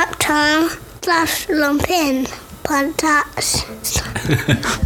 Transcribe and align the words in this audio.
Black 0.00 0.18
Time 0.18 0.70
slash 1.02 1.46
Lumpen 1.48 2.24
podcast. 2.62 3.60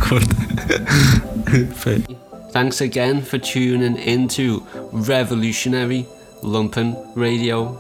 Good. 1.85 2.05
Thanks 2.51 2.81
again 2.81 3.23
for 3.23 3.39
tuning 3.39 3.97
into 3.97 4.67
Revolutionary 4.91 6.09
Lumpen 6.43 6.97
Radio. 7.15 7.79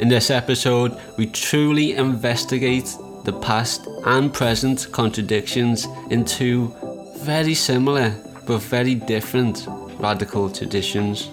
In 0.00 0.08
this 0.08 0.30
episode, 0.30 1.00
we 1.16 1.26
truly 1.26 1.92
investigate 1.92 2.92
the 3.22 3.34
past 3.34 3.86
and 4.04 4.34
present 4.34 4.88
contradictions 4.90 5.86
in 6.10 6.24
two 6.24 6.74
very 7.18 7.54
similar 7.54 8.12
but 8.48 8.60
very 8.62 8.96
different 8.96 9.68
radical 10.00 10.50
traditions. 10.50 11.30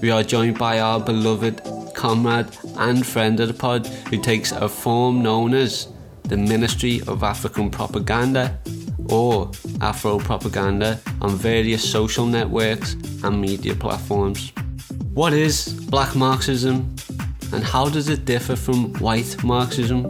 We 0.00 0.10
are 0.10 0.22
joined 0.22 0.58
by 0.58 0.80
our 0.80 0.98
beloved 0.98 1.60
comrade 1.96 2.46
and 2.76 3.04
friend 3.04 3.40
of 3.40 3.48
the 3.48 3.54
pod 3.54 3.86
who 4.10 4.18
takes 4.20 4.52
a 4.52 4.68
form 4.68 5.22
known 5.22 5.54
as 5.54 5.88
the 6.24 6.36
Ministry 6.36 7.00
of 7.08 7.22
African 7.22 7.70
Propaganda 7.70 8.58
or 9.08 9.50
Afro 9.80 10.18
Propaganda 10.18 11.00
on 11.22 11.30
various 11.30 11.82
social 11.82 12.26
networks 12.26 12.92
and 13.24 13.40
media 13.40 13.74
platforms. 13.74 14.52
What 15.14 15.32
is 15.32 15.72
black 15.88 16.14
Marxism 16.14 16.94
and 17.52 17.64
how 17.64 17.88
does 17.88 18.08
it 18.08 18.24
differ 18.26 18.56
from 18.56 18.92
white 18.94 19.42
Marxism? 19.42 20.04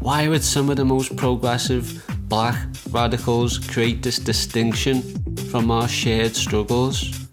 Why 0.00 0.26
would 0.26 0.42
some 0.42 0.70
of 0.70 0.76
the 0.76 0.84
most 0.84 1.14
progressive 1.16 2.02
black 2.28 2.56
radicals 2.90 3.58
create 3.58 4.02
this 4.02 4.18
distinction 4.18 5.02
from 5.50 5.70
our 5.70 5.86
shared 5.86 6.34
struggles? 6.34 7.28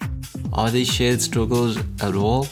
Are 0.52 0.70
they 0.70 0.84
shared 0.84 1.22
struggles 1.22 1.78
at 2.02 2.16
all? 2.16 2.48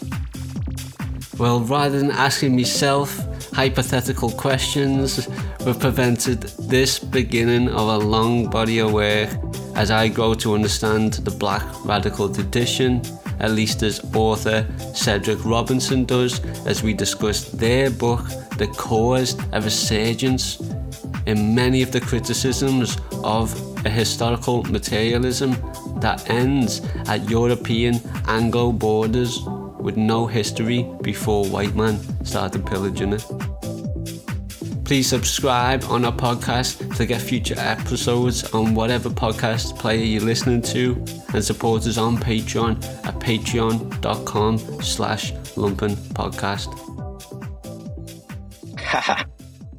Well, 1.38 1.60
rather 1.60 2.00
than 2.00 2.10
asking 2.10 2.56
myself 2.56 3.16
hypothetical 3.54 4.32
questions, 4.32 5.30
we've 5.64 5.80
prevented 5.80 6.42
this 6.42 6.98
beginning 6.98 7.70
of 7.70 7.88
a 7.90 7.98
long 7.98 8.50
body 8.50 8.80
of 8.80 8.92
work 8.92 9.30
as 9.76 9.92
I 9.92 10.08
grow 10.08 10.34
to 10.34 10.56
understand 10.56 11.14
the 11.14 11.30
black 11.30 11.64
radical 11.86 12.34
tradition, 12.34 13.04
at 13.40 13.52
least 13.52 13.84
as 13.84 14.04
author 14.16 14.66
Cedric 14.96 15.46
Robinson 15.46 16.06
does, 16.06 16.44
as 16.66 16.82
we 16.82 16.96
discuss 16.96 17.52
their 17.52 17.92
book, 17.92 18.26
The 18.58 18.66
Caused 18.76 19.40
a 19.54 19.62
Resurgence, 19.62 20.60
in 21.28 21.54
many 21.54 21.84
of 21.84 21.92
the 21.92 22.02
criticisms 22.02 22.98
of 23.24 23.54
a 23.86 23.90
historical 23.90 24.64
materialism 24.64 25.52
that 26.00 26.28
ends 26.32 26.82
at 27.08 27.30
European 27.30 28.02
Anglo 28.28 28.72
borders 28.72 29.40
with 29.88 29.96
no 29.96 30.28
history 30.28 30.84
before 31.02 31.46
white 31.46 31.74
man 31.74 31.98
started 32.26 32.66
pillaging 32.66 33.14
it. 33.14 33.24
Please 34.84 35.08
subscribe 35.08 35.86
on 35.86 36.04
our 36.04 36.12
podcast 36.12 36.94
to 36.98 37.06
get 37.06 37.22
future 37.22 37.56
episodes 37.58 38.44
on 38.54 38.76
whatever 38.76 39.10
podcast 39.10 39.80
player 39.80 40.04
you're 40.04 40.22
listening 40.22 40.62
to 40.62 41.02
and 41.34 41.42
support 41.42 41.88
us 41.88 41.98
on 41.98 42.18
Patreon 42.18 42.84
at 43.06 43.18
patreon.com 43.20 44.58
slash 44.82 45.32
lumpen 45.56 45.96
podcast. 46.20 46.68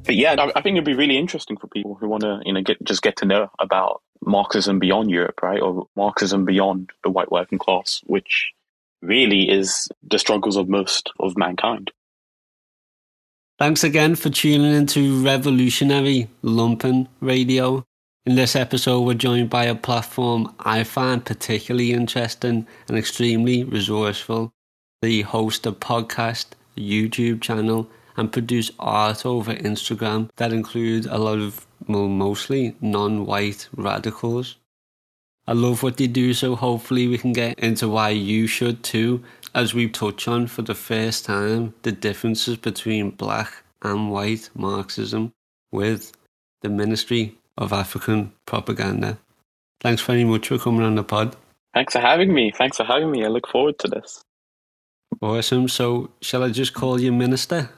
but 0.05 0.15
yeah, 0.15 0.35
I 0.55 0.61
think 0.61 0.73
it'd 0.73 0.85
be 0.85 0.95
really 0.95 1.19
interesting 1.19 1.55
for 1.55 1.67
people 1.67 1.93
who 1.93 2.09
want 2.09 2.21
to, 2.21 2.41
you 2.45 2.53
know, 2.53 2.63
get 2.63 2.83
just 2.83 3.03
get 3.03 3.17
to 3.17 3.25
know 3.25 3.51
about 3.59 4.01
Marxism 4.25 4.79
beyond 4.79 5.11
Europe, 5.11 5.43
right, 5.43 5.61
or 5.61 5.87
Marxism 5.95 6.45
beyond 6.45 6.89
the 7.03 7.11
white 7.11 7.31
working 7.31 7.59
class, 7.59 8.01
which 8.07 8.53
really 9.01 9.49
is 9.49 9.87
the 10.03 10.19
struggles 10.19 10.55
of 10.55 10.69
most 10.69 11.11
of 11.19 11.37
mankind. 11.37 11.91
Thanks 13.57 13.83
again 13.83 14.15
for 14.15 14.29
tuning 14.29 14.73
into 14.73 15.21
Revolutionary 15.21 16.29
Lumpen 16.43 17.07
Radio. 17.19 17.83
In 18.25 18.35
this 18.35 18.55
episode, 18.55 19.01
we're 19.01 19.15
joined 19.15 19.49
by 19.49 19.65
a 19.65 19.75
platform 19.75 20.53
I 20.59 20.83
find 20.83 21.25
particularly 21.25 21.91
interesting 21.91 22.67
and 22.87 22.97
extremely 22.97 23.63
resourceful. 23.63 24.51
They 25.01 25.21
host 25.21 25.65
a 25.65 25.71
podcast, 25.71 26.47
a 26.77 26.79
YouTube 26.79 27.41
channel, 27.41 27.89
and 28.15 28.31
produce 28.31 28.71
art 28.79 29.25
over 29.25 29.53
Instagram 29.53 30.29
that 30.35 30.53
include 30.53 31.05
a 31.05 31.17
lot 31.17 31.39
of, 31.39 31.65
well, 31.87 32.07
mostly 32.07 32.75
non 32.81 33.25
white 33.25 33.67
radicals. 33.75 34.57
I 35.49 35.53
love 35.53 35.81
what 35.81 35.97
they 35.97 36.05
do, 36.05 36.35
so 36.35 36.55
hopefully 36.55 37.07
we 37.07 37.17
can 37.17 37.33
get 37.33 37.57
into 37.57 37.89
why 37.89 38.09
you 38.09 38.45
should 38.45 38.83
too, 38.83 39.23
as 39.55 39.73
we 39.73 39.89
touch 39.89 40.27
on 40.27 40.45
for 40.45 40.61
the 40.61 40.75
first 40.75 41.25
time 41.25 41.73
the 41.81 41.91
differences 41.91 42.55
between 42.55 43.09
black 43.09 43.63
and 43.81 44.11
white 44.11 44.51
Marxism 44.53 45.31
with 45.71 46.11
the 46.61 46.69
Ministry 46.69 47.35
of 47.57 47.73
African 47.73 48.31
Propaganda. 48.45 49.17
Thanks 49.81 50.03
very 50.03 50.23
much 50.23 50.49
for 50.49 50.59
coming 50.59 50.83
on 50.83 50.93
the 50.93 51.03
pod. 51.03 51.35
Thanks 51.73 51.93
for 51.93 51.99
having 51.99 52.31
me. 52.31 52.51
Thanks 52.55 52.77
for 52.77 52.83
having 52.83 53.09
me. 53.09 53.25
I 53.25 53.29
look 53.29 53.47
forward 53.47 53.79
to 53.79 53.87
this. 53.87 54.21
Awesome. 55.19 55.67
So, 55.67 56.11
shall 56.21 56.43
I 56.43 56.49
just 56.49 56.75
call 56.75 57.01
you 57.01 57.11
Minister? 57.11 57.71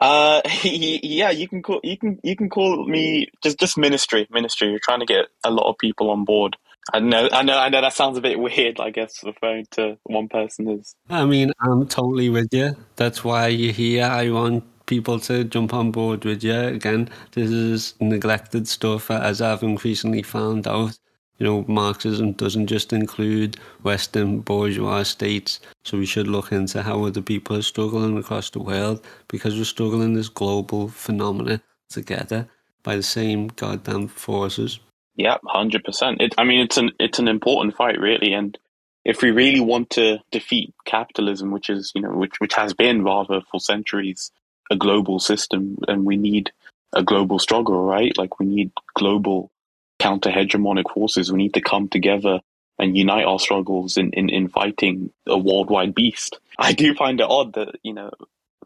Uh, 0.00 0.40
yeah, 0.62 1.30
you 1.30 1.46
can 1.48 1.62
call 1.62 1.80
you 1.84 1.96
can 1.96 2.18
you 2.22 2.34
can 2.34 2.48
call 2.48 2.86
me 2.86 3.28
just 3.42 3.58
just 3.58 3.76
ministry 3.76 4.26
ministry. 4.30 4.68
You're 4.70 4.80
trying 4.82 5.00
to 5.00 5.06
get 5.06 5.26
a 5.44 5.50
lot 5.50 5.68
of 5.68 5.78
people 5.78 6.10
on 6.10 6.24
board. 6.24 6.56
I 6.92 6.98
know, 7.00 7.28
I 7.30 7.42
know, 7.42 7.58
I 7.58 7.68
know. 7.68 7.82
That 7.82 7.92
sounds 7.92 8.16
a 8.16 8.20
bit 8.20 8.38
weird. 8.40 8.80
I 8.80 8.90
guess 8.90 9.22
referring 9.22 9.66
to 9.72 9.98
one 10.04 10.28
person 10.28 10.68
is. 10.68 10.94
I 11.08 11.24
mean, 11.26 11.52
I'm 11.60 11.86
totally 11.86 12.30
with 12.30 12.48
you. 12.52 12.76
That's 12.96 13.22
why 13.22 13.48
you're 13.48 13.72
here. 13.72 14.04
I 14.04 14.30
want 14.30 14.64
people 14.86 15.20
to 15.20 15.44
jump 15.44 15.74
on 15.74 15.92
board 15.92 16.24
with 16.24 16.42
you. 16.42 16.58
Again, 16.58 17.08
this 17.32 17.50
is 17.50 17.94
neglected 18.00 18.66
stuff, 18.66 19.10
as 19.10 19.40
I've 19.40 19.62
increasingly 19.62 20.22
found 20.22 20.66
out 20.66 20.98
you 21.40 21.46
know, 21.46 21.64
Marxism 21.66 22.32
doesn't 22.32 22.66
just 22.66 22.92
include 22.92 23.56
Western 23.82 24.40
bourgeois 24.40 25.02
states. 25.02 25.58
So 25.84 25.96
we 25.96 26.04
should 26.04 26.28
look 26.28 26.52
into 26.52 26.82
how 26.82 27.04
other 27.04 27.22
people 27.22 27.56
are 27.56 27.62
struggling 27.62 28.18
across 28.18 28.50
the 28.50 28.60
world 28.60 29.04
because 29.26 29.56
we're 29.56 29.64
struggling 29.64 30.12
this 30.14 30.28
global 30.28 30.88
phenomena 30.88 31.62
together 31.88 32.46
by 32.82 32.94
the 32.94 33.02
same 33.02 33.48
goddamn 33.48 34.08
forces. 34.08 34.80
Yeah, 35.16 35.38
hundred 35.46 35.82
percent. 35.82 36.20
I 36.36 36.44
mean, 36.44 36.60
it's 36.60 36.76
an 36.76 36.92
it's 37.00 37.18
an 37.18 37.28
important 37.28 37.74
fight, 37.74 37.98
really, 37.98 38.32
and 38.34 38.56
if 39.04 39.22
we 39.22 39.30
really 39.30 39.60
want 39.60 39.90
to 39.90 40.18
defeat 40.30 40.74
capitalism, 40.84 41.50
which 41.50 41.70
is 41.70 41.90
you 41.94 42.02
know 42.02 42.10
which 42.10 42.38
which 42.38 42.54
has 42.54 42.74
been 42.74 43.02
rather 43.02 43.40
for 43.50 43.60
centuries 43.60 44.30
a 44.70 44.76
global 44.76 45.18
system, 45.18 45.78
and 45.88 46.04
we 46.04 46.16
need 46.16 46.52
a 46.92 47.02
global 47.02 47.38
struggle, 47.38 47.82
right? 47.84 48.16
Like 48.16 48.38
we 48.38 48.46
need 48.46 48.70
global 48.94 49.50
counter 50.00 50.30
hegemonic 50.30 50.92
forces. 50.92 51.30
We 51.30 51.38
need 51.38 51.54
to 51.54 51.60
come 51.60 51.88
together 51.88 52.40
and 52.78 52.96
unite 52.96 53.26
our 53.26 53.38
struggles 53.38 53.96
in, 53.96 54.10
in, 54.12 54.30
in 54.30 54.48
fighting 54.48 55.12
a 55.28 55.38
worldwide 55.38 55.94
beast. 55.94 56.38
I 56.58 56.72
do 56.72 56.94
find 56.94 57.20
it 57.20 57.26
odd 57.28 57.54
that, 57.54 57.76
you 57.84 57.92
know, 57.92 58.10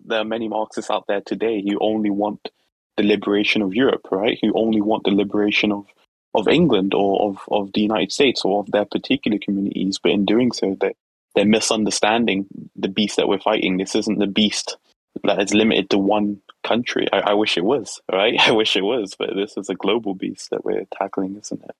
there 0.04 0.20
are 0.20 0.24
many 0.24 0.48
Marxists 0.48 0.90
out 0.90 1.06
there 1.08 1.20
today 1.20 1.62
who 1.62 1.78
only 1.80 2.10
want 2.10 2.48
the 2.96 3.02
liberation 3.02 3.62
of 3.62 3.74
Europe, 3.74 4.06
right? 4.10 4.38
Who 4.42 4.52
only 4.54 4.80
want 4.80 5.04
the 5.04 5.10
liberation 5.10 5.72
of, 5.72 5.86
of 6.34 6.48
England 6.48 6.94
or 6.94 7.30
of, 7.30 7.38
of 7.50 7.72
the 7.72 7.80
United 7.80 8.12
States 8.12 8.42
or 8.44 8.60
of 8.60 8.70
their 8.70 8.84
particular 8.84 9.38
communities. 9.38 9.98
But 10.02 10.12
in 10.12 10.24
doing 10.24 10.52
so, 10.52 10.76
they, 10.80 10.94
they're 11.34 11.44
misunderstanding 11.44 12.46
the 12.76 12.88
beast 12.88 13.16
that 13.16 13.28
we're 13.28 13.40
fighting. 13.40 13.76
This 13.76 13.96
isn't 13.96 14.18
the 14.18 14.26
beast 14.26 14.76
that 15.24 15.42
is 15.42 15.54
limited 15.54 15.90
to 15.90 15.98
one 15.98 16.40
country. 16.64 17.06
I, 17.12 17.20
I 17.20 17.34
wish 17.34 17.56
it 17.56 17.64
was, 17.64 18.00
right? 18.12 18.34
I 18.40 18.52
wish 18.52 18.76
it 18.76 18.82
was, 18.82 19.14
but 19.18 19.30
this 19.36 19.56
is 19.56 19.68
a 19.68 19.74
global 19.74 20.14
beast 20.14 20.50
that 20.50 20.64
we're 20.64 20.86
tackling, 20.98 21.36
isn't 21.36 21.62
it? 21.62 21.76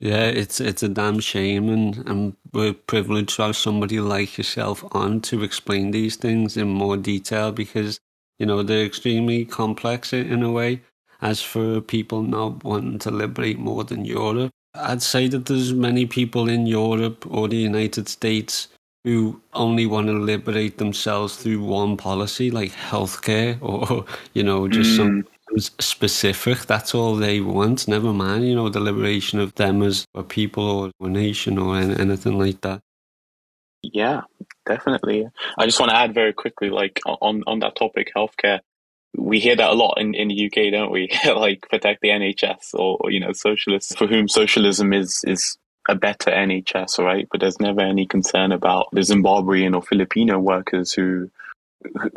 Yeah, 0.00 0.26
it's 0.26 0.60
it's 0.60 0.82
a 0.82 0.88
damn 0.88 1.20
shame, 1.20 1.68
and, 1.68 1.96
and 2.08 2.36
we're 2.52 2.72
privileged 2.74 3.36
to 3.36 3.42
have 3.42 3.56
somebody 3.56 4.00
like 4.00 4.36
yourself 4.36 4.84
on 4.92 5.20
to 5.22 5.44
explain 5.44 5.92
these 5.92 6.16
things 6.16 6.56
in 6.56 6.68
more 6.68 6.96
detail 6.96 7.52
because 7.52 8.00
you 8.40 8.46
know 8.46 8.64
they're 8.64 8.84
extremely 8.84 9.44
complex 9.44 10.12
in 10.12 10.42
a 10.42 10.50
way. 10.50 10.82
As 11.20 11.40
for 11.40 11.80
people 11.80 12.22
not 12.22 12.64
wanting 12.64 12.98
to 13.00 13.12
liberate 13.12 13.60
more 13.60 13.84
than 13.84 14.04
Europe, 14.04 14.50
I'd 14.74 15.02
say 15.02 15.28
that 15.28 15.46
there's 15.46 15.72
many 15.72 16.06
people 16.06 16.48
in 16.48 16.66
Europe 16.66 17.24
or 17.30 17.46
the 17.46 17.56
United 17.56 18.08
States 18.08 18.68
who 19.04 19.40
only 19.52 19.86
want 19.86 20.06
to 20.06 20.12
liberate 20.12 20.78
themselves 20.78 21.36
through 21.36 21.62
one 21.62 21.96
policy 21.96 22.50
like 22.50 22.72
healthcare 22.72 23.58
or 23.60 24.04
you 24.34 24.42
know 24.42 24.68
just 24.68 24.90
mm. 24.92 24.96
some 24.96 25.24
specific 25.58 26.60
that's 26.60 26.94
all 26.94 27.14
they 27.14 27.40
want 27.40 27.86
never 27.86 28.12
mind 28.12 28.46
you 28.46 28.54
know 28.54 28.68
the 28.68 28.80
liberation 28.80 29.38
of 29.38 29.54
them 29.56 29.82
as 29.82 30.06
a 30.14 30.22
people 30.22 30.64
or 30.64 30.90
a 31.06 31.08
nation 31.08 31.58
or 31.58 31.76
anything 31.76 32.38
like 32.38 32.60
that 32.62 32.80
yeah 33.82 34.22
definitely 34.64 35.28
i 35.58 35.66
just 35.66 35.78
want 35.78 35.90
to 35.90 35.96
add 35.96 36.14
very 36.14 36.32
quickly 36.32 36.70
like 36.70 37.00
on 37.06 37.42
on 37.46 37.58
that 37.58 37.76
topic 37.76 38.10
healthcare 38.16 38.60
we 39.16 39.38
hear 39.40 39.56
that 39.56 39.70
a 39.70 39.74
lot 39.74 39.98
in, 39.98 40.14
in 40.14 40.28
the 40.28 40.46
UK, 40.46 40.72
don't 40.72 40.90
we? 40.90 41.10
like 41.26 41.68
protect 41.68 42.00
the 42.00 42.08
NHS 42.08 42.74
or, 42.74 42.96
or, 43.00 43.10
you 43.10 43.20
know, 43.20 43.32
socialists 43.32 43.94
for 43.94 44.06
whom 44.06 44.28
socialism 44.28 44.92
is, 44.92 45.20
is 45.26 45.58
a 45.88 45.94
better 45.94 46.30
NHS, 46.30 46.98
right? 46.98 47.26
But 47.30 47.40
there's 47.40 47.60
never 47.60 47.80
any 47.80 48.06
concern 48.06 48.52
about 48.52 48.88
the 48.92 49.00
Zimbabwean 49.00 49.74
or 49.74 49.82
Filipino 49.82 50.38
workers 50.38 50.92
who 50.92 51.30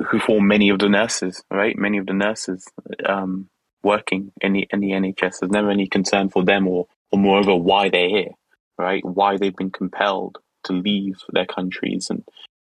who 0.09 0.19
form 0.19 0.47
many 0.47 0.69
of 0.69 0.79
the 0.79 0.89
nurses, 0.89 1.43
right? 1.51 1.77
Many 1.77 1.97
of 1.97 2.05
the 2.05 2.13
nurses 2.13 2.67
um, 3.05 3.49
working 3.83 4.31
in 4.41 4.53
the 4.53 4.67
in 4.71 4.79
the 4.79 4.91
NHS. 4.91 5.39
There's 5.39 5.51
never 5.51 5.71
any 5.71 5.87
concern 5.87 6.29
for 6.29 6.43
them, 6.43 6.67
or 6.67 6.87
or 7.11 7.19
moreover, 7.19 7.55
why 7.55 7.89
they're 7.89 8.09
here, 8.09 8.31
right? 8.77 9.03
Why 9.03 9.37
they've 9.37 9.55
been 9.55 9.71
compelled 9.71 10.37
to 10.65 10.73
leave 10.73 11.17
their 11.31 11.45
countries 11.45 12.07
and 12.09 12.23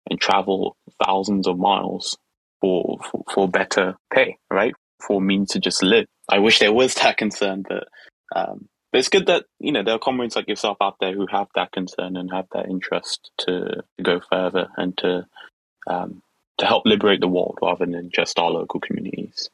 and 0.09 0.19
travel 0.19 0.77
thousands 1.05 1.47
of 1.47 1.57
miles 1.59 2.17
for 2.61 2.97
for, 3.11 3.23
for 3.33 3.49
better 3.49 3.95
pay, 4.13 4.37
right? 4.51 4.73
For 5.05 5.21
means 5.21 5.51
to 5.51 5.59
just 5.59 5.83
live. 5.83 6.05
I 6.29 6.39
wish 6.39 6.59
there 6.59 6.73
was 6.73 6.95
that 6.95 7.17
concern, 7.17 7.63
but 7.67 7.87
um, 8.35 8.67
but 8.91 8.99
it's 8.99 9.09
good 9.09 9.27
that 9.27 9.45
you 9.59 9.71
know 9.71 9.83
there 9.83 9.95
are 9.95 9.99
comrades 9.99 10.35
like 10.35 10.47
yourself 10.47 10.77
out 10.81 10.95
there 10.99 11.13
who 11.13 11.27
have 11.27 11.47
that 11.55 11.71
concern 11.71 12.17
and 12.17 12.31
have 12.31 12.47
that 12.53 12.67
interest 12.67 13.31
to, 13.39 13.83
go 14.01 14.19
further 14.31 14.67
and 14.77 14.97
to 14.97 15.25
um, 15.87 16.21
to 16.57 16.65
help 16.65 16.85
liberate 16.85 17.21
the 17.21 17.27
world 17.27 17.57
rather 17.61 17.85
than 17.85 18.09
just 18.11 18.39
our 18.39 18.49
local 18.49 18.79
communities. 18.79 19.49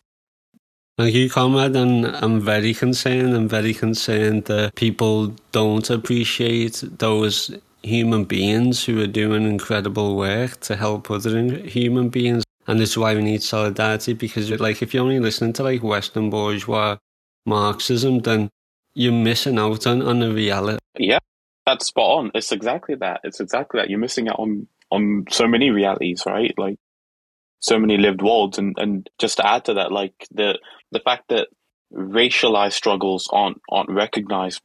Thank 0.98 1.16
you, 1.16 1.30
comrade, 1.30 1.76
and 1.76 2.06
I'm 2.06 2.40
very 2.40 2.74
concerned. 2.74 3.36
I'm 3.36 3.50
very 3.50 3.74
concerned 3.74 4.46
that 4.46 4.76
people 4.76 5.36
don't 5.52 5.90
appreciate 5.90 6.84
those 7.00 7.52
human 7.82 8.24
beings 8.26 8.84
who 8.84 9.02
are 9.02 9.08
doing 9.08 9.46
incredible 9.46 10.16
work 10.16 10.60
to 10.62 10.76
help 10.76 11.10
other 11.10 11.42
human 11.66 12.10
beings. 12.10 12.44
And 12.68 12.80
this 12.80 12.92
is 12.92 12.98
why 12.98 13.16
we 13.16 13.24
need 13.24 13.44
solidarity 13.44 14.14
because, 14.14 14.52
like, 14.52 14.82
if 14.82 14.94
you're 14.94 15.04
only 15.04 15.20
listening 15.20 15.54
to 15.54 15.64
like 15.64 15.84
Western 15.84 16.30
bourgeois 16.30 16.98
Marxism, 17.46 18.20
then 18.20 18.50
you're 18.94 19.12
missing 19.12 19.60
out 19.60 19.88
on, 19.88 20.02
on 20.02 20.20
the 20.20 20.32
reality. 20.32 20.80
Yeah, 20.98 21.20
that's 21.66 21.88
spot 21.88 22.20
on. 22.20 22.32
It's 22.34 22.52
exactly 22.52 22.96
that. 22.96 23.22
It's 23.24 23.40
exactly 23.40 23.80
that. 23.80 23.90
You're 23.90 24.00
missing 24.00 24.28
out 24.28 24.40
on 24.40 24.68
on 24.92 25.26
so 25.30 25.48
many 25.48 25.72
realities, 25.72 26.24
right? 26.26 26.54
Like 26.58 26.78
so 27.60 27.80
many 27.80 27.98
lived 27.98 28.22
worlds, 28.22 28.58
and 28.58 28.76
and 28.78 29.10
just 29.20 29.38
to 29.38 29.48
add 29.48 29.66
to 29.66 29.76
that, 29.76 29.92
like 29.92 30.14
the 30.32 30.60
the 30.92 31.00
fact 31.00 31.30
that 31.30 31.48
racialized 31.92 32.74
struggles 32.74 33.30
aren't 33.32 33.62
aren't 33.70 33.90
recognized 33.90 34.62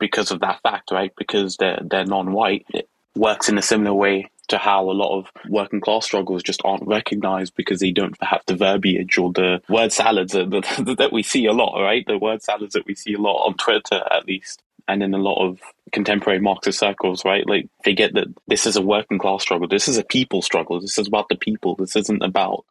because 0.00 0.32
of 0.32 0.40
that 0.40 0.60
fact, 0.62 0.90
right? 0.90 1.12
Because 1.16 1.56
they're 1.56 1.80
they're 1.88 2.04
non-white. 2.04 2.66
It 2.70 2.88
works 3.14 3.48
in 3.48 3.58
a 3.58 3.62
similar 3.62 3.94
way 3.94 4.31
to 4.48 4.58
how 4.58 4.90
a 4.90 4.92
lot 4.92 5.18
of 5.18 5.30
working 5.48 5.80
class 5.80 6.04
struggles 6.04 6.42
just 6.42 6.60
aren't 6.64 6.86
recognized 6.86 7.54
because 7.54 7.80
they 7.80 7.92
don't 7.92 8.16
have 8.22 8.42
the 8.46 8.56
verbiage 8.56 9.16
or 9.18 9.32
the 9.32 9.62
word 9.68 9.92
salads 9.92 10.32
that, 10.32 10.50
that 10.98 11.12
we 11.12 11.22
see 11.22 11.46
a 11.46 11.52
lot, 11.52 11.80
right? 11.80 12.04
The 12.06 12.18
word 12.18 12.42
salads 12.42 12.74
that 12.74 12.86
we 12.86 12.94
see 12.94 13.14
a 13.14 13.20
lot 13.20 13.46
on 13.46 13.54
Twitter, 13.54 14.02
at 14.10 14.26
least, 14.26 14.62
and 14.88 15.02
in 15.02 15.14
a 15.14 15.18
lot 15.18 15.46
of 15.46 15.60
contemporary 15.92 16.40
Marxist 16.40 16.78
circles, 16.78 17.24
right? 17.24 17.46
Like 17.46 17.68
they 17.84 17.94
get 17.94 18.14
that 18.14 18.28
this 18.48 18.66
is 18.66 18.76
a 18.76 18.82
working 18.82 19.18
class 19.18 19.42
struggle. 19.42 19.68
This 19.68 19.88
is 19.88 19.98
a 19.98 20.04
people 20.04 20.42
struggle. 20.42 20.80
This 20.80 20.98
is 20.98 21.06
about 21.06 21.28
the 21.28 21.36
people. 21.36 21.76
This 21.76 21.96
isn't 21.96 22.22
about, 22.22 22.64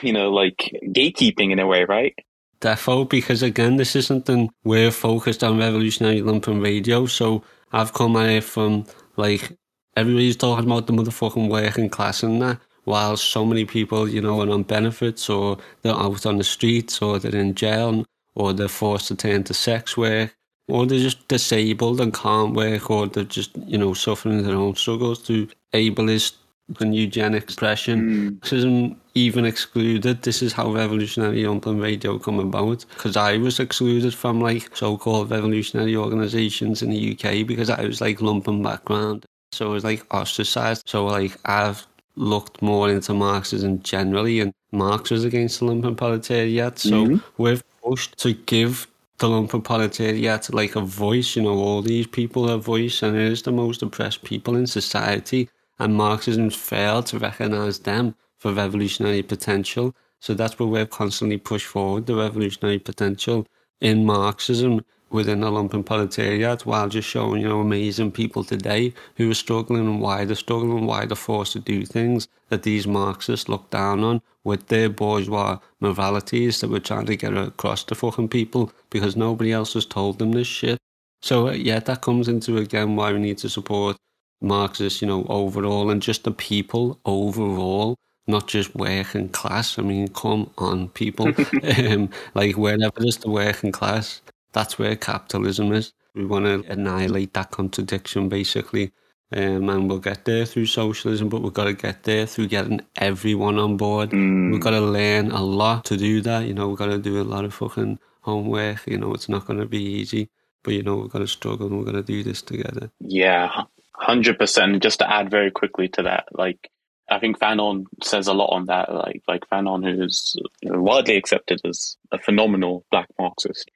you 0.00 0.12
know, 0.12 0.30
like 0.30 0.72
gatekeeping 0.84 1.52
in 1.52 1.58
a 1.58 1.66
way, 1.66 1.84
right? 1.84 2.14
Defo, 2.60 3.08
because 3.08 3.42
again, 3.42 3.76
this 3.76 3.96
is 3.96 4.06
something 4.06 4.50
we're 4.64 4.92
focused 4.92 5.42
on 5.42 5.58
revolutionary 5.58 6.20
lumpen 6.20 6.62
radio. 6.62 7.06
So 7.06 7.42
I've 7.72 7.92
come 7.92 8.16
at 8.16 8.30
it 8.30 8.44
from 8.44 8.86
like 9.16 9.56
everybody's 9.96 10.36
talking 10.36 10.66
about 10.66 10.86
the 10.86 10.92
motherfucking 10.92 11.48
working 11.48 11.88
class 11.88 12.22
and 12.22 12.40
that, 12.42 12.58
while 12.84 13.16
so 13.16 13.44
many 13.44 13.64
people, 13.64 14.08
you 14.08 14.20
know, 14.20 14.40
are 14.40 14.50
on 14.50 14.62
benefits 14.62 15.28
or 15.28 15.58
they're 15.82 15.94
out 15.94 16.26
on 16.26 16.38
the 16.38 16.44
streets 16.44 17.00
or 17.00 17.18
they're 17.18 17.40
in 17.40 17.54
jail 17.54 18.04
or 18.34 18.52
they're 18.52 18.68
forced 18.68 19.08
to 19.08 19.14
turn 19.14 19.44
to 19.44 19.54
sex 19.54 19.96
work 19.96 20.34
or 20.68 20.86
they're 20.86 20.98
just 20.98 21.26
disabled 21.28 22.00
and 22.00 22.14
can't 22.14 22.54
work 22.54 22.90
or 22.90 23.06
they're 23.06 23.24
just, 23.24 23.56
you 23.66 23.78
know, 23.78 23.94
suffering 23.94 24.42
their 24.42 24.56
own 24.56 24.74
struggles 24.74 25.20
through 25.20 25.48
ableist 25.72 26.34
and 26.80 26.94
eugenic 26.94 27.50
oppression. 27.50 28.00
Mm. 28.00 28.42
This 28.42 28.52
isn't 28.54 28.98
even 29.14 29.44
excluded. 29.44 30.22
This 30.22 30.42
is 30.42 30.52
how 30.52 30.72
revolutionary 30.72 31.42
lumpen 31.42 31.82
radio 31.82 32.18
come 32.18 32.38
about. 32.38 32.84
Because 32.94 33.16
I 33.16 33.36
was 33.36 33.60
excluded 33.60 34.14
from 34.14 34.40
like 34.40 34.74
so-called 34.76 35.30
revolutionary 35.30 35.96
organisations 35.96 36.82
in 36.82 36.90
the 36.90 37.12
UK 37.12 37.46
because 37.46 37.68
I 37.68 37.84
was 37.84 38.00
like 38.00 38.18
lumpen 38.18 38.62
background. 38.62 39.26
So 39.52 39.70
it 39.70 39.72
was 39.72 39.84
like 39.84 40.02
ostracized. 40.12 40.88
So 40.88 41.06
like 41.06 41.36
I've 41.44 41.86
looked 42.16 42.60
more 42.62 42.90
into 42.90 43.14
Marxism 43.14 43.82
generally, 43.82 44.40
and 44.40 44.52
Marx 44.72 45.10
was 45.10 45.24
against 45.24 45.60
the 45.60 45.66
lumpen 45.66 45.96
proletariat. 45.96 46.78
So 46.78 47.06
mm-hmm. 47.06 47.42
we've 47.42 47.62
pushed 47.82 48.18
to 48.18 48.32
give 48.32 48.86
the 49.18 49.28
lumpen 49.28 49.62
proletariat 49.62 50.52
like 50.52 50.76
a 50.76 50.80
voice. 50.80 51.36
You 51.36 51.42
know, 51.42 51.58
all 51.58 51.82
these 51.82 52.06
people 52.06 52.48
a 52.48 52.58
voice, 52.58 53.02
and 53.02 53.16
it 53.16 53.30
is 53.30 53.42
the 53.42 53.52
most 53.52 53.82
oppressed 53.82 54.24
people 54.24 54.56
in 54.56 54.66
society. 54.66 55.48
And 55.78 55.94
Marxism's 55.94 56.54
failed 56.54 57.06
to 57.06 57.18
recognize 57.18 57.78
them 57.80 58.14
for 58.38 58.52
revolutionary 58.52 59.22
potential. 59.22 59.94
So 60.20 60.34
that's 60.34 60.58
what 60.58 60.68
we've 60.68 60.88
constantly 60.88 61.38
pushed 61.38 61.66
forward 61.66 62.06
the 62.06 62.14
revolutionary 62.14 62.78
potential 62.78 63.46
in 63.80 64.06
Marxism 64.06 64.84
within 65.12 65.40
the 65.40 65.50
lumpen 65.50 65.84
proletariat 65.84 66.64
while 66.64 66.88
just 66.88 67.08
showing, 67.08 67.42
you 67.42 67.48
know, 67.48 67.60
amazing 67.60 68.12
people 68.12 68.44
today 68.44 68.92
who 69.16 69.30
are 69.30 69.34
struggling 69.34 69.86
and 69.86 70.00
why 70.00 70.24
they're 70.24 70.36
struggling 70.36 70.78
and 70.78 70.86
why 70.86 71.04
they're 71.06 71.16
forced 71.16 71.52
to 71.52 71.58
do 71.58 71.84
things 71.84 72.28
that 72.48 72.62
these 72.62 72.86
Marxists 72.86 73.48
look 73.48 73.70
down 73.70 74.02
on 74.02 74.22
with 74.44 74.68
their 74.68 74.88
bourgeois 74.88 75.58
moralities 75.80 76.60
that 76.60 76.70
we're 76.70 76.78
trying 76.78 77.06
to 77.06 77.16
get 77.16 77.36
across 77.36 77.84
to 77.84 77.94
fucking 77.94 78.28
people 78.28 78.72
because 78.90 79.16
nobody 79.16 79.52
else 79.52 79.74
has 79.74 79.86
told 79.86 80.18
them 80.18 80.32
this 80.32 80.46
shit. 80.46 80.78
So, 81.20 81.48
uh, 81.48 81.52
yeah, 81.52 81.78
that 81.78 82.00
comes 82.00 82.28
into 82.28 82.58
again 82.58 82.96
why 82.96 83.12
we 83.12 83.18
need 83.20 83.38
to 83.38 83.48
support 83.48 83.96
Marxists, 84.40 85.00
you 85.00 85.08
know, 85.08 85.24
overall 85.28 85.90
and 85.90 86.02
just 86.02 86.24
the 86.24 86.32
people 86.32 86.98
overall 87.04 87.96
not 88.26 88.46
just 88.46 88.74
working 88.74 89.28
class. 89.28 89.78
I 89.78 89.82
mean, 89.82 90.08
come 90.08 90.50
on, 90.58 90.88
people. 90.90 91.32
um, 91.78 92.10
like, 92.34 92.56
wherever 92.56 92.92
there's 92.96 93.18
the 93.18 93.30
working 93.30 93.72
class, 93.72 94.20
that's 94.52 94.78
where 94.78 94.96
capitalism 94.96 95.72
is. 95.72 95.92
We 96.14 96.26
want 96.26 96.44
to 96.44 96.70
annihilate 96.70 97.34
that 97.34 97.50
contradiction, 97.50 98.28
basically. 98.28 98.92
Um, 99.34 99.70
and 99.70 99.88
we'll 99.88 99.98
get 99.98 100.26
there 100.26 100.44
through 100.44 100.66
socialism, 100.66 101.30
but 101.30 101.40
we've 101.40 101.54
got 101.54 101.64
to 101.64 101.72
get 101.72 102.02
there 102.02 102.26
through 102.26 102.48
getting 102.48 102.82
everyone 102.96 103.58
on 103.58 103.78
board. 103.78 104.10
Mm. 104.10 104.52
We've 104.52 104.60
got 104.60 104.70
to 104.70 104.80
learn 104.80 105.30
a 105.30 105.42
lot 105.42 105.86
to 105.86 105.96
do 105.96 106.20
that. 106.20 106.46
You 106.46 106.52
know, 106.52 106.68
we've 106.68 106.78
got 106.78 106.86
to 106.86 106.98
do 106.98 107.20
a 107.20 107.24
lot 107.24 107.46
of 107.46 107.54
fucking 107.54 107.98
homework. 108.20 108.86
You 108.86 108.98
know, 108.98 109.14
it's 109.14 109.30
not 109.30 109.46
going 109.46 109.58
to 109.58 109.66
be 109.66 109.82
easy, 109.82 110.28
but 110.62 110.74
you 110.74 110.82
know, 110.82 110.96
we've 110.96 111.10
got 111.10 111.20
to 111.20 111.26
struggle 111.26 111.68
and 111.68 111.78
we're 111.78 111.84
going 111.84 111.96
to 111.96 112.02
do 112.02 112.22
this 112.22 112.42
together. 112.42 112.90
Yeah, 113.00 113.62
100%. 114.02 114.82
Just 114.82 114.98
to 114.98 115.10
add 115.10 115.30
very 115.30 115.50
quickly 115.50 115.88
to 115.88 116.02
that, 116.02 116.26
like, 116.32 116.70
I 117.10 117.18
think 117.18 117.38
Fanon 117.38 117.86
says 118.02 118.26
a 118.26 118.34
lot 118.34 118.54
on 118.54 118.66
that. 118.66 118.92
Like, 118.92 119.22
like 119.26 119.48
Fanon, 119.48 119.82
who 119.82 120.02
is 120.02 120.36
widely 120.62 121.16
accepted 121.16 121.60
as 121.64 121.96
a 122.10 122.18
phenomenal 122.18 122.84
black 122.90 123.08
Marxist 123.18 123.70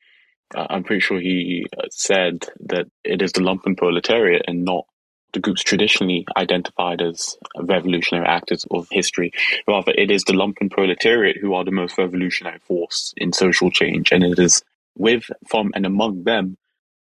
I'm 0.55 0.85
pretty 0.85 1.00
sure 1.00 1.21
he 1.21 1.67
uh, 1.76 1.87
said 1.91 2.45
that 2.61 2.87
it 3.05 3.23
is 3.23 3.33
the 3.33 3.41
lumpen 3.41 3.76
proletariat 3.76 4.43
and 4.47 4.65
not 4.65 4.85
the 5.33 5.41
groups 5.41 5.62
traditionally 5.62 6.25
identified 6.37 7.03
as 7.03 7.37
revolutionary 7.61 8.26
actors 8.26 8.65
of 8.71 8.87
history. 8.91 9.33
Rather, 9.67 9.93
it 9.93 10.11
is 10.11 10.23
the 10.25 10.33
lumpen 10.33 10.71
proletariat 10.71 11.37
who 11.37 11.55
are 11.55 11.65
the 11.65 11.73
most 11.73 11.99
revolutionary 11.99 12.59
force 12.61 13.12
in 13.17 13.33
social 13.33 13.71
change, 13.71 14.12
and 14.12 14.23
it 14.23 14.38
is 14.38 14.62
with, 14.97 15.25
from, 15.49 15.73
and 15.75 15.85
among 15.85 16.25
them 16.25 16.57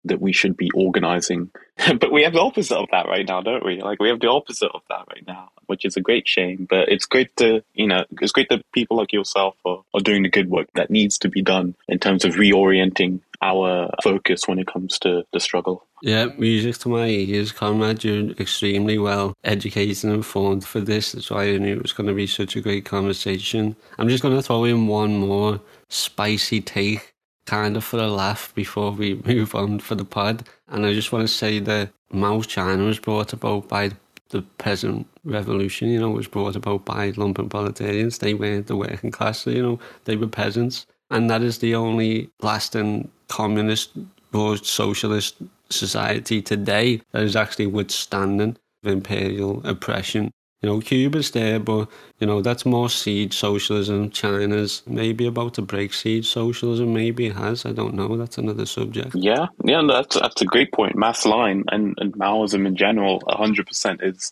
that 0.06 0.22
we 0.22 0.34
should 0.34 0.58
be 0.58 0.70
organizing. 0.74 1.52
but 2.00 2.12
we 2.12 2.24
have 2.24 2.34
the 2.34 2.42
opposite 2.42 2.78
of 2.78 2.90
that 2.92 3.08
right 3.08 3.28
now, 3.28 3.42
don't 3.42 3.66
we? 3.66 3.82
Like 3.82 4.00
we 4.00 4.10
have 4.10 4.20
the 4.20 4.30
opposite 4.30 4.72
of 4.74 4.82
that 4.90 5.06
right 5.10 5.26
now, 5.28 5.52
which 5.68 5.86
is 5.86 5.98
a 5.98 6.02
great 6.02 6.28
shame. 6.28 6.68
But 6.70 6.90
it's 6.90 7.06
great 7.06 7.36
to, 7.38 7.64
you 7.74 7.88
know, 7.88 8.06
it's 8.20 8.32
great 8.32 8.50
that 8.50 8.64
people 8.72 8.98
like 8.98 9.14
yourself 9.14 9.56
are, 9.66 9.84
are 9.94 10.02
doing 10.02 10.24
the 10.24 10.30
good 10.30 10.50
work 10.50 10.68
that 10.76 10.90
needs 10.90 11.18
to 11.20 11.30
be 11.30 11.42
done 11.42 11.76
in 11.88 12.00
terms 12.00 12.26
of 12.26 12.36
reorienting 12.36 13.22
our 13.42 13.90
focus 14.04 14.48
when 14.48 14.60
it 14.60 14.68
comes 14.68 15.00
to 15.00 15.24
the 15.34 15.40
struggle. 15.40 15.86
Yeah, 16.04 16.28
music 16.38 16.78
to 16.80 16.90
my 16.90 17.08
ears, 17.08 17.52
comrade. 17.52 18.04
You're 18.04 18.32
extremely 18.32 18.98
well 18.98 19.36
educated 19.44 20.04
and 20.04 20.14
informed 20.14 20.66
for 20.66 20.80
this. 20.80 21.12
That's 21.12 21.32
why 21.32 21.46
I 21.46 21.58
knew 21.58 21.76
it 21.76 21.82
was 21.82 21.94
going 21.94 22.08
to 22.08 22.14
be 22.14 22.28
such 22.28 22.56
a 22.56 22.62
great 22.62 22.86
conversation. 22.86 23.76
I'm 23.98 24.10
just 24.10 24.24
going 24.24 24.36
to 24.36 24.44
throw 24.44 24.64
in 24.66 24.88
one 24.88 25.16
more 25.16 25.60
spicy 25.90 26.62
take 26.62 27.14
kind 27.46 27.76
of 27.78 27.84
for 27.84 28.00
a 28.00 28.08
laugh 28.08 28.54
before 28.56 28.92
we 28.92 29.16
move 29.26 29.56
on 29.56 29.80
for 29.80 29.96
the 29.96 30.06
pod. 30.06 30.48
And 30.68 30.86
I 30.86 30.94
just 30.94 31.12
want 31.12 31.28
to 31.28 31.34
say 31.34 31.60
that 31.60 31.92
Mao 32.12 32.42
China 32.42 32.86
was 32.86 33.00
brought 33.00 33.34
about 33.34 33.68
by 33.68 33.92
the 34.30 34.42
peasant 34.58 35.08
revolution, 35.24 35.90
you 35.90 36.00
know, 36.00 36.10
was 36.10 36.28
brought 36.28 36.56
about 36.56 36.86
by 36.86 37.12
lumpen 37.12 37.50
proletarians. 37.50 38.20
They 38.20 38.34
weren't 38.34 38.68
the 38.68 38.78
working 38.78 39.12
class, 39.12 39.46
you 39.46 39.62
know, 39.62 39.80
they 40.06 40.16
were 40.16 40.28
peasants. 40.28 40.86
And 41.10 41.30
that 41.30 41.42
is 41.42 41.58
the 41.58 41.76
only 41.76 42.30
lasting 42.42 43.12
communist 43.28 43.92
or 44.34 44.56
socialist 44.58 45.36
society 45.70 46.42
today 46.42 47.02
that 47.12 47.24
is 47.24 47.36
actually 47.36 47.68
withstanding 47.68 48.58
imperial 48.84 49.62
oppression 49.66 50.32
you 50.62 50.70
know, 50.70 50.80
Cuba's 50.80 51.32
there, 51.32 51.60
but 51.60 51.90
you 52.20 52.28
know 52.28 52.42
that's 52.42 52.66
more 52.66 52.90
seed 52.90 53.34
socialism. 53.34 54.12
China's 54.12 54.84
maybe 54.86 55.26
about 55.26 55.56
to 55.56 55.62
break 55.62 55.94
seed 55.94 56.26
socialism. 56.26 56.94
Maybe 56.94 57.28
it 57.28 57.36
has. 57.36 57.66
I 57.66 57.72
don't 57.72 57.96
know. 57.96 58.16
That's 58.18 58.38
another 58.38 58.66
subject. 58.66 59.16
Yeah, 59.16 59.48
yeah, 59.66 59.82
that's 59.88 60.20
that's 60.20 60.42
a 60.42 60.46
great 60.46 60.72
point. 60.72 60.96
Mass 60.96 61.26
line 61.26 61.64
and, 61.72 61.96
and 61.98 62.14
Maoism 62.14 62.68
in 62.68 62.76
general, 62.76 63.24
hundred 63.28 63.68
percent 63.68 64.02
is 64.04 64.32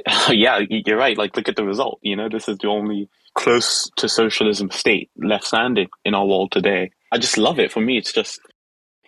yeah, 0.30 0.60
you're 0.68 0.96
right. 0.96 1.18
Like, 1.18 1.36
look 1.36 1.48
at 1.48 1.56
the 1.56 1.64
result. 1.64 1.98
You 2.02 2.16
know, 2.16 2.28
this 2.28 2.48
is 2.48 2.58
the 2.58 2.68
only 2.68 3.08
close 3.34 3.90
to 3.96 4.08
socialism 4.08 4.70
state 4.70 5.10
left 5.16 5.44
standing 5.44 5.88
in 6.04 6.14
our 6.14 6.26
world 6.26 6.52
today. 6.52 6.90
I 7.10 7.18
just 7.18 7.38
love 7.38 7.58
it. 7.58 7.72
For 7.72 7.80
me, 7.80 7.98
it's 7.98 8.12
just, 8.12 8.40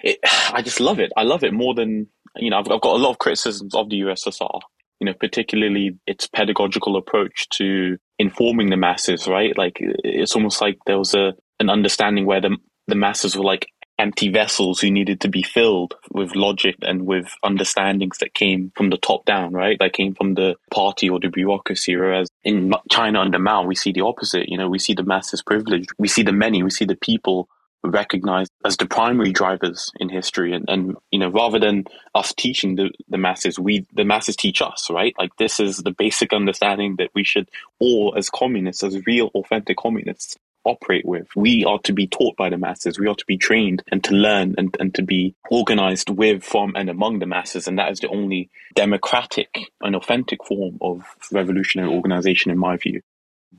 it, 0.03 0.19
I 0.53 0.63
just 0.63 0.81
love 0.81 0.99
it. 0.99 1.13
I 1.17 1.23
love 1.23 1.45
it 1.45 1.53
more 1.53 1.75
than, 1.75 2.09
you 2.37 2.51
know, 2.51 2.59
I've, 2.59 2.71
I've 2.71 2.81
got 2.81 2.97
a 2.97 3.03
lot 3.03 3.11
of 3.11 3.19
criticisms 3.19 3.75
of 3.75 3.89
the 3.91 4.01
USSR, 4.01 4.61
you 5.01 5.07
know, 5.07 5.15
particularly 5.15 5.99
its 6.07 6.27
pedagogical 6.29 6.97
approach 6.97 7.49
to 7.51 7.99
informing 8.19 8.71
the 8.71 8.77
masses, 8.77 9.27
right? 9.27 9.57
Like, 9.57 9.77
it's 9.81 10.35
almost 10.35 10.61
like 10.61 10.79
there 10.87 10.99
was 10.99 11.15
a, 11.15 11.35
an 11.61 11.71
understanding 11.71 12.27
where 12.27 12.41
the, 12.41 12.57
the 12.87 12.95
masses 12.95 13.37
were 13.37 13.45
like 13.45 13.69
empty 13.99 14.29
vessels 14.29 14.81
who 14.81 14.91
needed 14.91 15.21
to 15.21 15.29
be 15.29 15.43
filled 15.43 15.95
with 16.11 16.35
logic 16.35 16.77
and 16.83 17.07
with 17.07 17.33
understandings 17.45 18.19
that 18.19 18.35
came 18.35 18.73
from 18.75 18.91
the 18.91 18.97
top 18.97 19.25
down, 19.25 19.53
right? 19.53 19.77
That 19.79 19.93
came 19.93 20.15
from 20.15 20.35
the 20.35 20.57
party 20.73 21.09
or 21.09 21.21
the 21.21 21.29
bureaucracy. 21.29 21.97
Whereas 21.97 22.29
in 22.43 22.73
China 22.91 23.21
under 23.21 23.39
Mao, 23.39 23.65
we 23.65 23.75
see 23.75 23.93
the 23.93 24.01
opposite. 24.01 24.49
You 24.49 24.59
know, 24.59 24.69
we 24.69 24.79
see 24.79 24.95
the 24.95 25.05
masses 25.05 25.43
privileged. 25.43 25.91
We 25.99 26.09
see 26.09 26.23
the 26.23 26.33
many. 26.33 26.63
We 26.63 26.71
see 26.71 26.85
the 26.85 26.97
people 26.97 27.49
recognized 27.85 28.51
as 28.65 28.77
the 28.77 28.87
primary 28.87 29.33
drivers 29.33 29.91
in 29.99 30.09
history 30.09 30.53
and, 30.53 30.65
and 30.69 30.97
you 31.11 31.19
know 31.19 31.29
rather 31.29 31.59
than 31.59 31.85
us 32.15 32.33
teaching 32.35 32.77
the, 32.77 32.91
the 33.09 33.19
masses 33.19 33.59
we 33.59 33.87
the 33.93 34.05
masses 34.05 34.37
teach 34.37 34.63
us 34.63 34.89
right 34.91 35.15
like 35.19 35.37
this 35.37 35.61
is 35.61 35.79
the 35.79 35.91
basic 35.91 36.33
understanding 36.33 36.97
that 36.97 37.11
we 37.15 37.25
should 37.25 37.49
all 37.81 38.15
as 38.17 38.31
communists 38.31 38.83
as 38.83 39.07
real 39.07 39.31
authentic 39.35 39.77
communists 39.77 40.37
operate 40.65 41.05
with. 41.05 41.27
We 41.37 41.65
are 41.65 41.79
to 41.81 41.93
be 41.93 42.07
taught 42.07 42.37
by 42.37 42.49
the 42.49 42.57
masses. 42.57 42.99
We 42.99 43.07
are 43.07 43.15
to 43.15 43.27
be 43.27 43.37
trained 43.37 43.83
and 43.91 44.03
to 44.05 44.15
learn 44.15 44.55
and, 44.59 44.75
and 44.81 44.95
to 44.95 45.03
be 45.03 45.35
organized 45.51 46.11
with, 46.11 46.43
from, 46.43 46.75
and 46.75 46.89
among 46.89 47.19
the 47.19 47.27
masses. 47.27 47.69
And 47.69 47.79
that 47.79 47.93
is 47.93 48.01
the 48.01 48.09
only 48.09 48.51
democratic 48.75 49.71
and 49.81 49.95
authentic 49.95 50.45
form 50.45 50.79
of 50.81 51.05
revolutionary 51.31 51.91
organization, 51.91 52.51
in 52.51 52.59
my 52.59 52.77
view. 52.77 53.03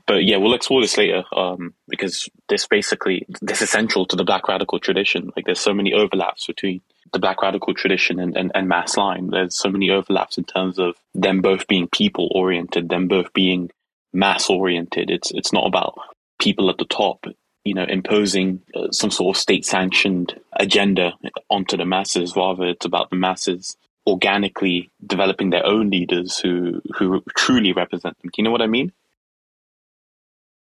But 0.06 0.24
yeah, 0.24 0.36
we'll 0.36 0.54
explore 0.54 0.80
this 0.80 0.96
later 0.96 1.24
um, 1.34 1.74
because 1.88 2.28
this 2.48 2.66
basically 2.66 3.26
this 3.40 3.62
is 3.62 3.70
central 3.70 4.06
to 4.06 4.16
the 4.16 4.24
Black 4.24 4.48
radical 4.48 4.78
tradition. 4.78 5.30
Like, 5.36 5.46
there's 5.46 5.60
so 5.60 5.74
many 5.74 5.92
overlaps 5.92 6.46
between 6.46 6.80
the 7.12 7.18
Black 7.18 7.42
radical 7.42 7.74
tradition 7.74 8.20
and, 8.20 8.36
and, 8.36 8.50
and 8.54 8.68
mass 8.68 8.96
line. 8.96 9.30
There's 9.30 9.56
so 9.56 9.70
many 9.70 9.90
overlaps 9.90 10.38
in 10.38 10.44
terms 10.44 10.78
of 10.78 10.96
them 11.14 11.40
both 11.40 11.66
being 11.66 11.88
people 11.88 12.30
oriented, 12.34 12.88
them 12.88 13.08
both 13.08 13.32
being 13.32 13.70
mass 14.12 14.50
oriented. 14.50 15.10
It's 15.10 15.30
it's 15.32 15.52
not 15.52 15.66
about 15.66 15.94
people 16.38 16.68
at 16.70 16.78
the 16.78 16.84
top, 16.84 17.24
you 17.64 17.74
know, 17.74 17.86
imposing 17.88 18.62
uh, 18.74 18.90
some 18.90 19.10
sort 19.10 19.36
of 19.36 19.40
state 19.40 19.64
sanctioned 19.64 20.38
agenda 20.54 21.12
onto 21.48 21.76
the 21.76 21.86
masses. 21.86 22.34
Rather, 22.36 22.64
it's 22.64 22.86
about 22.86 23.10
the 23.10 23.16
masses 23.16 23.76
organically 24.06 24.90
developing 25.04 25.50
their 25.50 25.66
own 25.66 25.90
leaders 25.90 26.38
who 26.38 26.80
who 26.96 27.22
truly 27.36 27.72
represent 27.72 28.16
them. 28.20 28.30
Do 28.30 28.34
you 28.38 28.44
know 28.44 28.52
what 28.52 28.62
I 28.62 28.66
mean? 28.66 28.92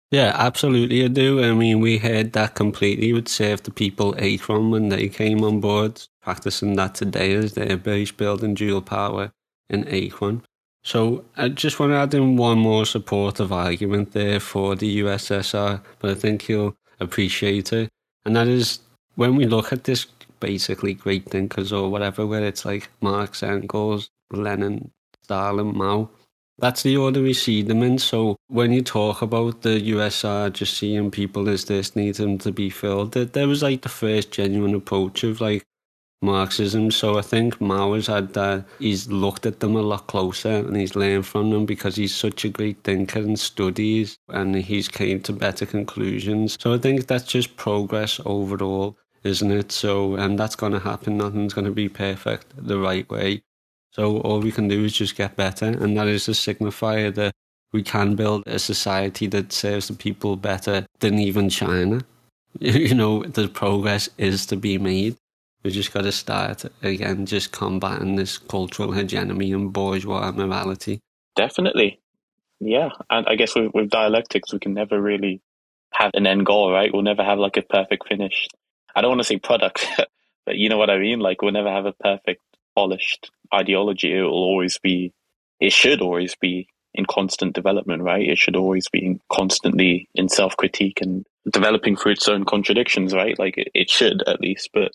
Yeah, 0.09 0.31
absolutely, 0.35 1.03
I 1.03 1.09
do. 1.09 1.43
I 1.43 1.53
mean, 1.53 1.81
we 1.81 1.97
heard 1.97 2.31
that 2.33 2.55
completely 2.55 3.11
would 3.11 3.27
Save 3.27 3.63
the 3.63 3.71
People 3.71 4.15
Akron 4.17 4.71
when 4.71 4.87
they 4.87 5.09
came 5.09 5.43
on 5.43 5.59
board, 5.59 6.01
practicing 6.21 6.75
that 6.77 6.95
today 6.95 7.33
as 7.33 7.53
their 7.53 7.75
base 7.75 8.11
building 8.11 8.53
dual 8.53 8.81
power 8.81 9.31
in 9.69 9.85
Akron. 9.89 10.43
So 10.83 11.25
I 11.35 11.49
just 11.49 11.79
want 11.79 11.91
to 11.91 11.97
add 11.97 12.13
in 12.13 12.37
one 12.37 12.57
more 12.59 12.85
supportive 12.85 13.51
argument 13.51 14.13
there 14.13 14.39
for 14.39 14.77
the 14.77 14.99
USSR, 15.01 15.81
but 15.99 16.11
I 16.11 16.15
think 16.15 16.47
you'll 16.47 16.77
appreciate 17.01 17.73
it. 17.73 17.89
And 18.23 18.33
that 18.37 18.47
is 18.47 18.79
when 19.15 19.35
we 19.35 19.45
look 19.45 19.73
at 19.73 19.83
this 19.83 20.05
basically 20.39 20.93
great 20.93 21.25
thinkers 21.29 21.73
or 21.73 21.89
whatever, 21.89 22.25
where 22.25 22.45
it's 22.45 22.63
like 22.63 22.89
Marx, 23.01 23.43
Engels, 23.43 24.09
Lenin, 24.31 24.91
Stalin, 25.23 25.75
Mao, 25.75 26.09
that's 26.59 26.83
the 26.83 26.97
order 26.97 27.21
we 27.21 27.33
see 27.33 27.61
them 27.61 27.83
in. 27.83 27.99
So 27.99 28.35
when 28.47 28.71
you 28.71 28.81
talk 28.81 29.21
about 29.21 29.61
the 29.61 29.91
USSR 29.91 30.51
just 30.51 30.77
seeing 30.77 31.11
people 31.11 31.49
as 31.49 31.65
this, 31.65 31.95
need 31.95 32.15
them 32.15 32.37
to 32.39 32.51
be 32.51 32.69
filled, 32.69 33.11
there 33.13 33.47
was 33.47 33.63
like 33.63 33.81
the 33.81 33.89
first 33.89 34.31
genuine 34.31 34.75
approach 34.75 35.23
of 35.23 35.41
like, 35.41 35.63
Marxism. 36.21 36.89
So 36.91 37.17
I 37.17 37.21
think 37.21 37.61
Mao 37.61 37.93
has 37.93 38.07
had 38.07 38.33
that. 38.33 38.65
He's 38.79 39.07
looked 39.07 39.45
at 39.45 39.59
them 39.59 39.75
a 39.75 39.81
lot 39.81 40.07
closer 40.07 40.49
and 40.49 40.75
he's 40.75 40.95
learned 40.95 41.27
from 41.27 41.51
them 41.51 41.65
because 41.65 41.95
he's 41.95 42.15
such 42.15 42.43
a 42.43 42.49
great 42.49 42.83
thinker 42.83 43.19
and 43.19 43.39
studies 43.39 44.17
and 44.29 44.55
he's 44.55 44.87
came 44.87 45.21
to 45.21 45.33
better 45.33 45.65
conclusions. 45.65 46.57
So 46.59 46.73
I 46.73 46.79
think 46.79 47.07
that's 47.07 47.25
just 47.25 47.55
progress 47.55 48.19
overall, 48.25 48.97
isn't 49.23 49.51
it? 49.51 49.71
So, 49.71 50.15
and 50.15 50.39
that's 50.39 50.55
going 50.55 50.73
to 50.73 50.79
happen. 50.79 51.17
Nothing's 51.17 51.53
going 51.53 51.65
to 51.65 51.71
be 51.71 51.89
perfect 51.89 52.47
the 52.57 52.79
right 52.79 53.07
way. 53.09 53.43
So 53.97 54.19
all 54.19 54.39
we 54.39 54.51
can 54.51 54.67
do 54.67 54.85
is 54.85 54.93
just 54.93 55.15
get 55.15 55.35
better. 55.35 55.65
And 55.65 55.97
that 55.97 56.07
is 56.07 56.27
a 56.27 56.31
signifier 56.31 57.13
that 57.15 57.33
we 57.73 57.81
can 57.81 58.15
build 58.15 58.43
a 58.45 58.59
society 58.59 59.25
that 59.27 59.51
serves 59.51 59.87
the 59.87 59.95
people 59.95 60.35
better 60.35 60.85
than 60.99 61.19
even 61.19 61.49
China. 61.49 62.01
You 62.59 62.95
know, 62.95 63.23
the 63.23 63.47
progress 63.49 64.09
is 64.17 64.47
to 64.47 64.55
be 64.55 64.79
made. 64.79 65.15
We 65.63 65.69
just 65.69 65.93
got 65.93 66.05
to 66.05 66.11
start 66.11 66.65
again, 66.81 67.27
just 67.27 67.51
combating 67.51 68.15
this 68.15 68.39
cultural 68.39 68.93
hegemony 68.93 69.51
and 69.51 69.71
bourgeois 69.71 70.31
morality. 70.31 70.99
Definitely. 71.35 71.99
Yeah. 72.59 72.89
And 73.11 73.27
I 73.27 73.35
guess 73.35 73.53
with, 73.53 73.75
with 73.75 73.91
dialectics, 73.91 74.51
we 74.51 74.57
can 74.57 74.73
never 74.73 74.99
really 74.99 75.39
have 75.93 76.09
an 76.15 76.25
end 76.25 76.47
goal, 76.47 76.71
right? 76.71 76.91
We'll 76.91 77.03
never 77.03 77.23
have 77.23 77.37
like 77.37 77.57
a 77.57 77.61
perfect 77.61 78.07
finish. 78.07 78.47
I 78.95 79.01
don't 79.01 79.11
want 79.11 79.21
to 79.21 79.27
say 79.27 79.37
product, 79.37 79.85
but 80.47 80.55
you 80.55 80.69
know 80.69 80.77
what 80.77 80.89
I 80.89 80.97
mean? 80.97 81.19
Like 81.19 81.43
we'll 81.43 81.51
never 81.51 81.69
have 81.69 81.85
a 81.85 81.93
perfect 81.93 82.41
polished 82.77 83.31
ideology. 83.51 84.13
It 84.13 84.21
will 84.21 84.43
always 84.51 84.77
be, 84.77 85.11
it 85.59 85.73
should 85.73 85.99
always 85.99 86.35
be 86.35 86.67
in 86.93 87.05
constant 87.05 87.55
development, 87.55 88.03
right? 88.03 88.29
It 88.29 88.37
should 88.37 88.55
always 88.55 88.87
be 88.89 89.19
constantly 89.31 90.07
in 90.13 90.29
self 90.29 90.55
critique 90.55 90.99
and 91.01 91.25
developing 91.51 91.95
through 91.95 92.13
its 92.13 92.27
own 92.27 92.45
contradictions, 92.45 93.15
right? 93.15 93.37
Like 93.39 93.57
it, 93.57 93.69
it 93.73 93.89
should 93.89 94.21
at 94.27 94.41
least, 94.41 94.69
but 94.73 94.91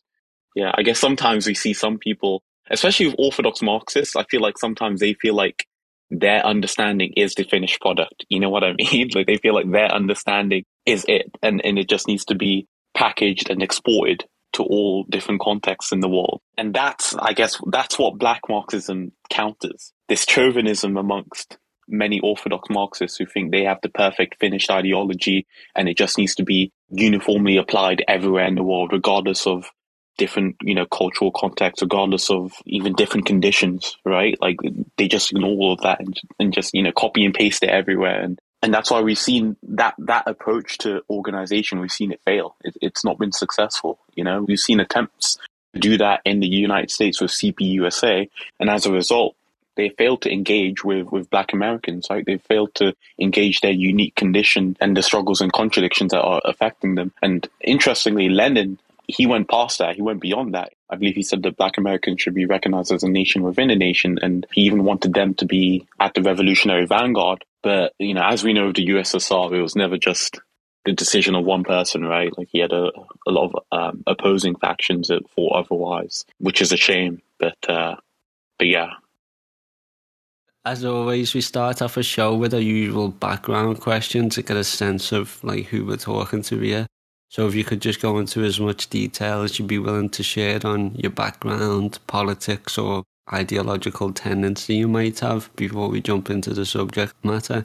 yeah, 0.55 0.71
I 0.77 0.83
guess 0.83 1.01
sometimes 1.01 1.47
we 1.47 1.55
see 1.55 1.73
some 1.73 1.99
people, 1.99 2.43
especially 2.71 3.07
with 3.07 3.17
Orthodox 3.19 3.63
Marxists, 3.63 4.15
I 4.15 4.25
feel 4.31 4.43
like 4.43 4.59
sometimes 4.59 5.01
they 5.01 5.15
feel 5.15 5.35
like 5.35 5.67
their 6.11 6.45
understanding 6.47 7.15
is 7.17 7.35
the 7.35 7.45
finished 7.45 7.81
product. 7.81 8.25
You 8.29 8.39
know 8.39 8.51
what 8.51 8.65
I 8.65 8.75
mean? 8.79 9.11
Like 9.15 9.27
they 9.27 9.39
feel 9.39 9.55
like 9.55 9.71
their 9.71 9.93
understanding 9.93 10.65
is 10.87 11.05
it 11.09 11.31
and, 11.43 11.65
and 11.65 11.79
it 11.79 11.89
just 11.89 12.07
needs 12.07 12.27
to 12.27 12.37
be 12.37 12.69
packaged 12.95 13.51
and 13.51 13.63
exported 13.63 14.25
to 14.53 14.63
all 14.63 15.05
different 15.09 15.41
contexts 15.41 15.93
in 15.93 16.01
the 16.01 16.09
world. 16.09 16.41
And 16.57 16.75
that's, 16.75 17.15
I 17.15 17.33
guess, 17.33 17.59
that's 17.71 17.99
what 17.99 18.19
black 18.19 18.43
Marxism 18.49 19.13
counters. 19.31 19.93
This 20.09 20.27
chauvinism 20.27 20.97
amongst 20.97 21.57
many 21.89 22.21
Orthodox 22.21 22.69
Marxists 22.71 23.19
who 23.19 23.27
think 23.27 23.51
they 23.51 23.65
have 23.65 23.79
the 23.83 23.89
perfect 23.89 24.39
finished 24.41 24.71
ideology 24.71 25.47
and 25.75 25.89
it 25.89 25.97
just 25.97 26.19
needs 26.19 26.35
to 26.37 26.45
be 26.45 26.73
uniformly 26.91 27.57
applied 27.57 28.05
everywhere 28.07 28.47
in 28.47 28.55
the 28.55 28.63
world, 28.63 28.91
regardless 28.93 29.47
of 29.47 29.71
different, 30.19 30.57
you 30.63 30.75
know, 30.75 30.87
cultural 30.87 31.31
contexts, 31.31 31.83
regardless 31.83 32.31
of 32.31 32.53
even 32.67 32.95
different 32.95 33.27
conditions, 33.27 33.97
right? 34.05 34.37
Like 34.41 34.57
they 34.99 35.09
just 35.09 35.33
ignore 35.33 35.51
all 35.51 35.73
of 35.73 35.81
that 35.81 36.01
and, 36.01 36.21
and 36.39 36.53
just, 36.53 36.75
you 36.75 36.83
know, 36.83 36.93
copy 36.93 37.25
and 37.25 37.35
paste 37.35 37.63
it 37.63 37.71
everywhere. 37.71 38.21
And, 38.21 38.39
and 38.63 38.73
that's 38.73 38.91
why 38.91 39.01
we've 39.01 39.19
seen 39.19 39.57
that, 39.63 39.95
that 39.99 40.29
approach 40.29 40.79
to 40.79 41.03
organization, 41.11 41.81
we've 41.81 41.91
seen 41.91 42.13
it 42.13 42.21
fail. 42.25 42.55
It, 42.63 42.77
it's 42.81 43.05
not 43.05 43.19
been 43.19 43.33
successful. 43.33 43.99
You 44.15 44.25
know, 44.25 44.43
we've 44.43 44.61
seen 44.61 44.81
attempts 44.81 45.39
to 45.75 45.81
do 45.81 45.99
that 45.99 46.21
in 46.25 46.41
the 46.41 46.47
United 46.47 46.91
States 46.91 47.21
with 47.21 47.31
CPUSA. 47.31 48.29
And 48.61 48.71
as 48.71 48.87
a 48.87 48.93
result, 48.93 49.35
they 49.75 49.89
failed 49.89 50.23
to 50.23 50.33
engage 50.33 50.85
with, 50.85 51.11
with 51.11 51.31
black 51.31 51.53
Americans, 51.53 52.07
right? 52.11 52.25
They 52.25 52.39
failed 52.39 52.75
to 52.77 52.95
engage 53.19 53.63
their 53.63 53.73
unique 53.73 54.15
condition 54.15 54.77
and 54.81 54.97
the 54.97 55.03
struggles 55.03 55.41
and 55.41 55.53
contradictions 55.53 56.13
that 56.13 56.21
are 56.21 56.43
affecting 56.45 56.95
them. 56.95 57.13
And 57.23 57.49
interestingly, 57.61 58.29
Lenin 58.29 58.79
he 59.07 59.27
went 59.27 59.49
past 59.49 59.79
that. 59.79 59.97
He 59.97 60.03
went 60.03 60.21
beyond 60.21 60.55
that. 60.55 60.73
I 60.93 60.97
believe 60.97 61.15
he 61.15 61.23
said 61.23 61.43
that 61.43 61.57
black 61.57 61.79
Americans 61.79 62.21
should 62.21 62.35
be 62.35 62.45
recognized 62.45 62.93
as 62.93 63.03
a 63.03 63.09
nation 63.09 63.43
within 63.43 63.71
a 63.71 63.77
nation. 63.77 64.19
And 64.21 64.47
he 64.53 64.61
even 64.63 64.85
wanted 64.85 65.15
them 65.15 65.33
to 65.35 65.47
be 65.47 65.87
at 65.99 66.13
the 66.13 66.23
revolutionary 66.23 66.85
vanguard. 66.85 67.47
But, 67.63 67.95
you 67.99 68.13
know, 68.13 68.23
as 68.23 68.45
we 68.45 68.53
know 68.53 68.67
of 68.67 68.75
the 68.75 68.87
USSR, 68.89 69.53
it 69.53 69.63
was 69.63 69.75
never 69.75 69.97
just 69.97 70.39
the 70.85 70.93
decision 70.93 71.35
of 71.35 71.47
one 71.47 71.65
person, 71.65 72.05
right? 72.05 72.37
Like 72.37 72.49
he 72.51 72.59
had 72.59 72.73
a, 72.73 72.91
a 73.27 73.31
lot 73.31 73.53
of 73.55 73.65
um, 73.73 74.03
opposing 74.07 74.55
factions 74.57 75.09
that 75.09 75.29
thought 75.31 75.65
otherwise, 75.65 76.27
which 76.39 76.61
is 76.61 76.73
a 76.73 76.77
shame. 76.77 77.23
But, 77.39 77.57
uh, 77.67 77.97
but 78.59 78.67
yeah. 78.67 78.91
As 80.67 80.85
always, 80.85 81.33
we 81.33 81.41
start 81.41 81.81
off 81.81 81.97
a 81.97 82.03
show 82.03 82.35
with 82.35 82.53
our 82.53 82.61
usual 82.61 83.09
background 83.09 83.81
question 83.81 84.29
to 84.31 84.43
get 84.43 84.59
a 84.59 84.63
sense 84.63 85.11
of 85.11 85.43
like 85.43 85.67
who 85.67 85.87
we're 85.87 85.97
talking 85.97 86.43
to 86.43 86.59
here. 86.59 86.87
So 87.33 87.49
if 87.49 87.55
you 87.55 87.65
could 87.65 87.81
just 87.81 88.03
go 88.03 88.19
into 88.19 88.45
as 88.45 88.61
much 88.61 88.91
detail 88.91 89.41
as 89.41 89.59
you'd 89.59 89.67
be 89.67 89.79
willing 89.79 90.11
to 90.11 90.23
share 90.23 90.61
on 90.67 90.95
your 90.97 91.13
background, 91.13 91.99
politics, 92.07 92.77
or 92.77 93.05
ideological 93.33 94.13
tendency 94.13 94.75
you 94.75 94.87
might 94.87 95.21
have 95.21 95.49
before 95.57 95.89
we 95.89 96.03
jump 96.03 96.29
into 96.29 96.53
the 96.53 96.67
subject 96.67 97.15
matter, 97.25 97.65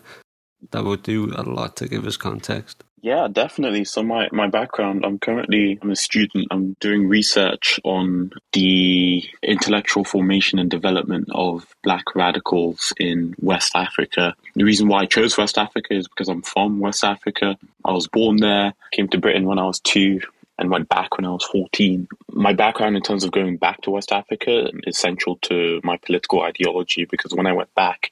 that 0.72 0.86
would 0.86 1.04
do 1.04 1.34
a 1.36 1.44
lot 1.44 1.76
to 1.76 1.90
give 1.90 2.08
us 2.08 2.16
context. 2.16 2.86
Yeah, 3.02 3.28
definitely. 3.32 3.86
So 3.86 4.02
my, 4.02 4.28
my 4.32 4.48
background, 4.48 5.06
I'm 5.06 5.20
currently 5.20 5.78
I'm 5.82 5.92
a 5.92 5.96
student. 5.96 6.48
I'm 6.50 6.76
doing 6.80 7.08
research 7.08 7.80
on 7.84 8.32
the 8.54 9.24
intellectual 9.44 10.04
formation 10.04 10.58
and 10.58 10.70
development 10.70 11.30
of 11.32 11.68
black 11.84 12.16
radicals 12.16 12.94
in 13.00 13.36
West 13.40 13.74
Africa. 13.76 14.34
The 14.56 14.64
reason 14.64 14.88
why 14.88 15.02
I 15.02 15.06
chose 15.06 15.38
West 15.38 15.60
Africa 15.60 15.94
is 15.94 16.08
because 16.08 16.28
I'm 16.28 16.42
from 16.42 16.80
West 16.80 17.04
Africa. 17.04 17.58
I 17.86 17.92
was 17.92 18.08
born 18.08 18.38
there, 18.38 18.74
came 18.92 19.08
to 19.10 19.20
Britain 19.20 19.46
when 19.46 19.60
I 19.60 19.66
was 19.66 19.80
two, 19.80 20.20
and 20.58 20.72
went 20.72 20.90
back 20.90 21.18
when 21.18 21.26
I 21.26 21.30
was 21.30 21.46
14. 21.46 22.08
My 22.32 22.54
background 22.54 22.96
in 22.96 23.04
terms 23.04 23.24
of 23.24 23.32
going 23.32 23.58
back 23.58 23.82
to 23.82 23.92
West 23.92 24.12
Africa 24.12 24.72
is 24.86 24.98
central 24.98 25.38
to 25.44 25.80
my 25.84 25.98
political 25.98 26.42
ideology 26.42 27.06
because 27.06 27.34
when 27.34 27.46
I 27.46 27.54
went 27.54 27.74
back, 27.76 28.12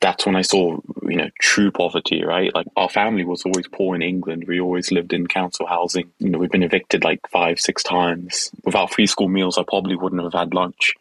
that's 0.00 0.24
when 0.24 0.34
I 0.34 0.42
saw, 0.42 0.78
you 1.02 1.16
know, 1.16 1.28
true 1.38 1.70
poverty, 1.70 2.24
right? 2.24 2.54
Like 2.54 2.66
our 2.76 2.88
family 2.88 3.24
was 3.24 3.42
always 3.44 3.68
poor 3.68 3.94
in 3.94 4.02
England. 4.02 4.44
We 4.48 4.60
always 4.60 4.90
lived 4.90 5.12
in 5.12 5.26
council 5.26 5.66
housing. 5.66 6.10
You 6.18 6.30
know, 6.30 6.38
we've 6.38 6.50
been 6.50 6.62
evicted 6.62 7.04
like 7.04 7.20
five, 7.30 7.60
six 7.60 7.82
times. 7.82 8.50
Without 8.64 8.92
free 8.92 9.06
school 9.06 9.28
meals, 9.28 9.58
I 9.58 9.62
probably 9.62 9.96
wouldn't 9.96 10.22
have 10.22 10.32
had 10.32 10.54
lunch. 10.54 10.94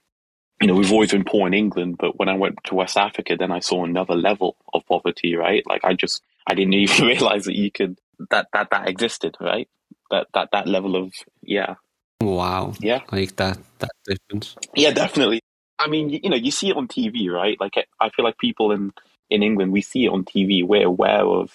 You 0.62 0.68
know, 0.68 0.76
we've 0.76 0.92
always 0.92 1.12
been 1.12 1.24
poor 1.24 1.48
in 1.48 1.54
England, 1.54 1.96
but 1.98 2.20
when 2.20 2.28
I 2.28 2.36
went 2.36 2.60
to 2.66 2.76
West 2.76 2.98
Africa, 2.98 3.38
then 3.40 3.52
I 3.52 3.60
saw 3.60 3.86
another 3.86 4.16
level 4.16 4.58
of 4.74 4.86
poverty, 4.86 5.36
right? 5.36 5.64
Like 5.66 5.86
I 5.86 5.94
just, 5.94 6.22
I 6.46 6.54
didn't 6.54 6.74
even 6.74 7.08
realize 7.08 7.46
that 7.46 7.56
you 7.56 7.72
could, 7.72 7.98
that, 8.30 8.48
that, 8.52 8.70
that 8.72 8.90
existed, 8.90 9.38
right? 9.40 9.70
That, 10.12 10.28
that, 10.34 10.50
that 10.52 10.68
level 10.68 10.98
of, 10.98 11.14
yeah. 11.42 11.76
Wow. 12.22 12.74
Yeah. 12.80 13.02
Like 13.12 13.38
that, 13.38 13.60
that 13.80 13.92
difference. 14.06 14.58
Yeah, 14.76 14.92
definitely. 14.92 15.40
I 15.80 15.88
mean, 15.88 16.10
you, 16.10 16.20
you 16.24 16.30
know, 16.30 16.36
you 16.36 16.52
see 16.52 16.70
it 16.70 16.76
on 16.76 16.88
TV, 16.88 17.30
right? 17.32 17.58
Like, 17.60 17.76
I 18.00 18.10
feel 18.10 18.26
like 18.26 18.38
people 18.38 18.72
in 18.72 18.92
in 19.30 19.44
England, 19.44 19.72
we 19.72 19.82
see 19.82 20.06
it 20.06 20.10
on 20.10 20.26
TV. 20.26 20.66
We're 20.66 20.88
aware 20.88 21.24
of 21.24 21.52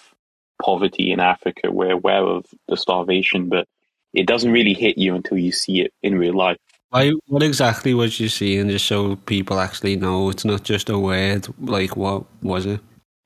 poverty 0.61 1.11
in 1.11 1.19
Africa. 1.19 1.71
We're 1.71 1.91
aware 1.91 2.23
of 2.23 2.45
the 2.67 2.77
starvation, 2.77 3.49
but 3.49 3.67
it 4.13 4.27
doesn't 4.27 4.51
really 4.51 4.73
hit 4.73 4.97
you 4.97 5.15
until 5.15 5.37
you 5.37 5.51
see 5.51 5.81
it 5.81 5.93
in 6.01 6.17
real 6.17 6.35
life. 6.35 6.57
Why, 6.89 7.11
what 7.27 7.43
exactly 7.43 7.93
was 7.93 8.19
you 8.19 8.29
seeing, 8.29 8.69
just 8.69 8.85
so 8.85 9.17
people 9.17 9.59
actually 9.59 9.97
know 9.97 10.29
it's 10.29 10.45
not 10.45 10.63
just 10.63 10.89
a 10.89 10.97
word? 10.97 11.47
Like, 11.59 11.97
what 11.97 12.23
was 12.41 12.65
it? 12.65 12.79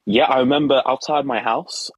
Yeah, 0.05 0.25
I 0.25 0.39
remember 0.39 0.81
outside 0.87 1.25
my 1.25 1.39
house, 1.39 1.91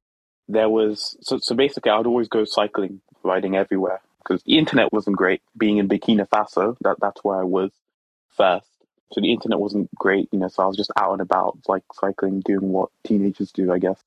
there 0.48 0.68
was 0.68 1.16
so, 1.22 1.38
so 1.40 1.54
basically 1.54 1.90
I'd 1.90 2.06
always 2.06 2.28
go 2.28 2.44
cycling, 2.44 3.00
riding 3.22 3.56
everywhere 3.56 4.02
because 4.18 4.42
the 4.42 4.58
internet 4.58 4.92
wasn't 4.92 5.16
great. 5.16 5.40
Being 5.56 5.78
in 5.78 5.88
Burkina 5.88 6.28
Faso, 6.28 6.76
that 6.82 6.96
that's 7.00 7.24
where 7.24 7.40
I 7.40 7.44
was 7.44 7.70
first. 8.36 8.66
So 9.12 9.20
the 9.20 9.32
internet 9.32 9.58
wasn't 9.58 9.94
great, 9.94 10.28
you 10.32 10.38
know, 10.38 10.48
so 10.48 10.62
I 10.62 10.66
was 10.66 10.76
just 10.76 10.92
out 10.96 11.12
and 11.12 11.20
about, 11.20 11.58
like 11.68 11.82
cycling, 11.92 12.40
doing 12.40 12.70
what 12.70 12.90
teenagers 13.04 13.52
do, 13.52 13.72
I 13.72 13.78
guess. 13.78 14.00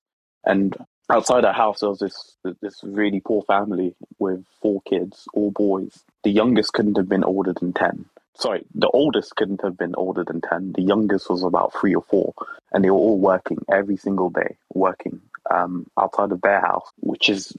And 0.44 0.76
outside 1.10 1.46
our 1.46 1.54
house, 1.54 1.80
there 1.80 1.90
was 1.90 2.00
this 2.00 2.36
this 2.62 2.80
really 2.84 3.20
poor 3.20 3.44
family 3.44 3.96
with 4.20 4.44
four 4.62 4.82
kids, 4.88 5.28
all 5.34 5.52
boys. 5.52 6.04
The 6.24 6.32
youngest 6.32 6.74
couldn't 6.74 6.98
have 6.98 7.10
been 7.10 7.24
older 7.24 7.54
than 7.54 7.74
ten. 7.74 8.06
Sorry, 8.38 8.66
the 8.74 8.90
oldest 8.90 9.36
couldn't 9.36 9.62
have 9.62 9.78
been 9.78 9.96
older 9.96 10.24
than 10.24 10.42
ten. 10.42 10.74
The 10.74 10.82
youngest 10.82 11.30
was 11.30 11.44
about 11.44 11.74
three 11.80 11.96
or 11.96 12.02
four, 12.04 12.34
and 12.72 12.84
they 12.84 12.90
were 12.90 12.98
all 12.98 13.20
working 13.20 13.60
every 13.72 13.98
single 13.98 14.30
day, 14.30 14.58
working 14.74 15.22
um, 15.50 15.88
outside 16.00 16.32
of 16.32 16.42
their 16.42 16.62
house, 16.62 16.90
which 17.00 17.30
is 17.30 17.56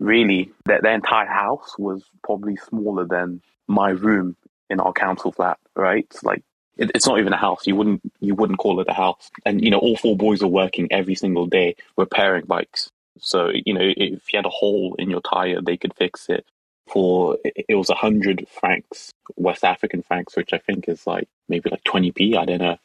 really 0.00 0.50
their, 0.64 0.80
their 0.80 0.94
entire 0.94 1.26
house 1.26 1.74
was 1.78 2.02
probably 2.24 2.56
smaller 2.56 3.06
than 3.06 3.42
my 3.66 3.90
room 3.90 4.36
in 4.70 4.80
our 4.80 4.92
council 4.92 5.32
flat. 5.32 5.58
Right, 5.76 6.12
like 6.22 6.42
it, 6.78 6.90
it's 6.94 7.06
not 7.06 7.18
even 7.18 7.32
a 7.32 7.36
house. 7.36 7.66
You 7.66 7.76
wouldn't 7.76 8.00
you 8.20 8.34
wouldn't 8.34 8.58
call 8.58 8.80
it 8.80 8.88
a 8.88 8.94
house. 8.94 9.30
And 9.44 9.62
you 9.62 9.70
know, 9.70 9.78
all 9.78 9.96
four 9.96 10.16
boys 10.16 10.42
are 10.42 10.48
working 10.48 10.88
every 10.90 11.14
single 11.14 11.46
day 11.46 11.76
repairing 11.96 12.46
bikes. 12.46 12.90
So 13.20 13.50
you 13.52 13.74
know, 13.74 13.80
if 13.82 14.32
you 14.32 14.38
had 14.38 14.46
a 14.46 14.50
hole 14.50 14.94
in 14.98 15.10
your 15.10 15.20
tire, 15.20 15.60
they 15.60 15.76
could 15.76 15.94
fix 15.94 16.28
it. 16.28 16.46
For 16.86 17.36
it 17.44 17.74
was 17.74 17.90
a 17.90 17.94
hundred 17.94 18.46
francs, 18.48 19.12
West 19.36 19.62
African 19.62 20.02
francs, 20.02 20.36
which 20.36 20.54
I 20.54 20.58
think 20.58 20.88
is 20.88 21.06
like 21.06 21.28
maybe 21.48 21.68
like 21.68 21.84
twenty 21.84 22.12
p. 22.12 22.36
I 22.36 22.46
don't 22.46 22.60
know. 22.60 22.78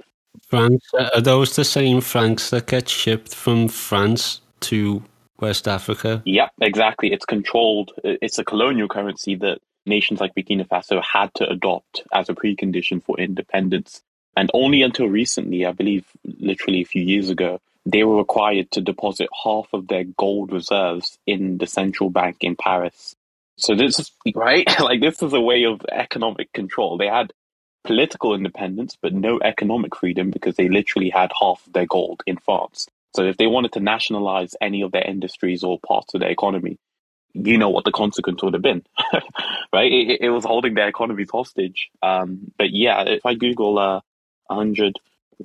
Francs 0.47 0.85
uh, 0.97 1.09
are 1.15 1.21
those 1.21 1.55
the 1.55 1.63
same 1.63 2.01
francs 2.01 2.49
that 2.49 2.67
get 2.67 2.89
shipped 2.89 3.33
from 3.33 3.69
France 3.69 4.41
to 4.61 5.03
West 5.39 5.67
Africa? 5.67 6.21
Yeah, 6.25 6.49
exactly. 6.59 7.13
It's 7.13 7.25
controlled. 7.25 7.91
It's 8.03 8.39
a 8.39 8.43
colonial 8.43 8.87
currency 8.87 9.35
that 9.35 9.59
nations 9.85 10.19
like 10.19 10.35
Burkina 10.35 10.67
Faso 10.67 11.01
had 11.01 11.33
to 11.35 11.49
adopt 11.49 12.03
as 12.13 12.29
a 12.29 12.33
precondition 12.33 13.03
for 13.03 13.19
independence. 13.19 14.01
And 14.35 14.49
only 14.53 14.81
until 14.81 15.07
recently, 15.07 15.65
I 15.65 15.71
believe 15.71 16.05
literally 16.39 16.81
a 16.81 16.85
few 16.85 17.03
years 17.03 17.29
ago, 17.29 17.59
they 17.85 18.03
were 18.03 18.17
required 18.17 18.71
to 18.71 18.81
deposit 18.81 19.29
half 19.43 19.67
of 19.73 19.87
their 19.87 20.03
gold 20.03 20.51
reserves 20.51 21.17
in 21.27 21.57
the 21.57 21.67
central 21.67 22.09
bank 22.09 22.37
in 22.41 22.55
Paris. 22.55 23.15
So 23.57 23.75
this 23.75 23.99
is 23.99 24.11
right, 24.35 24.67
like 24.79 25.01
this 25.01 25.21
is 25.21 25.33
a 25.33 25.41
way 25.41 25.65
of 25.65 25.81
economic 25.91 26.51
control. 26.53 26.97
They 26.97 27.07
had 27.07 27.33
political 27.83 28.33
independence, 28.33 28.97
but 29.01 29.13
no 29.13 29.39
economic 29.43 29.95
freedom 29.95 30.31
because 30.31 30.55
they 30.55 30.69
literally 30.69 31.09
had 31.09 31.31
half 31.39 31.65
of 31.67 31.73
their 31.73 31.85
gold 31.85 32.23
in 32.25 32.37
France. 32.37 32.87
So 33.15 33.23
if 33.23 33.37
they 33.37 33.47
wanted 33.47 33.73
to 33.73 33.79
nationalize 33.79 34.55
any 34.59 34.81
of 34.81 34.91
their 34.91 35.03
industries 35.03 35.63
or 35.63 35.79
parts 35.85 36.13
of 36.13 36.21
their 36.21 36.31
economy, 36.31 36.79
you 37.33 37.57
know 37.57 37.69
what 37.69 37.83
the 37.83 37.91
consequence 37.91 38.43
would 38.43 38.53
have 38.53 38.61
been, 38.61 38.83
right? 39.73 39.91
It, 39.91 40.21
it, 40.21 40.29
was 40.29 40.45
holding 40.45 40.75
their 40.75 40.87
economies 40.87 41.29
hostage. 41.31 41.89
Um, 42.01 42.51
but 42.57 42.71
yeah, 42.71 43.03
if 43.03 43.25
I 43.25 43.33
Google 43.33 43.79
uh, 43.79 44.01
100 44.47 44.99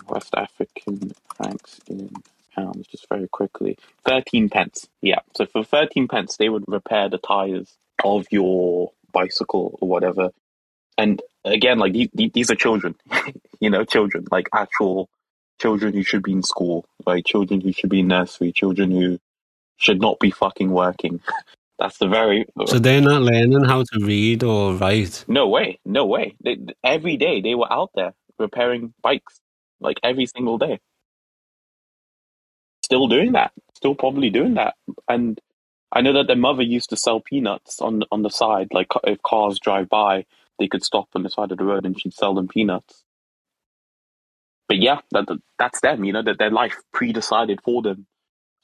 West 0.08 0.34
African 0.36 1.12
francs 1.34 1.80
in 1.88 2.10
pounds, 2.54 2.86
just 2.88 3.08
very 3.08 3.28
quickly, 3.28 3.78
13 4.06 4.48
pence. 4.48 4.88
Yeah. 5.00 5.20
So 5.34 5.46
for 5.46 5.64
13 5.64 6.08
pence, 6.08 6.36
they 6.36 6.48
would 6.48 6.64
repair 6.68 7.08
the 7.08 7.18
tires 7.18 7.76
of 8.04 8.26
your 8.30 8.92
bicycle 9.12 9.78
or 9.80 9.88
whatever. 9.88 10.30
And 10.96 11.22
again, 11.44 11.78
like 11.78 11.92
these, 11.92 12.50
are 12.50 12.56
children, 12.56 12.96
you 13.60 13.70
know, 13.70 13.84
children, 13.84 14.26
like 14.30 14.48
actual 14.54 15.08
children 15.60 15.94
who 15.94 16.02
should 16.02 16.22
be 16.22 16.32
in 16.32 16.42
school, 16.42 16.84
like 17.06 17.24
children 17.24 17.60
who 17.60 17.72
should 17.72 17.90
be 17.90 18.00
in 18.00 18.08
nursery, 18.08 18.52
children 18.52 18.90
who 18.90 19.18
should 19.76 20.00
not 20.00 20.18
be 20.18 20.30
fucking 20.30 20.70
working. 20.70 21.20
That's 21.78 21.98
the 21.98 22.08
very. 22.08 22.44
So 22.66 22.78
they're 22.78 23.00
not 23.00 23.22
learning 23.22 23.64
how 23.64 23.84
to 23.84 24.04
read 24.04 24.42
or 24.42 24.74
write. 24.74 25.24
No 25.28 25.46
way, 25.48 25.78
no 25.84 26.06
way. 26.06 26.34
They, 26.42 26.58
every 26.82 27.16
day 27.16 27.40
they 27.40 27.54
were 27.54 27.72
out 27.72 27.90
there 27.94 28.14
repairing 28.38 28.94
bikes, 29.02 29.40
like 29.80 29.98
every 30.02 30.26
single 30.26 30.58
day. 30.58 30.80
Still 32.82 33.06
doing 33.06 33.32
that. 33.32 33.52
Still 33.74 33.94
probably 33.94 34.30
doing 34.30 34.54
that. 34.54 34.74
And 35.08 35.40
I 35.92 36.00
know 36.00 36.12
that 36.14 36.26
their 36.26 36.36
mother 36.36 36.62
used 36.62 36.90
to 36.90 36.96
sell 36.96 37.20
peanuts 37.20 37.80
on 37.80 38.02
on 38.10 38.22
the 38.22 38.30
side. 38.30 38.68
Like 38.72 38.88
if 39.04 39.22
cars 39.22 39.60
drive 39.60 39.88
by, 39.88 40.26
they 40.58 40.66
could 40.66 40.82
stop 40.82 41.08
on 41.14 41.22
the 41.22 41.30
side 41.30 41.52
of 41.52 41.58
the 41.58 41.64
road 41.64 41.86
and 41.86 42.00
she'd 42.00 42.14
sell 42.14 42.34
them 42.34 42.48
peanuts. 42.48 43.04
But 44.66 44.78
yeah, 44.78 45.00
that, 45.12 45.26
that's 45.58 45.80
them. 45.80 46.04
You 46.04 46.12
know 46.12 46.22
that 46.22 46.38
their 46.38 46.50
life 46.50 46.76
pre-decided 46.92 47.60
for 47.62 47.82
them 47.82 48.06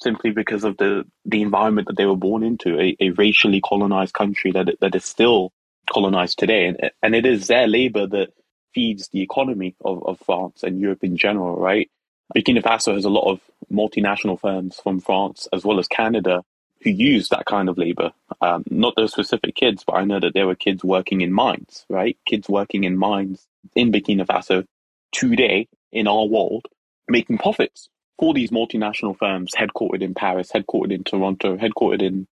simply 0.01 0.31
because 0.31 0.65
of 0.65 0.77
the, 0.77 1.05
the 1.25 1.43
environment 1.43 1.89
that 1.89 1.97
they 1.97 2.07
were 2.07 2.17
born 2.17 2.43
into, 2.43 2.79
a, 2.81 2.97
a 3.01 3.11
racially 3.11 3.61
colonized 3.61 4.15
country 4.15 4.53
that 4.53 4.77
that 4.81 4.95
is 4.95 5.05
still 5.05 5.53
colonized 5.93 6.39
today. 6.39 6.67
And, 6.67 6.91
and 7.03 7.15
it 7.15 7.27
is 7.27 7.47
their 7.47 7.67
labor 7.67 8.07
that 8.07 8.33
feeds 8.75 9.09
the 9.09 9.23
economy 9.23 9.77
of, 9.85 10.07
of 10.07 10.19
France 10.21 10.63
and 10.63 10.81
Europe 10.81 11.05
in 11.05 11.17
general, 11.17 11.57
right? 11.57 11.91
Burkina 12.35 12.63
Faso 12.63 12.95
has 12.95 13.05
a 13.05 13.11
lot 13.11 13.31
of 13.31 13.41
multinational 13.73 14.41
firms 14.41 14.81
from 14.83 15.01
France 15.01 15.47
as 15.53 15.65
well 15.65 15.79
as 15.79 15.87
Canada 15.87 16.43
who 16.83 16.91
use 16.91 17.29
that 17.29 17.47
kind 17.47 17.69
of 17.69 17.79
labor. 17.79 18.13
Um, 18.41 18.65
not 18.69 18.95
those 18.97 19.13
specific 19.13 19.55
kids, 19.55 19.85
but 19.87 19.95
I 19.95 20.05
know 20.05 20.21
that 20.21 20.35
there 20.35 20.47
were 20.47 20.55
kids 20.55 20.85
working 20.85 21.21
in 21.21 21.33
mines, 21.33 21.87
right? 21.89 22.17
Kids 22.27 22.49
working 22.49 22.85
in 22.85 22.97
mines 22.97 23.47
in 23.75 23.93
Burkina 23.93 24.27
Faso 24.27 24.67
today 25.13 25.69
in 25.93 26.07
our 26.09 26.27
world 26.27 26.67
making 27.09 27.39
profits 27.39 27.89
for 28.19 28.35
these 28.35 28.51
multinational 28.51 29.17
firms 29.17 29.53
headquartered 29.57 30.03
in 30.03 30.15
Paris, 30.15 30.51
headquartered 30.53 30.93
in 30.93 31.05
Toronto, 31.05 31.57
headquartered 31.57 32.03
in, 32.03 32.27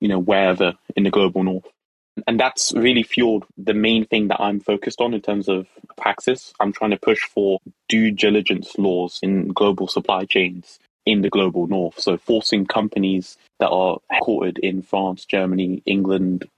you 0.00 0.08
know, 0.08 0.18
wherever 0.18 0.74
in 0.96 1.04
the 1.04 1.10
global 1.10 1.42
north. 1.42 1.66
And 2.26 2.40
that's 2.40 2.72
really 2.74 3.04
fueled 3.04 3.44
the 3.56 3.74
main 3.74 4.04
thing 4.04 4.28
that 4.28 4.40
I'm 4.40 4.58
focused 4.58 5.00
on 5.00 5.14
in 5.14 5.20
terms 5.20 5.48
of 5.48 5.68
praxis. 5.96 6.52
I'm 6.58 6.72
trying 6.72 6.90
to 6.90 6.96
push 6.96 7.22
for 7.22 7.60
due 7.88 8.10
diligence 8.10 8.76
laws 8.76 9.20
in 9.22 9.48
global 9.48 9.86
supply 9.86 10.24
chains 10.24 10.78
in 11.06 11.22
the 11.22 11.30
global 11.30 11.66
north. 11.68 12.00
So 12.00 12.18
forcing 12.18 12.66
companies 12.66 13.36
that 13.60 13.68
are 13.68 13.98
headquartered 14.12 14.58
in 14.58 14.82
France, 14.82 15.24
Germany, 15.24 15.82
England, 15.86 16.48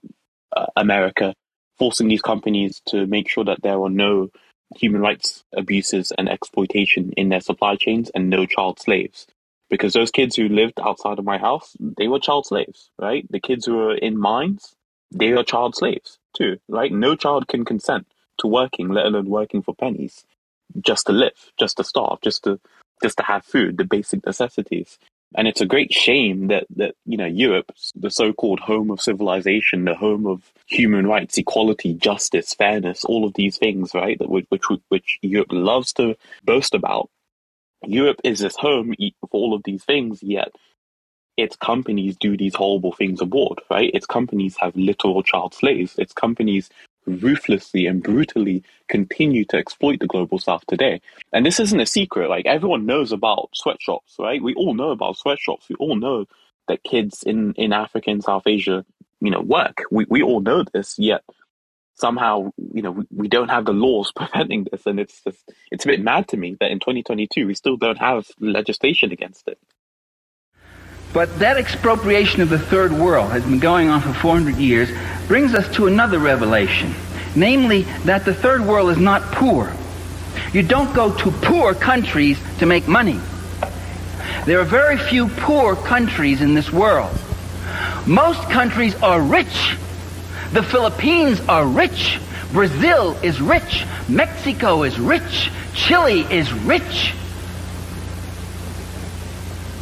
uh, 0.57 0.66
America, 0.77 1.35
forcing 1.79 2.09
these 2.09 2.23
companies 2.23 2.81
to 2.87 3.07
make 3.07 3.29
sure 3.29 3.45
that 3.45 3.62
there 3.62 3.81
are 3.83 3.90
no 3.90 4.31
human 4.77 5.01
rights 5.01 5.45
abuses 5.55 6.13
and 6.17 6.29
exploitation 6.29 7.13
in 7.17 7.29
their 7.29 7.41
supply 7.41 7.77
chains 7.77 8.11
and 8.15 8.31
no 8.31 8.47
child 8.47 8.79
slaves. 8.81 9.27
Because 9.69 9.93
those 9.93 10.11
kids 10.11 10.37
who 10.37 10.49
lived 10.49 10.81
outside 10.81 11.19
of 11.19 11.25
my 11.25 11.39
house, 11.39 11.77
they 11.79 12.09
were 12.09 12.19
child 12.19 12.47
slaves, 12.47 12.91
right? 12.99 13.25
The 13.31 13.41
kids 13.41 13.67
who 13.67 13.77
were 13.77 13.95
in 13.95 14.19
mines, 14.19 14.75
they 15.13 15.33
are 15.33 15.45
child 15.45 15.77
slaves 15.77 16.19
too, 16.37 16.59
right? 16.69 16.93
No 16.93 17.15
child 17.15 17.49
can 17.49 17.65
consent 17.65 18.07
to 18.39 18.47
working, 18.47 18.89
let 18.89 19.07
alone 19.07 19.29
working 19.29 19.63
for 19.63 19.75
pennies, 19.75 20.25
just 20.81 21.07
to 21.07 21.13
live, 21.13 21.53
just 21.59 21.77
to 21.77 21.85
starve, 21.85 22.21
just 22.21 22.45
to 22.45 22.61
just 23.03 23.17
to 23.17 23.23
have 23.23 23.45
food, 23.45 23.79
the 23.79 23.85
basic 23.85 24.25
necessities. 24.27 24.99
And 25.37 25.47
it's 25.47 25.61
a 25.61 25.66
great 25.66 25.93
shame 25.93 26.49
that, 26.49 26.66
that, 26.77 26.95
you 27.07 27.16
know, 27.16 27.27
Europe, 27.27 27.73
the 27.95 28.11
so-called 28.11 28.59
home 28.59 28.90
of 28.90 29.01
civilization, 29.01 29.85
the 29.85 29.95
home 29.95 30.27
of 30.27 30.43
human 30.66 31.07
rights, 31.07 31.38
equality, 31.38 31.95
justice, 31.95 32.53
fairness, 32.55 33.05
all 33.05 33.25
of 33.25 33.35
these 33.35 33.57
things, 33.57 33.95
right, 33.95 34.19
that 34.19 34.29
which, 34.29 34.47
which, 34.88 35.19
Europe 35.23 35.53
loves 35.53 35.93
to 35.95 36.16
boast 36.45 36.75
about. 36.75 37.11
Europe 37.87 38.21
is 38.25 38.43
its 38.43 38.57
home 38.57 38.93
for 39.21 39.29
all 39.33 39.55
of 39.55 39.62
these 39.64 39.85
things, 39.85 40.23
yet 40.23 40.51
its 41.37 41.57
companies 41.57 42.16
do 42.16 42.37
these 42.37 42.55
horrible 42.55 42.93
things 42.93 43.21
abroad, 43.21 43.61
right? 43.71 43.90
Its 43.95 44.07
companies 44.07 44.57
have 44.61 44.77
literal 44.77 45.23
child 45.23 45.55
slaves. 45.55 45.95
Its 45.97 46.12
companies 46.12 46.69
ruthlessly 47.07 47.87
and 47.87 48.03
brutally 48.03 48.63
continue 48.89 49.45
to 49.47 49.57
exploit 49.57 50.01
the 50.01 50.07
global 50.07 50.39
south 50.39 50.65
today. 50.67 51.01
And 51.33 51.45
this 51.45 51.61
isn't 51.61 51.81
a 51.81 51.87
secret. 51.87 52.29
Like 52.29 52.47
everyone 52.47 52.87
knows 52.87 53.13
about 53.13 53.51
sweatshops, 53.55 54.17
right? 54.19 54.43
We 54.43 54.55
all 54.55 54.75
know 54.75 54.91
about 54.91 55.17
sweatshops. 55.17 55.69
We 55.69 55.77
all 55.77 55.97
know 55.97 56.27
that 56.69 56.83
kids 56.85 57.23
in, 57.25 57.55
in 57.55 57.73
Africa 57.73 58.11
and 58.11 58.23
South 58.23 58.47
Asia, 58.47 58.85
you 59.21 59.31
know, 59.31 59.41
work. 59.41 59.83
We, 59.91 60.07
we 60.09 60.23
all 60.23 60.41
know 60.41 60.65
this, 60.73 60.99
yet 60.99 61.23
somehow, 61.95 62.51
you 62.57 62.83
know, 62.83 62.91
we, 62.93 63.05
we 63.11 63.29
don't 63.29 63.51
have 63.51 63.67
the 63.67 63.73
laws 63.73 64.13
preventing 64.17 64.67
this. 64.71 64.87
And 64.87 64.99
it's 64.99 65.23
just, 65.23 65.53
it's 65.71 65.85
a 65.85 65.89
bit 65.89 66.03
mad 66.03 66.29
to 66.29 66.37
me 66.37 66.57
that 66.61 66.71
in 66.71 66.81
2022, 66.81 67.47
we 67.47 67.55
still 67.55 67.77
don't 67.77 67.99
have 67.99 68.27
legislation 68.41 69.13
against 69.13 69.47
it. 69.47 69.59
But 71.12 71.40
that 71.40 71.57
expropriation 71.57 72.40
of 72.40 72.51
the 72.51 72.59
third 72.59 72.92
world 72.92 73.31
has 73.33 73.42
been 73.42 73.59
going 73.59 73.88
on 73.88 74.01
for 74.01 74.12
400 74.12 74.57
years, 74.57 74.88
brings 75.27 75.55
us 75.55 75.73
to 75.75 75.87
another 75.87 76.18
revelation, 76.18 76.94
namely 77.35 77.83
that 78.05 78.25
the 78.25 78.35
third 78.35 78.64
world 78.64 78.90
is 78.90 78.99
not 78.99 79.23
poor. 79.33 79.73
You 80.53 80.62
don't 80.62 80.94
go 80.94 81.12
to 81.12 81.31
poor 81.31 81.75
countries 81.75 82.38
to 82.59 82.66
make 82.66 82.87
money. 82.87 83.20
There 84.46 84.61
are 84.61 84.64
very 84.64 84.96
few 84.96 85.29
poor 85.29 85.75
countries 85.75 86.40
in 86.40 86.55
this 86.55 86.73
world. 86.73 87.16
Most 88.07 88.42
countries 88.49 88.94
are 89.03 89.20
rich. 89.20 89.77
The 90.53 90.62
Philippines 90.62 91.40
are 91.49 91.66
rich. 91.66 92.20
Brazil 92.53 93.16
is 93.23 93.40
rich. 93.40 93.85
Mexico 94.09 94.85
is 94.85 94.99
rich. 94.99 95.51
Chile 95.75 96.20
is 96.31 96.53
rich. 96.53 97.14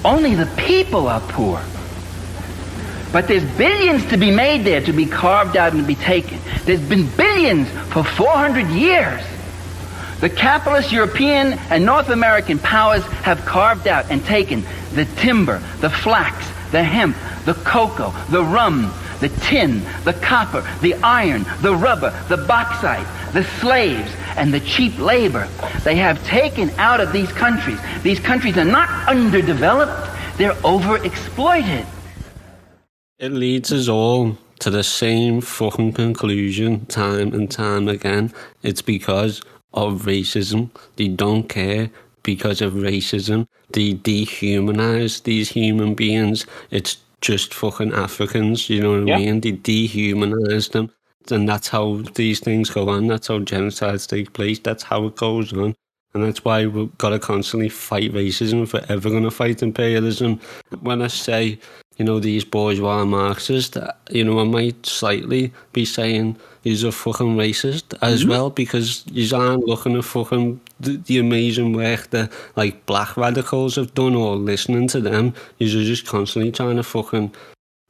Only 0.05 0.35
the 0.35 0.47
people 0.57 1.09
are 1.09 1.21
poor. 1.21 1.63
But 3.13 3.27
there's 3.27 3.45
billions 3.57 4.05
to 4.07 4.17
be 4.17 4.31
made 4.31 4.65
there 4.65 4.81
to 4.83 4.93
be 4.93 5.07
carved 5.07 5.57
out 5.57 5.73
and 5.73 5.81
to 5.81 5.87
be 5.87 5.95
taken. 5.95 6.39
There's 6.65 6.81
been 6.81 7.09
billions 7.17 7.69
for 7.93 8.05
400 8.05 8.67
years. 8.69 9.23
The 10.21 10.29
capitalist 10.29 10.93
European 10.93 11.55
and 11.71 11.87
North 11.87 12.11
American 12.11 12.59
powers 12.59 13.05
have 13.23 13.45
carved 13.47 13.87
out 13.87 14.11
and 14.11 14.25
taken 14.25 14.65
the 14.95 15.05
timber, 15.05 15.63
the 15.81 15.91
flax, 15.91 16.47
the 16.71 16.83
hemp, 16.83 17.17
the 17.45 17.55
cocoa, 17.55 18.13
the 18.29 18.43
rum, 18.43 18.93
the 19.21 19.29
tin, 19.29 19.83
the 20.05 20.13
copper, 20.13 20.67
the 20.81 20.95
iron, 20.97 21.47
the 21.63 21.75
rubber, 21.75 22.11
the 22.29 22.37
bauxite, 22.37 23.07
the 23.33 23.45
slaves, 23.61 24.11
and 24.37 24.55
the 24.55 24.61
cheap 24.61 24.99
labor 24.99 25.49
they 25.85 25.97
have 25.97 26.25
taken 26.25 26.71
out 26.79 27.01
of 27.01 27.13
these 27.13 27.31
countries. 27.33 27.79
These 28.03 28.21
countries 28.21 28.57
are 28.57 28.65
not 28.65 28.89
underdeveloped, 29.09 30.11
they're 30.39 30.53
overexploited. 30.63 31.87
It 33.19 33.33
leads 33.33 33.73
us 33.73 33.89
all 33.89 34.39
to 34.61 34.71
the 34.71 34.85
same 34.85 35.41
fucking 35.41 35.93
conclusion 35.93 36.87
time 36.87 37.33
and 37.35 37.51
time 37.51 37.89
again. 37.89 38.33
It's 38.63 38.83
because 38.83 39.43
of 39.75 40.03
racism. 40.03 40.71
They 40.97 41.09
don't 41.09 41.49
care 41.49 41.91
because 42.23 42.61
of 42.61 42.75
racism. 42.75 43.47
They 43.73 43.95
dehumanize 43.95 45.23
these 45.25 45.49
human 45.51 45.95
beings. 45.95 46.47
It's 46.71 46.99
just 47.21 47.53
fucking 47.53 47.93
Africans, 47.93 48.71
you 48.71 48.81
know 48.81 49.03
what 49.03 49.13
I 49.13 49.19
mean? 49.19 49.41
They 49.41 49.53
dehumanize 49.53 50.71
them. 50.71 50.93
And 51.31 51.49
that's 51.49 51.69
how 51.69 52.03
these 52.15 52.41
things 52.41 52.71
go 52.71 52.89
on. 52.89 53.07
That's 53.07 53.29
how 53.29 53.39
genocides 53.41 54.09
take 54.09 54.33
place. 54.33 54.59
That's 54.59 54.83
how 54.83 55.07
it 55.07 55.17
goes 55.17 55.53
on. 55.53 55.75
And 56.15 56.25
that's 56.25 56.45
why 56.45 56.67
we've 56.67 56.97
got 56.99 57.11
to 57.11 57.19
constantly 57.19 57.69
fight 57.69 58.13
racism 58.13 58.63
if 58.63 58.73
we're 58.73 58.85
ever 58.89 59.11
going 59.11 59.25
to 59.25 59.31
fight 59.31 59.63
imperialism. 59.63 60.41
When 60.81 61.03
I 61.03 61.09
say, 61.09 61.59
you 61.99 62.05
know, 62.05 62.19
these 62.19 62.45
bourgeois 62.45 63.05
Marxists, 63.05 63.77
you 64.11 64.25
know, 64.25 64.41
I 64.41 64.45
might 64.45 64.87
slightly 64.87 65.53
be 65.73 65.85
saying 65.85 66.39
he's 66.65 66.83
a 66.83 66.93
fucking 66.93 67.37
racist 67.37 67.97
as 68.01 68.21
mm-hmm. 68.21 68.31
well 68.31 68.51
because 68.51 69.05
you 69.13 69.37
aren't 69.37 69.67
looking 69.67 69.97
at 69.97 70.05
fucking 70.05 70.61
the, 70.81 70.97
the, 70.97 71.19
amazing 71.19 71.73
work 71.73 72.11
that 72.11 72.33
like 72.57 72.87
black 72.87 73.17
radicals 73.17 73.77
have 73.77 73.95
done 73.95 74.15
or 74.15 74.37
listening 74.37 74.89
to 74.89 75.01
them. 75.01 75.35
You're 75.59 75.85
just 75.85 76.07
constantly 76.07 76.53
trying 76.53 76.77
to 76.77 76.83
fucking 76.83 77.35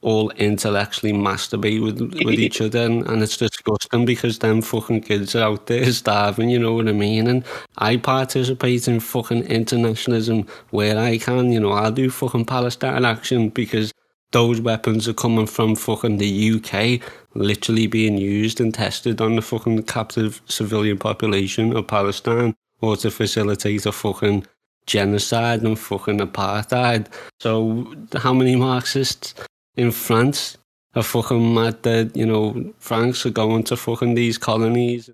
all 0.00 0.30
intellectually 0.30 1.12
masturbate 1.12 1.82
with 1.82 2.00
with 2.00 2.38
each 2.38 2.60
other 2.60 2.84
and, 2.84 3.04
and 3.08 3.22
it's 3.22 3.36
disgusting 3.36 4.04
because 4.04 4.38
them 4.38 4.62
fucking 4.62 5.00
kids 5.00 5.34
are 5.34 5.42
out 5.42 5.66
there 5.66 5.90
starving, 5.92 6.50
you 6.50 6.58
know 6.58 6.74
what 6.74 6.88
I 6.88 6.92
mean? 6.92 7.26
And 7.26 7.44
I 7.78 7.96
participate 7.96 8.86
in 8.86 9.00
fucking 9.00 9.44
internationalism 9.44 10.46
where 10.70 10.98
I 10.98 11.18
can, 11.18 11.50
you 11.50 11.58
know, 11.58 11.72
I'll 11.72 11.90
do 11.90 12.10
fucking 12.10 12.44
Palestine 12.44 13.04
action 13.04 13.48
because 13.48 13.92
those 14.30 14.60
weapons 14.60 15.08
are 15.08 15.14
coming 15.14 15.46
from 15.46 15.74
fucking 15.74 16.18
the 16.18 16.52
UK, 16.52 17.00
literally 17.34 17.86
being 17.86 18.18
used 18.18 18.60
and 18.60 18.74
tested 18.74 19.20
on 19.20 19.36
the 19.36 19.42
fucking 19.42 19.82
captive 19.84 20.42
civilian 20.46 20.98
population 20.98 21.74
of 21.76 21.86
Palestine 21.86 22.54
or 22.80 22.96
to 22.96 23.10
facilitate 23.10 23.86
a 23.86 23.92
fucking 23.92 24.46
genocide 24.86 25.62
and 25.62 25.78
fucking 25.78 26.18
apartheid. 26.18 27.06
So 27.40 27.94
how 28.14 28.32
many 28.32 28.54
Marxists 28.54 29.34
in 29.78 29.92
France 29.92 30.58
are 30.94 31.02
fucking 31.02 31.54
mad 31.54 31.82
that, 31.84 32.16
you 32.16 32.26
know, 32.26 32.74
francs 32.78 33.24
are 33.24 33.30
going 33.30 33.62
to 33.62 33.76
fucking 33.76 34.14
these 34.14 34.36
colonies. 34.36 35.08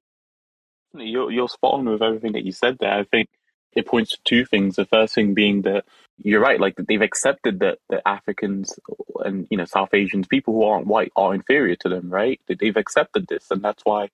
You're, 0.94 1.30
you're 1.30 1.48
spot 1.48 1.74
on 1.74 1.88
with 1.88 2.02
everything 2.02 2.32
that 2.32 2.44
you 2.44 2.52
said 2.52 2.78
there. 2.80 2.92
I 2.92 3.04
think 3.04 3.28
it 3.72 3.86
points 3.86 4.12
to 4.12 4.18
two 4.24 4.46
things. 4.46 4.76
The 4.76 4.86
first 4.86 5.14
thing 5.14 5.34
being 5.34 5.62
that 5.62 5.84
you're 6.18 6.40
right, 6.40 6.58
like 6.58 6.76
they've 6.76 7.02
accepted 7.02 7.60
that, 7.60 7.78
that 7.90 8.02
Africans 8.06 8.78
and, 9.24 9.46
you 9.50 9.58
know, 9.58 9.66
South 9.66 9.92
Asians, 9.92 10.26
people 10.28 10.54
who 10.54 10.62
aren't 10.62 10.86
white 10.86 11.12
are 11.14 11.34
inferior 11.34 11.76
to 11.80 11.88
them, 11.88 12.08
right? 12.08 12.40
They've 12.46 12.76
accepted 12.76 13.26
this. 13.28 13.50
And 13.50 13.62
that's 13.62 13.82
why, 13.84 14.08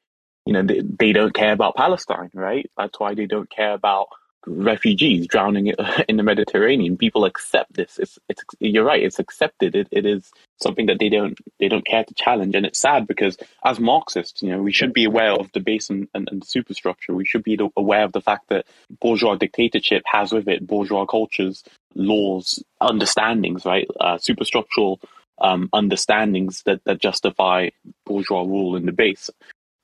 you 0.47 0.53
know, 0.53 0.63
they, 0.63 0.81
they 0.81 1.13
don't 1.13 1.35
care 1.35 1.53
about 1.53 1.77
Palestine, 1.77 2.31
right? 2.35 2.69
That's 2.77 2.99
why 2.99 3.15
they 3.15 3.27
don't 3.27 3.51
care 3.51 3.75
about 3.75 4.09
refugees 4.47 5.27
drowning 5.27 5.69
in 6.09 6.17
the 6.17 6.23
Mediterranean. 6.23 6.97
People 6.97 7.25
accept 7.25 7.75
this. 7.75 7.99
It's, 7.99 8.19
it's, 8.29 8.43
you're 8.59 8.85
right. 8.85 9.03
It's 9.03 9.19
accepted. 9.19 9.75
It, 9.75 9.89
it 9.91 10.07
is 10.07 10.31
something 10.61 10.87
that 10.87 10.99
they 10.99 11.09
don't, 11.09 11.39
they 11.59 11.69
don't 11.69 11.87
care 11.87 12.05
to 12.05 12.15
challenge. 12.15 12.55
And 12.55 12.67
it's 12.67 12.79
sad 12.79 13.07
because 13.07 13.37
as 13.65 13.81
Marxists, 13.81 14.43
you 14.43 14.51
know, 14.51 14.63
we 14.63 14.73
should 14.73 14.93
be 14.93 15.05
aware 15.05 15.33
of 15.33 15.51
the 15.53 15.61
base 15.61 15.91
and, 15.91 16.09
and, 16.15 16.29
and 16.31 16.45
superstructure. 16.45 17.15
We 17.15 17.25
should 17.25 17.43
be 17.43 17.59
aware 17.77 18.05
of 18.05 18.13
the 18.13 18.21
fact 18.21 18.49
that 18.49 18.67
bourgeois 19.01 19.37
dictatorship 19.37 20.03
has 20.07 20.33
with 20.33 20.49
it 20.49 20.67
bourgeois 20.67 21.07
cultures, 21.07 21.63
laws, 21.95 22.63
understandings, 22.81 23.65
right? 23.65 23.87
Uh, 23.99 24.17
superstructural 24.17 24.99
um, 25.41 25.69
understandings 25.73 26.63
that, 26.65 26.85
that 26.85 27.01
justify 27.01 27.71
bourgeois 28.05 28.43
rule 28.43 28.77
in 28.77 28.87
the 28.87 28.93
base. 28.93 29.31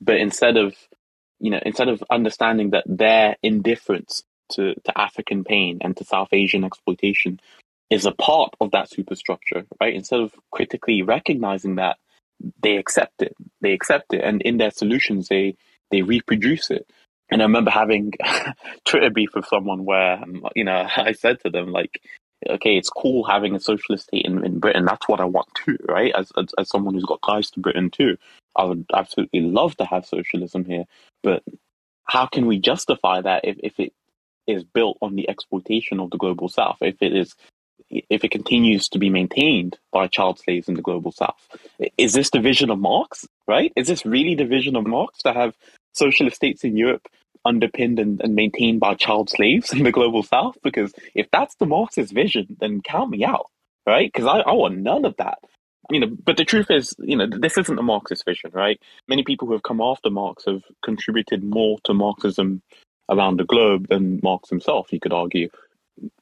But 0.01 0.17
instead 0.17 0.57
of, 0.57 0.75
you 1.41 1.51
know, 1.51 1.61
instead 1.65 1.89
of 1.89 2.03
understanding 2.11 2.71
that 2.71 2.85
their 2.87 3.37
indifference 3.43 4.23
to, 4.51 4.75
to 4.75 5.01
African 5.01 5.45
pain 5.45 5.79
and 5.81 5.97
to 5.97 6.05
South 6.05 6.29
Asian 6.33 6.65
exploitation 6.65 7.41
is 7.91 8.05
a 8.05 8.13
part 8.13 8.55
of 8.61 8.73
that 8.73 8.91
superstructure, 8.91 9.65
right? 9.81 9.95
Instead 9.95 10.21
of 10.21 10.33
critically 10.51 11.03
recognizing 11.03 11.77
that, 11.77 11.99
they 12.63 12.77
accept 12.77 13.23
it. 13.23 13.35
They 13.61 13.73
accept 13.73 14.13
it, 14.13 14.23
and 14.23 14.43
in 14.43 14.59
their 14.59 14.71
solutions, 14.71 15.29
they 15.29 15.57
they 15.91 16.03
reproduce 16.03 16.71
it. 16.71 16.91
And 17.31 17.43
I 17.43 17.45
remember 17.45 17.71
having 17.71 18.13
Twitter 18.85 19.11
beef 19.11 19.31
with 19.35 19.47
someone 19.47 19.85
where, 19.85 20.23
um, 20.23 20.47
you 20.55 20.65
know, 20.65 20.87
I 20.97 21.13
said 21.13 21.41
to 21.41 21.51
them 21.51 21.73
like, 21.73 22.01
okay, 22.49 22.77
it's 22.77 22.91
cool 22.91 23.25
having 23.25 23.55
a 23.55 23.61
socialist 23.61 24.09
state 24.09 24.25
in, 24.25 24.45
in 24.45 24.59
Britain. 24.59 24.85
That's 24.85 25.09
what 25.09 25.21
I 25.21 25.25
want 25.25 25.49
too, 25.55 25.79
right? 25.89 26.13
As, 26.15 26.31
as, 26.37 26.47
as 26.59 26.69
someone 26.69 26.95
who's 26.95 27.05
got 27.05 27.21
ties 27.27 27.51
to 27.53 27.61
Britain 27.61 27.91
too, 27.91 28.17
I 28.55 28.65
would 28.65 28.85
absolutely 28.95 29.41
love 29.41 29.77
to 29.79 29.85
have 29.87 30.07
socialism 30.07 30.65
here. 30.65 30.85
But 31.23 31.43
how 32.05 32.27
can 32.27 32.47
we 32.47 32.59
justify 32.59 33.21
that 33.23 33.45
if, 33.45 33.57
if 33.63 33.81
it 33.81 33.93
is 34.47 34.65
built 34.65 34.99
on 35.03 35.17
the 35.17 35.29
exploitation 35.29 36.01
of 36.01 36.11
the 36.11 36.19
global 36.19 36.49
south, 36.49 36.79
if 36.81 36.97
it 37.01 37.17
is 37.17 37.35
if 37.91 38.25
it 38.25 38.31
continues 38.31 38.89
to 38.89 38.99
be 38.99 39.11
maintained 39.11 39.79
by 39.93 40.07
child 40.07 40.39
slaves 40.39 40.69
in 40.69 40.75
the 40.75 40.83
global 40.83 41.13
south. 41.13 41.37
Is 41.97 42.15
this 42.15 42.31
the 42.31 42.41
vision 42.41 42.71
of 42.71 42.79
Marx, 42.79 43.27
right? 43.47 43.73
Is 43.77 43.87
this 43.87 44.05
really 44.05 44.35
the 44.35 44.45
vision 44.45 44.77
of 44.77 44.87
Marx 44.87 45.23
to 45.23 45.33
have 45.33 45.55
socialist 45.93 46.37
states 46.37 46.65
in 46.65 46.77
Europe 46.77 47.07
underpinned 47.45 47.99
and, 47.99 48.21
and 48.21 48.35
maintained 48.35 48.81
by 48.81 48.95
child 48.95 49.31
slaves 49.31 49.73
in 49.73 49.85
the 49.85 49.93
global 49.93 50.23
south? 50.23 50.57
Because 50.63 50.93
if 51.15 51.29
that's 51.31 51.55
the 51.57 51.67
Marxist 51.67 52.13
vision, 52.13 52.57
then 52.61 52.81
count 52.81 53.11
me 53.11 53.25
out, 53.25 53.47
right? 53.87 54.11
Because 54.13 54.27
I, 54.27 54.39
I 54.41 54.53
want 54.53 54.79
none 54.79 55.05
of 55.05 55.17
that. 55.19 55.39
You 55.89 56.01
know, 56.01 56.09
but 56.25 56.37
the 56.37 56.45
truth 56.45 56.69
is, 56.71 56.97
you 56.99 57.17
know, 57.17 57.29
this 57.31 57.57
isn't 57.57 57.79
a 57.79 57.83
Marxist 57.83 58.25
vision, 58.25 58.51
right? 58.53 58.81
Many 59.07 59.23
people 59.23 59.47
who 59.47 59.53
have 59.53 59.63
come 59.63 59.81
after 59.81 60.11
Marx 60.11 60.45
have 60.47 60.63
contributed 60.85 61.45
more 61.45 61.79
to 61.85 61.95
Marxism 61.95 62.61
around 63.09 63.39
the 63.39 63.45
globe 63.45 63.89
than 63.89 64.21
Marx 64.23 64.49
himself, 64.51 64.93
you 64.93 65.01
could 65.01 65.13
argue. 65.13 65.49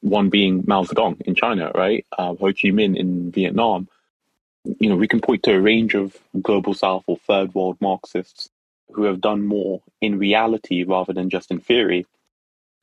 one 0.01 0.29
being 0.29 0.63
Mao 0.67 0.83
Zedong 0.83 1.21
in 1.21 1.35
China, 1.35 1.71
right? 1.75 2.05
Uh, 2.17 2.35
Ho 2.35 2.47
Chi 2.47 2.69
Minh 2.69 2.97
in 2.97 3.31
Vietnam. 3.31 3.87
You 4.79 4.89
know, 4.89 4.95
we 4.95 5.07
can 5.07 5.21
point 5.21 5.43
to 5.43 5.53
a 5.55 5.61
range 5.61 5.95
of 5.95 6.17
global 6.41 6.73
south 6.73 7.03
or 7.07 7.17
third 7.17 7.53
world 7.53 7.77
Marxists 7.81 8.49
who 8.91 9.03
have 9.03 9.21
done 9.21 9.45
more 9.45 9.81
in 10.01 10.17
reality 10.19 10.83
rather 10.83 11.13
than 11.13 11.29
just 11.29 11.51
in 11.51 11.59
theory 11.59 12.05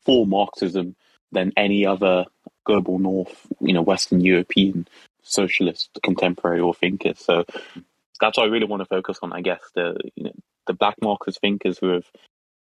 for 0.04 0.26
Marxism 0.26 0.96
than 1.32 1.52
any 1.56 1.86
other 1.86 2.26
global 2.64 2.98
north, 2.98 3.46
you 3.60 3.72
know, 3.72 3.82
Western 3.82 4.20
European 4.20 4.86
socialist 5.22 5.90
contemporary 6.02 6.60
or 6.60 6.74
thinkers. 6.74 7.18
So 7.18 7.44
that's 8.20 8.36
what 8.36 8.44
I 8.44 8.50
really 8.50 8.66
want 8.66 8.82
to 8.82 8.86
focus 8.86 9.18
on, 9.22 9.32
I 9.32 9.40
guess, 9.40 9.62
the 9.74 9.96
you 10.14 10.24
know 10.24 10.32
the 10.66 10.74
black 10.74 10.96
Marxist 11.02 11.40
thinkers 11.40 11.78
who 11.78 11.88
have 11.88 12.06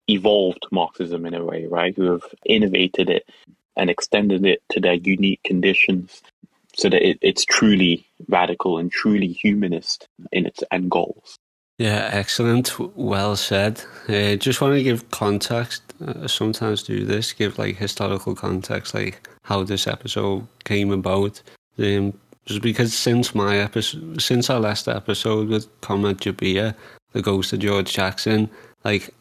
evolved 0.07 0.65
Marxism 0.71 1.25
in 1.25 1.33
a 1.33 1.43
way, 1.43 1.65
right? 1.65 1.95
Who 1.95 2.11
have 2.11 2.23
innovated 2.45 3.09
it 3.09 3.27
and 3.75 3.89
extended 3.89 4.45
it 4.45 4.61
to 4.71 4.79
their 4.79 4.93
unique 4.93 5.43
conditions 5.43 6.21
so 6.75 6.89
that 6.89 7.07
it, 7.07 7.19
it's 7.21 7.45
truly 7.45 8.05
radical 8.27 8.77
and 8.77 8.91
truly 8.91 9.27
humanist 9.27 10.07
in 10.31 10.45
its 10.45 10.63
end 10.71 10.91
goals. 10.91 11.37
Yeah, 11.77 12.09
excellent. 12.11 12.79
Well 12.97 13.35
said. 13.35 13.81
Uh, 14.09 14.35
just 14.35 14.61
want 14.61 14.73
to 14.73 14.83
give 14.83 15.09
context. 15.11 15.83
Uh, 16.05 16.27
sometimes 16.27 16.83
do 16.83 17.05
this, 17.05 17.33
give 17.33 17.59
like 17.59 17.75
historical 17.75 18.33
context, 18.33 18.95
like 18.95 19.27
how 19.43 19.63
this 19.63 19.85
episode 19.85 20.47
came 20.63 20.91
about. 20.91 21.41
Um, 21.77 22.13
because 22.61 22.93
since 22.93 23.35
my 23.35 23.57
episode, 23.57 24.21
since 24.21 24.49
our 24.49 24.59
last 24.59 24.87
episode 24.87 25.49
with 25.49 25.67
Comrade 25.81 26.17
Jabir, 26.17 26.73
the 27.11 27.21
ghost 27.21 27.53
of 27.53 27.59
George 27.59 27.93
Jackson, 27.93 28.49
like 28.83 29.13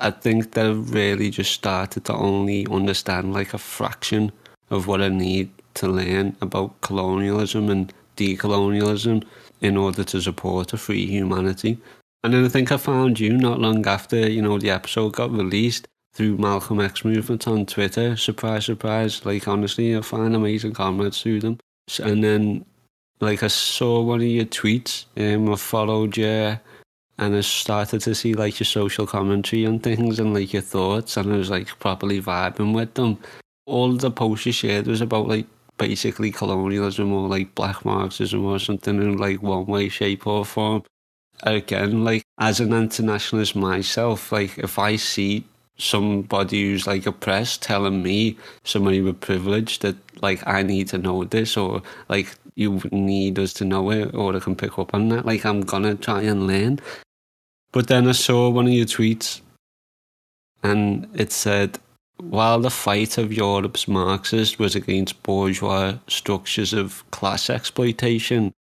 I 0.00 0.10
think 0.10 0.52
they 0.52 0.72
really 0.72 1.30
just 1.30 1.52
started 1.52 2.04
to 2.06 2.14
only 2.14 2.66
understand 2.70 3.32
like 3.32 3.54
a 3.54 3.58
fraction 3.58 4.32
of 4.70 4.86
what 4.86 5.02
I 5.02 5.08
need 5.08 5.50
to 5.74 5.88
learn 5.88 6.36
about 6.40 6.80
colonialism 6.80 7.68
and 7.68 7.92
decolonialism 8.16 9.24
in 9.60 9.76
order 9.76 10.04
to 10.04 10.20
support 10.20 10.72
a 10.72 10.78
free 10.78 11.06
humanity. 11.06 11.78
And 12.22 12.34
then 12.34 12.44
I 12.44 12.48
think 12.48 12.70
I 12.70 12.76
found 12.76 13.20
you 13.20 13.36
not 13.36 13.60
long 13.60 13.86
after, 13.86 14.28
you 14.28 14.42
know, 14.42 14.58
the 14.58 14.70
episode 14.70 15.14
got 15.14 15.30
released 15.32 15.86
through 16.14 16.36
Malcolm 16.36 16.80
X 16.80 17.04
movement 17.04 17.46
on 17.46 17.66
Twitter. 17.66 18.16
Surprise, 18.16 18.66
surprise. 18.66 19.24
Like, 19.24 19.48
honestly, 19.48 19.96
I 19.96 20.00
find 20.02 20.34
amazing 20.34 20.74
comments 20.74 21.22
through 21.22 21.40
them. 21.40 21.58
And 22.02 22.22
then, 22.22 22.64
like, 23.20 23.42
I 23.42 23.48
saw 23.48 24.02
one 24.02 24.20
of 24.20 24.26
your 24.26 24.44
tweets, 24.44 25.06
um, 25.16 25.52
I 25.52 25.56
followed 25.56 26.16
you, 26.16 26.58
and 27.20 27.36
I 27.36 27.40
started 27.42 28.00
to 28.02 28.14
see, 28.14 28.34
like, 28.34 28.58
your 28.58 28.66
social 28.66 29.06
commentary 29.06 29.66
on 29.66 29.78
things 29.78 30.18
and, 30.18 30.34
like, 30.34 30.52
your 30.52 30.62
thoughts, 30.62 31.16
and 31.16 31.32
I 31.32 31.36
was, 31.36 31.50
like, 31.50 31.68
properly 31.78 32.20
vibing 32.20 32.74
with 32.74 32.94
them. 32.94 33.18
All 33.66 33.92
the 33.92 34.10
posts 34.10 34.46
you 34.46 34.52
shared 34.52 34.88
was 34.88 35.00
about, 35.00 35.28
like, 35.28 35.46
basically 35.78 36.32
colonialism 36.32 37.12
or, 37.12 37.28
like, 37.28 37.54
black 37.54 37.84
Marxism 37.84 38.44
or 38.44 38.58
something 38.58 39.00
in, 39.00 39.18
like, 39.18 39.42
one 39.42 39.66
way, 39.66 39.88
shape, 39.88 40.26
or 40.26 40.44
form 40.44 40.82
again, 41.42 42.04
like 42.04 42.22
as 42.38 42.60
an 42.60 42.72
internationalist 42.72 43.56
myself, 43.56 44.32
like 44.32 44.58
if 44.58 44.78
I 44.78 44.96
see 44.96 45.44
somebody 45.78 46.62
who's 46.62 46.86
like 46.86 47.06
oppressed 47.06 47.62
telling 47.62 48.02
me 48.02 48.36
somebody 48.64 49.00
with 49.00 49.18
privilege 49.20 49.78
that 49.78 49.96
like 50.20 50.46
I 50.46 50.62
need 50.62 50.88
to 50.88 50.98
know 50.98 51.24
this 51.24 51.56
or 51.56 51.80
like 52.10 52.34
you 52.54 52.82
need 52.92 53.38
us 53.38 53.54
to 53.54 53.64
know 53.64 53.90
it 53.90 54.14
or 54.14 54.36
I 54.36 54.40
can 54.40 54.56
pick 54.56 54.78
up 54.78 54.94
on 54.94 55.08
that, 55.08 55.26
like 55.26 55.44
I'm 55.44 55.62
gonna 55.62 55.94
try 55.94 56.22
and 56.22 56.46
learn. 56.46 56.80
But 57.72 57.86
then 57.86 58.08
I 58.08 58.12
saw 58.12 58.48
one 58.48 58.66
of 58.66 58.72
your 58.72 58.86
tweets 58.86 59.40
and 60.62 61.08
it 61.14 61.32
said 61.32 61.78
while 62.18 62.60
the 62.60 62.70
fight 62.70 63.16
of 63.16 63.32
Europe's 63.32 63.88
Marxists 63.88 64.58
was 64.58 64.74
against 64.74 65.22
bourgeois 65.22 65.94
structures 66.06 66.72
of 66.72 67.08
class 67.10 67.48
exploitation, 67.48 68.52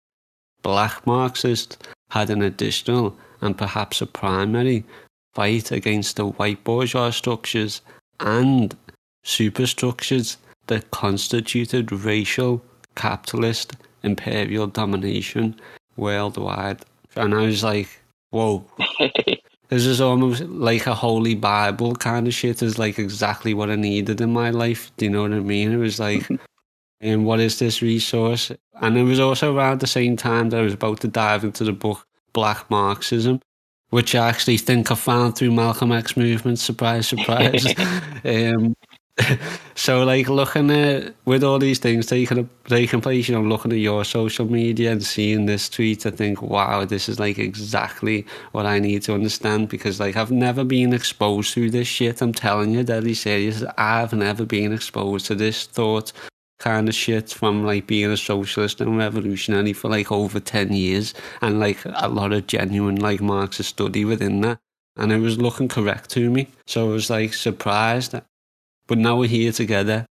black 0.61 1.05
Marxists 1.05 1.77
had 2.11 2.29
an 2.29 2.41
additional 2.41 3.17
and 3.41 3.57
perhaps 3.57 4.01
a 4.01 4.05
primary 4.05 4.85
fight 5.33 5.71
against 5.71 6.15
the 6.15 6.25
white 6.25 6.63
bourgeois 6.63 7.09
structures 7.09 7.81
and 8.19 8.75
superstructures 9.23 10.37
that 10.67 10.91
constituted 10.91 11.91
racial, 11.91 12.61
capitalist, 12.95 13.73
imperial 14.03 14.67
domination 14.67 15.59
worldwide. 15.97 16.79
And 17.15 17.33
I 17.33 17.45
was 17.45 17.63
like, 17.63 17.98
whoa. 18.31 18.65
this 19.69 19.85
is 19.85 20.01
almost 20.01 20.41
like 20.43 20.87
a 20.87 20.95
holy 20.95 21.35
Bible 21.35 21.95
kind 21.95 22.27
of 22.27 22.33
shit. 22.33 22.61
Is 22.61 22.79
like 22.79 22.99
exactly 22.99 23.53
what 23.53 23.69
I 23.69 23.75
needed 23.75 24.21
in 24.21 24.33
my 24.33 24.49
life. 24.49 24.91
Do 24.97 25.05
you 25.05 25.11
know 25.11 25.23
what 25.23 25.33
I 25.33 25.39
mean? 25.39 25.71
It 25.71 25.77
was 25.77 25.99
like, 25.99 26.27
and 27.01 27.25
what 27.25 27.39
is 27.39 27.59
this 27.59 27.81
resource? 27.81 28.51
And 28.81 28.97
it 28.97 29.03
was 29.03 29.19
also 29.19 29.55
around 29.55 29.79
the 29.79 29.87
same 29.87 30.17
time 30.17 30.49
that 30.49 30.59
I 30.59 30.63
was 30.63 30.73
about 30.73 31.01
to 31.01 31.07
dive 31.07 31.43
into 31.43 31.63
the 31.63 31.73
book 31.73 32.05
Black 32.33 32.69
Marxism, 32.69 33.41
which 33.89 34.15
I 34.15 34.29
actually 34.29 34.57
think 34.57 34.91
I 34.91 34.95
found 34.95 35.35
through 35.35 35.51
Malcolm 35.51 35.91
X 35.91 36.15
movement. 36.15 36.59
Surprise, 36.59 37.07
surprise. 37.07 37.65
um, 38.25 38.75
so, 39.75 40.03
like 40.03 40.29
looking 40.29 40.71
at 40.71 41.15
with 41.25 41.43
all 41.43 41.59
these 41.59 41.79
things 41.79 42.05
taking 42.05 42.49
taking 42.65 43.01
place, 43.01 43.27
you 43.27 43.35
know, 43.35 43.41
looking 43.41 43.71
at 43.71 43.79
your 43.79 44.03
social 44.05 44.45
media 44.45 44.91
and 44.91 45.03
seeing 45.03 45.45
this 45.45 45.69
tweet, 45.69 46.05
I 46.05 46.11
think, 46.11 46.41
wow, 46.41 46.85
this 46.85 47.09
is 47.09 47.19
like 47.19 47.37
exactly 47.37 48.25
what 48.51 48.65
I 48.65 48.79
need 48.79 49.03
to 49.03 49.13
understand 49.13 49.69
because, 49.69 49.99
like, 49.99 50.15
I've 50.15 50.31
never 50.31 50.63
been 50.63 50.93
exposed 50.93 51.53
to 51.55 51.69
this 51.69 51.87
shit. 51.87 52.21
I'm 52.21 52.33
telling 52.33 52.71
you, 52.71 52.83
deadly 52.83 53.13
serious. 53.13 53.63
I've 53.77 54.13
never 54.13 54.45
been 54.45 54.73
exposed 54.73 55.25
to 55.27 55.35
this 55.35 55.65
thought 55.65 56.11
kind 56.59 56.89
of 56.89 56.95
shit 56.95 57.29
from 57.29 57.65
like 57.65 57.87
being 57.87 58.11
a 58.11 58.17
socialist 58.17 58.81
and 58.81 58.97
revolutionary 58.97 59.73
for 59.73 59.89
like 59.89 60.11
over 60.11 60.39
10 60.39 60.73
years 60.73 61.13
and 61.41 61.59
like 61.59 61.79
a 61.85 62.09
lot 62.09 62.33
of 62.33 62.47
genuine 62.47 62.97
like 62.97 63.21
Marxist 63.21 63.69
study 63.69 64.05
within 64.05 64.41
that. 64.41 64.59
And 64.97 65.13
it 65.13 65.19
was 65.19 65.39
looking 65.39 65.69
correct 65.69 66.09
to 66.11 66.29
me. 66.29 66.49
So 66.67 66.89
I 66.89 66.93
was 66.93 67.09
like 67.09 67.33
surprised. 67.33 68.13
But 68.89 68.97
now 68.97 69.17
we're 69.17 69.29
here 69.29 69.51
together. 69.51 70.07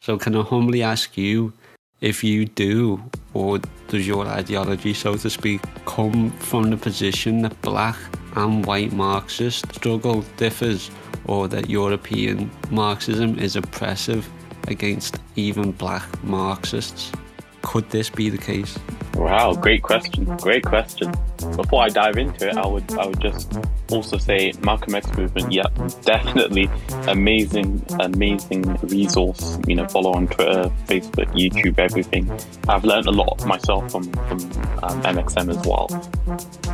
So 0.00 0.16
can 0.16 0.34
I 0.34 0.40
humbly 0.40 0.82
ask 0.82 1.18
you 1.18 1.52
if 2.00 2.24
you 2.24 2.46
do, 2.46 3.02
or 3.34 3.60
does 3.88 4.06
your 4.06 4.26
ideology, 4.26 4.94
so 4.94 5.16
to 5.16 5.28
speak, 5.28 5.60
come 5.84 6.30
from 6.30 6.70
the 6.70 6.78
position 6.78 7.42
that 7.42 7.60
black 7.60 7.96
and 8.34 8.64
white 8.64 8.94
Marxist 8.94 9.74
struggle 9.74 10.24
differs, 10.38 10.90
or 11.26 11.48
that 11.48 11.68
European 11.68 12.50
Marxism 12.70 13.38
is 13.38 13.56
oppressive 13.56 14.26
against 14.68 15.18
even 15.36 15.72
black 15.72 16.08
Marxists. 16.24 17.12
Could 17.60 17.90
this 17.90 18.08
be 18.08 18.30
the 18.30 18.38
case? 18.38 18.78
Wow, 19.16 19.52
great 19.52 19.82
question. 19.82 20.24
Great 20.38 20.64
question. 20.64 21.12
Before 21.56 21.82
I 21.82 21.88
dive 21.88 22.16
into 22.16 22.48
it, 22.48 22.56
I 22.56 22.66
would 22.66 22.90
I 22.98 23.06
would 23.06 23.20
just 23.20 23.56
also 23.90 24.18
say 24.18 24.52
Malcolm 24.62 24.94
X 24.94 25.16
movement. 25.16 25.52
Yeah, 25.52 25.68
definitely 26.02 26.68
amazing, 27.06 27.84
amazing 28.00 28.62
resource. 28.82 29.58
You 29.66 29.76
know, 29.76 29.88
follow 29.88 30.12
on 30.12 30.28
Twitter, 30.28 30.70
Facebook, 30.86 31.26
YouTube, 31.32 31.78
everything. 31.78 32.30
I've 32.68 32.84
learned 32.84 33.06
a 33.06 33.12
lot 33.12 33.44
myself 33.46 33.90
from 33.90 34.04
from 34.12 34.38
um, 34.82 35.02
MXM 35.02 35.50
as 35.50 35.66
well. 35.66 35.88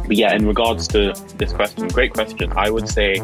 But 0.07 0.17
yeah, 0.17 0.35
in 0.35 0.47
regards 0.47 0.89
to 0.89 1.15
this 1.37 1.53
question, 1.53 1.89
great 1.89 2.13
question. 2.13 2.53
I 2.57 2.71
would 2.71 2.89
say 2.89 3.21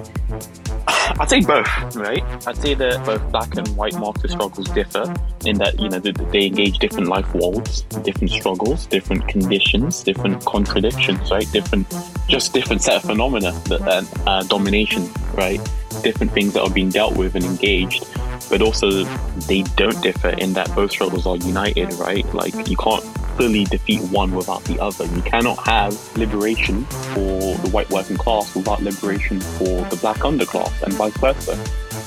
I'd 1.19 1.29
say 1.29 1.41
both, 1.41 1.97
right? 1.97 2.23
I'd 2.47 2.57
say 2.57 2.75
that 2.75 3.05
both 3.05 3.31
black 3.31 3.57
and 3.57 3.67
white 3.77 3.99
Marxist 3.99 4.35
struggles 4.35 4.69
differ 4.71 5.13
in 5.45 5.59
that, 5.59 5.79
you 5.79 5.89
know, 5.89 5.99
they 5.99 6.47
engage 6.47 6.79
different 6.79 7.09
life 7.09 7.33
worlds, 7.35 7.83
different 8.03 8.31
struggles, 8.31 8.87
different 8.87 9.27
conditions, 9.29 10.03
different 10.03 10.45
contradictions, 10.45 11.30
right? 11.31 11.51
Different, 11.53 11.93
just 12.29 12.53
different 12.53 12.83
set 12.83 12.97
of 12.97 13.03
phenomena 13.03 13.53
that 13.67 13.81
uh, 13.83 14.05
uh, 14.29 14.43
domination, 14.45 15.09
right? 15.35 15.61
Different 16.03 16.33
things 16.33 16.53
that 16.55 16.63
are 16.63 16.71
being 16.71 16.91
dealt 16.91 17.17
with 17.17 17.35
and 17.35 17.45
engaged, 17.45 18.07
but 18.49 18.63
also 18.63 19.05
they 19.49 19.63
don't 19.77 20.01
differ 20.03 20.31
in 20.31 20.53
that 20.55 20.75
both 20.75 20.91
struggles 20.91 21.27
are 21.27 21.37
united, 21.37 21.93
right? 21.95 22.27
Like 22.35 22.69
you 22.69 22.77
can't 22.77 23.05
fully 23.37 23.65
defeat 23.65 24.03
one 24.11 24.33
without 24.33 24.63
the 24.65 24.79
other. 24.81 25.07
You 25.07 25.23
cannot 25.23 25.67
have 25.67 25.93
liberation 26.17 26.85
for 26.85 27.55
the 27.57 27.71
white 27.71 27.89
working 27.91 28.17
class 28.17 28.55
without 28.55 28.83
liberation 28.83 29.41
for 29.41 29.85
the 29.89 29.97
black 30.01 30.19
underclass, 30.19 30.83
and 30.83 30.93
vice 30.95 31.17
versa. 31.17 31.59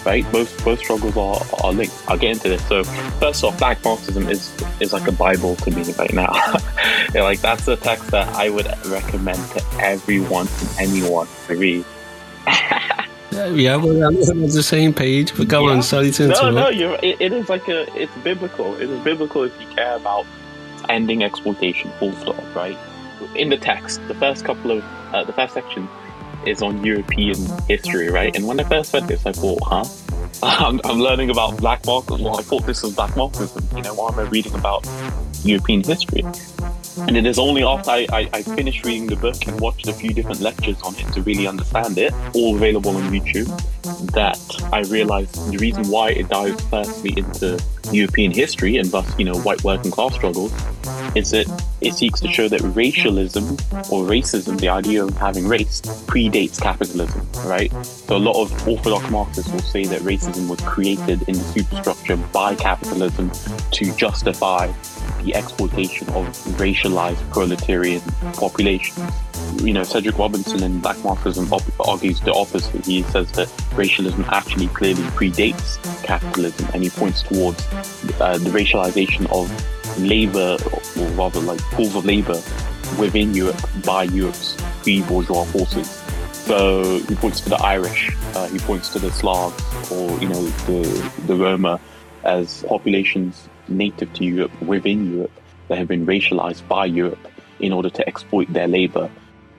Right? 0.06 0.30
Both 0.32 0.64
both 0.66 0.80
struggles 0.80 1.16
are, 1.16 1.42
are 1.64 1.72
linked. 1.72 1.96
I'll 2.08 2.18
get 2.18 2.32
into 2.32 2.50
this. 2.50 2.68
So 2.68 2.84
first 2.84 3.44
off, 3.44 3.58
black 3.58 3.84
Marxism 3.84 4.28
is 4.28 4.54
is 4.80 4.92
like 4.92 5.08
a 5.08 5.12
Bible 5.12 5.56
to 5.58 5.72
me 5.72 5.84
right 5.94 6.14
now. 6.14 6.32
yeah, 7.14 7.24
like 7.24 7.40
that's 7.40 7.68
a 7.68 7.78
text 7.78 8.12
that 8.12 8.28
I 8.36 8.50
would 8.50 8.68
recommend 8.88 9.40
to 9.52 9.64
everyone 9.80 10.48
and 10.60 10.70
anyone 10.80 11.28
to 11.48 11.56
read. 11.56 11.86
yeah, 13.32 13.76
I'm 13.76 13.84
on 13.86 14.14
the 14.14 14.64
same 14.64 14.94
page. 14.94 15.36
But 15.36 15.48
go 15.48 15.68
yeah. 15.68 15.76
on, 15.76 15.84
sorry 15.84 16.12
to 16.12 16.24
interrupt. 16.26 16.44
No, 16.44 16.52
no, 16.52 16.70
you're, 16.70 16.96
it, 17.02 17.22
it 17.22 17.34
is 17.34 17.50
like 17.50 17.68
a, 17.68 17.82
it's 18.00 18.16
biblical. 18.18 18.76
It 18.76 18.90
is 18.90 19.00
biblical 19.04 19.44
if 19.44 19.60
you 19.60 19.68
care 19.68 19.96
about 19.96 20.26
ending 20.90 21.24
exploitation, 21.24 21.92
full 22.00 22.14
stop, 22.14 22.44
right? 22.56 22.78
In 23.36 23.50
the 23.50 23.58
text, 23.58 24.06
the 24.08 24.16
first 24.16 24.46
couple 24.46 24.72
of, 24.72 24.84
uh, 25.14 25.24
the 25.24 25.34
first 25.34 25.54
section 25.54 25.88
is 26.48 26.62
on 26.62 26.84
European 26.84 27.38
history, 27.68 28.10
right? 28.10 28.36
And 28.36 28.48
when 28.48 28.60
I 28.60 28.64
first 28.64 28.94
read 28.94 29.08
this, 29.08 29.26
I 29.26 29.32
thought, 29.32 29.60
huh? 29.64 29.86
I'm, 30.44 30.82
I'm 30.84 31.00
learning 31.00 31.30
about 31.30 31.58
black 31.58 31.86
Marxism. 31.86 32.24
Well, 32.24 32.38
I 32.38 32.42
thought 32.42 32.66
this 32.66 32.84
was 32.84 32.96
black 32.96 33.16
Marxism. 33.16 33.66
You 33.76 33.84
know, 33.84 33.94
why 33.94 34.12
am 34.12 34.20
I 34.20 34.24
reading 34.24 34.54
about 34.56 34.88
European 35.44 35.84
history? 35.84 36.24
And 36.98 37.18
it 37.18 37.26
is 37.26 37.40
only 37.40 37.62
mm-hmm. 37.62 37.80
after 37.80 37.92
I, 37.92 38.08
I, 38.12 38.30
I, 38.34 38.44
finished 38.44 38.80
mm-hmm. 38.80 38.88
reading 38.88 39.08
the 39.08 39.16
book 39.16 39.48
and 39.48 39.60
watched 39.60 39.88
a 39.88 39.94
few 39.94 40.14
different 40.14 40.42
lectures 40.42 40.82
on 40.82 40.96
it 40.96 41.12
to 41.14 41.22
really 41.22 41.48
understand 41.48 41.98
it, 41.98 42.14
all 42.34 42.56
available 42.56 42.96
on 42.96 43.04
YouTube, 43.12 43.50
that 44.12 44.40
I 44.72 44.82
realized 44.90 45.52
the 45.52 45.58
reason 45.58 45.88
why 45.90 46.10
it 46.12 46.30
dives 46.30 46.64
firstly 46.70 47.14
into 47.18 47.62
European 47.92 48.32
history 48.32 48.78
and 48.78 48.90
thus, 48.90 49.18
you 49.18 49.26
know, 49.26 49.36
white 49.40 49.64
working 49.64 49.92
class 49.92 50.16
struggles 50.16 50.54
is 51.16 51.32
that 51.32 51.48
it 51.82 51.94
seeks 51.94 52.20
to 52.22 52.28
show 52.30 52.48
that 52.48 52.62
racialism 52.62 53.44
or 53.92 54.06
racism, 54.08 54.60
the 54.60 54.70
idea 54.70 55.04
of 55.04 55.16
having 55.18 55.48
race, 55.48 55.82
predates 55.82 56.62
capitalism, 56.62 57.28
right? 57.46 57.72
So 57.84 58.16
a 58.16 58.18
lot 58.18 58.42
of 58.42 58.68
orthodox 58.68 59.10
Marxists 59.10 59.52
will 59.52 59.60
say 59.60 59.84
that 59.86 60.02
racism 60.02 60.50
was 60.50 60.62
created 60.62 61.24
in 61.28 61.36
the 61.36 61.44
superstructure 61.44 62.18
by 62.18 62.56
capitalism 62.56 63.32
to 63.72 63.96
justify 63.96 64.72
the 65.24 65.36
exploitation 65.36 66.08
of 66.10 66.28
racialized 66.58 67.30
proletarian 67.32 68.02
populations. 68.34 69.00
You 69.62 69.74
know, 69.74 69.84
Cedric 69.84 70.18
Robinson 70.18 70.64
in 70.64 70.80
Black 70.80 71.02
Marxism 71.04 71.52
argues 71.80 72.20
the 72.22 72.34
opposite. 72.34 72.86
He 72.86 73.04
says 73.04 73.32
that 73.34 73.52
racialism 73.76 74.26
actually 74.30 74.68
clearly 74.68 75.04
predates 75.04 75.78
capitalism 76.04 76.68
and 76.74 76.84
he 76.84 76.90
points 76.90 77.22
towards 77.24 77.66
uh, 78.20 78.38
the 78.38 78.50
racialization 78.50 79.30
of 79.32 79.50
labor, 80.00 80.58
or 81.00 81.08
rather 81.10 81.40
like 81.40 81.60
pools 81.72 81.96
of 81.96 82.06
labor 82.06 82.42
within 83.00 83.34
Europe 83.34 83.62
by 83.86 84.04
Europe's 84.04 84.58
pre-bourgeois 84.82 85.46
forces. 85.46 86.02
So 86.32 87.00
he 87.00 87.16
points 87.16 87.40
to 87.42 87.50
the 87.50 87.58
Irish, 87.58 88.16
uh, 88.36 88.48
he 88.48 88.60
points 88.60 88.90
to 88.90 89.00
the 89.00 89.12
Slavs, 89.12 89.92
or 89.92 90.20
you 90.20 90.28
know 90.28 90.44
the 90.44 91.12
the 91.28 91.36
Roma 91.36 91.80
as 92.24 92.64
populations 92.68 93.48
native 93.68 94.14
to 94.14 94.26
Europe 94.26 94.62
within 94.62 95.14
Europe 95.14 95.40
that 95.68 95.78
have 95.78 95.88
been 95.88 96.06
racialized 96.06 96.68
by 96.68 96.86
Europe 96.86 97.28
in 97.60 97.72
order 97.72 97.90
to 97.90 98.08
exploit 98.08 98.52
their 98.52 98.68
labor. 98.68 99.10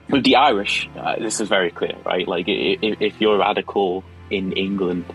With 0.09 0.23
the 0.23 0.35
Irish, 0.35 0.87
uh, 0.95 1.15
this 1.17 1.39
is 1.39 1.49
very 1.49 1.71
clear, 1.71 1.95
right? 2.05 2.27
Like 2.27 2.45
if, 2.47 3.01
if 3.01 3.21
you're 3.21 3.35
a 3.35 3.39
radical 3.39 4.03
in 4.29 4.53
England, 4.53 5.05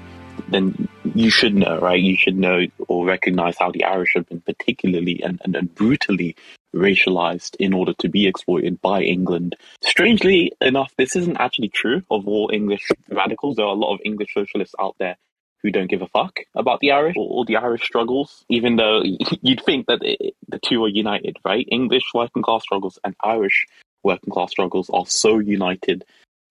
then 0.49 0.89
you 1.15 1.31
should 1.31 1.55
know, 1.55 1.79
right? 1.79 2.01
You 2.01 2.17
should 2.17 2.37
know 2.37 2.67
or 2.89 3.07
recognize 3.07 3.57
how 3.59 3.71
the 3.71 3.85
Irish 3.85 4.15
have 4.15 4.27
been 4.27 4.41
particularly 4.41 5.23
and, 5.23 5.41
and, 5.45 5.55
and 5.55 5.75
brutally 5.75 6.35
racialized 6.75 7.57
in 7.59 7.73
order 7.73 7.93
to 7.95 8.09
be 8.09 8.27
exploited 8.27 8.81
by 8.81 9.03
England. 9.03 9.57
Strangely 9.83 10.53
enough, 10.61 10.93
this 10.97 11.17
isn't 11.17 11.37
actually 11.37 11.69
true 11.69 12.03
of 12.11 12.27
all 12.27 12.51
English 12.53 12.89
radicals. 13.09 13.57
There 13.57 13.67
are 13.67 13.75
a 13.75 13.79
lot 13.79 13.95
of 13.95 14.01
English 14.05 14.35
socialists 14.35 14.75
out 14.79 14.97
there 14.99 15.17
who 15.63 15.71
don't 15.71 15.91
give 15.91 16.03
a 16.03 16.07
fuck 16.07 16.41
about 16.55 16.81
the 16.81 16.93
Irish 16.93 17.17
or, 17.19 17.45
the 17.45 17.57
Irish 17.57 17.83
struggles, 17.83 18.45
even 18.49 18.77
though 18.77 19.03
you'd 19.43 19.63
think 19.63 19.87
that 19.87 20.01
it, 20.03 20.35
the 20.49 20.59
two 20.59 20.85
are 20.85 20.89
united, 20.89 21.37
right? 21.45 21.67
English 21.71 22.05
working 22.15 22.43
class 22.43 22.63
struggles 22.63 22.99
and 23.05 23.15
Irish 23.23 23.67
working 24.03 24.33
class 24.33 24.51
struggles 24.51 24.91
are 24.91 25.07
so 25.07 25.39
united 25.39 26.05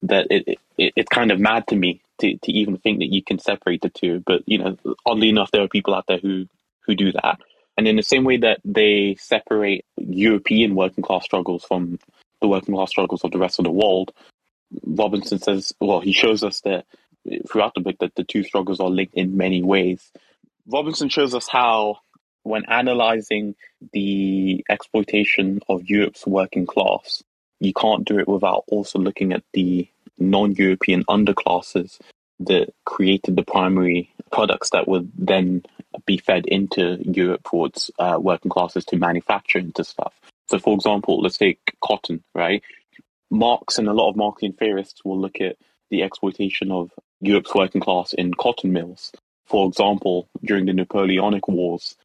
that 0.04 0.28
it, 0.30 0.60
it 0.78 0.94
it's 0.96 1.10
kind 1.10 1.32
of 1.32 1.40
mad 1.40 1.68
to 1.68 1.76
me 1.76 2.02
to, 2.20 2.38
to 2.38 2.52
even 2.52 2.78
think 2.78 3.00
that 3.00 3.12
you 3.12 3.24
can 3.24 3.40
separate 3.40 3.82
the 3.82 3.90
two. 3.90 4.24
But 4.26 4.44
you 4.46 4.60
know, 4.60 4.78
oddly 5.06 5.30
enough, 5.30 5.52
there 5.52 5.64
are 5.64 5.68
people 5.68 5.96
out 5.96 6.06
there 6.08 6.20
who 6.20 6.48
who 6.86 6.96
do 6.96 7.12
that. 7.12 7.40
And 7.78 7.88
in 7.88 7.96
the 7.96 8.04
same 8.04 8.24
way 8.26 8.38
that 8.38 8.60
they 8.66 9.16
separate 9.20 9.86
European 9.98 10.76
working 10.76 11.04
class 11.04 11.24
struggles 11.24 11.64
from 11.64 12.00
the 12.42 12.48
working 12.48 12.76
class 12.76 12.90
struggles 12.90 13.24
of 13.24 13.32
the 13.32 13.38
rest 13.38 13.60
of 13.60 13.66
the 13.66 13.72
world, 13.72 14.12
Robinson 14.86 15.40
says, 15.40 15.74
well, 15.80 16.00
he 16.00 16.12
shows 16.12 16.44
us 16.44 16.62
that 16.62 16.86
throughout 17.50 17.74
the 17.74 17.82
book 17.82 17.98
that 18.00 18.16
the 18.16 18.24
two 18.24 18.44
struggles 18.44 18.80
are 18.80 18.90
linked 18.90 19.16
in 19.16 19.38
many 19.38 19.62
ways. 19.62 20.12
Robinson 20.68 21.10
shows 21.10 21.34
us 21.34 21.48
how, 21.48 22.00
when 22.44 22.66
analyzing 22.66 23.56
the 23.94 24.64
exploitation 24.70 25.60
of 25.68 25.90
Europe's 25.90 26.26
working 26.26 26.66
class, 26.66 27.24
you 27.60 27.74
can't 27.74 28.06
do 28.06 28.20
it 28.20 28.28
without 28.28 28.64
also 28.68 29.00
looking 29.00 29.34
at 29.34 29.44
the 29.54 29.88
non 30.18 30.54
European 30.54 31.04
underclasses 31.06 32.00
that 32.42 32.74
created 32.86 33.36
the 33.36 33.44
primary 33.44 34.14
products 34.32 34.70
that 34.70 34.88
would 34.88 35.12
then 35.18 35.64
be 36.06 36.18
fed 36.18 36.46
into 36.46 36.98
Europe 37.02 37.42
for 37.50 37.68
its 37.68 37.92
uh, 38.00 38.18
working 38.20 38.50
classes 38.50 38.86
to 38.86 38.98
manufacture 38.98 39.60
into 39.60 39.84
stuff. 39.84 40.14
So, 40.48 40.60
for 40.60 40.74
example, 40.74 41.22
let's 41.22 41.38
take 41.38 41.60
cotton, 41.84 42.24
right? 42.34 42.64
Marx 43.30 43.78
and 43.78 43.88
a 43.88 43.94
lot 43.94 44.10
of 44.10 44.16
Marxian 44.16 44.54
theorists 44.54 45.04
will 45.04 45.20
look 45.20 45.42
at 45.42 45.58
the 45.90 46.04
exploitation 46.04 46.72
of 46.72 46.92
Europe's 47.22 47.54
working 47.54 47.82
class 47.82 48.14
in 48.14 48.34
cotton 48.34 48.72
mills. 48.72 49.12
For 49.46 49.68
example, 49.68 50.30
during 50.44 50.66
the 50.66 50.74
Napoleonic 50.74 51.48
Wars, 51.48 51.96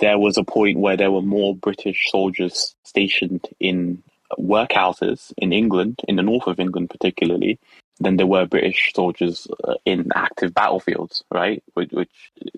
there 0.00 0.18
was 0.18 0.38
a 0.38 0.44
point 0.44 0.78
where 0.78 0.96
there 0.96 1.10
were 1.10 1.22
more 1.22 1.54
British 1.54 2.10
soldiers 2.10 2.74
stationed 2.84 3.46
in 3.60 4.02
workhouses 4.38 5.32
in 5.36 5.52
England, 5.52 6.00
in 6.08 6.16
the 6.16 6.22
north 6.22 6.46
of 6.46 6.58
England 6.58 6.90
particularly, 6.90 7.58
than 8.00 8.16
there 8.16 8.26
were 8.26 8.46
British 8.46 8.92
soldiers 8.94 9.46
uh, 9.64 9.74
in 9.84 10.08
active 10.14 10.54
battlefields, 10.54 11.22
right? 11.30 11.62
Which, 11.74 11.92
which 11.92 12.10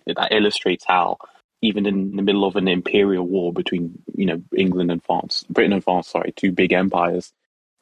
that 0.06 0.32
illustrates 0.32 0.84
how 0.86 1.18
even 1.62 1.86
in 1.86 2.14
the 2.16 2.22
middle 2.22 2.44
of 2.44 2.56
an 2.56 2.68
imperial 2.68 3.26
war 3.26 3.52
between 3.52 4.02
you 4.14 4.26
know 4.26 4.42
England 4.56 4.90
and 4.90 5.02
France, 5.02 5.44
Britain 5.50 5.72
and 5.72 5.84
France, 5.84 6.08
sorry, 6.08 6.32
two 6.32 6.52
big 6.52 6.72
empires, 6.72 7.32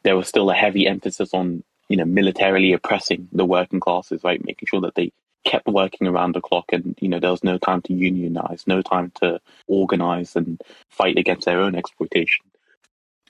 there 0.03 0.17
was 0.17 0.29
still 0.29 0.51
a 0.51 0.55
heavy 0.55 0.87
emphasis 0.87 1.35
on 1.35 1.63
you 1.89 1.97
know, 1.97 2.05
militarily 2.05 2.73
oppressing 2.73 3.29
the 3.33 3.45
working 3.45 3.81
classes, 3.81 4.23
right? 4.25 4.45
Making 4.45 4.67
sure 4.67 4.81
that 4.83 4.95
they 4.95 5.13
kept 5.45 5.67
working 5.67 6.07
around 6.07 6.35
the 6.35 6.41
clock 6.41 6.73
and, 6.73 6.97
you 7.01 7.09
know, 7.09 7.21
there 7.21 7.31
was 7.31 7.45
no 7.45 7.59
time 7.59 7.83
to 7.83 7.93
unionize, 7.93 8.65
no 8.67 8.83
time 8.83 9.13
to 9.17 9.41
organize 9.67 10.37
and 10.37 10.61
fight 10.91 11.19
against 11.19 11.45
their 11.45 11.61
own 11.61 11.75
exploitation. 11.75 12.45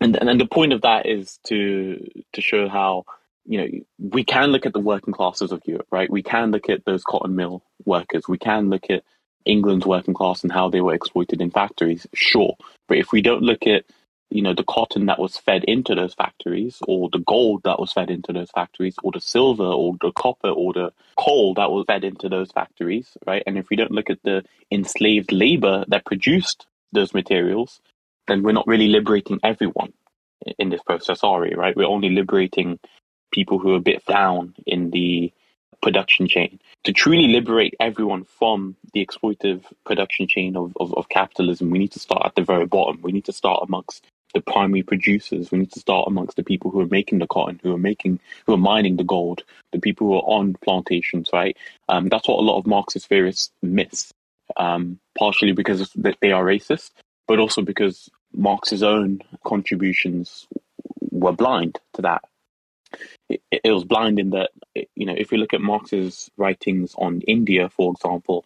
And, 0.01 0.17
and, 0.17 0.29
and 0.29 0.41
the 0.41 0.47
point 0.47 0.73
of 0.73 0.83
that 0.83 1.07
is 1.07 1.39
to, 1.49 2.09
to 2.33 2.41
show 2.41 2.69
how, 2.69 3.05
you 3.45 3.59
know, 3.59 3.69
we 3.99 4.25
can 4.25 4.51
look 4.51 4.67
at 4.67 4.73
the 4.73 4.81
working 4.81 5.13
classes 5.15 5.53
of 5.53 5.63
Europe, 5.67 5.89
right? 5.91 6.11
We 6.11 6.23
can 6.23 6.51
look 6.51 6.69
at 6.69 6.85
those 6.85 7.03
cotton 7.03 7.35
mill 7.37 7.63
workers. 7.85 8.29
We 8.29 8.39
can 8.39 8.71
look 8.71 8.91
at 8.91 9.03
England's 9.45 9.87
working 9.87 10.15
class 10.15 10.43
and 10.43 10.53
how 10.53 10.71
they 10.71 10.81
were 10.81 10.95
exploited 10.95 11.41
in 11.41 11.51
factories, 11.51 12.07
sure. 12.15 12.57
But 12.89 12.99
if 12.99 13.13
we 13.13 13.23
don't 13.23 13.43
look 13.43 13.67
at 13.67 13.85
you 14.35 14.43
know 14.43 14.53
the 14.53 14.65
cotton 14.65 15.07
that 15.07 15.21
was 15.21 15.37
fed 15.37 15.63
into 15.65 15.95
those 15.95 16.13
factories 16.13 16.79
or 16.89 17.09
the 17.11 17.21
gold 17.21 17.63
that 17.63 17.79
was 17.79 17.93
fed 17.93 18.11
into 18.11 18.33
those 18.33 18.51
factories 18.51 18.97
or 19.05 19.13
the 19.13 19.21
silver 19.21 19.65
or 19.65 19.95
the 20.01 20.11
copper 20.11 20.49
or 20.49 20.73
the 20.73 20.93
coal 21.17 21.55
that 21.55 21.71
was 21.71 21.85
fed 21.87 22.03
into 22.03 22.29
those 22.29 22.51
factories 22.51 23.17
right? 23.29 23.45
And 23.47 23.57
if 23.57 23.71
we 23.71 23.77
don't 23.77 23.93
look 23.93 24.11
at 24.11 24.23
the 24.25 24.43
enslaved 24.73 25.31
labor 25.31 25.85
that 25.87 26.05
produced 26.05 26.67
those 26.93 27.15
materials 27.15 27.81
then 28.27 28.43
we're 28.43 28.53
not 28.53 28.67
really 28.67 28.89
liberating 28.89 29.39
everyone 29.45 29.93
in 30.59 30.69
this 30.69 30.83
process 30.83 31.21
are 31.23 31.41
we 31.41 31.55
right? 31.55 31.77
We're 31.77 31.87
only 31.87 32.11
liberating 32.11 32.81
people 33.33 33.61
who 33.61 33.75
are 33.75 33.79
a 33.79 33.89
bit 33.93 34.05
down 34.05 34.55
in 34.67 34.91
the 34.91 35.33
production 35.81 36.27
chain. 36.27 36.59
To 36.85 36.93
truly 36.93 37.29
liberate 37.29 37.75
everyone 37.79 38.25
from 38.25 38.75
the 38.95 39.05
exploitive 39.05 39.63
production 39.85 40.27
chain 40.27 40.57
of, 40.57 40.73
of, 40.81 40.95
of, 40.95 41.09
capitalism, 41.09 41.71
we 41.71 41.79
need 41.79 41.93
to 41.93 41.99
start 41.99 42.23
at 42.25 42.35
the 42.35 42.43
very 42.43 42.67
bottom. 42.67 43.01
We 43.03 43.13
need 43.13 43.27
to 43.27 43.33
start 43.33 43.61
amongst 43.63 44.07
the 44.35 44.41
primary 44.41 44.83
producers. 44.83 45.51
We 45.51 45.59
need 45.59 45.73
to 45.73 45.81
start 45.81 46.09
amongst 46.09 46.37
the 46.37 46.43
people 46.43 46.71
who 46.71 46.81
are 46.81 46.87
making 46.87 47.21
the 47.21 47.27
cotton, 47.27 47.61
who 47.63 47.75
are 47.75 47.79
making, 47.79 48.21
who 48.47 48.53
are 48.55 48.59
mining 48.59 48.97
the 48.97 49.05
gold, 49.05 49.45
the 49.73 49.79
people 49.79 50.09
who 50.09 50.15
are 50.15 50.39
on 50.39 50.55
plantations, 50.63 51.31
right? 51.33 51.57
Um, 51.89 52.09
that's 52.09 52.29
what 52.29 52.39
a 52.39 52.43
lot 52.43 52.59
of 52.59 52.67
Marxist 52.67 53.09
theorists 53.09 53.51
miss, 53.63 54.13
um, 54.57 54.99
partially 55.17 55.53
because 55.53 55.91
they 56.21 56.33
are 56.33 56.45
racist, 56.45 56.91
but 57.27 57.39
also 57.39 57.63
because 57.63 58.11
Marx's 58.35 58.83
own 58.83 59.21
contributions 59.45 60.47
were 61.11 61.33
blind 61.33 61.79
to 61.95 62.03
that. 62.03 62.25
It, 63.29 63.41
it 63.51 63.73
was 63.73 63.85
blind 63.85 64.19
in 64.19 64.31
that, 64.31 64.51
you 64.95 65.07
know, 65.07 65.15
if 65.17 65.33
you 65.33 65.39
look 65.39 65.55
at 65.55 65.61
Marx's 65.61 66.31
writings 66.37 66.95
on 66.99 67.23
India, 67.23 67.69
for 67.69 67.93
example, 67.93 68.45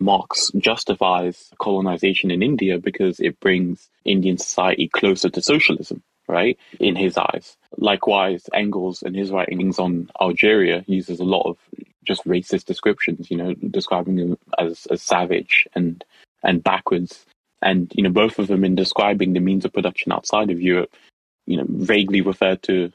Marx 0.00 0.50
justifies 0.56 1.50
colonization 1.58 2.30
in 2.30 2.42
India 2.42 2.78
because 2.78 3.20
it 3.20 3.38
brings 3.38 3.88
Indian 4.04 4.38
society 4.38 4.88
closer 4.88 5.28
to 5.28 5.42
socialism, 5.42 6.02
right? 6.26 6.58
In 6.78 6.96
his 6.96 7.18
eyes. 7.18 7.56
Likewise, 7.76 8.48
Engels 8.54 9.02
in 9.02 9.14
his 9.14 9.30
writings 9.30 9.78
on 9.78 10.10
Algeria 10.20 10.84
uses 10.86 11.20
a 11.20 11.24
lot 11.24 11.46
of 11.46 11.58
just 12.04 12.24
racist 12.24 12.64
descriptions, 12.64 13.30
you 13.30 13.36
know, 13.36 13.54
describing 13.54 14.16
them 14.16 14.38
as, 14.58 14.86
as 14.90 15.02
savage 15.02 15.68
and 15.74 16.02
and 16.42 16.64
backwards. 16.64 17.26
And, 17.62 17.92
you 17.94 18.02
know, 18.02 18.10
both 18.10 18.38
of 18.38 18.46
them 18.46 18.64
in 18.64 18.74
describing 18.74 19.34
the 19.34 19.40
means 19.40 19.66
of 19.66 19.74
production 19.74 20.12
outside 20.12 20.50
of 20.50 20.62
Europe, 20.62 20.94
you 21.46 21.58
know, 21.58 21.66
vaguely 21.68 22.22
refer 22.22 22.56
to 22.56 22.90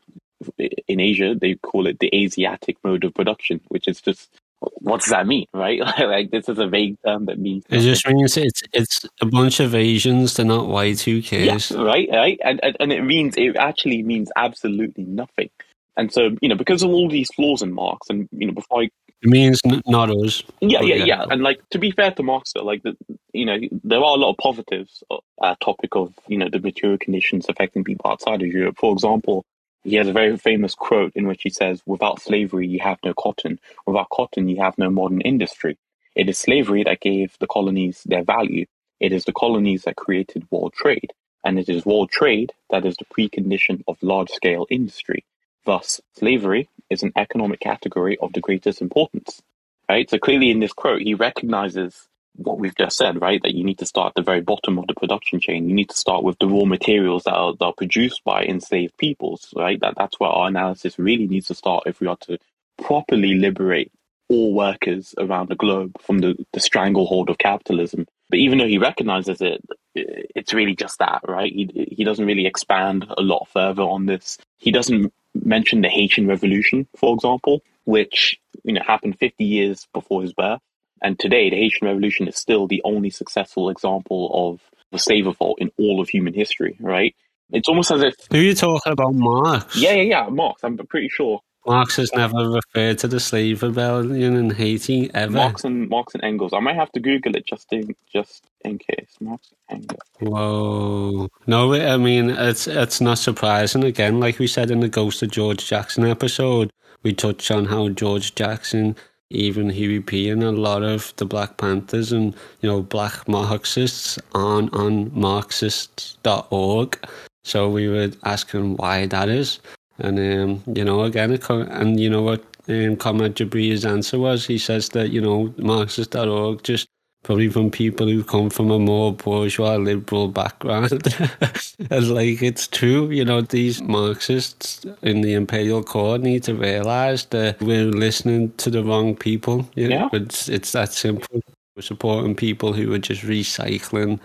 in 0.88 1.00
Asia, 1.00 1.36
they 1.36 1.56
call 1.56 1.88
it 1.88 2.00
the 2.00 2.10
Asiatic 2.14 2.78
mode 2.84 3.04
of 3.04 3.14
production, 3.14 3.62
which 3.70 3.88
is 3.88 4.02
just 4.02 4.30
what 4.60 5.02
does 5.02 5.10
that 5.10 5.28
mean, 5.28 5.46
right? 5.54 5.80
like 6.00 6.32
this 6.32 6.50
is 6.50 6.60
a 6.60 6.68
vague 6.68 6.98
term 7.06 7.26
that 7.26 7.40
means. 7.40 7.64
It 7.70 7.82
just 7.82 8.08
means 8.08 8.38
it's 8.38 8.62
it's 8.74 9.06
a 9.22 9.26
bunch 9.26 9.60
of 9.60 9.76
Asians. 9.76 10.36
They're 10.36 10.46
not 10.46 10.68
white. 10.68 11.02
Who 11.02 11.22
cares? 11.22 11.72
Yeah, 11.72 11.82
right, 11.82 12.08
right, 12.12 12.40
and, 12.44 12.60
and 12.64 12.78
and 12.80 12.94
it 12.94 13.04
means 13.04 13.36
it 13.38 13.56
actually 13.58 14.04
means 14.04 14.32
absolutely 14.36 15.04
nothing. 15.04 15.50
And 15.98 16.12
so 16.12 16.36
you 16.42 16.50
know, 16.50 16.56
because 16.56 16.84
of 16.84 16.90
all 16.90 17.10
these 17.10 17.30
flaws 17.36 17.62
in 17.62 17.74
Marx, 17.74 18.10
and 18.10 18.28
you 18.32 18.48
know, 18.48 18.54
before 18.54 18.84
I 18.84 18.90
It 19.22 19.30
means 19.30 19.60
n- 19.66 19.82
not 19.88 20.10
us. 20.10 20.44
Yeah, 20.62 20.80
But 20.80 20.88
yeah, 20.88 21.06
yeah. 21.06 21.26
And 21.30 21.42
like 21.42 21.62
to 21.70 21.80
be 21.80 21.92
fair 21.92 22.12
to 22.12 22.24
Marx, 22.24 22.54
though, 22.54 22.64
like 22.64 22.84
the, 22.84 22.96
you 23.34 23.46
know, 23.46 23.58
there 23.84 24.00
are 24.00 24.16
a 24.16 24.20
lot 24.20 24.32
of 24.32 24.38
positives. 24.38 25.04
Uh, 25.42 25.54
topic 25.62 25.96
of 25.96 26.14
you 26.28 26.38
know 26.38 26.50
the 26.50 26.60
material 26.60 26.98
conditions 26.98 27.46
affecting 27.50 27.84
people 27.84 28.10
outside 28.10 28.42
of 28.42 28.48
Europe. 28.48 28.78
For 28.80 28.94
example, 28.94 29.46
he 29.86 29.96
has 29.96 30.08
a 30.08 30.14
very 30.14 30.36
famous 30.38 30.76
quote 30.76 31.14
in 31.16 31.28
which 31.28 31.44
he 31.44 31.50
says, 31.50 31.82
"Without 31.86 32.20
slavery, 32.20 32.68
you 32.68 32.80
have 32.80 33.00
no 33.06 33.14
cotton. 33.14 33.60
Without 33.86 34.10
cotton, 34.10 34.50
you 34.50 34.58
have 34.58 34.78
no 34.78 34.90
modern 34.90 35.22
industry. 35.22 35.78
It 36.16 36.28
is 36.28 36.38
slavery 36.38 36.84
that 36.84 37.00
gave 37.00 37.38
the 37.40 37.48
colonies 37.48 38.04
their 38.06 38.24
value. 38.24 38.66
It 39.00 39.12
is 39.14 39.26
the 39.26 39.40
colonies 39.44 39.84
that 39.84 39.96
created 39.96 40.48
world 40.52 40.74
trade, 40.74 41.14
and 41.44 41.60
it 41.60 41.70
is 41.70 41.86
world 41.86 42.10
trade 42.10 42.54
that 42.72 42.86
is 42.86 42.98
the 42.98 43.06
precondition 43.06 43.84
of 43.88 44.02
large-scale 44.02 44.66
industry." 44.70 45.24
Thus, 45.66 46.02
slavery 46.14 46.68
is 46.90 47.04
an 47.04 47.14
economic 47.16 47.60
category 47.60 48.18
of 48.18 48.34
the 48.34 48.42
greatest 48.42 48.82
importance. 48.82 49.42
Right? 49.88 50.10
So 50.10 50.18
clearly 50.18 50.50
in 50.50 50.60
this 50.60 50.74
quote, 50.74 51.04
he 51.04 51.14
recognizes 51.14 52.08
what 52.38 52.60
we've 52.60 52.76
just 52.76 52.98
said, 52.98 53.22
right? 53.22 53.42
That 53.42 53.56
you 53.56 53.64
need 53.64 53.80
to 53.80 53.86
start 53.86 54.10
at 54.10 54.16
the 54.16 54.22
very 54.22 54.42
bottom 54.42 54.78
of 54.78 54.88
the 54.88 54.94
production 54.94 55.40
chain. 55.40 55.70
You 55.70 55.76
need 55.76 55.90
to 55.90 55.98
start 55.98 56.24
with 56.24 56.38
the 56.40 56.48
raw 56.48 56.66
materials 56.66 57.24
that 57.24 57.34
are, 57.34 57.54
that 57.54 57.66
are 57.66 57.74
produced 57.74 58.24
by 58.24 58.44
enslaved 58.44 58.98
peoples, 58.98 59.54
right? 59.56 59.80
That 59.80 59.96
that's 59.98 60.20
where 60.20 60.30
our 60.30 60.48
analysis 60.48 61.00
really 61.00 61.28
needs 61.28 61.48
to 61.48 61.56
start 61.56 61.84
if 61.86 62.00
we 62.00 62.08
are 62.08 62.18
to 62.22 62.38
properly 62.82 63.36
liberate 63.36 63.92
all 64.28 64.54
workers 64.54 65.14
around 65.18 65.50
the 65.50 65.56
globe 65.56 65.96
from 66.02 66.20
the, 66.20 66.36
the 66.54 66.60
stranglehold 66.60 67.30
of 67.30 67.38
capitalism. 67.38 68.08
But 68.30 68.40
even 68.40 68.58
though 68.58 68.68
he 68.68 68.80
recognizes 68.80 69.40
it, 69.42 69.62
it's 69.94 70.54
really 70.54 70.76
just 70.76 71.00
that, 71.00 71.22
right? 71.28 71.52
He 71.52 71.88
he 71.92 72.04
doesn't 72.04 72.26
really 72.26 72.48
expand 72.48 73.06
a 73.18 73.22
lot 73.22 73.48
further 73.54 73.84
on 73.84 74.08
this. 74.08 74.38
He 74.58 74.72
doesn't 74.72 75.14
mention 75.34 75.82
the 75.82 75.90
Haitian 75.90 76.28
Revolution, 76.28 76.88
for 76.96 77.14
example, 77.14 77.62
which 77.86 78.40
you 78.64 78.74
know 78.74 78.82
happened 78.86 79.20
50 79.20 79.44
years 79.44 79.88
before 79.94 80.22
his 80.22 80.34
birth, 80.34 80.60
and 81.06 81.20
today 81.20 81.50
the 81.50 81.56
Haitian 81.58 81.88
Revolution 81.88 82.28
is 82.28 82.36
still 82.36 82.68
the 82.68 82.82
only 82.84 83.10
successful 83.10 83.70
example 83.70 84.32
of 84.34 84.62
the 84.92 85.00
slave 85.00 85.28
revolt 85.28 85.60
in 85.60 85.72
all 85.78 86.02
of 86.02 86.10
human 86.10 86.34
history. 86.34 86.76
Right? 86.80 87.16
It's 87.52 87.70
almost 87.70 87.92
as 87.92 88.02
if 88.02 88.16
Who 88.32 88.40
are 88.40 88.42
you 88.42 88.56
talking 88.56 88.92
about, 88.92 89.14
Marx? 89.14 89.76
yeah, 89.78 89.94
yeah, 89.94 90.02
yeah, 90.02 90.30
Marx. 90.30 90.64
I'm 90.64 90.78
pretty 90.78 91.10
sure 91.10 91.42
Marx 91.68 91.96
has 91.96 92.12
never 92.14 92.50
referred 92.50 93.00
to 93.00 93.08
the 93.08 93.20
slave 93.20 93.64
rebellion 93.64 94.36
in 94.36 94.50
Haiti 94.52 95.10
ever. 95.14 95.32
Marx 95.32 95.64
and 95.64 95.90
Marx 95.90 96.14
and 96.14 96.24
Engels. 96.24 96.54
I 96.54 96.60
might 96.60 96.76
have 96.76 96.92
to 96.94 97.00
Google 97.00 97.36
it 97.36 97.46
just 97.46 97.72
in 97.74 97.96
just 98.12 98.46
in 98.64 98.78
case. 98.78 99.16
Marx 99.20 99.52
and 99.70 99.82
Engels. 99.82 100.02
Whoa! 100.20 101.30
No, 101.48 101.74
I 101.74 101.98
mean 101.98 102.30
it's 102.30 102.68
it's 102.68 103.02
not 103.02 103.18
surprising. 103.18 103.84
Again, 103.84 104.20
like 104.20 104.40
we 104.40 104.48
said 104.48 104.70
in 104.72 104.80
the 104.80 104.90
Ghost 104.90 105.24
of 105.24 105.32
George 105.32 105.66
Jackson 105.66 106.06
episode, 106.06 106.72
we 107.04 107.14
touched 107.14 107.50
on 107.52 107.66
how 107.66 107.90
George 107.90 108.36
Jackson, 108.36 108.96
even 109.30 109.70
Huey 109.70 110.00
P, 110.00 110.30
and 110.30 110.44
a 110.44 110.52
lot 110.52 110.84
of 110.84 111.14
the 111.18 111.26
Black 111.26 111.58
Panthers 111.58 112.12
and 112.12 112.36
you 112.62 112.70
know 112.70 112.82
Black 112.82 113.28
Marxists 113.28 114.20
aren't 114.34 114.74
on 114.74 115.12
Marxists.org. 115.14 117.00
So 117.44 117.70
we 117.70 117.88
were 117.88 118.12
asking 118.24 118.78
why 118.78 119.06
that 119.08 119.30
is, 119.30 119.60
and 120.00 120.20
um, 120.20 120.76
you 120.76 120.84
know 120.84 121.04
again, 121.04 121.40
and 121.50 122.00
you 122.00 122.10
know 122.10 122.22
what 122.22 122.44
um, 122.68 122.96
Comrade 122.98 123.36
Jabri's 123.36 123.86
answer 123.86 124.20
was. 124.20 124.46
He 124.46 124.58
says 124.58 124.90
that 124.90 125.10
you 125.10 125.22
know 125.22 125.54
Marxist.org 125.58 126.64
just 126.64 126.88
probably 127.26 127.50
from 127.50 127.72
people 127.72 128.08
who 128.08 128.24
come 128.24 128.52
from 128.52 128.70
a 128.70 128.78
more 128.78 129.12
bourgeois 129.12 129.78
liberal 129.78 130.28
background. 130.28 130.92
and 131.90 132.10
like 132.12 132.42
it's 132.44 132.68
true, 132.68 133.10
you 133.10 133.26
know, 133.26 133.42
these 133.42 133.82
Marxists 133.82 134.86
in 135.02 135.22
the 135.22 135.34
imperial 135.34 135.84
court 135.84 136.22
need 136.22 136.44
to 136.44 136.54
realise 136.54 137.26
that 137.26 137.60
we're 137.60 137.86
listening 137.86 138.54
to 138.58 138.70
the 138.70 138.84
wrong 138.84 139.16
people. 139.16 139.68
You 139.74 139.90
know? 139.90 140.10
Yeah. 140.14 140.20
It's 140.22 140.48
it's 140.48 140.72
that 140.74 140.94
simple. 140.94 141.42
We're 141.76 141.82
supporting 141.82 142.36
people 142.36 142.74
who 142.74 142.94
are 142.94 143.00
just 143.00 143.24
recycling, 143.24 144.20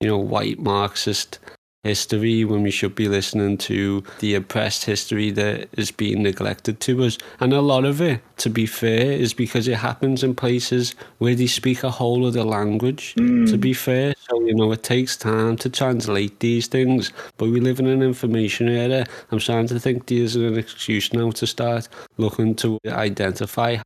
you 0.00 0.08
know, 0.08 0.18
white 0.18 0.58
Marxist 0.58 1.38
history 1.86 2.44
when 2.44 2.62
we 2.62 2.70
should 2.70 2.94
be 2.94 3.08
listening 3.08 3.56
to 3.56 4.02
the 4.18 4.34
oppressed 4.34 4.84
history 4.84 5.30
that 5.30 5.68
is 5.78 5.90
being 5.90 6.22
neglected 6.22 6.80
to 6.80 7.04
us. 7.04 7.16
And 7.40 7.52
a 7.52 7.60
lot 7.60 7.84
of 7.84 8.00
it, 8.00 8.20
to 8.38 8.50
be 8.50 8.66
fair, 8.66 9.12
is 9.12 9.32
because 9.32 9.68
it 9.68 9.76
happens 9.76 10.22
in 10.24 10.34
places 10.34 10.94
where 11.18 11.34
they 11.34 11.46
speak 11.46 11.84
a 11.84 11.90
whole 11.90 12.26
other 12.26 12.44
language, 12.44 13.14
mm. 13.14 13.48
to 13.50 13.56
be 13.56 13.72
fair. 13.72 14.14
So, 14.28 14.40
you 14.40 14.54
know, 14.54 14.72
it 14.72 14.82
takes 14.82 15.16
time 15.16 15.56
to 15.58 15.70
translate 15.70 16.40
these 16.40 16.66
things, 16.66 17.12
but 17.36 17.50
we 17.50 17.60
live 17.60 17.78
in 17.78 17.86
an 17.86 18.02
information 18.02 18.68
era. 18.68 19.06
I'm 19.30 19.40
starting 19.40 19.68
to 19.68 19.78
think 19.78 20.06
there's 20.06 20.36
an 20.36 20.58
excuse 20.58 21.12
now 21.12 21.30
to 21.30 21.46
start 21.46 21.88
looking 22.16 22.54
to 22.56 22.78
identify 22.86 23.76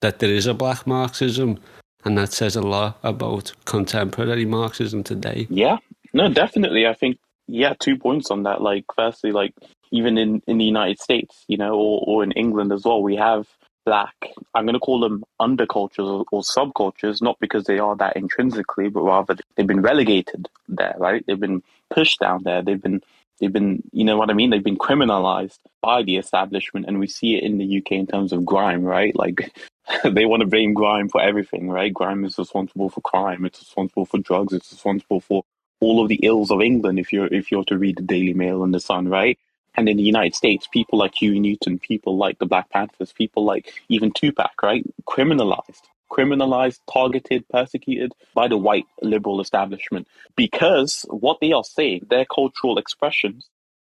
that 0.00 0.18
there 0.18 0.30
is 0.30 0.46
a 0.46 0.54
black 0.54 0.86
Marxism. 0.86 1.58
And 2.04 2.16
that 2.18 2.32
says 2.32 2.54
a 2.54 2.62
lot 2.62 2.98
about 3.02 3.52
contemporary 3.64 4.44
Marxism 4.44 5.02
today. 5.02 5.48
Yeah, 5.50 5.78
no, 6.12 6.28
definitely. 6.28 6.86
I 6.86 6.94
think 6.94 7.18
yeah, 7.48 7.74
two 7.78 7.96
points 7.96 8.30
on 8.30 8.44
that. 8.44 8.60
Like, 8.60 8.84
firstly, 8.94 9.32
like 9.32 9.54
even 9.90 10.18
in 10.18 10.42
in 10.46 10.58
the 10.58 10.64
United 10.64 11.00
States, 11.00 11.44
you 11.48 11.56
know, 11.56 11.74
or 11.74 12.04
or 12.06 12.24
in 12.24 12.32
England 12.32 12.72
as 12.72 12.84
well, 12.84 13.02
we 13.02 13.16
have 13.16 13.46
black. 13.86 14.14
I'm 14.54 14.64
going 14.66 14.74
to 14.74 14.80
call 14.80 15.00
them 15.00 15.24
undercultures 15.40 16.06
or, 16.06 16.24
or 16.32 16.42
subcultures, 16.42 17.22
not 17.22 17.38
because 17.40 17.64
they 17.64 17.78
are 17.78 17.96
that 17.96 18.16
intrinsically, 18.16 18.88
but 18.88 19.02
rather 19.02 19.36
they've 19.54 19.66
been 19.66 19.80
relegated 19.80 20.48
there, 20.68 20.94
right? 20.98 21.24
They've 21.26 21.40
been 21.40 21.62
pushed 21.88 22.20
down 22.20 22.42
there. 22.42 22.62
They've 22.62 22.82
been 22.82 23.00
they've 23.40 23.52
been, 23.52 23.82
you 23.92 24.04
know 24.04 24.16
what 24.16 24.30
I 24.30 24.34
mean? 24.34 24.50
They've 24.50 24.62
been 24.62 24.78
criminalized 24.78 25.58
by 25.80 26.02
the 26.02 26.16
establishment, 26.16 26.86
and 26.86 26.98
we 26.98 27.06
see 27.06 27.36
it 27.36 27.44
in 27.44 27.58
the 27.58 27.78
UK 27.78 27.92
in 27.92 28.06
terms 28.06 28.32
of 28.32 28.44
grime, 28.44 28.82
right? 28.82 29.14
Like 29.14 29.52
they 30.04 30.26
want 30.26 30.40
to 30.40 30.48
blame 30.48 30.74
grime 30.74 31.08
for 31.08 31.22
everything, 31.22 31.70
right? 31.70 31.94
Grime 31.94 32.24
is 32.24 32.38
responsible 32.38 32.90
for 32.90 33.00
crime. 33.00 33.44
It's 33.46 33.60
responsible 33.60 34.04
for 34.04 34.18
drugs. 34.18 34.52
It's 34.52 34.72
responsible 34.72 35.20
for 35.20 35.44
all 35.80 36.02
of 36.02 36.08
the 36.08 36.20
ills 36.22 36.50
of 36.50 36.60
England. 36.60 36.98
If 36.98 37.12
you're 37.12 37.32
if 37.32 37.50
you're 37.50 37.64
to 37.64 37.78
read 37.78 37.96
the 37.96 38.02
Daily 38.02 38.34
Mail 38.34 38.64
and 38.64 38.74
the 38.74 38.80
Sun, 38.80 39.08
right? 39.08 39.38
And 39.76 39.88
in 39.88 39.98
the 39.98 40.02
United 40.02 40.34
States, 40.34 40.66
people 40.66 40.98
like 40.98 41.14
Huey 41.14 41.38
Newton, 41.38 41.78
people 41.78 42.16
like 42.16 42.38
the 42.38 42.46
Black 42.46 42.70
Panthers, 42.70 43.12
people 43.12 43.44
like 43.44 43.72
even 43.90 44.10
Tupac, 44.10 44.62
right? 44.62 44.84
Criminalized, 45.06 45.82
criminalized, 46.10 46.80
targeted, 46.90 47.46
persecuted 47.48 48.12
by 48.34 48.48
the 48.48 48.56
white 48.56 48.86
liberal 49.02 49.40
establishment 49.40 50.08
because 50.34 51.04
what 51.10 51.40
they 51.40 51.52
are 51.52 51.64
saying, 51.64 52.06
their 52.08 52.24
cultural 52.24 52.78
expressions 52.78 53.48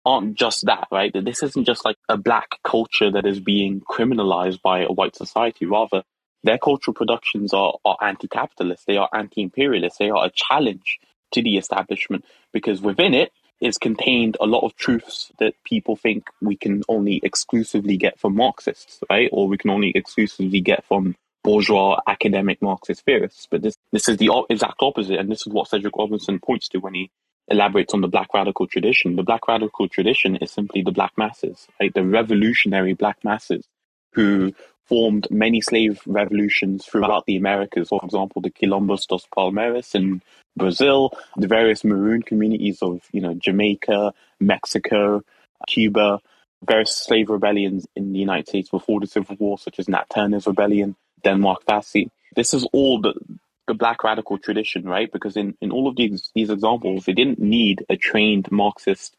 aren't 0.04 0.34
just 0.34 0.66
that, 0.66 0.86
right? 0.92 1.12
That 1.12 1.24
This 1.24 1.42
isn't 1.42 1.64
just 1.64 1.84
like 1.84 1.96
a 2.08 2.16
black 2.16 2.58
culture 2.64 3.10
that 3.10 3.26
is 3.26 3.40
being 3.40 3.80
criminalized 3.80 4.62
by 4.62 4.82
a 4.82 4.92
white 4.92 5.16
society. 5.16 5.66
Rather, 5.66 6.02
their 6.44 6.58
cultural 6.58 6.94
productions 6.94 7.52
are, 7.54 7.74
are 7.84 7.96
anti-capitalist. 8.00 8.86
They 8.86 8.96
are 8.96 9.08
anti-imperialist. 9.12 9.98
They 9.98 10.10
are 10.10 10.26
a 10.26 10.30
challenge 10.34 10.98
to 11.32 11.42
the 11.42 11.56
establishment 11.56 12.24
because 12.52 12.80
within 12.80 13.14
it 13.14 13.32
is 13.60 13.78
contained 13.78 14.36
a 14.40 14.46
lot 14.46 14.64
of 14.64 14.74
truths 14.76 15.30
that 15.38 15.54
people 15.64 15.94
think 15.94 16.28
we 16.40 16.56
can 16.56 16.82
only 16.88 17.20
exclusively 17.22 17.96
get 17.96 18.18
from 18.18 18.34
Marxists, 18.34 19.00
right? 19.08 19.30
Or 19.32 19.46
we 19.46 19.56
can 19.56 19.70
only 19.70 19.92
exclusively 19.94 20.60
get 20.60 20.84
from 20.84 21.14
bourgeois 21.44 22.00
academic 22.06 22.60
Marxist 22.60 23.04
theorists. 23.04 23.46
But 23.50 23.62
this 23.62 23.76
this 23.92 24.08
is 24.08 24.16
the 24.16 24.30
exact 24.50 24.76
opposite, 24.80 25.18
and 25.18 25.30
this 25.30 25.46
is 25.46 25.52
what 25.52 25.68
Cedric 25.68 25.96
Robinson 25.96 26.40
points 26.40 26.68
to 26.68 26.78
when 26.78 26.94
he 26.94 27.10
elaborates 27.48 27.94
on 27.94 28.00
the 28.00 28.08
black 28.08 28.34
radical 28.34 28.66
tradition. 28.66 29.16
The 29.16 29.22
black 29.22 29.46
radical 29.46 29.88
tradition 29.88 30.36
is 30.36 30.50
simply 30.50 30.82
the 30.82 30.92
black 30.92 31.12
masses, 31.16 31.68
right? 31.80 31.92
The 31.92 32.04
revolutionary 32.04 32.94
black 32.94 33.18
masses 33.24 33.64
who 34.12 34.54
formed 34.92 35.26
many 35.30 35.62
slave 35.62 36.02
revolutions 36.04 36.84
throughout 36.84 37.24
the 37.24 37.38
Americas. 37.38 37.88
For 37.88 37.98
example, 38.04 38.42
the 38.42 38.50
Quilombos 38.50 39.06
dos 39.06 39.26
Palmares 39.34 39.94
in 39.94 40.20
Brazil, 40.54 41.16
the 41.38 41.48
various 41.48 41.82
maroon 41.82 42.22
communities 42.22 42.82
of 42.82 43.00
you 43.10 43.22
know 43.22 43.32
Jamaica, 43.32 44.12
Mexico, 44.38 45.22
Cuba, 45.66 46.20
various 46.62 46.94
slave 46.94 47.30
rebellions 47.30 47.86
in 47.96 48.12
the 48.12 48.18
United 48.18 48.48
States 48.48 48.68
before 48.68 49.00
the 49.00 49.06
Civil 49.06 49.36
War, 49.38 49.56
such 49.56 49.78
as 49.78 49.88
Nat 49.88 50.10
Turner's 50.14 50.46
rebellion, 50.46 50.94
Denmark 51.24 51.62
Vesey. 51.66 52.10
This 52.36 52.52
is 52.52 52.68
all 52.74 53.00
the 53.00 53.14
the 53.66 53.72
black 53.72 54.04
radical 54.04 54.36
tradition, 54.36 54.84
right? 54.84 55.10
Because 55.10 55.38
in, 55.38 55.56
in 55.62 55.72
all 55.72 55.88
of 55.88 55.96
these 55.96 56.30
these 56.34 56.50
examples, 56.50 57.06
they 57.06 57.14
didn't 57.14 57.38
need 57.38 57.82
a 57.88 57.96
trained 57.96 58.52
Marxist 58.52 59.16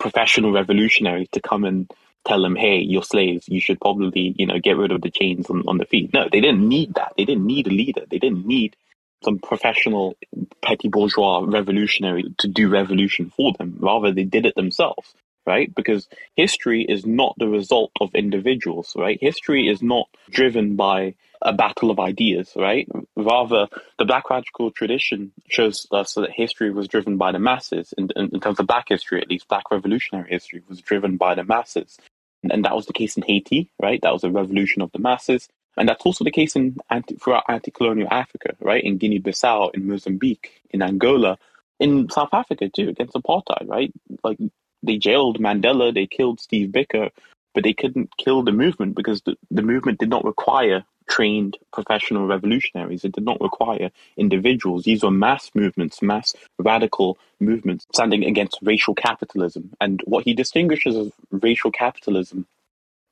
professional 0.00 0.50
revolutionary 0.50 1.28
to 1.30 1.40
come 1.40 1.64
and 1.64 1.88
tell 2.26 2.42
them, 2.42 2.56
hey, 2.56 2.78
you're 2.78 3.02
slaves, 3.02 3.48
you 3.48 3.60
should 3.60 3.80
probably, 3.80 4.34
you 4.36 4.46
know, 4.46 4.58
get 4.58 4.76
rid 4.76 4.92
of 4.92 5.00
the 5.00 5.10
chains 5.10 5.48
on, 5.48 5.62
on 5.66 5.78
the 5.78 5.84
feet. 5.84 6.12
No, 6.12 6.28
they 6.30 6.40
didn't 6.40 6.68
need 6.68 6.94
that. 6.94 7.12
They 7.16 7.24
didn't 7.24 7.46
need 7.46 7.66
a 7.66 7.70
leader. 7.70 8.02
They 8.10 8.18
didn't 8.18 8.46
need 8.46 8.76
some 9.24 9.38
professional 9.38 10.16
petty 10.62 10.88
bourgeois 10.88 11.44
revolutionary 11.46 12.24
to 12.38 12.48
do 12.48 12.68
revolution 12.68 13.32
for 13.34 13.52
them. 13.58 13.76
Rather, 13.80 14.12
they 14.12 14.24
did 14.24 14.44
it 14.46 14.54
themselves, 14.54 15.14
right? 15.46 15.74
Because 15.74 16.08
history 16.34 16.84
is 16.84 17.06
not 17.06 17.34
the 17.38 17.48
result 17.48 17.92
of 18.00 18.14
individuals, 18.14 18.92
right? 18.96 19.18
History 19.20 19.68
is 19.68 19.82
not 19.82 20.08
driven 20.30 20.76
by 20.76 21.14
a 21.42 21.52
battle 21.52 21.90
of 21.90 22.00
ideas, 22.00 22.52
right? 22.56 22.88
Rather, 23.16 23.68
the 23.98 24.04
black 24.04 24.28
radical 24.30 24.70
tradition 24.70 25.32
shows 25.48 25.86
us 25.92 26.14
that 26.14 26.30
history 26.30 26.70
was 26.70 26.88
driven 26.88 27.16
by 27.16 27.32
the 27.32 27.38
masses. 27.38 27.94
In, 27.96 28.10
in, 28.16 28.30
in 28.34 28.40
terms 28.40 28.58
of 28.58 28.66
black 28.66 28.86
history, 28.88 29.20
at 29.20 29.28
least, 29.28 29.48
black 29.48 29.70
revolutionary 29.70 30.30
history 30.30 30.62
was 30.68 30.80
driven 30.80 31.16
by 31.16 31.34
the 31.34 31.44
masses. 31.44 31.98
And, 32.46 32.52
and 32.52 32.64
that 32.64 32.76
was 32.76 32.86
the 32.86 32.92
case 32.92 33.16
in 33.16 33.24
Haiti, 33.24 33.68
right? 33.82 34.00
That 34.02 34.12
was 34.12 34.22
a 34.22 34.30
revolution 34.30 34.80
of 34.80 34.92
the 34.92 35.00
masses. 35.00 35.48
And 35.76 35.88
that's 35.88 36.06
also 36.06 36.22
the 36.22 36.30
case 36.30 36.54
in 36.54 36.76
anti, 36.90 37.16
throughout 37.16 37.42
anti-colonial 37.48 38.06
Africa, 38.08 38.54
right? 38.60 38.84
In 38.84 38.98
Guinea-Bissau, 38.98 39.74
in 39.74 39.88
Mozambique, 39.88 40.62
in 40.70 40.80
Angola, 40.80 41.38
in 41.80 42.08
South 42.08 42.28
Africa 42.32 42.68
too, 42.68 42.88
against 42.88 43.14
apartheid, 43.14 43.68
right? 43.68 43.92
Like 44.22 44.38
they 44.84 44.96
jailed 44.96 45.40
Mandela, 45.40 45.92
they 45.92 46.06
killed 46.06 46.40
Steve 46.40 46.68
Biko, 46.68 47.10
but 47.52 47.64
they 47.64 47.72
couldn't 47.72 48.16
kill 48.16 48.44
the 48.44 48.52
movement 48.52 48.94
because 48.94 49.22
the, 49.22 49.36
the 49.50 49.62
movement 49.62 49.98
did 49.98 50.08
not 50.08 50.24
require 50.24 50.84
trained 51.08 51.56
professional 51.72 52.26
revolutionaries. 52.26 53.04
It 53.04 53.12
did 53.12 53.24
not 53.24 53.40
require 53.40 53.90
individuals. 54.16 54.84
These 54.84 55.02
were 55.02 55.10
mass 55.10 55.50
movements, 55.54 56.02
mass 56.02 56.34
radical 56.58 57.18
movements 57.40 57.86
standing 57.92 58.24
against 58.24 58.58
racial 58.62 58.94
capitalism. 58.94 59.72
And 59.80 60.00
what 60.04 60.24
he 60.24 60.34
distinguishes 60.34 60.96
as 60.96 61.12
racial 61.30 61.70
capitalism 61.70 62.46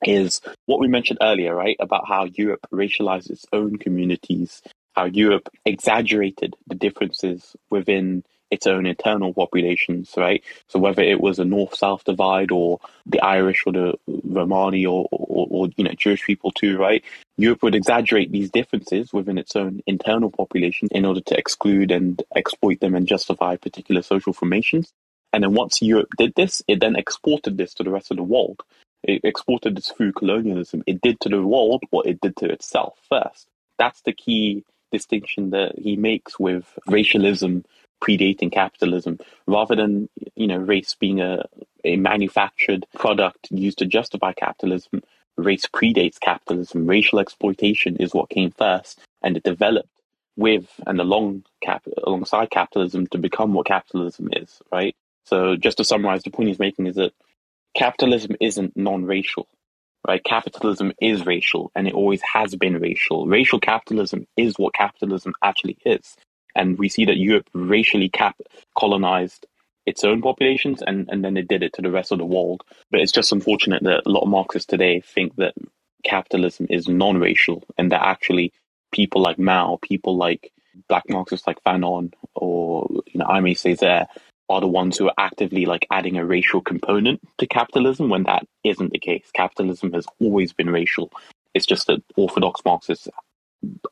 is 0.03 0.40
what 0.66 0.80
we 0.80 0.88
mentioned 0.88 1.18
earlier, 1.22 1.55
right? 1.55 1.76
About 1.80 2.07
how 2.09 2.24
Europe 2.24 2.66
racialized 2.72 3.30
its 3.30 3.47
own 3.53 3.76
communities, 3.76 4.62
how 4.95 5.05
Europe 5.05 5.49
exaggerated 5.64 6.55
the 6.66 6.74
differences 6.74 7.57
within 7.70 8.24
its 8.51 8.66
own 8.66 8.86
internal 8.86 9.34
populations, 9.34 10.14
right? 10.16 10.42
So 10.68 10.78
whether 10.78 11.03
it 11.03 11.20
was 11.20 11.38
a 11.38 11.45
north-south 11.45 12.05
divide 12.05 12.51
or 12.51 12.78
the 13.07 13.20
Irish 13.20 13.64
or 13.66 13.72
the 13.72 13.95
Romani 14.07 14.86
or, 14.86 15.09
or, 15.11 15.47
or, 15.51 15.68
you 15.76 15.84
know 15.84 15.92
Jewish 15.97 16.24
people 16.24 16.53
too, 16.53 16.78
right? 16.78 17.03
Europe 17.37 17.62
would 17.62 17.74
exaggerate 17.74 18.30
these 18.30 18.51
differences 18.51 19.12
within 19.12 19.39
its 19.39 19.57
own 19.57 19.82
internal 19.87 20.30
population 20.30 20.89
in 20.93 21.05
order 21.05 21.20
to 21.20 21.37
exclude 21.37 21.91
and 21.91 22.22
exploit 22.37 22.80
them 22.80 22.95
and 22.95 23.09
justify 23.09 23.57
particular 23.57 24.03
social 24.03 24.32
formations. 24.32 24.93
And 25.32 25.43
then 25.43 25.55
once 25.55 25.82
Europe 25.82 26.11
did 26.16 26.35
this, 26.37 26.62
it 26.68 26.80
then 26.80 26.95
exported 26.95 27.57
this 27.57 27.74
to 27.74 27.82
the 27.82 27.91
rest 27.91 28.12
of 28.12 28.18
the 28.18 28.22
world. 28.22 28.62
It 29.03 29.22
exported 29.24 29.76
this 29.76 29.89
through 29.89 30.12
colonialism. 30.12 30.85
It 30.87 31.01
did 31.01 31.18
to 31.20 31.28
the 31.28 31.43
world 31.43 31.82
what 31.91 32.07
it 32.07 32.20
did 32.20 32.37
to 32.37 32.51
itself 32.51 32.97
first. 33.09 33.49
That's 33.78 34.01
the 34.03 34.12
key 34.12 34.64
distinction 34.93 35.51
that 35.51 35.76
he 35.76 35.97
makes 35.97 36.39
with 36.39 36.78
racialism 36.87 37.64
predating 38.01 38.53
capitalism 38.53 39.18
rather 39.47 39.74
than 39.74 40.09
you 40.37 40.47
know 40.47 40.59
race 40.59 40.95
being 40.95 41.20
a, 41.20 41.45
a 41.85 41.97
manufactured 41.97 42.87
product 42.95 43.49
used 43.51 43.78
to 43.78 43.87
justify 43.87 44.32
capitalism 44.32 45.03
race 45.37 45.66
predates 45.66 46.20
capitalism. 46.20 46.87
Racial 46.87 47.20
exploitation 47.20 47.97
is 47.97 48.14
what 48.14 48.30
came 48.30 48.51
first 48.51 49.01
and 49.22 49.37
it 49.37 49.43
developed 49.43 49.89
with 50.37 50.68
and 50.87 51.01
along 51.01 51.45
cap 51.62 51.85
alongside 52.05 52.51
capitalism 52.51 53.07
to 53.09 53.18
become 53.18 53.55
what 53.55 53.66
capitalism 53.66 54.28
is 54.32 54.61
right? 54.72 54.97
So 55.26 55.57
just 55.57 55.78
to 55.78 55.85
summarize 55.85 56.22
the 56.22 56.30
point 56.30 56.49
he's 56.49 56.59
making 56.59 56.87
is 56.87 56.97
that 56.97 57.12
capitalism 57.74 58.37
isn't 58.41 58.76
non-racial 58.76 59.49
right? 60.07 60.22
Capitalism 60.24 60.93
is 61.01 61.26
racial 61.26 61.70
and 61.74 61.89
it 61.89 61.95
always 61.95 62.20
has 62.35 62.55
been 62.57 62.78
racial. 62.80 63.26
Racial 63.26 63.61
capitalism 63.61 64.26
is 64.37 64.59
what 64.59 64.74
capitalism 64.74 65.35
actually 65.43 65.78
is. 65.85 66.16
And 66.55 66.78
we 66.78 66.89
see 66.89 67.07
that 67.07 67.16
Europe 67.16 67.49
racially 67.55 68.09
cap- 68.09 68.41
colonized 68.78 69.47
its 69.87 70.05
own 70.05 70.22
populations 70.22 70.82
and, 70.82 71.09
and 71.11 71.24
then 71.24 71.37
it 71.37 71.49
did 71.49 71.62
it 71.62 71.72
to 71.74 71.82
the 71.82 71.91
rest 71.91 72.12
of 72.12 72.18
the 72.18 72.24
world. 72.24 72.62
But 72.91 73.01
it's 73.01 73.12
just 73.12 73.32
unfortunate 73.32 73.82
that 73.82 74.03
a 74.07 74.11
lot 74.11 74.22
of 74.22 74.28
Marxists 74.28 74.66
today 74.66 75.01
think 75.01 75.37
that 75.37 75.55
capitalism 76.05 76.66
is 76.70 76.89
non 76.89 77.18
racial 77.18 77.64
and 77.78 77.93
that 77.93 78.03
actually 78.03 78.53
people 78.93 79.22
like 79.22 79.39
Mao, 79.39 79.78
people 79.82 80.16
like 80.16 80.53
black 80.89 81.05
Marxists 81.09 81.47
like 81.47 81.62
Fanon 81.64 82.12
or 82.35 82.89
you 83.07 83.18
know 83.18 83.26
Aimé 83.26 83.53
Césaire 83.53 84.07
are 84.49 84.61
the 84.61 84.68
ones 84.68 84.99
who 84.99 85.07
are 85.07 85.14
actively 85.18 85.64
like 85.64 85.87
adding 85.91 86.16
a 86.16 86.24
racial 86.24 86.61
component 86.61 87.20
to 87.39 87.47
capitalism 87.47 88.09
when 88.09 88.24
that 88.24 88.47
isn't 88.62 88.93
the 88.93 88.99
case. 88.99 89.30
Capitalism 89.32 89.93
has 89.93 90.07
always 90.20 90.53
been 90.53 90.68
racial. 90.68 91.11
It's 91.55 91.66
just 91.66 91.87
that 91.87 92.03
orthodox 92.16 92.61
Marxists 92.64 93.09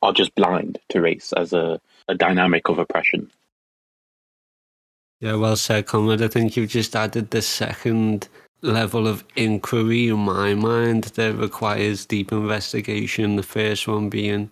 are 0.01 0.13
just 0.13 0.35
blind 0.35 0.79
to 0.89 1.01
race 1.01 1.33
as 1.33 1.53
a, 1.53 1.79
a 2.07 2.13
dynamic 2.15 2.69
of 2.69 2.77
oppression. 2.77 3.31
Yeah, 5.23 5.35
well 5.35 5.55
said, 5.55 5.85
comrade. 5.85 6.21
I 6.21 6.27
think 6.27 6.57
you've 6.57 6.69
just 6.69 6.97
added 6.97 7.31
the 7.31 7.41
second 7.41 8.27
level 8.61 9.07
of 9.07 9.23
inquiry 9.37 10.09
in 10.09 10.19
my 10.19 10.53
mind 10.53 11.05
that 11.15 11.35
requires 11.35 12.05
deep 12.05 12.33
investigation. 12.33 13.37
The 13.37 13.43
first 13.43 13.87
one 13.87 14.09
being 14.09 14.51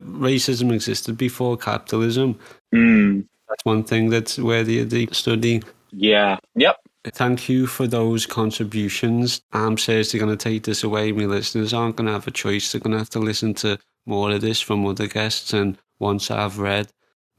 racism 0.00 0.72
existed 0.72 1.18
before 1.18 1.56
capitalism. 1.56 2.38
Mm. 2.72 3.26
That's 3.48 3.64
one 3.64 3.82
thing 3.82 4.10
that's 4.10 4.38
worthy 4.38 4.78
of 4.78 4.90
the 4.90 5.08
study. 5.10 5.60
Yeah. 5.90 6.38
Yep. 6.54 6.76
Thank 7.14 7.48
you 7.48 7.66
for 7.66 7.88
those 7.88 8.24
contributions. 8.24 9.42
I'm 9.52 9.76
seriously 9.76 10.20
going 10.20 10.30
to 10.30 10.36
take 10.36 10.62
this 10.62 10.84
away. 10.84 11.10
My 11.10 11.24
listeners 11.24 11.74
aren't 11.74 11.96
going 11.96 12.06
to 12.06 12.12
have 12.12 12.28
a 12.28 12.30
choice. 12.30 12.70
They're 12.70 12.80
going 12.80 12.92
to 12.92 12.98
have 12.98 13.10
to 13.10 13.18
listen 13.18 13.54
to 13.54 13.76
more 14.06 14.30
of 14.30 14.40
this 14.40 14.60
from 14.60 14.86
other 14.86 15.08
guests. 15.08 15.52
And 15.52 15.76
once 15.98 16.30
I've 16.30 16.60
read 16.60 16.92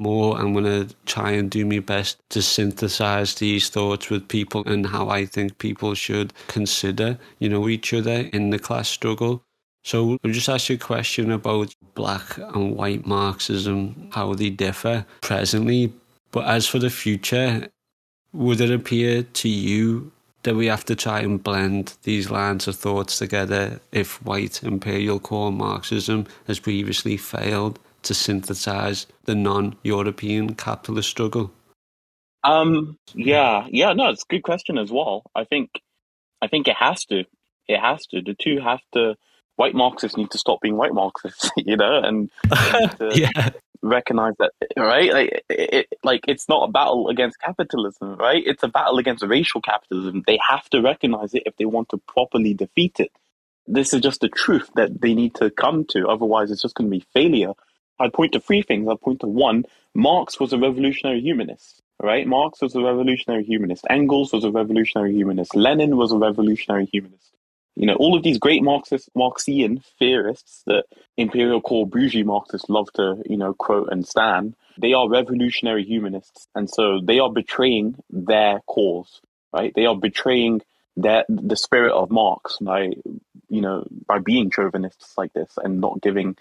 more, 0.04 0.38
I'm 0.38 0.54
going 0.54 0.66
to 0.66 0.95
try 1.06 1.32
and 1.32 1.49
do 1.49 1.66
my 1.66 1.80
best 1.80 2.18
to 2.30 2.41
synthesize 2.41 3.36
these 3.36 3.70
thoughts 3.70 4.10
with 4.10 4.28
people 4.28 4.64
and 4.66 4.86
how 4.86 5.10
I 5.10 5.26
think 5.26 5.58
people 5.58 5.95
should 5.95 6.34
consider, 6.47 7.18
you 7.39 7.49
know, 7.49 7.68
each 7.70 7.93
other 7.93 8.30
in 8.34 8.49
the 8.51 8.60
class 8.60 8.89
struggle. 8.89 9.43
So 9.84 10.18
I'll 10.24 10.32
just 10.32 10.49
ask 10.49 10.70
you 10.70 10.76
a 10.76 10.80
question 10.80 11.32
about 11.32 11.76
black 11.95 12.38
and 12.38 12.76
white 12.76 13.06
Marxism, 13.06 14.10
how 14.12 14.34
they 14.34 14.49
differ 14.49 15.06
presently. 15.22 15.93
But 16.32 16.45
as 16.45 16.68
for 16.68 16.80
the 16.80 16.89
future, 16.89 17.68
would 18.32 18.62
it 18.62 18.72
appear 18.72 19.24
to 19.24 19.49
you 19.49 20.12
that 20.43 20.56
we 20.56 20.68
have 20.68 20.86
to 20.86 20.95
try 20.95 21.22
and 21.22 21.41
blend 21.41 21.95
these 22.04 22.30
lines 22.30 22.68
of 22.68 22.76
thoughts 22.76 23.18
together 23.18 23.80
if 23.91 24.24
white 24.26 24.62
imperial 24.64 25.20
core 25.20 25.51
Marxism 25.51 26.28
has 26.47 26.60
previously 26.60 27.18
failed 27.18 27.80
to 28.04 28.14
synthesize 28.14 29.08
the 29.26 29.36
non 29.36 29.76
European 29.84 30.56
capitalist 30.56 31.10
struggle? 31.10 31.51
Um, 32.43 32.97
yeah, 33.14 33.68
yeah, 33.70 33.93
no, 33.93 34.10
it's 34.10 34.24
a 34.24 34.34
good 34.34 34.43
question 34.43 34.78
as 34.78 34.91
well. 34.91 35.24
I 35.34 35.45
think, 35.45 35.82
I 36.41 36.47
think 36.47 36.68
it 36.68 36.76
has 36.76 37.06
to. 37.06 37.24
It 37.68 37.80
has 37.80 38.06
to. 38.08 38.22
The 38.22 38.36
two 38.36 38.60
have 38.60 38.82
to. 38.93 39.16
White 39.56 39.76
Marxists 39.76 40.18
need 40.18 40.32
to 40.32 40.39
stop 40.39 40.62
being 40.62 40.78
white 40.78 40.93
Marxists, 40.93 41.51
you 41.58 41.78
know, 41.78 42.01
and 42.04 42.30
yeah 43.16 43.51
recognize 43.84 44.34
that, 44.39 44.51
right? 44.78 45.12
Like, 45.12 45.43
it, 45.49 45.88
like 46.04 46.22
it's 46.28 46.49
not 46.49 46.68
a 46.68 46.72
battle 46.72 47.10
against 47.10 47.39
capitalism, 47.39 48.16
right? 48.16 48.41
It's 48.43 48.64
a 48.64 48.68
battle 48.68 48.97
against 48.97 49.24
racial 49.24 49.62
capitalism. 49.62 50.24
They 50.26 50.39
have 50.49 50.68
to 50.70 50.82
recognize 50.82 51.34
it 51.36 51.43
if 51.45 51.56
they 51.58 51.66
want 51.66 51.89
to 51.89 52.01
properly 52.08 52.54
defeat 52.54 52.99
it. 52.99 53.12
This 53.68 53.93
is 53.93 54.01
just 54.01 54.22
the 54.22 54.30
truth 54.30 54.70
that 54.76 55.01
they 55.01 55.14
need 55.14 55.36
to 55.36 55.49
come 55.51 55.86
to. 55.89 56.08
Otherwise, 56.08 56.49
it's 56.49 56.62
just 56.62 56.76
going 56.76 56.89
to 56.89 56.97
be 56.97 57.06
failure. 57.14 57.54
I'd 58.00 58.14
point 58.14 58.34
to 58.34 58.39
three 58.39 58.62
things. 58.62 58.88
I'd 58.88 59.02
point 59.02 59.22
to 59.22 59.28
one, 59.28 59.66
Marx 59.94 60.39
was 60.39 60.54
a 60.54 60.58
revolutionary 60.58 61.22
humanist, 61.22 61.82
right? 62.02 62.28
Marx 62.28 62.62
was 62.62 62.76
a 62.76 62.82
revolutionary 62.82 63.44
humanist. 63.44 63.86
Engels 63.89 64.34
was 64.34 64.44
a 64.44 64.52
revolutionary 64.52 65.14
humanist. 65.14 65.56
Lenin 65.56 65.98
was 65.98 66.12
a 66.12 66.18
revolutionary 66.18 66.86
humanist. 66.86 67.32
You 67.76 67.88
know, 67.88 67.96
all 67.96 68.16
of 68.16 68.24
these 68.24 68.38
great 68.38 68.62
Marxist, 68.62 69.10
Marxian 69.16 69.84
theorists 69.98 70.62
that 70.68 70.86
imperial 71.18 71.60
core 71.60 71.88
bourgeois 71.88 72.24
Marxists 72.24 72.70
love 72.70 72.91
to, 72.94 73.22
you 73.26 73.38
know, 73.38 73.54
quote 73.54 73.89
and 73.91 74.08
stand, 74.08 74.56
they 74.78 74.94
are 74.94 75.10
revolutionary 75.10 75.84
humanists. 75.84 76.48
And 76.54 76.70
so 76.70 77.00
they 77.04 77.20
are 77.20 77.32
betraying 77.32 77.96
their 78.10 78.60
cause, 78.68 79.22
right? 79.52 79.74
They 79.76 79.86
are 79.86 79.96
betraying 79.96 80.62
their, 80.96 81.26
the 81.28 81.56
spirit 81.56 81.94
of 81.94 82.12
Marx 82.12 82.58
by, 82.62 82.91
you 83.50 83.62
know, 83.62 83.88
by 84.08 84.20
being 84.20 84.52
chauvinists 84.52 85.18
like 85.18 85.34
this 85.34 85.58
and 85.64 85.82
not 85.82 86.02
giving 86.02 86.38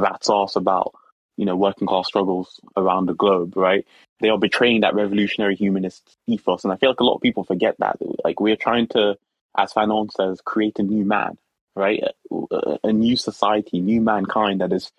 rat's 0.00 0.30
ass 0.30 0.56
about, 0.56 0.94
you 1.36 1.44
know, 1.44 1.56
working 1.56 1.86
class 1.86 2.06
struggles 2.06 2.60
around 2.76 3.06
the 3.06 3.14
globe, 3.14 3.56
right? 3.56 3.86
They 4.20 4.28
are 4.28 4.38
betraying 4.38 4.82
that 4.82 4.94
revolutionary 4.94 5.56
humanist 5.56 6.16
ethos. 6.26 6.64
And 6.64 6.72
I 6.72 6.76
feel 6.76 6.90
like 6.90 7.00
a 7.00 7.04
lot 7.04 7.16
of 7.16 7.22
people 7.22 7.44
forget 7.44 7.76
that. 7.78 7.96
Like 8.24 8.40
we're 8.40 8.56
trying 8.56 8.88
to 8.88 9.18
as 9.56 9.72
Fanon 9.72 10.10
says, 10.12 10.40
create 10.44 10.78
a 10.78 10.82
new 10.82 11.04
man, 11.04 11.38
right? 11.76 12.02
A, 12.30 12.78
a, 12.84 12.92
new 12.92 13.16
society, 13.16 13.80
new 13.80 14.00
mankind 14.00 14.60
that 14.60 14.72
is 14.72 14.90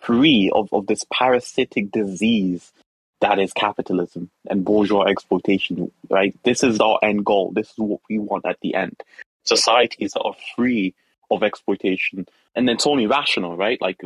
free 0.00 0.50
of, 0.52 0.72
of 0.72 0.86
this 0.86 1.04
parasitic 1.12 1.90
disease 1.90 2.72
that 3.20 3.38
is 3.38 3.52
capitalism 3.52 4.30
and 4.50 4.64
bourgeois 4.64 5.04
exploitation, 5.04 5.92
right? 6.10 6.36
This 6.42 6.64
is 6.64 6.80
our 6.80 6.98
end 7.02 7.24
goal. 7.24 7.52
This 7.52 7.70
is 7.70 7.78
what 7.78 8.00
we 8.08 8.18
want 8.18 8.44
at 8.44 8.58
the 8.62 8.74
end. 8.74 9.00
Societies 9.44 10.12
that 10.12 10.22
are 10.22 10.34
free 10.56 10.94
of 11.34 11.42
exploitation. 11.42 12.26
And 12.54 12.68
it's 12.68 12.86
only 12.86 13.06
rational, 13.06 13.56
right? 13.56 13.80
Like 13.80 14.00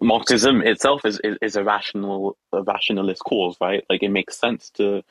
Marxism 0.00 0.62
itself 0.62 1.04
is, 1.04 1.20
is, 1.22 1.36
is 1.42 1.56
a 1.56 1.64
rational, 1.64 2.36
a 2.52 2.62
rationalist 2.62 3.22
cause, 3.24 3.56
right? 3.60 3.84
Like 3.88 4.02
it 4.02 4.10
makes 4.10 4.38
sense 4.38 4.70
to 4.70 5.02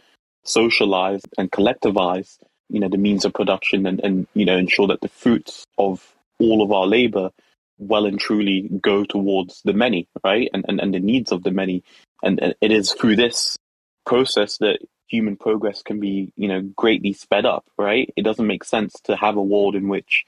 socialize 0.44 1.22
and 1.38 1.52
collectivize 1.52 2.38
you 2.70 2.80
know 2.80 2.90
the 2.90 2.98
means 2.98 3.24
of 3.24 3.34
production 3.34 3.86
and, 3.86 4.00
and 4.02 4.28
you 4.34 4.46
know 4.46 4.58
ensure 4.58 4.88
that 4.88 5.02
the 5.02 5.08
fruits 5.08 5.66
of 5.78 6.16
all 6.40 6.62
of 6.62 6.72
our 6.72 6.86
labor 6.86 7.32
well 7.78 8.06
and 8.06 8.20
truly 8.20 8.70
go 8.82 9.04
towards 9.04 9.62
the 9.64 9.74
many 9.74 10.08
right 10.24 10.50
and, 10.54 10.66
and, 10.68 10.80
and 10.80 10.94
the 10.94 11.00
needs 11.00 11.32
of 11.32 11.44
the 11.44 11.52
many 11.52 11.84
and, 12.24 12.42
and 12.42 12.56
it 12.62 12.72
is 12.72 12.94
through 12.94 13.16
this 13.16 13.58
process 14.06 14.58
that 14.58 14.80
human 15.08 15.38
progress 15.38 15.82
can 15.82 16.00
be 16.00 16.32
you 16.36 16.48
know 16.48 16.62
greatly 16.76 17.14
sped 17.14 17.46
up 17.46 17.66
right 17.78 18.12
it 18.18 18.24
doesn't 18.24 18.48
make 18.48 18.64
sense 18.64 18.94
to 19.04 19.16
have 19.16 19.38
a 19.38 19.42
world 19.42 19.76
in 19.76 19.88
which 19.88 20.26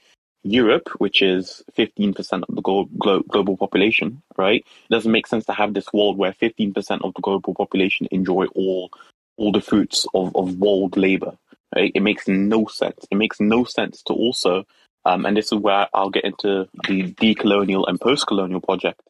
Europe, 0.50 0.88
which 0.98 1.22
is 1.22 1.62
15% 1.76 2.44
of 2.48 2.54
the 2.54 2.62
glo- 2.62 2.88
glo- 2.98 3.22
global 3.28 3.56
population, 3.56 4.22
right? 4.36 4.64
It 4.66 4.94
doesn't 4.94 5.12
make 5.12 5.26
sense 5.26 5.46
to 5.46 5.52
have 5.52 5.74
this 5.74 5.92
world 5.92 6.18
where 6.18 6.32
15% 6.32 7.02
of 7.02 7.14
the 7.14 7.22
global 7.22 7.54
population 7.54 8.08
enjoy 8.10 8.46
all 8.54 8.90
all 9.38 9.52
the 9.52 9.60
fruits 9.60 10.06
of, 10.14 10.34
of 10.36 10.56
world 10.58 10.96
labor. 10.96 11.36
Right? 11.74 11.92
It 11.94 12.02
makes 12.02 12.28
no 12.28 12.66
sense. 12.66 13.06
It 13.10 13.16
makes 13.16 13.40
no 13.40 13.64
sense 13.64 14.02
to 14.04 14.14
also, 14.14 14.64
um, 15.04 15.26
and 15.26 15.36
this 15.36 15.52
is 15.52 15.58
where 15.58 15.88
I'll 15.94 16.10
get 16.10 16.24
into 16.24 16.68
the 16.88 17.12
decolonial 17.12 17.84
and 17.88 18.00
post-colonial 18.00 18.62
project. 18.62 19.00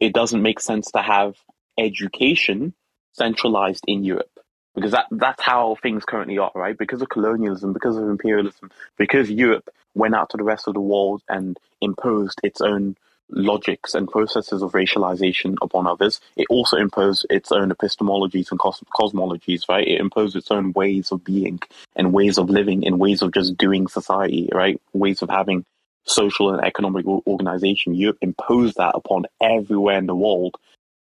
It 0.00 0.12
doesn't 0.12 0.42
make 0.42 0.60
sense 0.60 0.90
to 0.92 1.02
have 1.02 1.36
education 1.78 2.74
centralized 3.12 3.84
in 3.86 4.04
Europe 4.04 4.33
because 4.74 4.92
that 4.92 5.06
that's 5.10 5.42
how 5.42 5.76
things 5.82 6.04
currently 6.04 6.38
are, 6.38 6.52
right? 6.54 6.76
Because 6.76 7.02
of 7.02 7.08
colonialism, 7.08 7.72
because 7.72 7.96
of 7.96 8.08
imperialism, 8.08 8.70
because 8.96 9.30
Europe 9.30 9.68
went 9.94 10.14
out 10.14 10.30
to 10.30 10.36
the 10.36 10.42
rest 10.42 10.66
of 10.66 10.74
the 10.74 10.80
world 10.80 11.22
and 11.28 11.58
imposed 11.80 12.40
its 12.42 12.60
own 12.60 12.96
logics 13.30 13.94
and 13.94 14.08
processes 14.08 14.62
of 14.62 14.72
racialization 14.72 15.56
upon 15.62 15.86
others. 15.86 16.20
It 16.36 16.46
also 16.50 16.76
imposed 16.76 17.26
its 17.30 17.50
own 17.52 17.70
epistemologies 17.70 18.50
and 18.50 18.60
cos- 18.60 18.82
cosmologies, 18.94 19.68
right? 19.68 19.86
It 19.86 20.00
imposed 20.00 20.36
its 20.36 20.50
own 20.50 20.72
ways 20.72 21.10
of 21.10 21.24
being 21.24 21.60
and 21.96 22.12
ways 22.12 22.38
of 22.38 22.50
living 22.50 22.86
and 22.86 22.98
ways 22.98 23.22
of 23.22 23.32
just 23.32 23.56
doing 23.56 23.88
society, 23.88 24.48
right? 24.52 24.80
Ways 24.92 25.22
of 25.22 25.30
having 25.30 25.64
social 26.04 26.52
and 26.52 26.62
economic 26.64 27.06
organization. 27.06 27.94
Europe 27.94 28.18
imposed 28.20 28.76
that 28.76 28.94
upon 28.94 29.24
everywhere 29.40 29.98
in 29.98 30.06
the 30.06 30.14
world. 30.14 30.56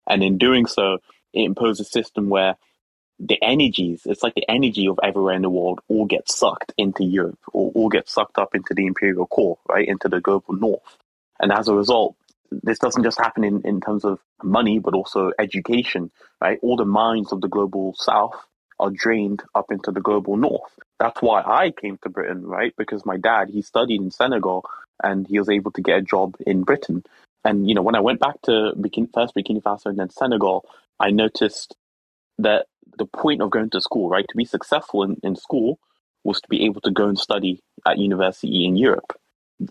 And 0.07 0.23
in 0.23 0.39
doing 0.39 0.67
so, 0.67 0.99
it 1.33 1.43
imposed 1.43 1.81
a 1.81 1.85
system 1.85 2.29
where 2.29 2.57
the 3.25 3.39
energies, 3.41 4.03
it's 4.05 4.23
like 4.23 4.35
the 4.35 4.49
energy 4.51 4.89
of 4.89 4.99
everywhere 5.03 5.35
in 5.35 5.43
the 5.43 5.51
world 5.51 5.81
all 5.89 6.07
gets 6.07 6.37
sucked 6.37 6.73
into 6.77 7.05
Europe 7.05 7.39
or 7.53 7.71
all 7.73 7.89
get 7.89 8.09
sucked 8.09 8.37
up 8.37 8.55
into 8.55 8.75
the 8.75 8.85
imperial 8.87 9.27
core, 9.27 9.59
right? 9.69 9.87
Into 9.87 10.09
the 10.09 10.21
global 10.21 10.55
north. 10.55 10.97
And 11.41 11.53
as 11.53 11.69
a 11.69 11.75
result, 11.75 12.17
this 12.51 12.81
doesn't 12.81 13.05
just 13.05 13.21
happen 13.21 13.45
in, 13.45 13.63
in 13.65 13.81
terms 13.81 14.05
of 14.05 14.19
money, 14.43 14.81
but 14.81 14.95
also 14.95 15.31
education, 15.39 16.11
right? 16.41 16.59
All 16.63 16.77
the 16.77 16.85
minds 16.85 17.33
of 17.33 17.41
the 17.41 17.49
global 17.49 17.95
south 17.97 18.35
are 18.81 18.91
drained 18.91 19.43
up 19.55 19.71
into 19.71 19.93
the 19.93 20.01
global 20.01 20.37
north. 20.37 20.73
That's 20.99 21.23
why 21.23 21.43
I 21.43 21.71
came 21.71 21.99
to 22.03 22.09
Britain, 22.09 22.45
right? 22.45 22.75
Because 22.77 23.07
my 23.07 23.19
dad, 23.19 23.51
he 23.51 23.63
studied 23.63 24.01
in 24.01 24.11
Senegal 24.11 24.65
and 25.03 25.29
he 25.29 25.39
was 25.39 25.49
able 25.49 25.71
to 25.73 25.81
get 25.81 25.99
a 25.99 26.03
job 26.03 26.35
in 26.45 26.65
Britain. 26.65 27.05
And, 27.45 27.69
you 27.69 27.77
know, 27.77 27.83
when 27.83 27.95
I 27.95 28.01
went 28.01 28.19
back 28.19 28.43
to 28.43 28.73
first 29.15 29.35
Burkina 29.37 29.63
Faso 29.63 29.87
and 29.87 29.99
then 29.99 30.11
Senegal, 30.11 30.65
I 30.99 31.11
noticed 31.11 31.77
that 32.39 32.67
the 32.99 33.07
point 33.07 33.43
of 33.43 33.51
going 33.51 33.71
to 33.71 33.81
school, 33.81 34.09
right, 34.09 34.25
to 34.29 34.37
be 34.37 34.45
successful 34.45 35.03
in, 35.03 35.17
in 35.23 35.37
school 35.37 35.79
was 36.25 36.41
to 36.41 36.49
be 36.49 36.65
able 36.65 36.81
to 36.83 36.91
go 36.91 37.09
and 37.09 37.19
study 37.19 37.63
at 37.87 37.99
university 37.99 38.65
in 38.65 38.77
Europe. 38.77 39.13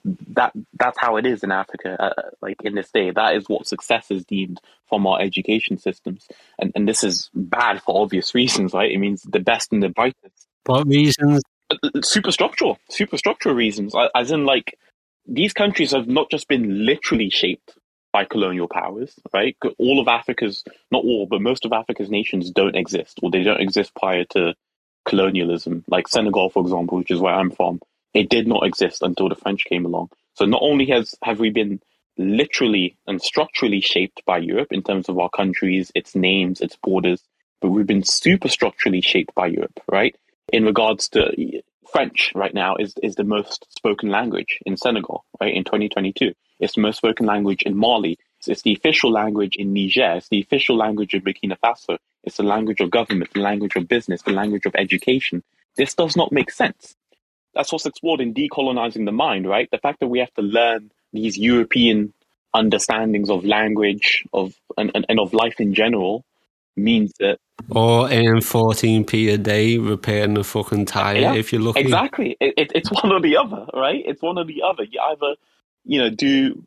That 0.06 0.54
that's 0.80 0.98
how 0.98 1.18
it 1.18 1.26
is 1.26 1.44
in 1.44 1.52
Africa. 1.52 1.98
Uh, 2.00 2.30
like 2.42 2.58
in 2.64 2.76
this 2.76 2.92
day, 2.92 3.12
that 3.12 3.36
is 3.36 3.50
what 3.50 3.68
success 3.68 4.10
is 4.10 4.24
deemed 4.24 4.60
from 4.88 5.06
our 5.06 5.22
education 5.22 5.78
systems, 5.78 6.28
and 6.60 6.72
and 6.76 6.88
this 6.88 7.04
is 7.04 7.30
bad 7.34 7.82
for 7.82 8.02
obvious 8.02 8.34
reasons, 8.42 8.74
right? 8.74 8.92
It 8.92 9.00
means 9.00 9.24
the 9.24 9.40
best 9.40 9.74
and 9.74 9.84
the 9.84 9.90
brightest. 9.90 10.48
What 10.66 10.88
reasons? 10.88 11.42
Uh, 11.70 11.76
uh, 11.84 11.90
superstructural, 11.98 12.78
superstructural 12.90 13.56
reasons, 13.56 13.94
as 14.16 14.32
in 14.32 14.46
like 14.46 14.78
these 15.26 15.52
countries 15.52 15.92
have 15.92 16.08
not 16.08 16.30
just 16.32 16.48
been 16.48 16.86
literally 16.86 17.30
shaped 17.30 17.76
by 18.12 18.26
colonial 18.26 18.68
powers, 18.68 19.14
right? 19.34 19.56
All 19.78 20.00
of 20.00 20.08
Africa's, 20.08 20.64
not 20.92 21.04
all, 21.04 21.28
but 21.28 21.42
most 21.42 21.66
of 21.66 21.74
Africa's 21.74 22.10
nations 22.10 22.52
don't 22.52 22.76
exist, 22.76 23.20
or 23.22 23.32
they 23.32 23.44
don't 23.44 23.62
exist 23.62 23.94
prior 23.96 24.26
to 24.32 24.54
colonialism. 25.06 25.84
Like 25.88 26.08
Senegal, 26.08 26.50
for 26.50 26.62
example, 26.62 26.98
which 26.98 27.12
is 27.12 27.20
where 27.20 27.34
I'm 27.34 27.52
from, 27.52 27.80
it 28.14 28.30
did 28.30 28.48
not 28.48 28.66
exist 28.66 29.02
until 29.02 29.30
the 29.30 29.36
French 29.36 29.66
came 29.66 29.86
along. 29.86 30.10
So 30.34 30.46
not 30.46 30.62
only 30.62 30.86
has 30.88 31.16
have 31.24 31.40
we 31.40 31.50
been 31.50 31.82
literally 32.18 32.98
and 33.08 33.22
structurally 33.22 33.82
shaped 33.82 34.24
by 34.26 34.38
Europe 34.38 34.72
in 34.72 34.84
terms 34.84 35.10
of 35.10 35.18
our 35.18 35.30
countries, 35.30 35.92
its 35.96 36.16
names, 36.16 36.62
its 36.62 36.78
borders, 36.84 37.22
but 37.62 37.70
we've 37.70 37.88
been 37.88 38.04
super 38.04 38.50
structurally 38.50 39.02
shaped 39.02 39.34
by 39.36 39.48
Europe, 39.48 39.80
right? 39.90 40.16
In 40.52 40.66
regards 40.66 41.10
to 41.10 41.32
French 41.92 42.32
right 42.36 42.54
now 42.54 42.76
is 42.78 42.94
is 43.04 43.16
the 43.16 43.24
most 43.24 43.66
spoken 43.70 44.10
language 44.10 44.60
in 44.66 44.78
Senegal, 44.78 45.26
right? 45.40 45.54
In 45.54 45.64
2022, 45.64 46.34
it's 46.60 46.76
the 46.76 46.82
most 46.82 46.98
spoken 46.98 47.26
language 47.26 47.64
in 47.64 47.76
Mali. 47.76 48.18
It's 48.48 48.64
the 48.64 48.74
official 48.74 49.12
language 49.12 49.56
in 49.56 49.74
Niger. 49.74 50.14
It's 50.14 50.30
the 50.30 50.42
official 50.42 50.76
language 50.76 51.14
of 51.14 51.24
Burkina 51.24 51.58
Faso. 51.64 51.98
It's 52.24 52.38
the 52.38 52.44
language 52.44 52.80
of 52.82 52.90
government, 52.90 53.34
the 53.34 53.42
language 53.42 53.76
of 53.76 53.88
business, 53.88 54.22
the 54.24 54.32
language 54.32 54.66
of 54.66 54.76
education. 54.76 55.44
This 55.76 55.94
does 55.94 56.16
not 56.16 56.32
make 56.32 56.52
sense. 56.52 56.96
That's 57.54 57.72
what's 57.72 57.86
explored 57.86 58.22
in 58.22 58.34
decolonizing 58.34 59.06
the 59.06 59.12
mind, 59.12 59.48
right? 59.48 59.70
The 59.72 59.78
fact 59.78 60.00
that 60.00 60.08
we 60.08 60.20
have 60.20 60.34
to 60.36 60.42
learn 60.42 60.92
these 61.14 61.38
European 61.38 62.14
understandings 62.54 63.30
of 63.30 63.46
language 63.46 64.26
of 64.34 64.54
and, 64.78 64.92
and, 64.96 65.06
and 65.08 65.20
of 65.20 65.34
life 65.34 65.60
in 65.60 65.74
general 65.74 66.26
means 66.76 67.14
that 67.20 67.38
or 67.70 68.06
earn 68.12 68.38
14p 68.38 69.34
a 69.34 69.38
day 69.38 69.78
repairing 69.78 70.38
a 70.38 70.44
fucking 70.44 70.86
tire 70.86 71.18
yeah, 71.18 71.34
if 71.34 71.52
you're 71.52 71.62
lucky. 71.62 71.82
Exactly. 71.82 72.38
It, 72.40 72.54
it, 72.58 72.72
it's 72.76 72.92
one 72.92 73.12
or 73.12 73.22
the 73.22 73.38
other, 73.38 73.66
right? 73.74 74.02
It's 74.06 74.22
one 74.22 74.38
or 74.38 74.46
the 74.46 74.64
other. 74.64 74.84
You 74.84 75.00
either, 75.00 75.36
you 75.86 76.00
know, 76.00 76.10
do 76.10 76.64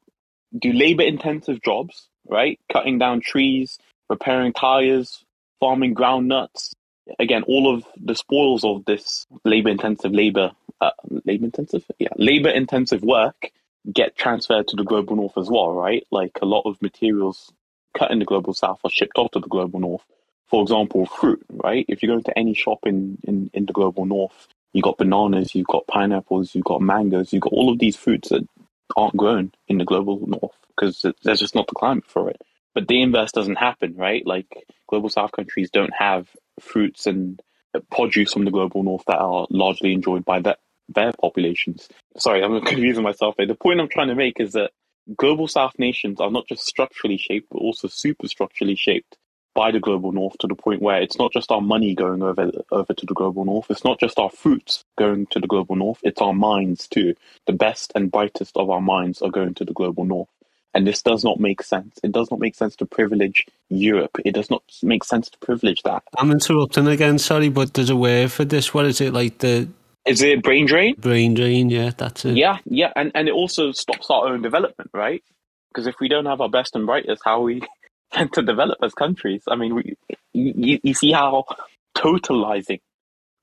do 0.57 0.73
labor 0.73 1.03
intensive 1.03 1.61
jobs, 1.63 2.09
right? 2.29 2.59
Cutting 2.73 2.99
down 2.99 3.21
trees, 3.21 3.79
repairing 4.09 4.53
tires, 4.53 5.25
farming 5.61 5.95
groundnuts. 5.95 6.73
Again, 7.19 7.43
all 7.43 7.75
of 7.75 7.85
the 7.97 8.15
spoils 8.15 8.65
of 8.65 8.85
this 8.85 9.27
labor 9.45 9.69
intensive 9.69 10.13
labor, 10.13 10.53
uh, 10.81 10.91
labor 11.25 11.45
intensive, 11.45 11.85
yeah, 11.99 12.09
labor 12.17 12.49
intensive 12.49 13.03
work 13.03 13.51
get 13.93 14.17
transferred 14.17 14.69
to 14.69 14.77
the 14.77 14.85
global 14.85 15.17
north 15.17 15.37
as 15.37 15.51
well, 15.51 15.75
right? 15.75 16.07
Like 16.11 16.39
a 16.41 16.47
lot 16.47 16.63
of 16.65 16.81
materials 16.81 17.53
cut 17.97 18.11
in 18.11 18.19
the 18.19 18.25
global 18.25 18.55
south 18.55 18.81
are 18.85 18.91
shipped 18.91 19.19
off 19.19 19.31
to 19.33 19.41
the 19.41 19.49
global 19.49 19.81
north. 19.81 20.05
For 20.49 20.63
example, 20.63 21.07
fruit, 21.07 21.45
right? 21.51 21.85
If 21.89 22.03
you 22.03 22.09
go 22.09 22.21
to 22.21 22.39
any 22.39 22.55
shop 22.55 22.81
in, 22.85 23.19
in, 23.25 23.51
in 23.55 23.67
the 23.67 23.73
global 23.73 24.05
north, 24.05 24.49
you 24.73 24.83
got 24.83 24.99
bananas, 24.99 25.55
you've 25.55 25.67
got 25.67 25.87
pineapples, 25.87 26.55
you've 26.55 26.65
got 26.65 26.83
mangoes, 26.83 27.33
you've 27.33 27.43
got 27.43 27.53
all 27.53 27.73
of 27.73 27.79
these 27.79 27.97
fruits 27.97 28.29
that 28.29 28.47
aren't 28.97 29.17
grown 29.17 29.53
in 29.69 29.79
the 29.79 29.85
global 29.85 30.21
north 30.27 30.57
because 30.69 31.05
there's 31.23 31.41
just 31.41 31.55
not 31.55 31.67
the 31.67 31.75
climate 31.75 32.07
for 32.07 32.29
it. 32.31 32.41
But 32.75 32.89
the 32.89 33.01
inverse 33.03 33.33
doesn't 33.33 33.57
happen, 33.57 33.97
right? 33.97 34.27
Like 34.27 34.47
global 34.89 35.09
south 35.09 35.33
countries 35.33 35.71
don't 35.71 35.93
have 35.97 36.29
fruits 36.61 37.07
and 37.07 37.41
uh, 37.75 37.81
produce 37.91 38.33
from 38.33 38.45
the 38.45 38.51
global 38.51 38.83
north 38.83 39.05
that 39.07 39.19
are 39.19 39.47
largely 39.51 39.93
enjoyed 39.93 40.25
by 40.25 40.41
that, 40.41 40.59
their 40.89 41.13
populations. 41.13 41.89
Sorry, 42.19 42.43
I'm 42.43 42.61
confusing 42.65 43.05
myself 43.05 43.37
here. 43.39 43.47
The 43.47 43.55
point 43.55 43.81
I'm 43.81 43.89
trying 43.89 44.09
to 44.09 44.15
make 44.15 44.41
is 44.41 44.53
that 44.53 44.73
global 45.17 45.49
south 45.49 45.79
nations 45.79 46.21
are 46.21 46.31
not 46.31 46.47
just 46.47 46.67
structurally 46.67 47.19
shaped, 47.19 47.49
but 47.51 47.59
also 47.59 47.89
superstructurally 47.89 48.77
shaped 48.77 49.17
by 49.55 49.71
the 49.71 49.81
global 49.81 50.13
north 50.13 50.37
to 50.39 50.47
the 50.47 50.55
point 50.55 50.83
where 50.83 51.01
it's 51.01 51.19
not 51.19 51.33
just 51.33 51.53
our 51.53 51.61
money 51.61 51.95
going 51.95 52.23
over 52.23 52.51
over 52.73 52.93
to 52.93 53.07
the 53.07 53.15
global 53.15 53.45
north. 53.45 53.67
It's 53.71 53.85
not 53.85 54.01
just 54.01 54.19
our 54.19 54.31
fruits 54.31 54.85
going 54.99 55.27
to 55.27 55.39
the 55.39 55.47
global 55.47 55.77
north. 55.77 56.01
It's 56.03 56.21
our 56.21 56.35
minds 56.35 56.89
too. 56.89 57.15
The 57.47 57.53
best 57.53 57.93
and 57.95 58.11
brightest 58.11 58.57
of 58.57 58.69
our 58.69 58.81
minds 58.81 59.23
are 59.23 59.31
going 59.31 59.55
to 59.55 59.65
the 59.65 59.73
global 59.73 60.05
north. 60.05 60.29
And 60.77 60.85
this 60.85 61.03
does 61.03 61.23
not 61.23 61.39
make 61.39 61.63
sense. 61.63 62.01
It 62.03 62.11
does 62.11 62.33
not 62.33 62.41
make 62.41 62.57
sense 62.57 62.75
to 62.77 62.87
privilege 62.87 63.47
Europe. 63.69 64.19
It 64.25 64.35
does 64.35 64.51
not 64.51 64.65
make 64.83 65.05
sense 65.05 65.31
to 65.31 65.39
privilege 65.39 65.83
that. 65.85 66.03
I'm 66.19 66.33
interrupting 66.33 66.89
again, 66.89 67.19
sorry, 67.21 67.49
but 67.49 67.75
there's 67.75 67.91
a 67.91 67.97
word 67.97 68.33
for 68.33 68.45
this. 68.45 68.75
What 68.75 68.87
is 68.87 69.01
it 69.01 69.13
like 69.13 69.39
the 69.39 69.69
is 70.07 70.23
it 70.23 70.43
brain 70.43 70.67
drain? 70.67 70.95
Brain 70.99 71.35
drain, 71.35 71.71
yeah, 71.71 71.91
that's 71.97 72.25
it. 72.25 72.37
Yeah, 72.37 72.59
yeah, 72.65 72.93
and 72.95 73.13
and 73.15 73.29
it 73.29 73.33
also 73.33 73.73
stops 73.73 74.11
our 74.11 74.29
own 74.29 74.43
development, 74.43 74.91
right? 74.93 75.23
Because 75.69 75.87
if 75.87 75.97
we 76.01 76.09
don't 76.09 76.27
have 76.27 76.41
our 76.41 76.49
best 76.49 76.77
and 76.77 76.87
brightest, 76.87 77.23
how 77.25 77.43
we 77.43 77.63
tend 78.13 78.33
to 78.35 78.43
develop 78.43 78.79
as 78.83 78.95
countries? 78.95 79.43
I 79.49 79.57
mean, 79.57 79.75
we, 79.75 79.97
you, 80.33 80.81
you 80.83 80.95
see 80.95 81.13
how 81.13 81.45
totalizing 81.97 82.81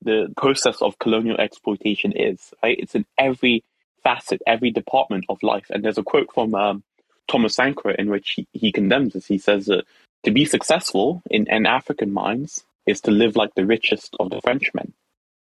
the 0.02 0.32
process 0.36 0.82
of 0.82 0.98
colonial 0.98 1.40
exploitation 1.40 2.12
is, 2.12 2.54
right? 2.62 2.78
It's 2.78 2.94
in 2.94 3.06
every 3.18 3.64
facet, 4.02 4.42
every 4.46 4.70
department 4.70 5.26
of 5.28 5.42
life. 5.42 5.66
And 5.70 5.84
there's 5.84 5.98
a 5.98 6.02
quote 6.02 6.32
from 6.32 6.54
um, 6.54 6.82
Thomas 7.28 7.54
Sankara 7.54 7.94
in 7.98 8.10
which 8.10 8.30
he, 8.30 8.46
he 8.52 8.72
condemns 8.72 9.12
this. 9.12 9.26
He 9.26 9.38
says 9.38 9.66
that 9.66 9.84
to 10.24 10.30
be 10.30 10.44
successful 10.44 11.22
in, 11.30 11.46
in 11.48 11.66
African 11.66 12.12
minds 12.12 12.64
is 12.86 13.00
to 13.02 13.10
live 13.10 13.36
like 13.36 13.54
the 13.54 13.66
richest 13.66 14.16
of 14.18 14.30
the 14.30 14.40
Frenchmen 14.40 14.92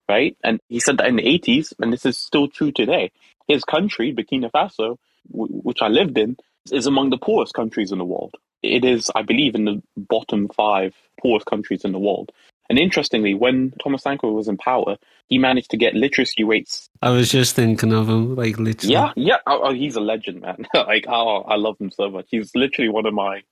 right? 0.08 0.38
And 0.44 0.60
he 0.70 0.80
said 0.80 0.98
that 0.98 1.08
in 1.08 1.16
the 1.16 1.24
80s, 1.24 1.74
and 1.80 1.92
this 1.92 2.06
is 2.06 2.18
still 2.18 2.48
true 2.48 2.72
today. 2.72 3.12
His 3.48 3.64
country, 3.64 4.14
Burkina 4.14 4.52
Faso, 4.52 4.98
w- 5.32 5.62
which 5.62 5.82
I 5.82 5.88
lived 5.88 6.18
in, 6.18 6.38
is 6.72 6.88
among 6.88 7.10
the 7.10 7.18
poorest 7.18 7.54
countries 7.54 7.92
in 7.92 7.98
the 7.98 8.06
world. 8.06 8.36
It 8.64 8.84
is, 8.84 9.12
I 9.14 9.22
believe, 9.22 9.56
in 9.56 9.66
the 9.66 9.82
bottom 9.96 10.50
five 10.50 10.96
poorest 11.22 11.46
countries 11.46 11.86
in 11.86 11.92
the 11.92 12.00
world. 12.00 12.32
And 12.68 12.80
interestingly, 12.80 13.36
when 13.36 13.74
Thomas 13.84 14.02
Sankara 14.02 14.32
was 14.32 14.48
in 14.48 14.58
power, 14.58 14.98
he 15.28 15.38
managed 15.38 15.70
to 15.72 15.78
get 15.78 15.94
literacy 15.94 16.44
rates. 16.44 16.90
I 17.02 17.12
was 17.12 17.30
just 17.30 17.56
thinking 17.56 17.94
of 17.94 18.10
him, 18.10 18.36
like 18.36 18.58
literally. 18.58 18.94
Yeah, 18.94 19.14
yeah. 19.16 19.38
Oh, 19.46 19.62
oh, 19.66 19.74
he's 19.74 19.96
a 19.96 20.02
legend, 20.02 20.42
man. 20.42 20.66
like, 20.74 21.06
oh, 21.08 21.42
I 21.42 21.58
love 21.58 21.78
him 21.80 21.92
so 21.92 22.10
much. 22.10 22.26
He's 22.30 22.56
literally 22.56 22.90
one 22.90 23.06
of 23.06 23.14
my 23.14 23.44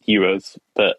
heroes. 0.00 0.56
But 0.74 0.96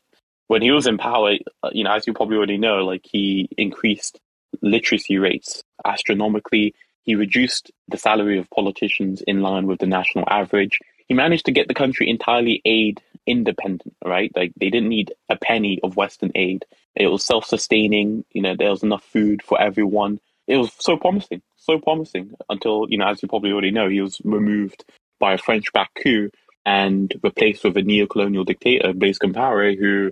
when 0.48 0.62
he 0.62 0.70
was 0.70 0.86
in 0.86 1.00
power, 1.00 1.34
uh, 1.64 1.70
you 1.72 1.84
know, 1.84 1.94
as 1.94 2.06
you 2.06 2.14
probably 2.14 2.38
already 2.38 2.58
know, 2.58 2.86
like 2.86 3.06
he 3.12 3.50
increased 3.58 4.20
literacy 4.62 5.18
rates 5.18 5.64
astronomically. 5.86 6.74
He 7.04 7.16
reduced 7.16 7.72
the 7.88 7.98
salary 7.98 8.38
of 8.38 8.50
politicians 8.50 9.22
in 9.26 9.42
line 9.42 9.68
with 9.68 9.80
the 9.80 9.88
national 9.88 10.26
average. 10.30 10.80
He 11.08 11.14
managed 11.14 11.46
to 11.46 11.52
get 11.52 11.68
the 11.68 11.74
country 11.74 12.10
entirely 12.10 12.62
aid 12.66 13.02
independent, 13.26 13.96
right? 14.04 14.32
Like 14.36 14.54
they 14.58 14.70
didn't 14.70 14.90
need 14.90 15.14
a 15.30 15.36
penny 15.36 15.80
of 15.84 15.98
Western 15.98 16.32
aid. 16.36 16.66
It 16.96 17.08
was 17.08 17.24
self 17.24 17.46
sustaining, 17.46 18.26
you 18.32 18.42
know, 18.42 18.56
there 18.56 18.70
was 18.70 18.84
enough 18.84 19.04
food 19.04 19.42
for 19.42 19.60
everyone. 19.60 20.20
It 20.48 20.58
was 20.58 20.72
so 20.80 20.98
promising, 20.98 21.42
so 21.56 21.80
promising 21.80 22.34
until, 22.50 22.86
you 22.90 22.98
know, 22.98 23.08
as 23.08 23.22
you 23.22 23.30
probably 23.30 23.52
already 23.52 23.72
know, 23.72 23.88
he 23.88 24.02
was 24.02 24.20
removed 24.24 24.84
by 25.20 25.34
a 25.34 25.38
French 25.38 25.72
backed 25.74 26.00
coup 26.04 26.30
and 26.66 27.14
replaced 27.24 27.64
with 27.64 27.78
a 27.78 27.82
neo-colonial 27.82 28.44
dictator, 28.44 28.94
Blaise 28.94 29.20
Compaoré, 29.20 29.78
who 29.78 30.12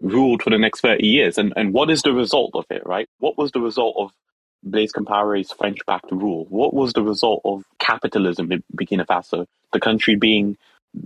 ruled 0.00 0.42
for 0.42 0.50
the 0.50 0.58
next 0.58 0.80
30 0.80 1.06
years. 1.06 1.38
And, 1.38 1.52
and 1.56 1.72
what 1.72 1.90
is 1.90 2.02
the 2.02 2.12
result 2.12 2.52
of 2.54 2.64
it, 2.70 2.82
right? 2.86 3.08
What 3.18 3.38
was 3.38 3.52
the 3.52 3.60
result 3.60 3.96
of 3.98 4.12
Blaise 4.62 4.92
Compaoré's 4.92 5.52
French-backed 5.52 6.10
rule? 6.12 6.46
What 6.48 6.74
was 6.74 6.92
the 6.92 7.02
result 7.02 7.42
of 7.44 7.64
capitalism 7.78 8.52
in 8.52 8.62
Burkina 8.74 9.06
Faso? 9.06 9.46
The 9.72 9.80
country 9.80 10.16
being 10.16 10.56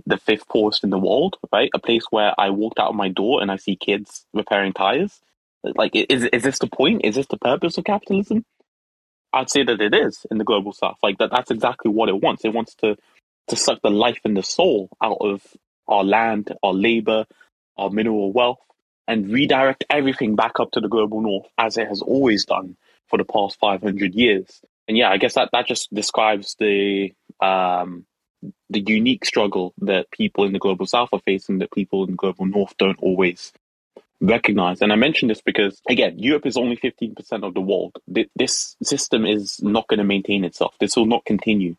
the 0.05 0.17
fifth 0.17 0.47
poorest 0.47 0.83
in 0.83 0.89
the 0.89 0.97
world, 0.97 1.37
right? 1.51 1.69
A 1.73 1.79
place 1.79 2.05
where 2.09 2.33
I 2.39 2.49
walked 2.49 2.79
out 2.79 2.89
of 2.89 2.95
my 2.95 3.09
door 3.09 3.41
and 3.41 3.51
I 3.51 3.57
see 3.57 3.75
kids 3.75 4.25
repairing 4.33 4.73
tires. 4.73 5.19
Like, 5.63 5.95
is 5.95 6.25
is 6.25 6.43
this 6.43 6.59
the 6.59 6.67
point? 6.67 7.05
Is 7.05 7.15
this 7.15 7.27
the 7.27 7.37
purpose 7.37 7.77
of 7.77 7.85
capitalism? 7.85 8.43
I'd 9.31 9.49
say 9.49 9.63
that 9.63 9.81
it 9.81 9.93
is 9.93 10.25
in 10.29 10.37
the 10.37 10.43
global 10.43 10.73
south. 10.73 10.97
Like 11.01 11.17
that, 11.17 11.31
that's 11.31 11.51
exactly 11.51 11.89
what 11.91 12.09
it 12.09 12.21
wants. 12.21 12.43
It 12.45 12.53
wants 12.53 12.75
to 12.75 12.97
to 13.49 13.55
suck 13.55 13.81
the 13.81 13.89
life 13.89 14.19
and 14.25 14.37
the 14.37 14.43
soul 14.43 14.89
out 15.01 15.17
of 15.19 15.41
our 15.87 16.03
land, 16.03 16.51
our 16.63 16.73
labor, 16.73 17.25
our 17.77 17.89
mineral 17.89 18.31
wealth, 18.31 18.59
and 19.07 19.31
redirect 19.31 19.83
everything 19.89 20.35
back 20.35 20.59
up 20.59 20.71
to 20.71 20.79
the 20.79 20.87
global 20.87 21.21
north 21.21 21.45
as 21.57 21.77
it 21.77 21.87
has 21.87 22.01
always 22.01 22.45
done 22.45 22.75
for 23.07 23.17
the 23.17 23.25
past 23.25 23.59
500 23.59 24.13
years. 24.13 24.61
And 24.87 24.97
yeah, 24.97 25.09
I 25.09 25.17
guess 25.17 25.35
that, 25.35 25.49
that 25.51 25.67
just 25.67 25.93
describes 25.93 26.55
the 26.59 27.13
um, 27.39 28.05
the 28.69 28.81
unique 28.81 29.25
struggle 29.25 29.73
that 29.79 30.11
people 30.11 30.43
in 30.43 30.51
the 30.51 30.59
global 30.59 30.85
south 30.85 31.09
are 31.13 31.21
facing 31.25 31.59
that 31.59 31.71
people 31.71 32.03
in 32.03 32.11
the 32.11 32.17
global 32.17 32.45
north 32.45 32.75
don't 32.77 32.99
always 32.99 33.53
recognize. 34.19 34.81
And 34.81 34.91
I 34.91 34.95
mention 34.95 35.27
this 35.27 35.41
because, 35.41 35.81
again, 35.89 36.17
Europe 36.17 36.45
is 36.45 36.57
only 36.57 36.77
15% 36.77 37.15
of 37.43 37.53
the 37.53 37.61
world. 37.61 37.97
This 38.35 38.75
system 38.81 39.25
is 39.25 39.61
not 39.61 39.87
going 39.87 39.99
to 39.99 40.03
maintain 40.03 40.43
itself. 40.43 40.75
This 40.79 40.95
will 40.95 41.05
not 41.05 41.25
continue 41.25 41.75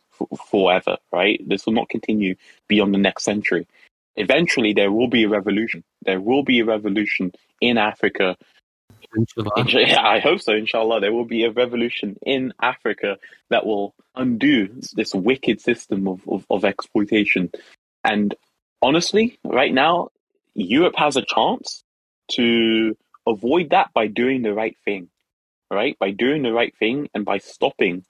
forever, 0.49 0.97
right? 1.11 1.41
This 1.45 1.65
will 1.65 1.73
not 1.73 1.89
continue 1.89 2.35
beyond 2.67 2.93
the 2.93 2.99
next 2.99 3.23
century. 3.23 3.67
Eventually, 4.15 4.73
there 4.73 4.91
will 4.91 5.07
be 5.07 5.23
a 5.23 5.29
revolution. 5.29 5.83
There 6.03 6.21
will 6.21 6.43
be 6.43 6.59
a 6.59 6.65
revolution 6.65 7.31
in 7.59 7.77
Africa. 7.77 8.37
Inshallah. 9.15 9.99
I 9.99 10.19
hope 10.19 10.41
so, 10.41 10.53
inshallah. 10.53 11.01
There 11.01 11.13
will 11.13 11.25
be 11.25 11.43
a 11.43 11.51
revolution 11.51 12.17
in 12.25 12.53
Africa 12.61 13.17
that 13.49 13.65
will 13.65 13.93
undo 14.15 14.69
this 14.93 15.13
wicked 15.13 15.61
system 15.61 16.07
of, 16.07 16.21
of, 16.27 16.45
of 16.49 16.65
exploitation. 16.65 17.51
And 18.03 18.35
honestly, 18.81 19.39
right 19.43 19.73
now, 19.73 20.09
Europe 20.53 20.95
has 20.97 21.17
a 21.17 21.25
chance 21.25 21.83
to 22.31 22.97
avoid 23.27 23.71
that 23.71 23.91
by 23.93 24.07
doing 24.07 24.41
the 24.41 24.53
right 24.53 24.77
thing, 24.85 25.09
right? 25.71 25.97
By 25.99 26.11
doing 26.11 26.43
the 26.43 26.53
right 26.53 26.75
thing 26.77 27.09
and 27.13 27.25
by 27.25 27.39
stopping 27.39 28.05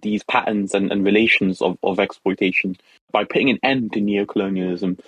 these 0.00 0.24
patterns 0.24 0.74
and, 0.74 0.92
and 0.92 1.04
relations 1.04 1.62
of, 1.62 1.78
of 1.82 2.00
exploitation, 2.00 2.76
by 3.12 3.24
putting 3.24 3.50
an 3.50 3.58
end 3.62 3.92
to 3.92 4.00
neocolonialism, 4.00 4.98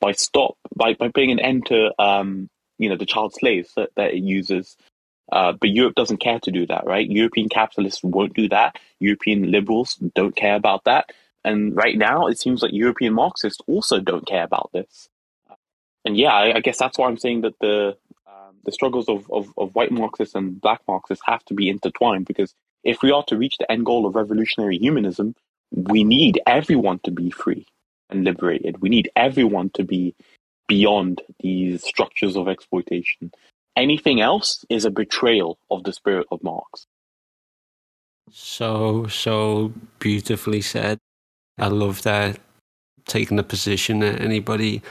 by 0.00 0.12
stop 0.12 0.56
by, 0.74 0.94
by 0.94 1.08
putting 1.08 1.32
an 1.32 1.40
end 1.40 1.66
to 1.66 1.90
um, 2.02 2.48
you 2.78 2.88
know 2.88 2.96
the 2.96 3.06
child 3.06 3.34
slaves 3.34 3.72
that, 3.76 3.90
that 3.96 4.14
it 4.14 4.22
uses. 4.22 4.76
Uh, 5.30 5.52
but 5.52 5.68
Europe 5.68 5.94
doesn't 5.94 6.22
care 6.22 6.40
to 6.40 6.50
do 6.50 6.66
that, 6.66 6.86
right? 6.86 7.10
European 7.10 7.50
capitalists 7.50 8.02
won't 8.02 8.32
do 8.32 8.48
that. 8.48 8.78
European 8.98 9.50
liberals 9.50 9.96
don't 10.14 10.34
care 10.34 10.54
about 10.54 10.84
that. 10.84 11.10
And 11.44 11.76
right 11.76 11.98
now, 11.98 12.28
it 12.28 12.38
seems 12.38 12.62
like 12.62 12.72
European 12.72 13.12
Marxists 13.12 13.60
also 13.66 14.00
don't 14.00 14.26
care 14.26 14.42
about 14.42 14.70
this 14.72 15.10
and 16.08 16.16
yeah, 16.16 16.32
I, 16.32 16.56
I, 16.56 16.60
guess 16.60 16.78
that's 16.78 16.98
why 16.98 17.06
I'm 17.06 17.18
saying 17.18 17.42
that 17.42 17.58
the 17.60 17.96
um, 18.26 18.56
the 18.64 18.72
struggles 18.72 19.08
of, 19.08 19.30
of, 19.30 19.52
of 19.56 19.74
white 19.74 19.92
Marxists 19.92 20.34
and 20.34 20.60
black 20.60 20.80
Marxists 20.88 21.24
have 21.26 21.44
to 21.46 21.54
be 21.54 21.68
intertwined 21.68 22.26
because 22.26 22.54
if 22.82 23.02
we 23.02 23.10
are 23.10 23.24
to 23.24 23.36
reach 23.36 23.56
the 23.58 23.70
end 23.70 23.84
goal 23.84 24.06
of 24.06 24.14
revolutionary 24.14 24.78
humanism, 24.78 25.34
we 25.70 26.04
need 26.04 26.40
everyone 26.46 27.00
to 27.00 27.10
be 27.10 27.30
free 27.30 27.66
and 28.10 28.24
liberated. 28.24 28.80
We 28.80 28.88
need 28.88 29.10
everyone 29.16 29.70
to 29.70 29.84
be 29.84 30.14
beyond 30.66 31.22
these 31.40 31.82
structures 31.82 32.36
of 32.36 32.48
exploitation. 32.48 33.32
Anything 33.76 34.20
else 34.20 34.64
is 34.68 34.84
a 34.84 34.90
betrayal 34.90 35.58
of 35.70 35.84
the 35.84 35.92
spirit 35.92 36.26
of 36.30 36.42
Marx. 36.42 36.86
So, 38.30 39.06
so 39.06 39.72
beautifully 39.98 40.60
said. 40.60 40.98
I 41.58 41.68
love 41.68 42.02
that 42.02 42.38
taking 43.06 43.36
the 43.36 43.42
position 43.42 44.00
that 44.00 44.20
anybody 44.20 44.82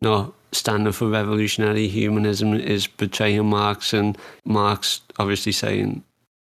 not 0.00 0.32
standing 0.52 0.92
for 0.92 1.08
revolutionary 1.08 1.88
humanism 1.88 2.54
is 2.54 2.86
betraying 2.86 3.46
Marx, 3.46 3.92
and 3.92 4.16
Marx 4.44 5.02
obviously 5.18 5.52
saying 5.52 6.02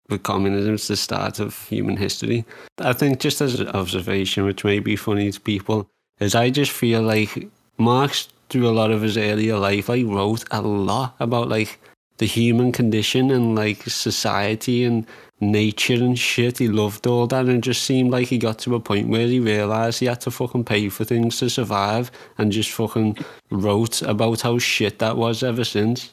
that 0.08 0.22
communism 0.22 0.74
is 0.74 0.88
the 0.88 0.96
start 0.96 1.40
of 1.40 1.60
human 1.68 1.96
history. 1.96 2.44
I 2.78 2.92
think 2.92 3.20
just 3.20 3.40
as 3.40 3.58
an 3.60 3.68
observation, 3.68 4.44
which 4.44 4.64
may 4.64 4.78
be 4.78 4.96
funny 4.96 5.30
to 5.30 5.40
people, 5.40 5.88
is 6.20 6.34
I 6.34 6.50
just 6.50 6.70
feel 6.70 7.02
like 7.02 7.48
Marx, 7.78 8.28
through 8.48 8.68
a 8.68 8.70
lot 8.70 8.90
of 8.90 9.02
his 9.02 9.16
earlier 9.18 9.58
life, 9.58 9.88
like 9.88 10.06
wrote 10.06 10.44
a 10.50 10.62
lot 10.62 11.16
about 11.20 11.48
like 11.48 11.78
the 12.18 12.26
human 12.26 12.72
condition 12.72 13.30
and 13.30 13.54
like 13.54 13.82
society 13.82 14.84
and 14.84 15.06
nature 15.40 15.94
and 15.94 16.18
shit. 16.18 16.58
He 16.58 16.68
loved 16.68 17.06
all 17.06 17.26
that, 17.26 17.46
and 17.46 17.58
it 17.58 17.60
just 17.60 17.82
seemed 17.82 18.10
like 18.10 18.28
he 18.28 18.38
got 18.38 18.58
to 18.60 18.74
a 18.74 18.80
point 18.80 19.08
where 19.08 19.26
he 19.26 19.40
realised 19.40 20.00
he 20.00 20.06
had 20.06 20.20
to 20.22 20.30
fucking 20.30 20.64
pay 20.64 20.88
for 20.88 21.04
things 21.04 21.38
to 21.38 21.50
survive, 21.50 22.10
and 22.38 22.52
just 22.52 22.70
fucking 22.70 23.18
wrote 23.50 24.02
about 24.02 24.40
how 24.40 24.58
shit 24.58 24.98
that 24.98 25.16
was 25.16 25.42
ever 25.42 25.64
since. 25.64 26.12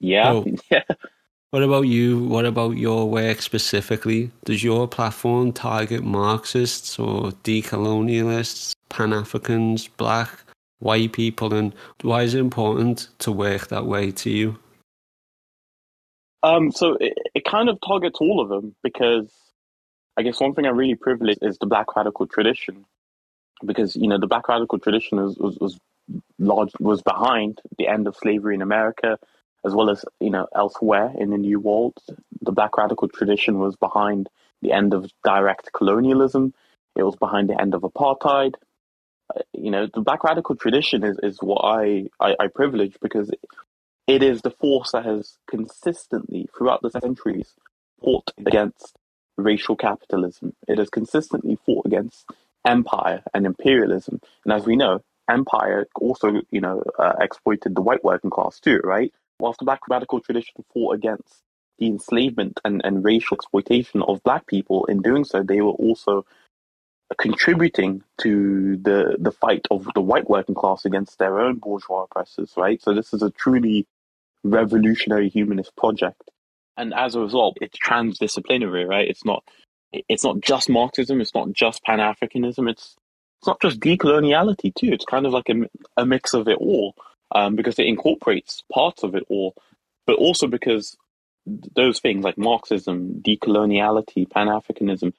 Yeah, 0.00 0.32
so, 0.32 0.46
yeah. 0.70 0.82
What 1.50 1.62
about 1.62 1.82
you? 1.82 2.24
What 2.24 2.44
about 2.44 2.76
your 2.76 3.08
work 3.08 3.40
specifically? 3.40 4.30
Does 4.44 4.62
your 4.62 4.86
platform 4.86 5.52
target 5.52 6.04
Marxists 6.04 6.98
or 6.98 7.30
decolonialists, 7.42 8.74
Pan 8.88 9.12
Africans, 9.12 9.88
black, 9.88 10.30
white 10.78 11.12
people, 11.12 11.54
and 11.54 11.74
why 12.02 12.22
is 12.22 12.34
it 12.34 12.40
important 12.40 13.08
to 13.18 13.32
work 13.32 13.68
that 13.68 13.86
way 13.86 14.10
to 14.12 14.30
you? 14.30 14.58
Um, 16.42 16.70
so 16.70 16.96
it, 17.00 17.18
it 17.34 17.44
kind 17.44 17.68
of 17.68 17.78
targets 17.84 18.18
all 18.20 18.40
of 18.40 18.48
them 18.48 18.74
because 18.82 19.28
I 20.16 20.22
guess 20.22 20.40
one 20.40 20.54
thing 20.54 20.66
I'm 20.66 20.76
really 20.76 20.94
privileged 20.94 21.40
is 21.42 21.58
the 21.58 21.66
Black 21.66 21.94
radical 21.96 22.26
tradition, 22.26 22.84
because 23.64 23.96
you 23.96 24.08
know 24.08 24.18
the 24.18 24.26
Black 24.26 24.48
radical 24.48 24.78
tradition 24.78 25.18
was 25.18 25.36
was, 25.36 25.58
was 25.58 25.78
large 26.38 26.72
was 26.80 27.02
behind 27.02 27.60
the 27.76 27.86
end 27.86 28.06
of 28.06 28.16
slavery 28.16 28.54
in 28.54 28.62
America, 28.62 29.18
as 29.64 29.74
well 29.74 29.90
as 29.90 30.04
you 30.20 30.30
know 30.30 30.46
elsewhere 30.54 31.12
in 31.16 31.30
the 31.30 31.38
New 31.38 31.60
World. 31.60 31.94
The 32.42 32.52
Black 32.52 32.76
radical 32.76 33.08
tradition 33.08 33.58
was 33.58 33.76
behind 33.76 34.28
the 34.60 34.72
end 34.72 34.92
of 34.92 35.10
direct 35.24 35.72
colonialism. 35.72 36.52
It 36.96 37.04
was 37.04 37.16
behind 37.16 37.48
the 37.48 37.60
end 37.60 37.74
of 37.74 37.82
apartheid. 37.82 38.54
You 39.52 39.70
know, 39.70 39.88
the 39.92 40.00
Black 40.00 40.24
radical 40.24 40.56
tradition 40.56 41.04
is, 41.04 41.18
is 41.22 41.38
what 41.40 41.62
I, 41.64 42.06
I, 42.20 42.36
I 42.40 42.46
privilege 42.48 42.96
because 43.00 43.30
it 44.06 44.22
is 44.22 44.40
the 44.40 44.50
force 44.50 44.92
that 44.92 45.04
has 45.04 45.36
consistently, 45.48 46.48
throughout 46.56 46.80
the 46.82 46.90
centuries, 46.90 47.54
fought 48.02 48.30
against 48.38 48.96
racial 49.36 49.76
capitalism. 49.76 50.54
It 50.66 50.78
has 50.78 50.88
consistently 50.88 51.58
fought 51.66 51.86
against 51.86 52.24
empire 52.64 53.22
and 53.34 53.46
imperialism. 53.46 54.20
And 54.44 54.52
as 54.52 54.66
we 54.66 54.76
know, 54.76 55.02
empire 55.28 55.86
also, 55.94 56.40
you 56.50 56.60
know, 56.60 56.82
uh, 56.98 57.14
exploited 57.20 57.74
the 57.74 57.82
white 57.82 58.02
working 58.02 58.30
class 58.30 58.58
too, 58.60 58.80
right? 58.82 59.12
Whilst 59.40 59.58
the 59.58 59.64
black 59.64 59.80
radical 59.88 60.20
tradition 60.20 60.64
fought 60.72 60.94
against 60.94 61.42
the 61.78 61.86
enslavement 61.86 62.60
and, 62.64 62.80
and 62.84 63.04
racial 63.04 63.36
exploitation 63.36 64.02
of 64.02 64.22
black 64.22 64.46
people, 64.46 64.86
in 64.86 65.00
doing 65.00 65.24
so, 65.24 65.42
they 65.42 65.60
were 65.60 65.72
also 65.72 66.26
contributing 67.16 68.02
to 68.18 68.76
the 68.76 69.16
the 69.18 69.32
fight 69.32 69.66
of 69.70 69.88
the 69.94 70.00
white 70.00 70.28
working 70.28 70.54
class 70.54 70.84
against 70.84 71.18
their 71.18 71.40
own 71.40 71.56
bourgeois 71.56 72.04
oppressors, 72.04 72.52
right? 72.56 72.82
So 72.82 72.94
this 72.94 73.14
is 73.14 73.22
a 73.22 73.30
truly 73.30 73.86
revolutionary 74.44 75.28
humanist 75.28 75.74
project. 75.76 76.22
And 76.76 76.94
as 76.94 77.14
a 77.14 77.20
result, 77.20 77.58
it's 77.60 77.78
transdisciplinary, 77.78 78.86
right? 78.86 79.08
It's 79.08 79.24
not 79.24 79.42
it's 79.92 80.24
not 80.24 80.40
just 80.40 80.68
Marxism, 80.68 81.20
it's 81.20 81.34
not 81.34 81.52
just 81.52 81.82
Pan 81.82 81.98
Africanism, 81.98 82.70
it's 82.70 82.96
it's 83.40 83.46
not 83.46 83.60
just 83.60 83.80
decoloniality 83.80 84.74
too. 84.74 84.88
It's 84.92 85.04
kind 85.04 85.24
of 85.24 85.32
like 85.32 85.48
a, 85.48 85.54
a 85.96 86.04
mix 86.04 86.34
of 86.34 86.48
it 86.48 86.58
all, 86.58 86.94
um, 87.32 87.56
because 87.56 87.78
it 87.78 87.86
incorporates 87.86 88.64
parts 88.72 89.02
of 89.02 89.14
it 89.14 89.24
all, 89.28 89.54
but 90.06 90.16
also 90.16 90.46
because 90.48 90.96
those 91.46 92.00
things 92.00 92.24
like 92.24 92.36
Marxism, 92.36 93.22
decoloniality, 93.22 94.28
Pan 94.28 94.48
Africanism, 94.48 95.12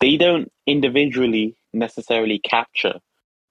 they 0.00 0.16
don't 0.16 0.50
individually 0.66 1.56
necessarily 1.72 2.38
capture 2.38 2.94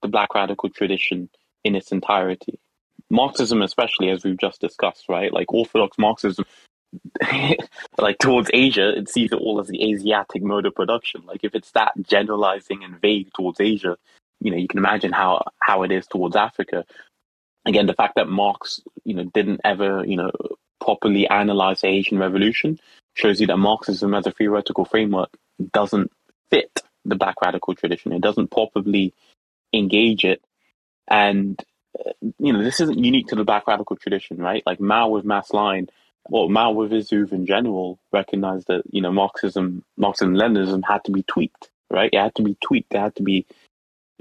the 0.01 0.07
Black 0.07 0.33
radical 0.35 0.69
tradition 0.69 1.29
in 1.63 1.75
its 1.75 1.91
entirety. 1.91 2.59
Marxism, 3.09 3.61
especially 3.61 4.09
as 4.09 4.23
we've 4.23 4.37
just 4.37 4.59
discussed, 4.59 5.05
right? 5.07 5.31
Like 5.31 5.51
Orthodox 5.53 5.97
Marxism 5.97 6.45
like 7.97 8.17
towards 8.19 8.49
Asia, 8.53 8.97
it 8.97 9.09
sees 9.09 9.31
it 9.31 9.39
all 9.39 9.59
as 9.59 9.67
the 9.67 9.91
Asiatic 9.91 10.41
mode 10.41 10.65
of 10.65 10.75
production. 10.75 11.23
Like 11.25 11.43
if 11.43 11.55
it's 11.55 11.71
that 11.71 11.93
generalizing 12.01 12.83
and 12.83 12.99
vague 12.99 13.31
towards 13.33 13.59
Asia, 13.59 13.97
you 14.39 14.51
know, 14.51 14.57
you 14.57 14.67
can 14.67 14.77
imagine 14.77 15.11
how 15.11 15.43
how 15.59 15.83
it 15.83 15.91
is 15.91 16.07
towards 16.07 16.35
Africa. 16.35 16.85
Again, 17.65 17.87
the 17.87 17.93
fact 17.93 18.15
that 18.15 18.29
Marx, 18.29 18.81
you 19.03 19.13
know, 19.13 19.25
didn't 19.25 19.61
ever, 19.63 20.05
you 20.05 20.15
know, 20.15 20.31
properly 20.79 21.27
analyze 21.27 21.81
the 21.81 21.87
Haitian 21.87 22.19
Revolution 22.19 22.79
shows 23.15 23.41
you 23.41 23.47
that 23.47 23.57
Marxism 23.57 24.13
as 24.13 24.27
a 24.27 24.31
theoretical 24.31 24.85
framework 24.85 25.29
doesn't 25.73 26.11
fit 26.49 26.81
the 27.05 27.15
black 27.15 27.41
radical 27.41 27.75
tradition. 27.75 28.11
It 28.11 28.21
doesn't 28.21 28.51
properly 28.51 29.13
engage 29.73 30.25
it. 30.25 30.41
And, 31.07 31.59
uh, 31.97 32.11
you 32.39 32.53
know, 32.53 32.63
this 32.63 32.81
isn't 32.81 33.03
unique 33.03 33.27
to 33.27 33.35
the 33.35 33.45
black 33.45 33.67
radical 33.67 33.95
tradition, 33.95 34.37
right? 34.37 34.63
Like 34.65 34.79
Mao 34.79 35.09
with 35.09 35.25
Mass 35.25 35.53
Line, 35.53 35.87
well, 36.29 36.49
Mao 36.49 36.71
with 36.71 36.91
Zoov 36.91 37.31
in 37.31 37.45
general 37.45 37.99
recognized 38.11 38.67
that, 38.67 38.83
you 38.91 39.01
know, 39.01 39.11
Marxism, 39.11 39.83
Marxism 39.95 40.33
Leninism 40.35 40.83
had 40.85 41.03
to 41.05 41.11
be 41.11 41.23
tweaked, 41.23 41.69
right? 41.89 42.09
It 42.11 42.19
had 42.19 42.35
to 42.35 42.43
be 42.43 42.57
tweaked. 42.61 42.93
It 42.93 42.99
had 42.99 43.15
to 43.15 43.23
be 43.23 43.45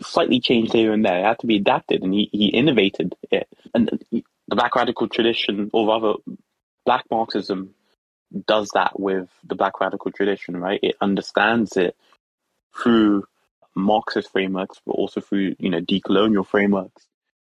slightly 0.01 0.41
changed 0.41 0.73
here 0.73 0.93
and 0.93 1.05
there. 1.05 1.19
It 1.19 1.25
had 1.25 1.39
to 1.41 1.47
be 1.47 1.57
adapted, 1.57 2.03
and 2.03 2.15
he, 2.15 2.29
he 2.33 2.49
innovated 2.49 3.17
it. 3.31 3.49
And 3.75 4.05
the 4.13 4.57
black 4.57 4.77
radical 4.77 5.09
tradition, 5.09 5.71
or 5.73 5.89
rather, 5.89 6.19
black 6.85 7.05
Marxism 7.11 7.75
does 8.47 8.71
that 8.75 8.99
with 8.99 9.29
the 9.45 9.55
black 9.55 9.81
radical 9.81 10.13
tradition, 10.13 10.57
right? 10.57 10.81
It 10.83 10.97
understands 11.01 11.77
it 11.77 11.97
through 12.83 13.25
Marxist 13.75 14.33
frameworks, 14.33 14.81
but 14.85 14.93
also 14.93 15.21
through, 15.21 15.57
you 15.59 15.71
know, 15.71 15.81
decolonial 15.81 16.47
frameworks, 16.47 17.07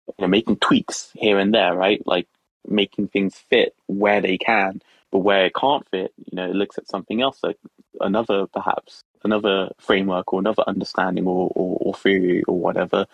you 0.07 0.13
know, 0.19 0.27
making 0.27 0.57
tweaks 0.57 1.11
here 1.15 1.39
and 1.39 1.53
there, 1.53 1.75
right? 1.75 2.01
Like 2.05 2.27
making 2.67 3.09
things 3.09 3.35
fit 3.35 3.75
where 3.87 4.21
they 4.21 4.37
can, 4.37 4.81
but 5.11 5.19
where 5.19 5.45
it 5.45 5.55
can't 5.55 5.87
fit, 5.89 6.13
you 6.17 6.35
know, 6.35 6.49
it 6.49 6.55
looks 6.55 6.77
at 6.77 6.87
something 6.87 7.21
else, 7.21 7.39
like 7.43 7.57
another 7.99 8.47
perhaps 8.47 9.03
another 9.23 9.71
framework 9.79 10.31
or 10.33 10.39
another 10.39 10.63
understanding 10.67 11.25
or, 11.25 11.51
or, 11.55 11.77
or 11.81 11.93
theory 11.95 12.43
or 12.43 12.57
whatever 12.57 13.05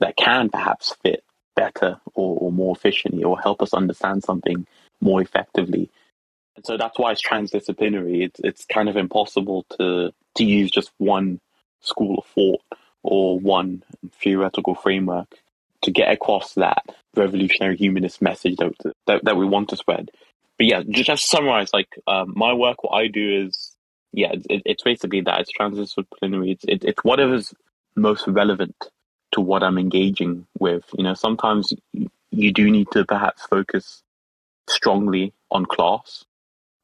that 0.00 0.16
can 0.16 0.48
perhaps 0.48 0.94
fit 1.02 1.24
better 1.54 2.00
or, 2.14 2.38
or 2.38 2.52
more 2.52 2.74
efficiently 2.76 3.24
or 3.24 3.38
help 3.40 3.62
us 3.62 3.74
understand 3.74 4.22
something 4.22 4.66
more 5.00 5.20
effectively. 5.20 5.90
And 6.54 6.64
so 6.64 6.76
that's 6.76 6.98
why 6.98 7.12
it's 7.12 7.26
transdisciplinary. 7.26 8.24
It's 8.24 8.40
it's 8.42 8.64
kind 8.64 8.88
of 8.88 8.96
impossible 8.96 9.66
to 9.78 10.12
to 10.36 10.44
use 10.44 10.70
just 10.70 10.90
one 10.98 11.40
school 11.86 12.18
of 12.18 12.26
thought 12.34 12.62
or 13.02 13.38
one 13.38 13.82
theoretical 14.20 14.74
framework 14.74 15.28
to 15.82 15.90
get 15.90 16.10
across 16.10 16.54
that 16.54 16.82
revolutionary 17.14 17.76
humanist 17.76 18.20
message 18.20 18.56
that 18.56 18.72
that, 19.06 19.24
that 19.24 19.36
we 19.36 19.46
want 19.46 19.68
to 19.70 19.76
spread. 19.76 20.10
But 20.58 20.66
yeah, 20.66 20.82
just, 20.88 21.10
to 21.10 21.16
summarize, 21.16 21.72
like 21.72 21.88
um, 22.06 22.32
my 22.34 22.52
work, 22.52 22.82
what 22.82 22.96
I 22.96 23.08
do 23.08 23.46
is 23.46 23.76
yeah, 24.12 24.32
it, 24.48 24.62
it's 24.64 24.82
basically 24.82 25.20
that 25.22 25.40
it's 25.40 25.52
transdisciplinary. 25.52 26.52
It's 26.52 26.64
it, 26.64 26.84
it's 26.84 27.04
whatever's 27.04 27.54
most 27.94 28.26
relevant 28.26 28.74
to 29.32 29.40
what 29.40 29.62
I'm 29.62 29.78
engaging 29.78 30.46
with. 30.58 30.84
You 30.96 31.04
know, 31.04 31.14
sometimes 31.14 31.72
you 32.30 32.52
do 32.52 32.70
need 32.70 32.88
to 32.92 33.04
perhaps 33.04 33.42
focus 33.46 34.02
strongly 34.68 35.32
on 35.50 35.66
class 35.66 36.24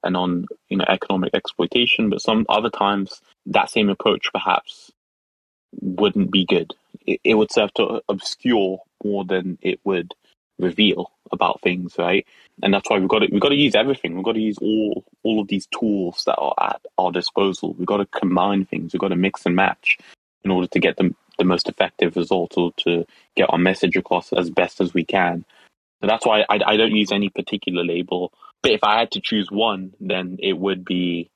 and 0.04 0.16
on 0.16 0.46
you 0.68 0.76
know 0.76 0.84
economic 0.88 1.34
exploitation, 1.34 2.10
but 2.10 2.20
some 2.20 2.44
other 2.48 2.70
times 2.70 3.20
that 3.46 3.70
same 3.70 3.88
approach 3.88 4.28
perhaps 4.32 4.92
wouldn't 5.80 6.30
be 6.30 6.44
good. 6.44 6.74
It, 7.06 7.20
it 7.24 7.34
would 7.34 7.52
serve 7.52 7.72
to 7.74 8.02
obscure 8.08 8.78
more 9.04 9.24
than 9.24 9.58
it 9.62 9.80
would 9.84 10.14
reveal 10.58 11.10
about 11.32 11.60
things, 11.60 11.94
right? 11.98 12.26
And 12.62 12.72
that's 12.72 12.88
why 12.88 12.98
we've 12.98 13.08
got 13.08 13.20
to 13.20 13.28
we've 13.32 13.40
got 13.40 13.48
to 13.48 13.54
use 13.56 13.74
everything. 13.74 14.14
We've 14.14 14.24
got 14.24 14.34
to 14.34 14.40
use 14.40 14.58
all 14.60 15.04
all 15.22 15.40
of 15.40 15.48
these 15.48 15.66
tools 15.66 16.22
that 16.26 16.36
are 16.36 16.54
at 16.60 16.82
our 16.98 17.10
disposal. 17.10 17.74
We've 17.74 17.86
got 17.86 17.98
to 17.98 18.06
combine 18.06 18.66
things. 18.66 18.92
We've 18.92 19.00
got 19.00 19.08
to 19.08 19.16
mix 19.16 19.46
and 19.46 19.56
match 19.56 19.98
in 20.44 20.50
order 20.50 20.66
to 20.68 20.78
get 20.78 20.96
the 20.96 21.14
the 21.38 21.44
most 21.44 21.68
effective 21.68 22.16
result 22.16 22.56
or 22.56 22.72
to 22.76 23.06
get 23.34 23.48
our 23.50 23.58
message 23.58 23.96
across 23.96 24.32
as 24.32 24.50
best 24.50 24.80
as 24.80 24.92
we 24.92 25.04
can. 25.04 25.44
So 26.00 26.06
that's 26.06 26.26
why 26.26 26.44
I, 26.48 26.60
I 26.66 26.76
don't 26.76 26.94
use 26.94 27.12
any 27.12 27.30
particular 27.30 27.84
label. 27.84 28.32
But 28.62 28.72
if 28.72 28.84
I 28.84 28.98
had 28.98 29.12
to 29.12 29.20
choose 29.20 29.50
one, 29.50 29.94
then 30.00 30.38
it 30.40 30.58
would 30.58 30.84
be 30.84 31.30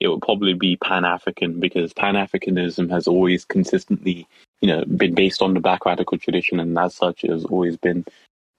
it 0.00 0.08
would 0.08 0.22
probably 0.22 0.54
be 0.54 0.76
Pan 0.76 1.04
African 1.04 1.60
because 1.60 1.92
Pan 1.92 2.14
Africanism 2.14 2.90
has 2.90 3.06
always 3.06 3.44
consistently, 3.44 4.26
you 4.60 4.68
know, 4.68 4.84
been 4.84 5.14
based 5.14 5.42
on 5.42 5.54
the 5.54 5.60
black 5.60 5.84
radical 5.84 6.18
tradition, 6.18 6.58
and 6.58 6.76
as 6.78 6.94
such, 6.94 7.22
it 7.24 7.30
has 7.30 7.44
always 7.44 7.76
been 7.76 8.04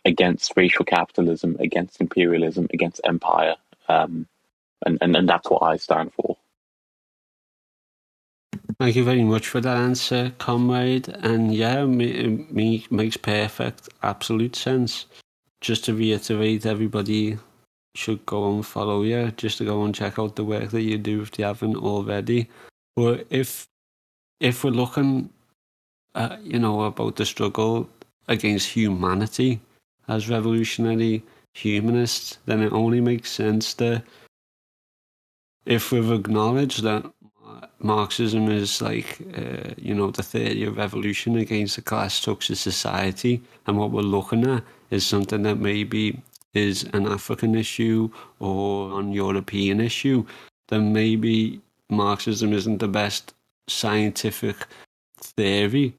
against 0.06 0.54
racial 0.56 0.86
capitalism, 0.86 1.58
against 1.60 2.00
imperialism, 2.00 2.68
against 2.74 3.02
empire, 3.04 3.56
um, 3.90 4.28
and, 4.86 4.98
and 5.02 5.16
and 5.16 5.28
that's 5.28 5.50
what 5.50 5.64
I 5.64 5.78
stand 5.78 6.14
for. 6.14 6.38
Thank 8.80 8.96
you 8.96 9.04
very 9.04 9.24
much 9.24 9.48
for 9.48 9.62
that 9.62 9.78
answer, 9.78 10.34
comrade. 10.38 11.08
And 11.08 11.54
yeah, 11.54 11.86
me, 11.86 12.48
me 12.50 12.86
makes 12.90 13.18
perfect, 13.18 13.90
absolute 14.02 14.56
sense. 14.56 15.06
Just 15.60 15.86
to 15.86 15.94
reiterate, 15.94 16.66
everybody 16.66 17.38
should 17.96 18.26
go 18.26 18.54
and 18.54 18.66
follow 18.66 19.04
you, 19.04 19.32
just 19.32 19.58
to 19.58 19.66
go 19.66 19.84
and 19.84 19.94
check 19.94 20.18
out 20.18 20.36
the 20.36 20.44
work 20.44 20.70
that 20.72 20.82
you 20.82 20.98
do 20.98 21.22
if 21.22 21.32
they 21.32 21.44
haven't 21.44 21.76
already. 21.76 22.50
But 22.96 23.28
if 23.30 23.68
if 24.40 24.64
we're 24.64 24.72
looking 24.72 25.30
at, 26.16 26.42
you 26.44 26.60
know, 26.60 26.84
about 26.84 27.16
the 27.16 27.26
struggle 27.26 27.90
against 28.28 28.70
humanity 28.70 29.60
as 30.08 30.30
revolutionary 30.30 31.24
humanists, 31.54 32.40
then 32.46 32.62
it 32.62 32.74
only 32.74 33.02
makes 33.02 33.30
sense 33.32 33.74
that 33.76 34.04
if 35.66 35.92
we've 35.92 36.12
acknowledged 36.12 36.84
that 36.84 37.06
Marxism 37.80 38.50
is 38.50 38.82
like, 38.82 39.20
uh, 39.38 39.74
you 39.78 39.94
know, 39.94 40.12
the 40.12 40.24
theory 40.24 40.64
of 40.64 40.78
revolution 40.78 41.38
against 41.38 41.78
a 41.78 41.82
class 41.82 42.14
structure 42.14 42.56
society, 42.56 43.42
and 43.68 43.78
what 43.78 43.92
we're 43.92 44.02
looking 44.02 44.48
at 44.48 44.64
is 44.90 45.06
something 45.06 45.44
that 45.44 45.58
maybe 45.58 46.22
is 46.54 46.84
an 46.94 47.08
African 47.08 47.56
issue 47.56 48.10
or 48.40 49.00
an 49.00 49.12
European 49.14 49.80
issue, 49.80 50.26
then 50.68 50.94
maybe 50.94 51.62
Marxism 51.90 52.54
isn't 52.54 52.80
the 52.80 52.88
best 52.88 53.34
scientific 53.68 54.56
theory 55.18 55.96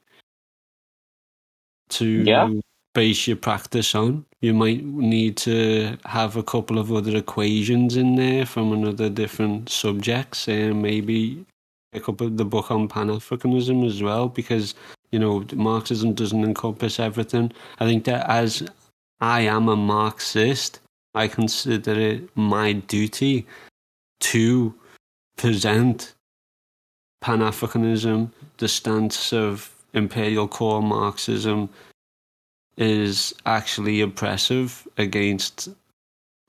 to 1.89 2.05
yeah. 2.05 2.49
base 2.93 3.27
your 3.27 3.37
practice 3.37 3.95
on. 3.95 4.25
You 4.41 4.53
might 4.53 4.83
need 4.83 5.37
to 5.37 5.97
have 6.05 6.35
a 6.35 6.43
couple 6.43 6.77
of 6.77 6.91
other 6.91 7.15
equations 7.15 7.95
in 7.95 8.15
there 8.15 8.45
from 8.45 8.73
another 8.73 9.09
different 9.09 9.69
subjects 9.69 10.47
and 10.47 10.81
maybe 10.81 11.45
pick 11.93 12.09
up 12.09 12.17
the 12.17 12.45
book 12.45 12.71
on 12.71 12.87
Pan 12.87 13.07
Africanism 13.07 13.85
as 13.85 14.01
well 14.01 14.27
because 14.27 14.73
you 15.11 15.19
know 15.19 15.45
Marxism 15.53 16.13
doesn't 16.13 16.43
encompass 16.43 16.99
everything. 16.99 17.51
I 17.79 17.85
think 17.85 18.05
that 18.05 18.29
as 18.29 18.67
I 19.23 19.39
am 19.39 19.69
a 19.69 19.77
Marxist, 19.77 20.81
I 21.15 21.29
consider 21.29 21.97
it 21.97 22.35
my 22.35 22.73
duty 22.73 23.47
to 24.19 24.75
present 25.37 26.13
Pan 27.21 27.39
Africanism, 27.39 28.31
the 28.57 28.67
stance 28.67 29.31
of 29.31 29.73
imperial 29.93 30.49
core 30.49 30.81
Marxism 30.81 31.69
is 32.75 33.33
actually 33.45 34.01
oppressive 34.01 34.85
against 34.97 35.69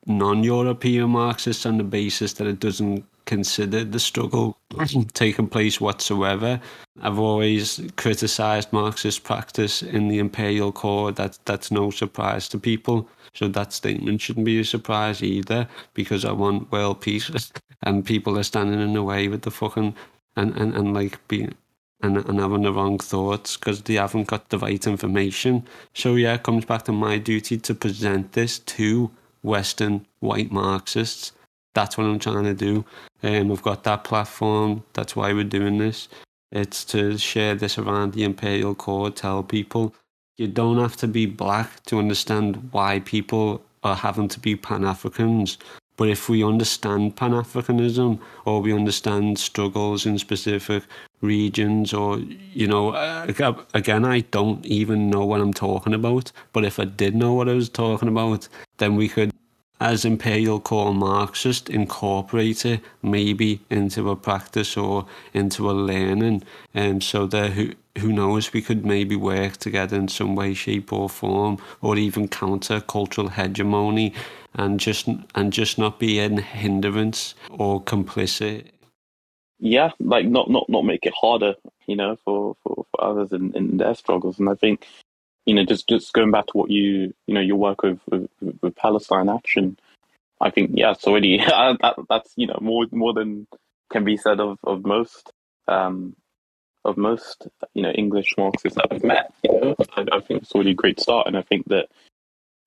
non 0.07 0.43
European 0.43 1.11
Marxists 1.11 1.67
on 1.67 1.79
the 1.79 1.85
basis 1.85 2.33
that 2.33 2.49
it 2.49 2.59
doesn't 2.59 3.05
consider 3.27 3.85
the 3.85 3.99
struggle 3.99 4.57
mm-hmm. 4.71 5.03
taking 5.15 5.49
place 5.49 5.81
whatsoever. 5.81 6.61
I've 7.03 7.19
always 7.19 7.81
criticised 7.97 8.73
Marxist 8.73 9.25
practice 9.25 9.83
in 9.83 10.09
the 10.09 10.19
imperial 10.19 10.73
core. 10.73 11.13
That 11.13 11.39
that's 11.45 11.71
no 11.71 11.91
surprise 11.91 12.49
to 12.51 12.59
people. 12.59 13.09
So 13.35 13.49
that 13.49 13.73
statement 13.73 14.21
shouldn't 14.21 14.47
be 14.47 14.61
a 14.61 14.65
surprise 14.65 15.23
either, 15.23 15.69
because 15.95 16.25
I 16.25 16.33
want 16.33 16.71
world 16.71 17.01
peace, 17.01 17.31
and 17.83 18.05
people 18.05 18.39
are 18.39 18.45
standing 18.45 18.81
in 18.81 18.93
the 18.93 19.03
way 19.03 19.29
with 19.29 19.43
the 19.43 19.51
fucking 19.51 19.95
and 20.37 20.57
and, 20.57 20.75
and 20.75 20.95
like 20.95 21.27
being 21.29 21.55
and, 22.01 22.19
and 22.19 22.39
having 22.39 22.63
the 22.63 22.73
wrong 22.73 22.99
thoughts 22.99 23.57
because 23.57 23.83
they 23.83 23.95
haven't 23.95 24.27
got 24.29 24.51
the 24.51 24.59
right 24.59 24.87
information. 24.87 25.67
So 25.95 26.17
yeah, 26.17 26.35
it 26.35 26.43
comes 26.43 26.65
back 26.65 26.85
to 26.85 26.93
my 26.93 27.19
duty 27.19 27.57
to 27.59 27.75
present 27.75 28.33
this 28.33 28.59
to 28.59 29.11
Western 29.43 30.07
white 30.21 30.51
Marxists 30.53 31.33
that's 31.75 31.99
what 31.99 32.07
I'm 32.07 32.19
trying 32.19 32.45
to 32.45 32.55
do. 32.55 32.85
Um, 33.23 33.49
we've 33.49 33.63
got 33.63 33.85
that 33.85 34.05
platform. 34.05 34.85
That's 34.93 35.15
why 35.15 35.33
we're 35.33 35.45
doing 35.45 35.79
this. 35.79 36.09
It's 36.53 36.85
to 36.87 37.19
share 37.19 37.55
this 37.55 37.79
around 37.79 38.15
the 38.15 38.25
imperial 38.25 38.75
core, 38.75 39.11
tell 39.11 39.43
people 39.43 39.95
you 40.37 40.49
don't 40.49 40.79
have 40.79 40.97
to 40.97 41.09
be 41.09 41.27
black 41.27 41.85
to 41.85 41.99
understand 41.99 42.69
why 42.73 43.01
people 43.01 43.63
are 43.83 43.95
having 43.95 44.29
to 44.29 44.41
be 44.41 44.57
Pan 44.57 44.85
Africans. 44.85 45.59
But 45.97 46.09
if 46.09 46.29
we 46.29 46.43
understand 46.43 47.17
Pan 47.17 47.31
Africanism 47.31 48.19
or 48.45 48.61
we 48.61 48.73
understand 48.73 49.39
struggles 49.39 50.07
in 50.07 50.19
specific 50.19 50.83
regions, 51.21 51.95
or, 51.95 52.19
you 52.19 52.67
know, 52.67 52.95
again, 53.75 54.05
I 54.05 54.21
don't 54.21 54.65
even 54.67 55.09
know 55.09 55.25
what 55.25 55.41
I'm 55.41 55.53
talking 55.55 55.95
about. 55.95 56.33
But 56.53 56.65
if 56.65 56.81
I 56.81 56.85
did 56.85 57.15
know 57.15 57.33
what 57.33 57.49
I 57.49 57.55
was 57.55 57.69
talking 57.69 58.09
about, 58.09 58.49
then 58.79 58.97
we 58.97 59.09
could 59.09 59.31
as 59.85 60.07
Imperial 60.07 60.61
Core 60.61 60.95
Marxist, 60.95 61.69
incorporate 61.69 62.65
it 62.65 62.81
maybe 63.03 63.61
into 63.69 64.09
a 64.11 64.17
practice 64.17 64.79
or 64.79 65.05
into 65.35 65.71
a 65.71 65.73
learning, 65.73 66.43
and 66.73 66.95
um, 66.95 67.01
so 67.03 67.27
that 67.27 67.53
who 67.53 67.73
who 67.99 68.11
knows 68.11 68.51
we 68.55 68.63
could 68.63 68.87
maybe 68.87 69.15
work 69.15 69.59
together 69.59 69.95
in 69.95 70.09
some 70.09 70.35
way, 70.35 70.55
shape, 70.55 70.91
or 70.91 71.11
form, 71.11 71.59
or 71.83 71.99
even 71.99 72.29
counter 72.29 72.81
cultural 72.81 73.29
hegemony, 73.29 74.15
and 74.55 74.81
just 74.81 75.07
and 75.35 75.53
just 75.53 75.77
not 75.77 75.99
be 75.99 76.19
an 76.19 76.39
hindrance 76.39 77.35
or 77.51 77.83
complicit. 77.83 78.71
Yeah, 79.59 79.91
like 80.01 80.27
not 80.27 80.49
not 80.49 80.67
not 80.71 80.87
make 80.87 81.05
it 81.05 81.13
harder, 81.21 81.57
you 81.87 81.97
know, 81.97 82.17
for 82.25 82.57
for, 82.63 82.87
for 82.91 83.05
others 83.05 83.33
in, 83.33 83.55
in 83.55 83.77
their 83.77 83.95
struggles, 83.95 84.39
and 84.39 84.49
I 84.49 84.55
think 84.55 84.87
you 85.47 85.55
know, 85.55 85.65
just 85.65 85.89
just 85.89 86.13
going 86.13 86.31
back 86.31 86.47
to 86.47 86.57
what 86.57 86.71
you 86.71 87.15
you 87.27 87.35
know 87.35 87.41
your 87.41 87.57
work 87.57 87.83
with 87.83 88.01
with, 88.11 88.29
with 88.63 88.77
Palestine 88.77 89.29
Action, 89.29 89.79
I 90.41 90.51
think 90.51 90.73
yeah, 90.75 90.93
it's 90.93 91.07
already 91.07 91.39
that, 91.47 91.95
that's 92.09 92.33
you 92.37 92.47
know 92.47 92.59
more 92.61 92.87
more 92.93 93.13
than 93.13 93.47
can 93.91 94.05
be 94.05 94.17
said 94.17 94.41
of 94.41 94.59
of 94.65 94.85
most 94.85 95.33
um, 95.69 96.17
of 96.85 96.97
most 96.97 97.49
you 97.75 97.83
know 97.83 97.91
English 97.91 98.35
Marxists 98.39 98.77
that 98.77 98.89
I've 98.91 99.05
met. 99.05 99.33
You 99.43 99.61
know, 99.61 99.77
I, 99.97 100.07
I 100.13 100.21
think 100.21 100.43
it's 100.43 100.53
already 100.53 100.73
a 100.73 100.75
great 100.75 101.01
start, 101.01 101.27
and 101.27 101.37
I 101.37 101.43
think 101.43 101.69
that 101.69 101.89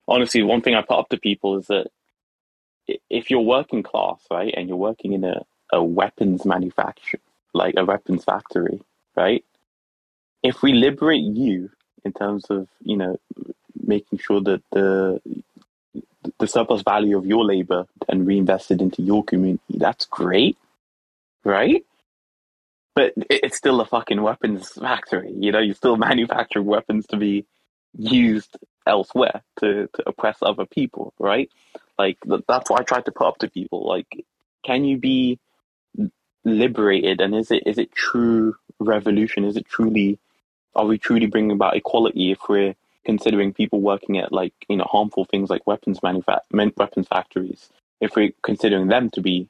honestly, 0.06 0.42
one 0.42 0.62
thing 0.62 0.74
I 0.74 0.82
put 0.82 0.98
up 0.98 1.08
to 1.10 1.18
people 1.18 1.58
is 1.58 1.66
that 1.66 1.88
if 3.10 3.30
you're 3.30 3.40
working 3.40 3.82
class, 3.82 4.20
right, 4.30 4.54
and 4.56 4.68
you're 4.68 4.76
working 4.76 5.12
in 5.12 5.24
a, 5.24 5.42
a 5.72 5.82
weapons 5.82 6.44
manufacturer, 6.44 7.20
like 7.52 7.74
a 7.76 7.84
weapons 7.84 8.24
factory, 8.24 8.80
right, 9.16 9.44
if 10.42 10.62
we 10.62 10.72
liberate 10.72 11.22
you 11.22 11.70
in 12.04 12.12
terms 12.12 12.46
of 12.50 12.68
you 12.82 12.96
know 12.96 13.18
making 13.86 14.18
sure 14.18 14.40
that 14.40 14.62
the 14.72 15.20
the 16.38 16.46
surplus 16.46 16.82
value 16.82 17.18
of 17.18 17.26
your 17.26 17.44
labor 17.44 17.86
and 18.08 18.26
reinvested 18.26 18.82
into 18.82 19.02
your 19.02 19.24
community 19.24 19.62
that's 19.70 20.06
great 20.06 20.58
right? 21.44 21.84
But 22.94 23.14
it's 23.30 23.56
still 23.56 23.80
a 23.80 23.86
fucking 23.86 24.22
weapons 24.22 24.70
factory 24.70 25.32
you 25.38 25.52
know 25.52 25.60
you're 25.60 25.74
still 25.74 25.96
manufacture 26.10 26.62
weapons 26.62 27.06
to 27.08 27.16
be 27.16 27.46
used 27.98 28.56
elsewhere 28.86 29.42
to, 29.60 29.88
to 29.94 30.02
oppress 30.08 30.38
other 30.42 30.66
people 30.66 31.14
right? 31.18 31.50
Like 31.98 32.18
that's 32.48 32.70
what 32.70 32.80
i 32.80 32.84
try 32.84 33.00
to 33.02 33.12
put 33.12 33.26
up 33.26 33.38
to 33.38 33.50
people 33.50 33.86
like 33.86 34.24
can 34.64 34.84
you 34.84 34.98
be 34.98 35.38
liberated 36.44 37.22
and 37.22 37.34
is 37.36 37.52
it 37.52 37.64
is 37.66 37.78
it 37.78 37.92
true 37.94 38.56
revolution? 38.80 39.44
Is 39.44 39.56
it 39.56 39.66
truly 39.68 40.18
are 40.74 40.86
we 40.86 40.98
truly 40.98 41.26
bringing 41.26 41.52
about 41.52 41.76
equality 41.76 42.30
if 42.30 42.38
we're 42.48 42.74
considering 43.04 43.54
people 43.54 43.80
working 43.80 44.18
at 44.18 44.32
like 44.32 44.54
you 44.68 44.76
know 44.76 44.86
harmful 44.90 45.24
things 45.24 45.50
like 45.50 45.66
weapons 45.66 46.00
manufa- 46.02 46.42
weapons 46.76 47.08
factories? 47.08 47.70
If 48.00 48.16
we're 48.16 48.32
considering 48.42 48.88
them 48.88 49.10
to 49.10 49.20
be 49.20 49.48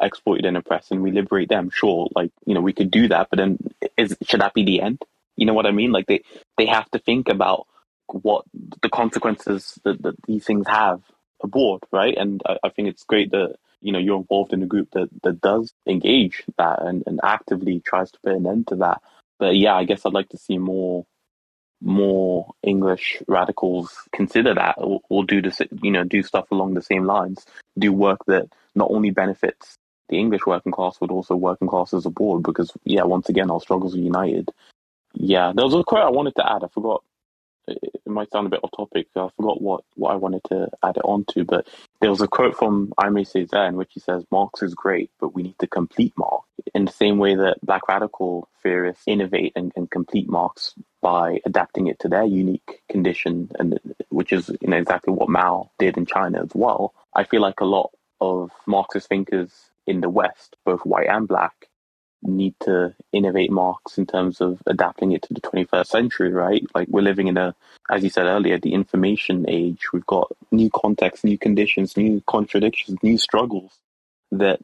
exploited 0.00 0.46
and 0.46 0.56
oppressed 0.56 0.90
and 0.90 1.02
we 1.02 1.12
liberate 1.12 1.48
them 1.48 1.70
sure 1.70 2.08
like 2.16 2.32
you 2.44 2.54
know 2.54 2.60
we 2.60 2.72
could 2.72 2.90
do 2.90 3.08
that 3.08 3.28
but 3.30 3.38
then 3.38 3.58
is 3.96 4.16
should 4.22 4.40
that 4.40 4.54
be 4.54 4.64
the 4.64 4.80
end? 4.80 5.02
You 5.36 5.46
know 5.46 5.54
what 5.54 5.66
i 5.66 5.70
mean? 5.70 5.92
Like 5.92 6.06
they 6.06 6.22
they 6.58 6.66
have 6.66 6.90
to 6.92 6.98
think 6.98 7.28
about 7.28 7.66
what 8.08 8.44
the 8.82 8.90
consequences 8.90 9.78
that, 9.84 10.02
that 10.02 10.16
these 10.26 10.44
things 10.44 10.66
have 10.68 11.02
aboard 11.42 11.82
right? 11.92 12.16
And 12.16 12.42
I, 12.46 12.58
I 12.64 12.68
think 12.70 12.88
it's 12.88 13.04
great 13.04 13.30
that 13.32 13.56
you 13.80 13.92
know 13.92 13.98
you're 13.98 14.18
involved 14.18 14.52
in 14.52 14.62
a 14.62 14.66
group 14.66 14.90
that 14.92 15.08
that 15.22 15.40
does 15.40 15.72
engage 15.86 16.44
that 16.58 16.82
and, 16.82 17.02
and 17.06 17.20
actively 17.22 17.80
tries 17.80 18.10
to 18.12 18.18
put 18.22 18.32
an 18.34 18.46
end 18.46 18.68
to 18.68 18.76
that 18.76 19.02
but 19.42 19.56
yeah, 19.56 19.74
I 19.74 19.82
guess 19.82 20.06
I'd 20.06 20.12
like 20.12 20.28
to 20.28 20.38
see 20.38 20.56
more 20.56 21.04
more 21.80 22.54
English 22.62 23.20
radicals 23.26 23.92
consider 24.12 24.54
that 24.54 24.76
or, 24.78 25.00
or 25.08 25.24
do 25.24 25.42
this, 25.42 25.60
you 25.82 25.90
know, 25.90 26.04
do 26.04 26.22
stuff 26.22 26.48
along 26.52 26.74
the 26.74 26.80
same 26.80 27.06
lines, 27.06 27.44
do 27.76 27.92
work 27.92 28.20
that 28.28 28.46
not 28.76 28.88
only 28.92 29.10
benefits 29.10 29.78
the 30.08 30.16
English 30.16 30.46
working 30.46 30.70
class, 30.70 30.96
but 31.00 31.10
also 31.10 31.34
working 31.34 31.66
classes 31.66 32.06
abroad. 32.06 32.44
Because 32.44 32.70
yeah, 32.84 33.02
once 33.02 33.28
again, 33.28 33.50
our 33.50 33.60
struggles 33.60 33.96
are 33.96 34.08
united. 34.14 34.48
Yeah, 35.14 35.52
there 35.52 35.64
was 35.64 35.74
a 35.74 35.82
quote 35.82 36.02
I 36.02 36.10
wanted 36.10 36.36
to 36.36 36.48
add. 36.48 36.62
I 36.62 36.68
forgot 36.68 37.02
it 37.66 38.06
might 38.06 38.30
sound 38.30 38.46
a 38.46 38.50
bit 38.50 38.60
off 38.62 38.70
topic. 38.76 39.08
I 39.16 39.28
forgot 39.36 39.60
what, 39.60 39.84
what 39.94 40.12
I 40.12 40.16
wanted 40.16 40.42
to 40.44 40.68
add 40.82 40.96
it 40.96 41.04
on 41.04 41.24
to, 41.32 41.44
but 41.44 41.68
there 42.00 42.10
was 42.10 42.20
a 42.20 42.28
quote 42.28 42.56
from 42.56 42.92
Aimé 42.98 43.26
Césaire 43.26 43.68
in 43.68 43.76
which 43.76 43.92
he 43.92 44.00
says, 44.00 44.24
Marx 44.30 44.62
is 44.62 44.74
great, 44.74 45.10
but 45.20 45.34
we 45.34 45.42
need 45.42 45.58
to 45.60 45.66
complete 45.66 46.12
Marx. 46.16 46.46
In 46.74 46.84
the 46.84 46.92
same 46.92 47.18
way 47.18 47.34
that 47.34 47.58
black 47.62 47.88
radical 47.88 48.48
theorists 48.62 49.04
innovate 49.06 49.52
and, 49.56 49.72
and 49.76 49.90
complete 49.90 50.28
Marx 50.28 50.74
by 51.00 51.40
adapting 51.44 51.88
it 51.88 51.98
to 52.00 52.08
their 52.08 52.24
unique 52.24 52.82
condition, 52.88 53.50
and 53.58 53.78
which 54.08 54.32
is 54.32 54.48
you 54.60 54.68
know, 54.68 54.76
exactly 54.76 55.12
what 55.12 55.28
Mao 55.28 55.70
did 55.78 55.96
in 55.96 56.06
China 56.06 56.42
as 56.42 56.50
well. 56.54 56.94
I 57.14 57.24
feel 57.24 57.40
like 57.40 57.60
a 57.60 57.66
lot 57.66 57.90
of 58.20 58.50
Marxist 58.66 59.08
thinkers 59.08 59.52
in 59.86 60.00
the 60.00 60.08
West, 60.08 60.56
both 60.64 60.80
white 60.82 61.08
and 61.08 61.26
black, 61.26 61.68
need 62.22 62.54
to 62.60 62.94
innovate 63.12 63.50
Marx 63.50 63.98
in 63.98 64.06
terms 64.06 64.40
of 64.40 64.62
adapting 64.66 65.12
it 65.12 65.22
to 65.22 65.34
the 65.34 65.40
21st 65.40 65.86
century, 65.86 66.32
right? 66.32 66.64
Like 66.74 66.88
we're 66.88 67.02
living 67.02 67.28
in 67.28 67.36
a, 67.36 67.54
as 67.90 68.02
you 68.02 68.10
said 68.10 68.26
earlier, 68.26 68.58
the 68.58 68.74
information 68.74 69.44
age. 69.48 69.92
We've 69.92 70.06
got 70.06 70.30
new 70.50 70.70
contexts, 70.70 71.24
new 71.24 71.38
conditions, 71.38 71.96
new 71.96 72.22
contradictions, 72.26 72.98
new 73.02 73.18
struggles 73.18 73.72
that, 74.30 74.60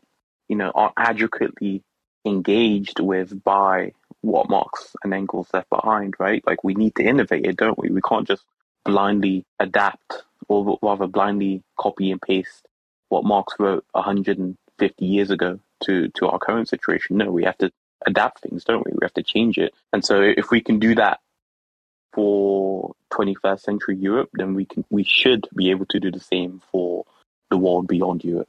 you 0.48 0.56
know, 0.56 0.70
are 0.74 0.92
adequately 0.96 1.82
engaged 2.24 3.00
with 3.00 3.42
by 3.42 3.92
what 4.20 4.48
Marx 4.48 4.94
and 5.02 5.14
Engels 5.14 5.48
left 5.52 5.70
behind, 5.70 6.14
right? 6.18 6.42
Like 6.46 6.64
we 6.64 6.74
need 6.74 6.94
to 6.96 7.04
innovate 7.04 7.46
it, 7.46 7.56
don't 7.56 7.78
we? 7.78 7.90
We 7.90 8.00
can't 8.00 8.26
just 8.26 8.44
blindly 8.84 9.44
adapt 9.58 10.22
or 10.48 10.78
rather 10.82 11.06
blindly 11.06 11.62
copy 11.78 12.10
and 12.10 12.20
paste 12.20 12.66
what 13.08 13.24
Marx 13.24 13.54
wrote 13.58 13.84
150 13.92 15.04
years 15.04 15.30
ago 15.30 15.60
to 15.84 16.08
to 16.08 16.28
our 16.28 16.38
current 16.38 16.68
situation. 16.68 17.16
No, 17.16 17.30
we 17.30 17.44
have 17.44 17.58
to 17.58 17.70
adapt 18.06 18.40
things, 18.40 18.64
don't 18.64 18.84
we? 18.84 18.92
We 18.92 19.02
have 19.02 19.14
to 19.14 19.22
change 19.22 19.58
it. 19.58 19.74
And 19.92 20.04
so 20.04 20.22
if 20.22 20.50
we 20.50 20.60
can 20.60 20.78
do 20.78 20.94
that 20.94 21.20
for 22.12 22.94
21st 23.12 23.60
century 23.60 23.96
Europe, 23.96 24.30
then 24.34 24.54
we 24.54 24.64
can 24.64 24.84
we 24.90 25.04
should 25.04 25.46
be 25.54 25.70
able 25.70 25.86
to 25.86 26.00
do 26.00 26.10
the 26.10 26.20
same 26.20 26.62
for 26.70 27.04
the 27.50 27.56
world 27.56 27.86
beyond 27.88 28.24
Europe. 28.24 28.48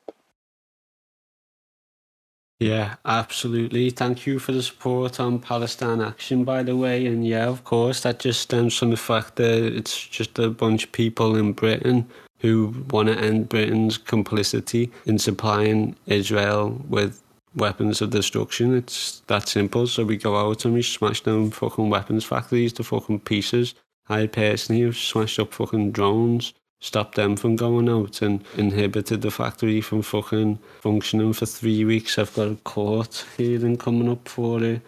Yeah, 2.59 2.95
absolutely. 3.05 3.89
Thank 3.89 4.27
you 4.27 4.37
for 4.37 4.51
the 4.51 4.61
support 4.61 5.17
on 5.17 5.39
Palestine 5.39 6.01
Action, 6.01 6.43
by 6.43 6.61
the 6.61 6.75
way. 6.75 7.05
And 7.05 7.25
yeah, 7.25 7.45
of 7.47 7.63
course, 7.63 8.01
that 8.01 8.19
just 8.19 8.41
stems 8.41 8.77
from 8.77 8.89
the 8.89 8.97
fact 8.97 9.37
that 9.37 9.63
it's 9.63 10.05
just 10.05 10.37
a 10.37 10.49
bunch 10.49 10.83
of 10.83 10.91
people 10.91 11.37
in 11.37 11.53
Britain 11.53 12.09
who 12.39 12.85
want 12.89 13.07
to 13.09 13.17
end 13.17 13.49
Britain's 13.49 13.97
complicity 13.97 14.91
in 15.05 15.19
supplying 15.19 15.95
Israel 16.05 16.81
with 16.87 17.21
weapons 17.55 18.01
of 18.01 18.09
destruction. 18.11 18.75
It's 18.75 19.21
that 19.27 19.47
simple. 19.47 19.87
So 19.87 20.05
we 20.05 20.17
go 20.17 20.37
out 20.37 20.65
and 20.65 20.73
we 20.73 20.81
smash 20.81 21.21
down 21.21 21.51
fucking 21.51 21.89
weapons 21.89 22.25
factories 22.25 22.73
to 22.73 22.83
fucking 22.83 23.21
pieces. 23.21 23.75
I 24.07 24.27
personally 24.27 24.81
have 24.83 24.97
smashed 24.97 25.39
up 25.39 25.53
fucking 25.53 25.91
drones, 25.91 26.53
stopped 26.81 27.15
them 27.15 27.35
from 27.35 27.55
going 27.55 27.89
out 27.89 28.21
and 28.21 28.43
inhibited 28.57 29.21
the 29.21 29.31
factory 29.31 29.81
from 29.81 30.01
fucking 30.01 30.59
functioning 30.81 31.33
for 31.33 31.45
three 31.45 31.85
weeks. 31.85 32.17
I've 32.17 32.33
got 32.33 32.47
a 32.47 32.55
court 32.55 33.25
hearing 33.37 33.77
coming 33.77 34.09
up 34.09 34.27
for 34.27 34.63
it 34.63 34.81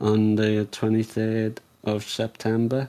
on 0.00 0.36
the 0.36 0.66
23rd 0.70 1.58
of 1.84 2.04
September. 2.04 2.88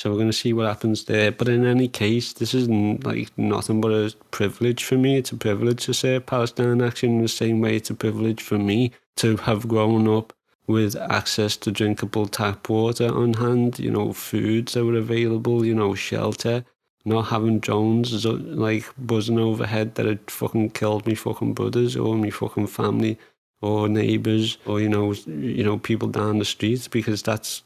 So 0.00 0.08
we're 0.08 0.16
going 0.16 0.28
to 0.28 0.32
see 0.32 0.54
what 0.54 0.66
happens 0.66 1.04
there. 1.04 1.30
But 1.30 1.50
in 1.50 1.66
any 1.66 1.86
case, 1.86 2.32
this 2.32 2.54
is 2.54 2.70
like 2.70 3.36
nothing 3.36 3.82
but 3.82 3.92
a 3.92 4.14
privilege 4.30 4.82
for 4.82 4.96
me. 4.96 5.18
It's 5.18 5.30
a 5.30 5.36
privilege 5.36 5.84
to 5.84 5.92
say 5.92 6.18
Palestine 6.18 6.80
Action 6.80 7.16
in 7.16 7.22
the 7.22 7.28
same 7.28 7.60
way 7.60 7.76
it's 7.76 7.90
a 7.90 7.94
privilege 7.94 8.40
for 8.40 8.56
me 8.56 8.92
to 9.16 9.36
have 9.36 9.68
grown 9.68 10.08
up 10.08 10.32
with 10.66 10.96
access 10.96 11.54
to 11.58 11.70
drinkable 11.70 12.26
tap 12.28 12.70
water 12.70 13.14
on 13.14 13.34
hand, 13.34 13.78
you 13.78 13.90
know, 13.90 14.14
foods 14.14 14.72
that 14.72 14.86
were 14.86 14.96
available, 14.96 15.66
you 15.66 15.74
know, 15.74 15.94
shelter, 15.94 16.64
not 17.04 17.26
having 17.26 17.60
drones 17.60 18.24
like 18.24 18.86
buzzing 18.96 19.38
overhead 19.38 19.96
that 19.96 20.06
had 20.06 20.30
fucking 20.30 20.70
killed 20.70 21.06
me 21.06 21.14
fucking 21.14 21.52
brothers 21.52 21.94
or 21.94 22.16
me 22.16 22.30
fucking 22.30 22.68
family 22.68 23.18
or 23.62 23.88
neighbours 23.88 24.56
or 24.66 24.80
you 24.80 24.88
know 24.88 25.12
you 25.26 25.62
know 25.62 25.78
people 25.78 26.08
down 26.08 26.38
the 26.38 26.44
streets 26.44 26.88
because 26.88 27.22
that's 27.22 27.62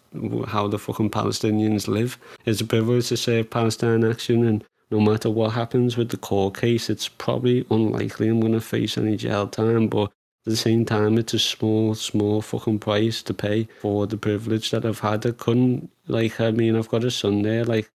how 0.47 0.66
the 0.66 0.78
fucking 0.78 1.11
Palestinians 1.11 1.88
live. 1.88 2.18
It's 2.45 2.61
a 2.61 2.66
privilege 2.66 3.09
to 3.09 3.16
say 3.16 3.42
Palestine 3.42 4.05
action 4.05 4.45
and 4.47 4.64
no 4.90 5.01
matter 5.01 5.30
what 5.30 5.53
happens 5.53 5.97
with 5.97 6.11
the 6.11 6.16
court 6.16 6.57
case, 6.57 6.90
it's 6.90 7.09
probably 7.09 7.66
unlikely 7.70 8.28
I'm 8.28 8.40
going 8.40 8.53
to 8.53 8.61
face 8.61 8.97
any 8.99 9.16
jail 9.16 9.49
time, 9.49 9.88
but 9.88 10.05
at 10.47 10.51
the 10.51 10.57
same 10.57 10.84
time, 10.84 11.16
it's 11.18 11.34
a 11.34 11.38
small, 11.38 11.95
small 11.95 12.42
fucking 12.42 12.78
price 12.78 13.22
to 13.22 13.34
pay 13.34 13.66
for 13.80 14.07
the 14.07 14.18
privilege 14.18 14.70
that 14.70 14.84
I've 14.84 15.01
had. 15.01 15.26
I 15.26 15.32
couldn't, 15.32 15.90
like, 16.07 16.38
I 16.40 16.51
mean, 16.51 16.76
I've 16.76 16.90
got 16.90 17.03
a 17.03 17.11
son 17.11 17.42
there, 17.42 17.64
like, 17.64 17.90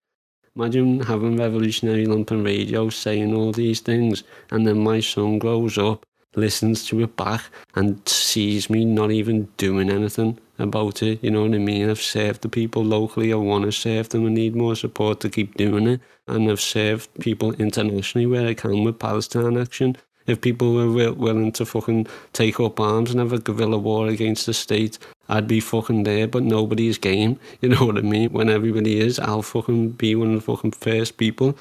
imagine 0.55 1.01
having 1.01 1.37
revolutionary 1.37 2.07
lumpen 2.07 2.43
radio 2.43 2.89
saying 2.89 3.35
all 3.35 3.51
these 3.51 3.81
things, 3.81 4.23
and 4.49 4.65
then 4.65 4.79
my 4.79 4.99
son 4.99 5.37
grows 5.37 5.77
up 5.77 6.05
listens 6.35 6.85
to 6.85 7.01
it 7.01 7.15
back 7.15 7.43
and 7.75 8.07
sees 8.07 8.69
me 8.69 8.85
not 8.85 9.11
even 9.11 9.45
doing 9.57 9.89
anything 9.89 10.39
about 10.57 11.01
it. 11.01 11.23
You 11.23 11.31
know 11.31 11.43
what 11.43 11.55
I 11.55 11.57
mean? 11.57 11.89
I've 11.89 12.01
served 12.01 12.41
the 12.41 12.49
people 12.49 12.83
locally. 12.83 13.31
I 13.31 13.37
want 13.37 13.65
to 13.65 13.71
serve 13.71 14.09
them. 14.09 14.25
I 14.25 14.29
need 14.29 14.55
more 14.55 14.75
support 14.75 15.19
to 15.21 15.29
keep 15.29 15.55
doing 15.55 15.87
it. 15.87 16.01
And 16.27 16.49
I've 16.49 16.61
served 16.61 17.09
people 17.19 17.53
internationally 17.53 18.25
where 18.25 18.47
I 18.47 18.53
can 18.53 18.83
with 18.83 18.99
Palestine 18.99 19.57
Action. 19.57 19.97
If 20.27 20.41
people 20.41 20.73
were 20.75 21.11
willing 21.11 21.51
to 21.53 21.65
fucking 21.65 22.05
take 22.33 22.59
up 22.59 22.79
arms 22.79 23.09
and 23.09 23.19
have 23.19 23.33
a 23.33 23.39
guerrilla 23.39 23.79
war 23.79 24.07
against 24.07 24.45
the 24.45 24.53
state, 24.53 24.99
I'd 25.27 25.47
be 25.47 25.59
fucking 25.59 26.03
there, 26.03 26.27
but 26.27 26.43
nobody's 26.43 26.99
game. 26.99 27.39
You 27.61 27.69
know 27.69 27.85
what 27.85 27.97
I 27.97 28.01
mean? 28.01 28.29
When 28.31 28.47
everybody 28.47 28.99
is, 28.99 29.17
I'll 29.17 29.41
fucking 29.41 29.91
be 29.91 30.13
one 30.15 30.35
of 30.35 30.35
the 30.35 30.41
fucking 30.41 30.71
first 30.71 31.17
people. 31.17 31.57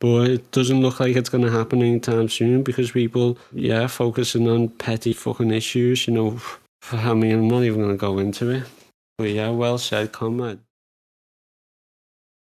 But 0.00 0.30
it 0.30 0.50
doesn't 0.52 0.80
look 0.80 1.00
like 1.00 1.16
it's 1.16 1.28
going 1.28 1.44
to 1.44 1.50
happen 1.50 1.82
anytime 1.82 2.28
soon 2.28 2.62
because 2.62 2.92
people, 2.92 3.36
yeah, 3.52 3.88
focusing 3.88 4.48
on 4.48 4.68
petty 4.68 5.12
fucking 5.12 5.50
issues, 5.50 6.06
you 6.06 6.14
know. 6.14 6.40
I 6.92 7.14
mean, 7.14 7.32
I'm 7.32 7.48
not 7.48 7.64
even 7.64 7.82
going 7.82 7.96
to 7.96 8.00
go 8.00 8.18
into 8.18 8.50
it. 8.50 8.64
But 9.18 9.30
yeah, 9.30 9.50
well 9.50 9.78
said, 9.78 10.12
comrade. 10.12 10.60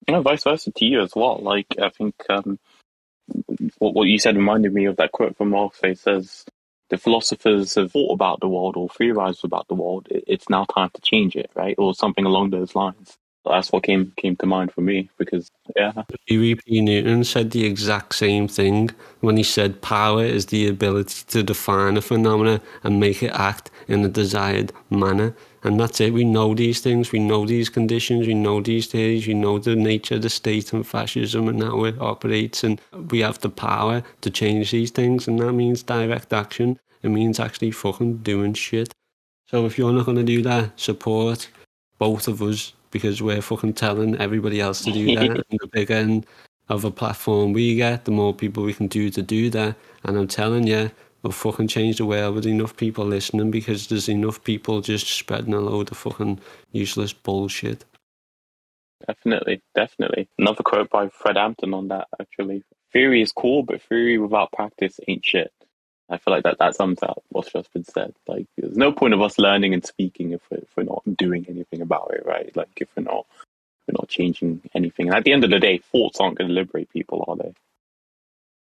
You 0.07 0.14
know, 0.14 0.22
vice 0.22 0.44
versa 0.44 0.70
to 0.70 0.84
you 0.84 1.02
as 1.02 1.12
well. 1.16 1.38
Like, 1.42 1.66
I 1.82 1.88
think 1.88 2.14
um, 2.28 2.59
what, 3.78 3.94
what 3.94 4.04
you 4.07 4.18
said 4.18 4.36
reminded 4.36 4.72
me 4.72 4.84
of 4.84 4.96
that 4.96 5.12
quote 5.12 5.36
from 5.36 5.50
Marx. 5.50 5.80
It 5.82 5.98
says, 5.98 6.44
the 6.90 6.98
philosophers 6.98 7.74
have 7.74 7.92
thought 7.92 8.12
about 8.12 8.40
the 8.40 8.48
world 8.48 8.76
or 8.76 8.88
theorized 8.88 9.44
about 9.44 9.66
the 9.68 9.74
world. 9.74 10.07
It's 10.11 10.48
now 10.48 10.64
time 10.64 10.90
to 10.94 11.00
change 11.00 11.34
it, 11.34 11.50
right? 11.54 11.74
Or 11.78 11.94
something 11.94 12.24
along 12.24 12.50
those 12.50 12.74
lines. 12.76 13.16
That's 13.49 13.70
what 13.72 13.84
came 13.84 14.12
came 14.16 14.36
to 14.36 14.47
mind 14.47 14.72
for 14.72 14.80
me 14.80 15.09
because 15.18 15.51
yeah. 15.76 15.92
Huey 16.26 16.59
Newton 16.68 17.24
said 17.24 17.51
the 17.51 17.64
exact 17.64 18.14
same 18.14 18.49
thing 18.49 18.90
when 19.20 19.36
he 19.36 19.42
said 19.42 19.82
power 19.82 20.24
is 20.24 20.47
the 20.47 20.68
ability 20.68 21.24
to 21.28 21.42
define 21.42 21.97
a 21.97 22.03
phenomena 22.03 22.61
and 22.82 23.01
make 23.01 23.22
it 23.22 23.32
act 23.32 23.70
in 23.88 24.05
a 24.05 24.09
desired 24.09 24.72
manner. 24.90 25.34
And 25.62 25.80
that's 25.80 26.01
it. 26.01 26.12
We 26.12 26.24
know 26.24 26.55
these 26.55 26.80
things. 26.80 27.11
We 27.11 27.18
know 27.18 27.44
these 27.44 27.68
conditions. 27.68 28.26
We 28.26 28.34
know 28.34 28.61
these 28.61 28.86
theories. 28.86 29.26
We 29.26 29.34
know 29.34 29.59
the 29.59 29.74
nature 29.74 30.14
of 30.16 30.22
the 30.22 30.30
state 30.30 30.72
and 30.72 30.86
fascism 30.86 31.49
and 31.49 31.62
how 31.62 31.84
it 31.84 32.01
operates. 32.01 32.62
And 32.62 32.80
we 33.11 33.20
have 33.20 33.40
the 33.40 33.49
power 33.49 34.03
to 34.20 34.30
change 34.30 34.70
these 34.70 34.92
things. 34.92 35.26
And 35.26 35.40
that 35.40 35.53
means 35.53 35.82
direct 35.82 36.32
action. 36.32 36.78
It 37.03 37.09
means 37.09 37.40
actually 37.40 37.72
fucking 37.72 38.18
doing 38.18 38.55
shit. 38.55 38.92
So 39.49 39.66
if 39.66 39.78
you're 39.78 39.92
not 39.92 40.07
going 40.07 40.18
to 40.18 40.24
do 40.24 40.42
that, 40.42 40.78
support 40.78 41.49
both 41.99 42.28
of 42.28 42.42
us 42.42 42.72
because 42.97 43.22
we're 43.22 43.42
fucking 43.42 43.74
telling 43.74 44.16
everybody 44.16 44.61
else 44.61 44.82
to 44.84 44.92
do 44.92 45.07
that. 45.16 45.30
and 45.30 45.61
the 45.61 45.68
bigger 45.68 46.20
of 46.68 46.84
a 46.84 46.90
platform 46.90 47.53
we 47.53 47.76
get, 47.76 48.05
the 48.05 48.11
more 48.11 48.34
people 48.34 48.62
we 48.62 48.74
can 48.74 48.88
do 48.88 49.11
to 49.11 49.22
do 49.22 49.51
that. 49.51 49.76
And 50.05 50.16
I'm 50.16 50.28
telling 50.28 50.66
you, 50.66 50.90
we'll 51.22 51.32
fucking 51.32 51.68
change 51.68 51.99
the 51.99 52.07
world 52.07 52.34
with 52.34 52.47
enough 52.47 52.76
people 52.76 53.05
listening 53.05 53.51
because 53.51 53.86
there's 53.86 54.09
enough 54.09 54.42
people 54.44 54.80
just 54.80 55.07
spreading 55.07 55.55
a 55.55 55.61
load 55.61 55.90
of 55.90 55.97
fucking 55.97 56.40
useless 56.72 57.12
bullshit. 57.12 57.84
Definitely, 59.07 59.62
definitely. 59.74 60.28
Another 60.38 60.62
quote 60.62 60.90
by 60.90 61.09
Fred 61.09 61.36
Hampton 61.36 61.74
on 61.74 61.88
that 61.88 62.09
actually. 62.20 62.62
Theory 62.92 63.22
is 63.22 63.32
cool, 63.32 63.62
but 63.62 63.82
theory 63.82 64.18
without 64.18 64.53
practice 64.53 64.99
ain't 65.07 65.24
shit. 65.24 65.53
I 66.09 66.18
feel 66.18 66.32
like 66.32 66.44
that, 66.44 66.59
that 66.59 66.76
sums 66.76 67.02
up 67.02 67.22
what's 67.30 67.52
just 67.52 67.72
been 67.72 67.84
said. 67.84 68.14
Like, 68.28 68.46
there's 68.57 68.76
no 68.76 68.92
point 68.92 69.14
of 69.14 69.20
us 69.20 69.38
learning 69.38 69.74
and 69.74 69.84
speaking 69.84 70.32
if 70.32 70.40
we're, 70.50 70.59
if 70.59 70.76
we're 70.76 70.84
not 70.84 71.02
doing 71.16 71.44
anything 71.48 71.80
about 71.80 72.12
it, 72.14 72.24
right? 72.24 72.54
Like, 72.57 72.68
if 72.76 72.88
we're 72.96 73.02
not, 73.02 73.26
if 73.30 73.88
we're 73.88 73.98
not 73.98 74.09
changing 74.09 74.62
anything. 74.74 75.09
And 75.09 75.16
at 75.16 75.24
the 75.24 75.32
end 75.32 75.42
of 75.42 75.50
the 75.50 75.59
day, 75.59 75.78
thoughts 75.78 76.20
aren't 76.20 76.38
going 76.38 76.48
to 76.48 76.54
liberate 76.54 76.92
people, 76.92 77.24
are 77.26 77.36
they? 77.36 77.52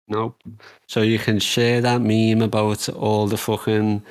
Nope. 0.08 0.42
So 0.86 1.02
you 1.02 1.18
can 1.18 1.38
share 1.38 1.80
that 1.80 2.00
meme 2.00 2.40
about 2.40 2.88
all 2.88 3.26
the 3.26 3.36
fucking 3.36 4.02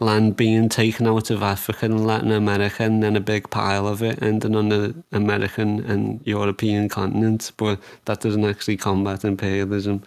land 0.00 0.36
being 0.36 0.68
taken 0.68 1.06
out 1.08 1.30
of 1.30 1.42
Africa 1.42 1.86
and 1.86 2.06
Latin 2.06 2.30
America 2.30 2.84
and 2.84 3.02
then 3.02 3.16
a 3.16 3.20
big 3.20 3.50
pile 3.50 3.88
of 3.88 4.02
it 4.02 4.22
ending 4.22 4.54
on 4.54 4.68
the 4.68 4.94
American 5.10 5.84
and 5.90 6.20
European 6.24 6.88
continent, 6.88 7.50
but 7.56 7.80
that 8.04 8.20
doesn't 8.20 8.44
actually 8.44 8.76
combat 8.76 9.24
imperialism. 9.24 10.02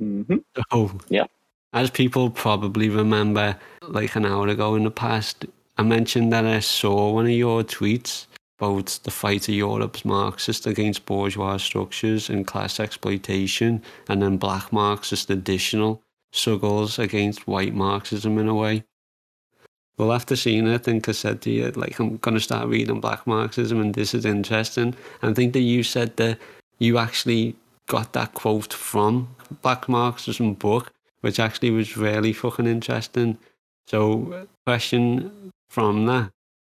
Mm-hmm. 0.00 0.36
Oh, 0.70 0.92
yeah. 1.08 1.26
As 1.72 1.90
people 1.90 2.30
probably 2.30 2.88
remember, 2.88 3.56
like 3.82 4.16
an 4.16 4.24
hour 4.24 4.48
ago 4.48 4.74
in 4.74 4.84
the 4.84 4.90
past, 4.90 5.44
I 5.76 5.82
mentioned 5.82 6.32
that 6.32 6.46
I 6.46 6.60
saw 6.60 7.12
one 7.12 7.26
of 7.26 7.32
your 7.32 7.62
tweets 7.62 8.26
about 8.58 8.98
the 9.04 9.10
fight 9.10 9.48
of 9.48 9.54
Europe's 9.54 10.04
Marxists 10.04 10.66
against 10.66 11.04
bourgeois 11.04 11.58
structures 11.58 12.30
and 12.30 12.46
class 12.46 12.80
exploitation, 12.80 13.82
and 14.08 14.22
then 14.22 14.38
black 14.38 14.72
Marxist 14.72 15.30
additional 15.30 16.02
struggles 16.32 16.98
against 16.98 17.46
white 17.46 17.74
Marxism 17.74 18.38
in 18.38 18.48
a 18.48 18.54
way. 18.54 18.84
Well, 19.98 20.12
after 20.12 20.36
seeing 20.36 20.66
it, 20.66 20.74
I 20.74 20.78
think 20.78 21.08
I 21.08 21.12
said 21.12 21.42
to 21.42 21.50
you, 21.50 21.70
like, 21.72 21.98
I'm 21.98 22.16
going 22.18 22.34
to 22.36 22.40
start 22.40 22.68
reading 22.68 23.00
Black 23.00 23.26
Marxism, 23.26 23.80
and 23.80 23.92
this 23.92 24.14
is 24.14 24.24
interesting. 24.24 24.94
And 25.22 25.32
I 25.32 25.34
think 25.34 25.52
that 25.52 25.60
you 25.60 25.82
said 25.82 26.16
that 26.16 26.38
you 26.78 26.98
actually 26.98 27.56
got 27.86 28.12
that 28.12 28.32
quote 28.34 28.72
from 28.72 29.34
Black 29.60 29.88
Marxism 29.88 30.54
book, 30.54 30.92
which 31.20 31.40
actually 31.40 31.70
was 31.70 31.96
really 31.96 32.32
fucking 32.32 32.66
interesting. 32.66 33.38
So, 33.86 34.46
question 34.66 35.52
from 35.70 36.06
that. 36.06 36.30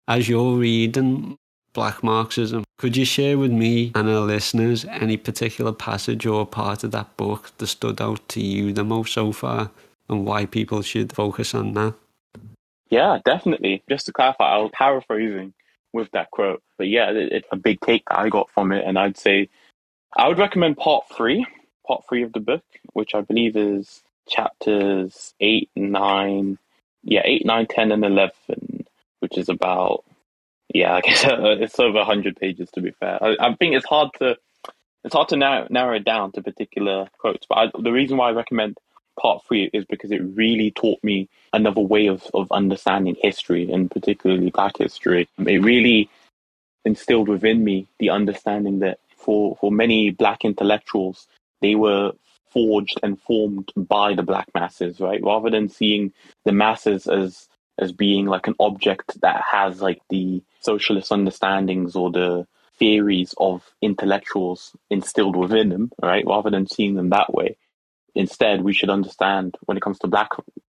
As 0.08 0.28
you're 0.28 0.58
reading 0.58 1.38
Black 1.74 2.04
Marxism. 2.04 2.64
Could 2.78 2.98
you 2.98 3.06
share 3.06 3.38
with 3.38 3.52
me 3.52 3.92
and 3.96 4.10
our 4.10 4.22
listeners 4.22 4.86
any 4.86 5.18
particular 5.18 5.72
passage 5.72 6.26
or 6.26 6.46
part 6.46 6.84
of 6.84 6.92
that 6.92 7.16
book 7.16 7.52
that 7.58 7.68
stood 7.68 8.02
out 8.02 8.28
to 8.30 8.42
you 8.42 8.74
the 8.74 8.84
most 8.84 9.14
so 9.14 9.32
far 9.32 9.72
and 10.10 10.26
why 10.26 10.46
people 10.46 10.82
should 10.82 11.14
focus 11.14 11.54
on 11.54 11.74
that? 11.74 11.94
Yeah, 12.90 13.20
definitely. 13.24 13.84
Just 13.88 14.08
to 14.08 14.12
clarify, 14.12 14.56
I 14.56 14.58
was 14.58 14.72
paraphrasing 14.74 15.54
with 15.94 16.10
that 16.12 16.32
quote. 16.32 16.64
But 16.78 16.88
yeah, 16.88 17.12
it's 17.12 17.34
it, 17.34 17.46
a 17.52 17.56
big 17.56 17.80
take 17.82 18.04
that 18.10 18.20
I 18.20 18.30
got 18.30 18.50
from 18.50 18.72
it. 18.72 18.84
And 18.86 18.98
I'd 18.98 19.18
say 19.18 19.50
I 20.18 20.28
would 20.28 20.40
recommend 20.40 20.78
part 20.78 21.06
three, 21.16 21.46
part 21.86 22.04
three 22.10 22.24
of 22.24 22.34
the 22.34 22.40
book, 22.40 22.64
which 22.94 23.14
I 23.14 23.22
believe 23.22 23.56
is 23.56 24.02
chapters 24.30 25.34
eight, 25.40 25.70
nine, 25.76 26.58
yeah, 27.04 27.22
eight, 27.26 27.46
nine, 27.46 27.68
ten, 27.68 27.92
and 27.92 28.06
11, 28.06 28.86
which 29.20 29.38
is 29.38 29.50
about 29.50 30.04
yeah, 30.74 30.94
I 30.96 31.02
guess 31.02 31.26
it's 31.26 31.80
over 31.80 32.04
hundred 32.04 32.38
pages 32.38 32.70
to 32.72 32.82
be 32.82 32.92
fair. 32.92 33.22
I, 33.24 33.36
I, 33.40 33.56
think 33.56 33.76
it's 33.76 33.86
hard 33.86 34.10
to 34.20 34.38
it's 35.04 35.16
hard 35.16 35.30
to 35.30 35.38
narrow, 35.38 35.68
narrow 35.70 35.96
it 35.96 36.06
down 36.06 36.32
to 36.34 36.42
particular 36.42 37.08
quotes. 37.18 37.46
But 37.48 37.58
I, 37.58 37.72
the 37.80 37.92
reason 37.92 38.18
why 38.18 38.30
I 38.30 38.34
recommend 38.34 38.78
part 39.20 39.44
three 39.46 39.70
is 39.74 39.86
because 39.86 40.12
it 40.12 40.22
really 40.36 40.72
taught 40.72 41.04
me 41.04 41.30
another 41.54 41.82
way 41.82 42.08
of, 42.08 42.26
of 42.34 42.52
understanding 42.52 43.16
history 43.22 43.72
and 43.72 43.90
particularly 43.90 44.50
black 44.50 44.78
history. 44.78 45.28
It 45.40 45.64
really 45.64 46.10
instilled 46.86 47.28
within 47.28 47.64
me 47.64 47.88
the 48.00 48.10
understanding 48.10 48.80
that 48.80 49.00
for, 49.18 49.58
for 49.60 49.72
many 49.72 50.12
black 50.12 50.46
intellectuals, 50.46 51.28
they 51.62 51.76
were 51.76 52.14
forged 52.52 53.00
and 53.04 53.20
formed 53.20 53.72
by 53.76 54.14
the 54.14 54.24
black 54.24 54.48
masses, 54.54 55.00
right? 55.00 55.24
Rather 55.24 55.50
than 55.50 55.70
seeing 55.70 56.14
the 56.46 56.52
masses 56.52 57.08
as 57.08 57.48
as 57.78 57.92
being 57.94 58.26
like 58.26 58.48
an 58.48 58.56
object 58.60 59.20
that 59.22 59.42
has 59.50 59.82
like 59.82 60.02
the 60.10 60.44
socialist 60.60 61.12
understandings 61.12 61.96
or 61.96 62.12
the 62.12 62.46
theories 62.78 63.34
of 63.38 63.64
intellectuals 63.82 64.76
instilled 64.90 65.36
within 65.36 65.70
them, 65.70 65.92
right? 66.02 66.26
Rather 66.26 66.50
than 66.50 66.68
seeing 66.68 66.96
them 66.96 67.10
that 67.10 67.34
way. 67.34 67.58
Instead, 68.16 68.64
we 68.64 68.74
should 68.74 68.90
understand 68.90 69.56
when 69.66 69.78
it 69.78 69.84
comes 69.84 70.00
to 70.00 70.08
black 70.08 70.30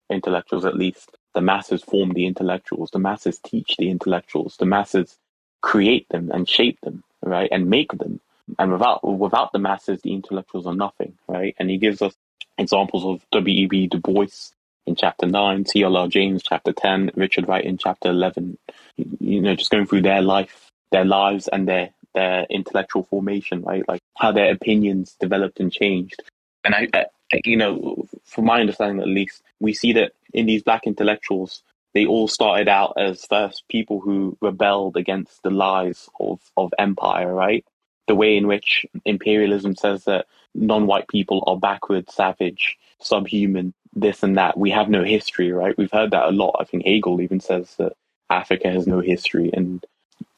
intellectuals, 0.10 0.66
at 0.66 0.76
least, 0.76 1.12
the 1.34 1.42
masses 1.42 1.84
form 1.84 2.12
the 2.14 2.26
intellectuals, 2.26 2.90
the 2.92 3.00
masses 3.00 3.40
teach 3.40 3.76
the 3.78 3.90
intellectuals, 3.90 4.58
the 4.58 4.66
masses 4.66 5.18
create 5.62 6.08
them 6.10 6.32
and 6.34 6.50
shape 6.50 6.80
them, 6.82 7.04
right? 7.22 7.50
And 7.52 7.70
make 7.70 7.92
them. 7.98 8.20
And 8.60 8.72
without 8.72 9.04
without 9.04 9.52
the 9.52 9.60
masses, 9.60 10.02
the 10.02 10.14
intellectuals 10.14 10.68
are 10.68 10.76
nothing, 10.76 11.18
right? 11.28 11.56
And 11.60 11.70
he 11.70 11.78
gives 11.78 12.02
us 12.02 12.16
examples 12.58 13.06
of 13.06 13.26
W.E.B. 13.32 13.88
Du 13.88 14.00
Bois 14.00 14.52
in 14.86 14.96
chapter 14.96 15.26
9, 15.26 15.66
C.L.R. 15.66 16.08
James 16.08 16.44
chapter 16.44 16.72
10, 16.72 17.12
Richard 17.16 17.48
Wright 17.48 17.64
in 17.64 17.78
chapter 17.78 18.10
11. 18.10 18.58
You 19.20 19.42
know, 19.42 19.56
just 19.56 19.70
going 19.70 19.86
through 19.86 20.04
their 20.04 20.22
life, 20.22 20.72
their 20.92 21.06
lives 21.06 21.50
and 21.50 21.68
their, 21.68 21.90
their 22.16 22.46
intellectual 22.50 23.04
formation, 23.04 23.64
right? 23.64 23.88
Like 23.88 24.02
how 24.18 24.32
their 24.32 24.52
opinions 24.52 25.16
developed 25.20 25.60
and 25.60 25.72
changed. 25.72 26.24
And 26.64 26.74
I, 26.74 26.88
I 26.94 27.06
you 27.44 27.58
know, 27.58 28.08
from 28.24 28.46
my 28.46 28.62
understanding 28.62 29.02
at 29.02 29.08
least, 29.08 29.44
we 29.60 29.74
see 29.74 29.94
that 29.94 30.14
in 30.34 30.46
these 30.46 30.64
black 30.64 30.88
intellectuals, 30.88 31.64
they 31.94 32.06
all 32.06 32.28
started 32.28 32.68
out 32.70 32.94
as 32.98 33.26
first 33.26 33.64
people 33.70 34.00
who 34.00 34.38
rebelled 34.42 34.96
against 34.96 35.44
the 35.44 35.50
lies 35.50 36.10
of, 36.20 36.40
of 36.56 36.74
empire, 36.80 37.34
right? 37.34 37.66
The 38.08 38.16
way 38.16 38.38
in 38.38 38.48
which 38.48 38.86
imperialism 39.06 39.76
says 39.76 40.06
that 40.06 40.28
non-white 40.56 41.08
people 41.08 41.44
are 41.48 41.58
backward, 41.58 42.10
savage, 42.10 42.78
subhuman, 43.00 43.74
this 43.94 44.24
and 44.24 44.38
that. 44.38 44.58
We 44.58 44.72
have 44.72 44.90
no 44.90 45.04
history, 45.04 45.52
right? 45.52 45.78
We've 45.78 45.92
heard 45.92 46.12
that 46.12 46.30
a 46.30 46.32
lot. 46.32 46.58
I 46.60 46.64
think 46.64 46.86
Hegel 46.86 47.22
even 47.22 47.40
says 47.40 47.76
that 47.78 47.94
Africa 48.30 48.70
has 48.70 48.88
no 48.88 49.00
history. 49.00 49.50
And 49.54 49.86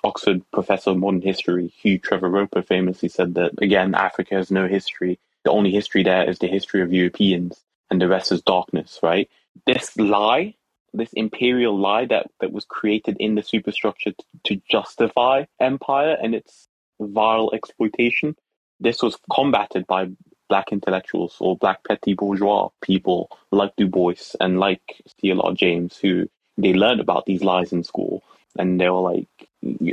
Oxford 0.04 0.42
professor 0.52 0.92
of 0.92 0.98
modern 0.98 1.22
history, 1.22 1.68
Hugh 1.68 2.00
Trevor 2.00 2.30
Roper, 2.30 2.62
famously 2.62 3.10
said 3.10 3.36
that, 3.36 3.52
again, 3.62 3.96
Africa 3.96 4.36
has 4.36 4.52
no 4.52 4.68
history. 4.68 5.20
The 5.44 5.52
only 5.52 5.72
history 5.72 6.04
there 6.04 6.30
is 6.30 6.40
the 6.40 6.48
history 6.48 6.82
of 6.82 6.94
Europeans, 6.94 7.64
and 7.90 8.02
the 8.02 8.08
rest 8.08 8.32
is 8.32 8.42
darkness, 8.42 9.00
right? 9.04 9.30
This 9.66 9.96
lie 9.98 10.56
this 10.94 11.14
imperial 11.14 11.78
lie 11.78 12.06
that, 12.06 12.28
that 12.40 12.52
was 12.52 12.66
created 12.66 13.18
in 13.20 13.36
the 13.36 13.44
superstructure 13.44 14.12
to, 14.12 14.26
to 14.46 14.62
justify 14.70 15.46
empire 15.60 16.18
and 16.22 16.34
its 16.36 16.69
vile 17.00 17.52
exploitation. 17.54 18.36
This 18.80 19.02
was 19.02 19.18
combated 19.32 19.86
by 19.88 20.10
black 20.48 20.72
intellectuals 20.72 21.38
or 21.40 21.58
black 21.58 21.84
petty 21.88 22.14
bourgeois 22.14 22.70
people 22.82 23.30
like 23.52 23.76
Du 23.76 23.88
Bois 23.88 24.36
and 24.40 24.60
like 24.60 24.82
C.L.R. 25.20 25.54
James, 25.54 25.98
who 25.98 26.28
they 26.58 26.74
learned 26.74 27.00
about 27.00 27.26
these 27.26 27.44
lies 27.44 27.72
in 27.72 27.84
school 27.84 28.24
and 28.58 28.80
they 28.80 28.90
were 28.90 29.00
like, 29.00 29.28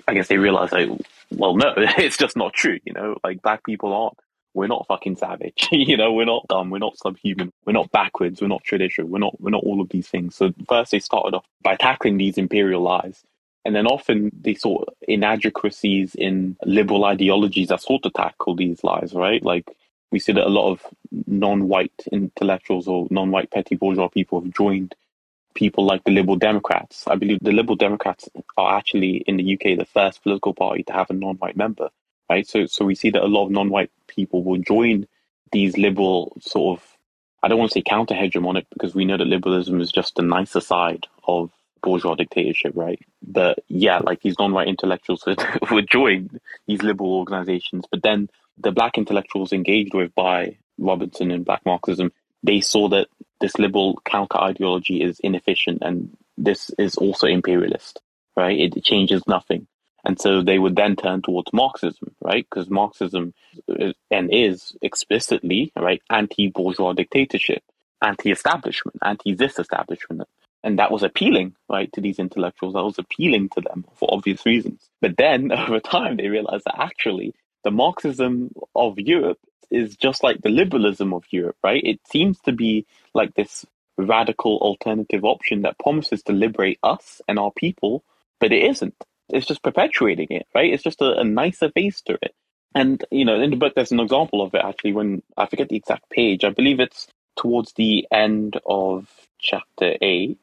I 0.09 0.15
guess 0.15 0.29
they 0.29 0.39
realized 0.39 0.73
like, 0.73 0.89
well, 1.31 1.57
no, 1.57 1.75
it's 1.77 2.17
just 2.17 2.37
not 2.37 2.55
true. 2.55 2.79
You 2.85 2.93
know, 2.93 3.17
like 3.25 3.43
black 3.43 3.65
people 3.65 3.93
aren't. 3.93 4.19
We're 4.55 4.69
not 4.69 4.87
fucking 4.87 5.17
savage. 5.17 5.69
you 5.73 5.99
know, 5.99 6.15
we're 6.15 6.25
not 6.25 6.49
dumb. 6.49 6.71
We're 6.71 6.79
not 6.79 6.97
subhuman. 6.97 7.53
We're 7.67 7.75
not 7.75 7.93
backwards. 7.93 8.41
We're 8.41 8.49
not 8.49 8.65
traditional. 8.65 9.09
We're 9.09 9.19
not. 9.19 9.39
We're 9.41 9.51
not 9.51 9.65
all 9.65 9.83
of 9.83 9.91
these 9.91 10.09
things. 10.09 10.35
So 10.35 10.53
first, 10.67 10.93
they 10.93 10.99
started 10.99 11.35
off 11.35 11.45
by 11.63 11.77
tackling 11.77 12.17
these 12.17 12.39
imperial 12.39 12.81
lies, 12.81 13.23
and 13.67 13.75
then 13.75 13.87
often 13.87 14.31
they 14.41 14.55
saw 14.55 14.85
inadequacies 15.03 16.15
in 16.15 16.57
liberal 16.65 17.05
ideologies 17.05 17.69
that 17.69 17.83
sought 17.83 18.05
to 18.05 18.11
tackle 18.11 18.55
these 18.55 18.83
lies. 18.85 19.13
Right, 19.13 19.43
like 19.43 19.69
we 20.11 20.21
see 20.21 20.33
that 20.33 20.47
a 20.47 20.49
lot 20.49 20.71
of 20.71 20.87
non-white 21.27 22.05
intellectuals 22.13 22.87
or 22.89 23.09
non-white 23.11 23.51
petty 23.51 23.75
bourgeois 23.75 24.09
people 24.09 24.41
have 24.41 24.55
joined 24.55 24.95
people 25.57 25.85
like 25.85 26.05
the 26.05 26.13
Liberal 26.13 26.37
Democrats. 26.37 27.09
I 27.09 27.17
believe 27.17 27.39
the 27.41 27.51
Liberal 27.51 27.77
Democrats 27.77 28.29
are 28.57 28.77
actually 28.79 29.17
in 29.27 29.37
the 29.37 29.55
UK 29.55 29.77
the 29.77 29.89
first 29.93 30.23
political 30.23 30.55
party 30.55 30.85
to 30.85 30.93
have 30.93 31.11
a 31.11 31.15
non-white 31.15 31.57
member, 31.57 31.89
right? 32.31 32.47
So, 32.47 32.67
so 32.67 32.85
we 32.85 32.95
see 32.95 33.11
that 33.11 33.25
a 33.25 33.27
lot 33.27 33.47
of 33.47 33.51
non-white 33.51 33.91
people 34.07 34.45
will 34.45 34.59
join 34.59 35.09
these 35.51 35.77
liberal 35.77 36.37
sort 36.41 36.79
of. 36.79 36.87
I 37.43 37.49
don't 37.49 37.59
want 37.59 37.71
to 37.73 37.75
say 37.79 37.83
counter 37.83 38.15
hegemonic 38.15 38.67
because 38.71 38.95
we 38.95 39.05
know 39.05 39.17
that 39.17 39.27
liberalism 39.27 39.81
is 39.81 39.93
just 39.93 40.15
the 40.15 40.23
nicer 40.23 40.61
side 40.61 41.07
of 41.27 41.51
bourgeois 41.87 42.17
dictatorship, 42.17 42.73
right? 42.75 43.01
But 43.23 43.61
yeah, 43.69 43.99
like 43.99 44.21
these 44.21 44.39
non-white 44.39 44.67
intellectuals 44.67 45.25
would, 45.71 45.89
join 45.89 46.41
these 46.67 46.83
liberal 46.83 47.15
organizations, 47.15 47.85
but 47.91 48.03
then 48.03 48.29
the 48.59 48.73
black 48.73 48.99
intellectuals 48.99 49.53
engaged 49.53 49.95
with 49.95 50.13
by 50.15 50.57
Robinson 50.79 51.31
and 51.31 51.45
black 51.45 51.65
Marxism, 51.65 52.11
they 52.43 52.61
saw 52.61 52.89
that 52.89 53.07
this 53.41 53.57
liberal 53.59 54.01
counter 54.05 54.39
ideology 54.39 55.01
is 55.01 55.21
inefficient 55.21 55.79
and 55.83 56.17
this 56.37 56.71
is 56.77 56.97
also 56.97 57.29
imperialist, 57.29 58.01
right? 58.37 58.59
It 58.59 58.83
changes 58.83 59.23
nothing. 59.29 59.69
And 60.05 60.21
so 60.21 60.43
they 60.43 60.59
would 60.59 60.77
then 60.77 60.97
turn 60.97 61.23
towards 61.23 61.53
Marxism, 61.53 62.15
right? 62.21 62.47
Because 62.49 62.69
Marxism 62.69 63.33
is, 63.69 63.95
and 64.11 64.31
is 64.33 64.77
explicitly, 64.83 65.73
right, 65.77 66.03
anti-bourgeois 66.11 66.93
dictatorship, 66.93 67.63
anti-establishment, 68.03 68.99
anti-this 69.05 69.59
establishment. 69.59 70.23
And 70.67 70.81
that 70.81 70.91
was 70.91 71.05
appealing, 71.05 71.55
right, 71.69 71.93
to 71.93 72.01
these 72.01 72.19
intellectuals. 72.19 72.75
That 72.75 72.83
was 72.83 72.99
appealing 72.99 73.51
to 73.51 73.61
them 73.61 73.85
for 73.95 74.13
obvious 74.13 74.45
reasons. 74.45 74.91
But 75.01 75.17
then 75.17 75.53
over 75.53 75.79
time, 75.79 76.17
they 76.17 76.27
realized 76.27 76.65
that 76.67 76.81
actually 76.81 77.35
the 77.63 77.71
Marxism 77.71 78.51
of 78.75 78.99
Europe 78.99 79.39
is 79.71 79.97
just 79.97 80.25
like 80.25 80.43
the 80.43 80.49
liberalism 80.49 81.15
of 81.15 81.23
Europe, 81.31 81.57
right? 81.63 81.81
It 81.85 82.01
seems 82.11 82.41
to 82.41 82.53
be 82.53 82.85
like 83.15 83.33
this 83.35 83.65
radical 83.97 84.59
alternative 84.59 85.25
option 85.25 85.63
that 85.63 85.79
promises 85.79 86.25
to 86.25 86.33
liberate 86.33 86.81
us 86.83 87.21
and 87.29 87.39
our 87.39 87.53
people, 87.53 88.03
but 88.41 88.51
it 88.51 88.65
isn't. 88.65 88.97
It's 89.29 89.47
just 89.47 89.63
perpetuating 89.63 90.29
it, 90.31 90.49
right? 90.53 90.73
It's 90.73 90.83
just 90.83 91.01
a, 91.01 91.21
a 91.21 91.25
nicer 91.25 91.71
face 91.71 92.01
to 92.03 92.19
it. 92.21 92.35
And, 92.75 93.05
you 93.13 93.25
know, 93.25 93.41
in 93.41 93.51
the 93.51 93.57
book, 93.57 93.75
there's 93.77 93.93
an 93.93 94.01
example 94.01 94.43
of 94.43 94.53
it 94.55 94.63
actually 94.65 94.95
when 94.95 95.23
I 95.37 95.47
forget 95.47 95.69
the 95.69 95.77
exact 95.77 96.11
page. 96.11 96.43
I 96.43 96.51
believe 96.51 96.81
it's 96.81 97.07
towards 97.37 97.73
the 97.75 98.07
end 98.11 98.59
of 98.67 99.09
chapter 99.39 99.97
eight 100.01 100.39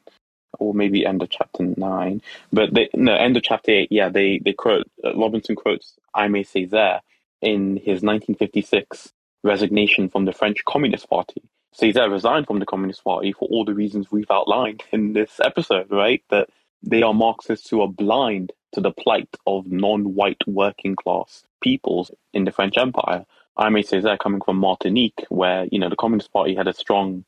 or 0.58 0.74
maybe 0.74 1.06
end 1.06 1.22
of 1.22 1.30
chapter 1.30 1.64
nine, 1.76 2.22
but 2.52 2.72
they, 2.72 2.88
no, 2.94 3.14
end 3.14 3.36
of 3.36 3.42
chapter 3.42 3.72
eight. 3.72 3.88
Yeah, 3.90 4.08
they, 4.08 4.40
they 4.44 4.52
quote, 4.52 4.90
uh, 5.04 5.14
Robinson 5.16 5.56
quotes 5.56 5.94
Aimé 6.16 6.46
Césaire 6.46 7.00
in 7.42 7.76
his 7.76 8.02
1956 8.02 9.12
resignation 9.42 10.08
from 10.08 10.24
the 10.24 10.32
French 10.32 10.64
Communist 10.64 11.08
Party. 11.08 11.42
Césaire 11.78 12.10
resigned 12.10 12.46
from 12.46 12.60
the 12.60 12.66
Communist 12.66 13.04
Party 13.04 13.32
for 13.32 13.48
all 13.48 13.64
the 13.64 13.74
reasons 13.74 14.10
we've 14.10 14.30
outlined 14.30 14.82
in 14.92 15.12
this 15.12 15.40
episode, 15.40 15.90
right? 15.90 16.22
That 16.30 16.48
they 16.82 17.02
are 17.02 17.14
Marxists 17.14 17.68
who 17.70 17.80
are 17.80 17.88
blind 17.88 18.52
to 18.72 18.80
the 18.80 18.92
plight 18.92 19.28
of 19.46 19.70
non-white 19.70 20.42
working 20.46 20.96
class 20.96 21.44
peoples 21.60 22.10
in 22.32 22.44
the 22.44 22.52
French 22.52 22.76
Empire. 22.76 23.24
Aimé 23.58 23.88
Césaire 23.88 24.18
coming 24.18 24.40
from 24.40 24.56
Martinique, 24.56 25.24
where, 25.28 25.66
you 25.70 25.78
know, 25.78 25.88
the 25.88 25.96
Communist 25.96 26.32
Party 26.32 26.54
had 26.54 26.66
a 26.66 26.74
strong 26.74 27.24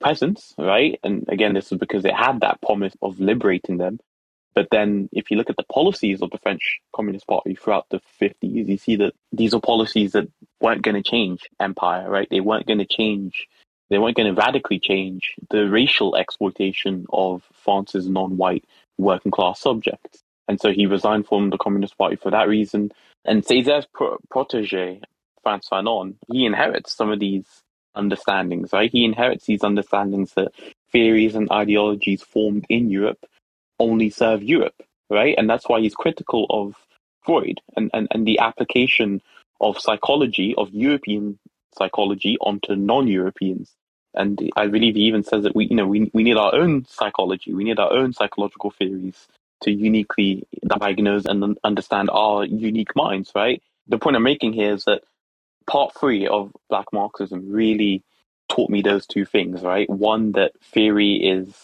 presence, 0.00 0.54
right? 0.58 0.98
And 1.02 1.24
again, 1.28 1.54
this 1.54 1.72
is 1.72 1.78
because 1.78 2.04
it 2.04 2.14
had 2.14 2.40
that 2.40 2.60
promise 2.62 2.94
of 3.02 3.20
liberating 3.20 3.78
them. 3.78 3.98
But 4.54 4.68
then, 4.70 5.08
if 5.12 5.30
you 5.30 5.36
look 5.36 5.50
at 5.50 5.56
the 5.56 5.72
policies 5.72 6.20
of 6.20 6.30
the 6.30 6.38
French 6.38 6.80
Communist 6.94 7.26
Party 7.26 7.54
throughout 7.54 7.86
the 7.90 8.00
50s, 8.20 8.34
you 8.42 8.76
see 8.76 8.96
that 8.96 9.12
these 9.30 9.54
are 9.54 9.60
policies 9.60 10.12
that 10.12 10.28
weren't 10.60 10.82
going 10.82 11.00
to 11.00 11.08
change 11.08 11.42
empire, 11.60 12.10
right? 12.10 12.26
They 12.28 12.40
weren't 12.40 12.66
going 12.66 12.80
to 12.80 12.86
change, 12.86 13.46
they 13.88 13.98
weren't 13.98 14.16
going 14.16 14.34
to 14.34 14.40
radically 14.40 14.80
change 14.80 15.34
the 15.50 15.68
racial 15.68 16.16
exploitation 16.16 17.06
of 17.12 17.42
France's 17.52 18.08
non 18.08 18.36
white 18.36 18.64
working 18.96 19.30
class 19.30 19.60
subjects. 19.60 20.22
And 20.48 20.60
so 20.60 20.72
he 20.72 20.86
resigned 20.86 21.28
from 21.28 21.50
the 21.50 21.58
Communist 21.58 21.96
Party 21.96 22.16
for 22.16 22.30
that 22.30 22.48
reason. 22.48 22.90
And 23.24 23.44
Césaire's 23.44 23.86
pro- 23.92 24.18
protege, 24.30 25.00
Frantz 25.42 25.68
Fanon, 25.68 26.16
he 26.32 26.46
inherits 26.46 26.96
some 26.96 27.10
of 27.10 27.20
these 27.20 27.46
understandings, 27.98 28.72
right? 28.72 28.90
He 28.90 29.04
inherits 29.04 29.46
these 29.46 29.60
understandings 29.60 30.34
that 30.34 30.52
theories 30.92 31.34
and 31.34 31.50
ideologies 31.50 32.22
formed 32.22 32.64
in 32.68 32.88
Europe 32.88 33.18
only 33.78 34.10
serve 34.10 34.42
Europe, 34.42 34.80
right? 35.10 35.34
And 35.36 35.48
that's 35.48 35.68
why 35.68 35.80
he's 35.80 35.94
critical 35.94 36.46
of 36.48 36.74
Freud 37.22 37.60
and, 37.76 37.90
and, 37.92 38.08
and 38.10 38.26
the 38.26 38.38
application 38.38 39.20
of 39.60 39.78
psychology, 39.78 40.54
of 40.56 40.70
European 40.72 41.38
psychology 41.76 42.38
onto 42.40 42.74
non-Europeans. 42.74 43.72
And 44.14 44.50
I 44.56 44.66
believe 44.68 44.94
he 44.94 45.02
even 45.02 45.22
says 45.22 45.42
that 45.44 45.54
we, 45.54 45.66
you 45.66 45.76
know, 45.76 45.86
we, 45.86 46.10
we 46.14 46.22
need 46.22 46.36
our 46.36 46.54
own 46.54 46.86
psychology. 46.86 47.52
We 47.52 47.64
need 47.64 47.78
our 47.78 47.92
own 47.92 48.12
psychological 48.12 48.70
theories 48.70 49.28
to 49.62 49.70
uniquely 49.70 50.46
diagnose 50.66 51.24
and 51.26 51.58
understand 51.64 52.10
our 52.10 52.44
unique 52.44 52.94
minds, 52.96 53.32
right? 53.34 53.62
The 53.88 53.98
point 53.98 54.16
I'm 54.16 54.22
making 54.22 54.52
here 54.52 54.72
is 54.72 54.84
that 54.84 55.02
part 55.68 55.94
three 55.98 56.26
of 56.26 56.52
Black 56.68 56.86
Marxism 56.92 57.52
really 57.52 58.02
taught 58.48 58.70
me 58.70 58.82
those 58.82 59.06
two 59.06 59.24
things, 59.24 59.62
right? 59.62 59.88
One, 59.88 60.32
that 60.32 60.52
theory 60.72 61.16
is 61.16 61.54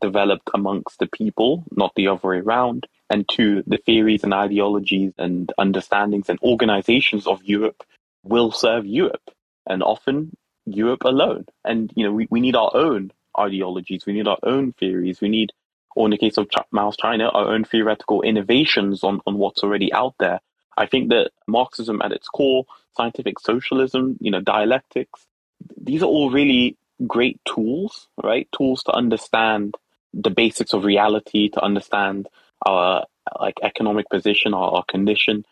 developed 0.00 0.50
amongst 0.52 0.98
the 0.98 1.06
people, 1.06 1.64
not 1.70 1.92
the 1.94 2.08
other 2.08 2.28
way 2.28 2.36
around. 2.38 2.86
And 3.08 3.28
two, 3.28 3.62
the 3.66 3.78
theories 3.78 4.24
and 4.24 4.34
ideologies 4.34 5.12
and 5.18 5.52
understandings 5.58 6.28
and 6.28 6.38
organizations 6.42 7.26
of 7.26 7.42
Europe 7.44 7.84
will 8.24 8.50
serve 8.50 8.86
Europe 8.86 9.30
and 9.66 9.82
often 9.82 10.36
Europe 10.66 11.02
alone. 11.04 11.46
And, 11.64 11.92
you 11.94 12.04
know, 12.04 12.12
we, 12.12 12.26
we 12.30 12.40
need 12.40 12.56
our 12.56 12.70
own 12.74 13.12
ideologies. 13.38 14.06
We 14.06 14.14
need 14.14 14.26
our 14.26 14.38
own 14.42 14.72
theories. 14.72 15.20
We 15.20 15.28
need, 15.28 15.52
or 15.94 16.06
in 16.06 16.10
the 16.10 16.18
case 16.18 16.38
of 16.38 16.48
Mao's 16.72 16.96
China, 16.96 17.28
our 17.28 17.48
own 17.52 17.64
theoretical 17.64 18.22
innovations 18.22 19.04
on, 19.04 19.20
on 19.26 19.38
what's 19.38 19.62
already 19.62 19.92
out 19.92 20.14
there. 20.18 20.40
I 20.76 20.86
think 20.86 21.10
that 21.10 21.30
Marxism 21.46 22.00
at 22.02 22.12
its 22.12 22.28
core, 22.28 22.64
scientific 22.96 23.38
socialism, 23.38 24.16
you 24.20 24.30
know, 24.30 24.40
dialectics, 24.40 25.26
these 25.80 26.02
are 26.02 26.06
all 26.06 26.30
really 26.30 26.76
great 27.06 27.40
tools, 27.46 28.08
right? 28.22 28.48
Tools 28.56 28.82
to 28.84 28.92
understand 28.92 29.74
the 30.14 30.30
basics 30.30 30.72
of 30.72 30.84
reality, 30.84 31.48
to 31.50 31.62
understand 31.62 32.28
our 32.64 33.06
like 33.40 33.58
economic 33.62 34.08
position, 34.10 34.54
our, 34.54 34.76
our 34.76 34.84
condition. 34.84 35.44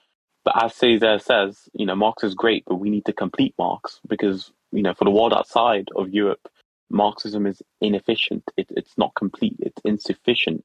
But 0.45 0.63
as 0.65 0.73
Césaire 0.73 1.23
says, 1.23 1.69
you 1.75 1.87
know, 1.87 1.97
Marx 1.97 2.25
is 2.25 2.35
great, 2.35 2.65
but 2.67 2.77
we 2.77 2.91
need 2.91 3.05
to 3.07 3.13
complete 3.13 3.55
Marx 3.59 4.01
because, 4.09 4.51
you 4.73 4.83
know, 4.83 4.95
for 4.95 5.05
the 5.05 5.11
world 5.11 5.33
outside 5.33 5.89
of 5.95 6.11
Europe, 6.11 6.49
Marxism 6.91 7.47
is 7.47 7.63
inefficient. 7.81 8.45
It, 8.57 8.67
it's 8.71 8.97
not 8.97 9.15
complete. 9.15 9.57
It's 9.61 9.81
insufficient. 9.85 10.65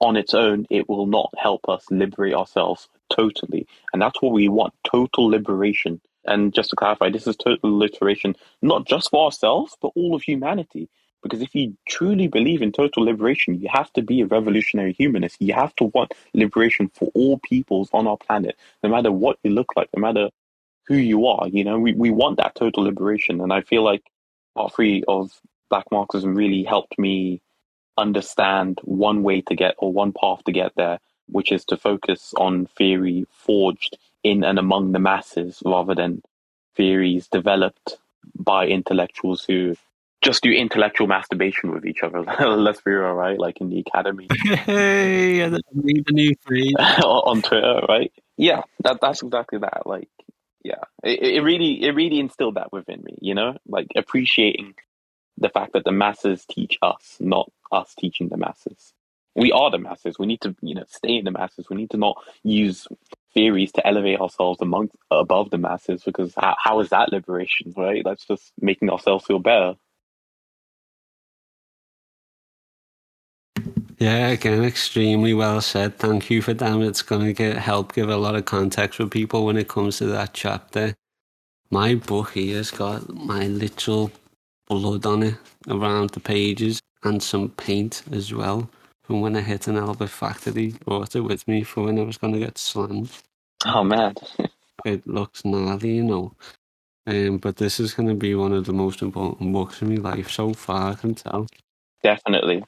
On 0.00 0.16
its 0.16 0.34
own, 0.34 0.66
it 0.70 0.88
will 0.88 1.06
not 1.06 1.30
help 1.36 1.68
us 1.68 1.84
liberate 1.90 2.34
ourselves 2.34 2.88
totally. 3.10 3.66
And 3.92 4.00
that's 4.00 4.20
what 4.20 4.32
we 4.32 4.48
want 4.48 4.74
total 4.84 5.26
liberation. 5.26 6.00
And 6.26 6.54
just 6.54 6.70
to 6.70 6.76
clarify, 6.76 7.10
this 7.10 7.26
is 7.26 7.36
total 7.36 7.78
liberation, 7.78 8.34
not 8.62 8.86
just 8.86 9.10
for 9.10 9.26
ourselves, 9.26 9.76
but 9.80 9.92
all 9.94 10.14
of 10.14 10.22
humanity. 10.22 10.88
Because 11.22 11.40
if 11.40 11.54
you 11.54 11.76
truly 11.88 12.28
believe 12.28 12.60
in 12.60 12.70
total 12.70 13.04
liberation, 13.04 13.58
you 13.60 13.68
have 13.72 13.92
to 13.94 14.02
be 14.02 14.20
a 14.20 14.26
revolutionary 14.26 14.92
humanist. 14.92 15.40
You 15.40 15.54
have 15.54 15.74
to 15.76 15.84
want 15.84 16.12
liberation 16.34 16.90
for 16.94 17.10
all 17.14 17.38
peoples 17.38 17.88
on 17.92 18.06
our 18.06 18.18
planet, 18.18 18.56
no 18.82 18.90
matter 18.90 19.10
what 19.10 19.38
you 19.42 19.50
look 19.50 19.74
like, 19.74 19.88
no 19.96 20.02
matter 20.02 20.28
who 20.86 20.96
you 20.96 21.26
are. 21.26 21.48
You 21.48 21.64
know, 21.64 21.78
we, 21.78 21.94
we 21.94 22.10
want 22.10 22.36
that 22.36 22.54
total 22.54 22.84
liberation. 22.84 23.40
And 23.40 23.52
I 23.52 23.62
feel 23.62 23.82
like 23.82 24.02
part 24.54 24.74
three 24.74 25.02
of 25.08 25.30
Black 25.70 25.86
Marxism 25.90 26.34
really 26.34 26.62
helped 26.62 26.98
me 26.98 27.40
understand 27.96 28.80
one 28.84 29.22
way 29.22 29.40
to 29.42 29.54
get 29.54 29.74
or 29.78 29.92
one 29.92 30.12
path 30.12 30.44
to 30.44 30.52
get 30.52 30.72
there, 30.76 30.98
which 31.26 31.52
is 31.52 31.64
to 31.66 31.76
focus 31.76 32.34
on 32.36 32.66
theory 32.66 33.26
forged 33.30 33.96
in 34.22 34.44
and 34.44 34.58
among 34.58 34.92
the 34.92 34.98
masses 34.98 35.62
rather 35.64 35.94
than 35.94 36.22
theories 36.76 37.28
developed 37.28 37.98
by 38.34 38.66
intellectuals 38.66 39.44
who 39.44 39.76
just 40.24 40.42
do 40.42 40.50
intellectual 40.50 41.06
masturbation 41.06 41.70
with 41.70 41.84
each 41.84 42.02
other. 42.02 42.22
Let's 42.56 42.80
be 42.80 42.92
real, 42.92 43.12
right? 43.12 43.38
Like 43.38 43.60
in 43.60 43.68
the 43.68 43.80
academy. 43.80 44.26
hey, 44.44 45.44
I 45.44 45.58
need 45.72 46.08
a 46.08 46.12
new 46.12 46.34
phrase. 46.40 46.74
on 47.04 47.42
Twitter, 47.42 47.80
right? 47.88 48.10
Yeah, 48.36 48.62
that 48.82 49.00
that's 49.00 49.22
exactly 49.22 49.58
that. 49.58 49.86
Like, 49.86 50.08
yeah, 50.64 50.82
it, 51.02 51.20
it 51.20 51.40
really 51.42 51.84
it 51.84 51.94
really 51.94 52.18
instilled 52.18 52.54
that 52.54 52.72
within 52.72 53.02
me. 53.04 53.18
You 53.20 53.34
know, 53.34 53.58
like 53.68 53.88
appreciating 53.94 54.74
the 55.36 55.50
fact 55.50 55.74
that 55.74 55.84
the 55.84 55.92
masses 55.92 56.46
teach 56.46 56.78
us, 56.80 57.18
not 57.20 57.52
us 57.70 57.94
teaching 57.94 58.28
the 58.28 58.38
masses. 58.38 58.93
We 59.36 59.50
are 59.52 59.70
the 59.70 59.78
masses. 59.78 60.18
We 60.18 60.26
need 60.26 60.40
to, 60.42 60.54
you 60.62 60.74
know, 60.74 60.84
stay 60.88 61.16
in 61.16 61.24
the 61.24 61.30
masses. 61.30 61.68
We 61.68 61.76
need 61.76 61.90
to 61.90 61.96
not 61.96 62.16
use 62.44 62.86
theories 63.32 63.72
to 63.72 63.86
elevate 63.86 64.20
ourselves 64.20 64.60
among 64.60 64.90
above 65.10 65.50
the 65.50 65.58
masses 65.58 66.02
because 66.04 66.32
how, 66.36 66.54
how 66.62 66.80
is 66.80 66.90
that 66.90 67.12
liberation, 67.12 67.72
right? 67.76 68.02
That's 68.04 68.24
just 68.26 68.52
making 68.60 68.90
ourselves 68.90 69.24
feel 69.26 69.40
better. 69.40 69.74
Yeah, 73.98 74.28
again, 74.28 74.64
extremely 74.64 75.34
well 75.34 75.60
said. 75.60 75.98
Thank 75.98 76.30
you 76.30 76.42
for 76.42 76.54
that. 76.54 76.80
It's 76.80 77.02
going 77.02 77.26
to 77.26 77.32
get 77.32 77.56
help 77.56 77.94
give 77.94 78.08
a 78.08 78.16
lot 78.16 78.34
of 78.34 78.44
context 78.44 78.98
for 78.98 79.06
people 79.06 79.46
when 79.46 79.56
it 79.56 79.68
comes 79.68 79.98
to 79.98 80.06
that 80.06 80.34
chapter. 80.34 80.94
My 81.70 81.94
book 81.96 82.32
here 82.32 82.58
has 82.58 82.70
got 82.70 83.08
my 83.12 83.46
literal 83.46 84.12
blood 84.68 85.06
on 85.06 85.22
it 85.22 85.36
around 85.68 86.10
the 86.10 86.20
pages 86.20 86.80
and 87.02 87.22
some 87.22 87.48
paint 87.50 88.02
as 88.12 88.32
well 88.32 88.70
from 89.04 89.20
when 89.20 89.36
I 89.36 89.42
hit 89.42 89.68
an 89.68 89.76
Elbit 89.76 90.08
factory. 90.08 90.74
Brought 90.84 91.14
it 91.14 91.20
with 91.20 91.46
me 91.46 91.62
for 91.62 91.84
when 91.84 91.98
I 91.98 92.02
was 92.02 92.18
going 92.18 92.32
to 92.32 92.40
get 92.40 92.58
slammed. 92.58 93.10
Oh 93.66 93.84
man, 93.84 94.14
it 94.84 95.06
looks 95.06 95.44
gnarly, 95.44 95.96
you 95.96 96.04
know. 96.04 96.32
Um, 97.06 97.38
but 97.38 97.56
this 97.56 97.80
is 97.80 97.94
going 97.94 98.08
to 98.08 98.14
be 98.14 98.34
one 98.34 98.52
of 98.52 98.64
the 98.64 98.72
most 98.72 99.02
important 99.02 99.52
books 99.52 99.82
in 99.82 99.90
my 99.90 99.96
life 99.96 100.30
so 100.30 100.54
far. 100.54 100.92
I 100.92 100.94
can 100.94 101.14
tell. 101.14 101.46
Definitely. 102.02 102.64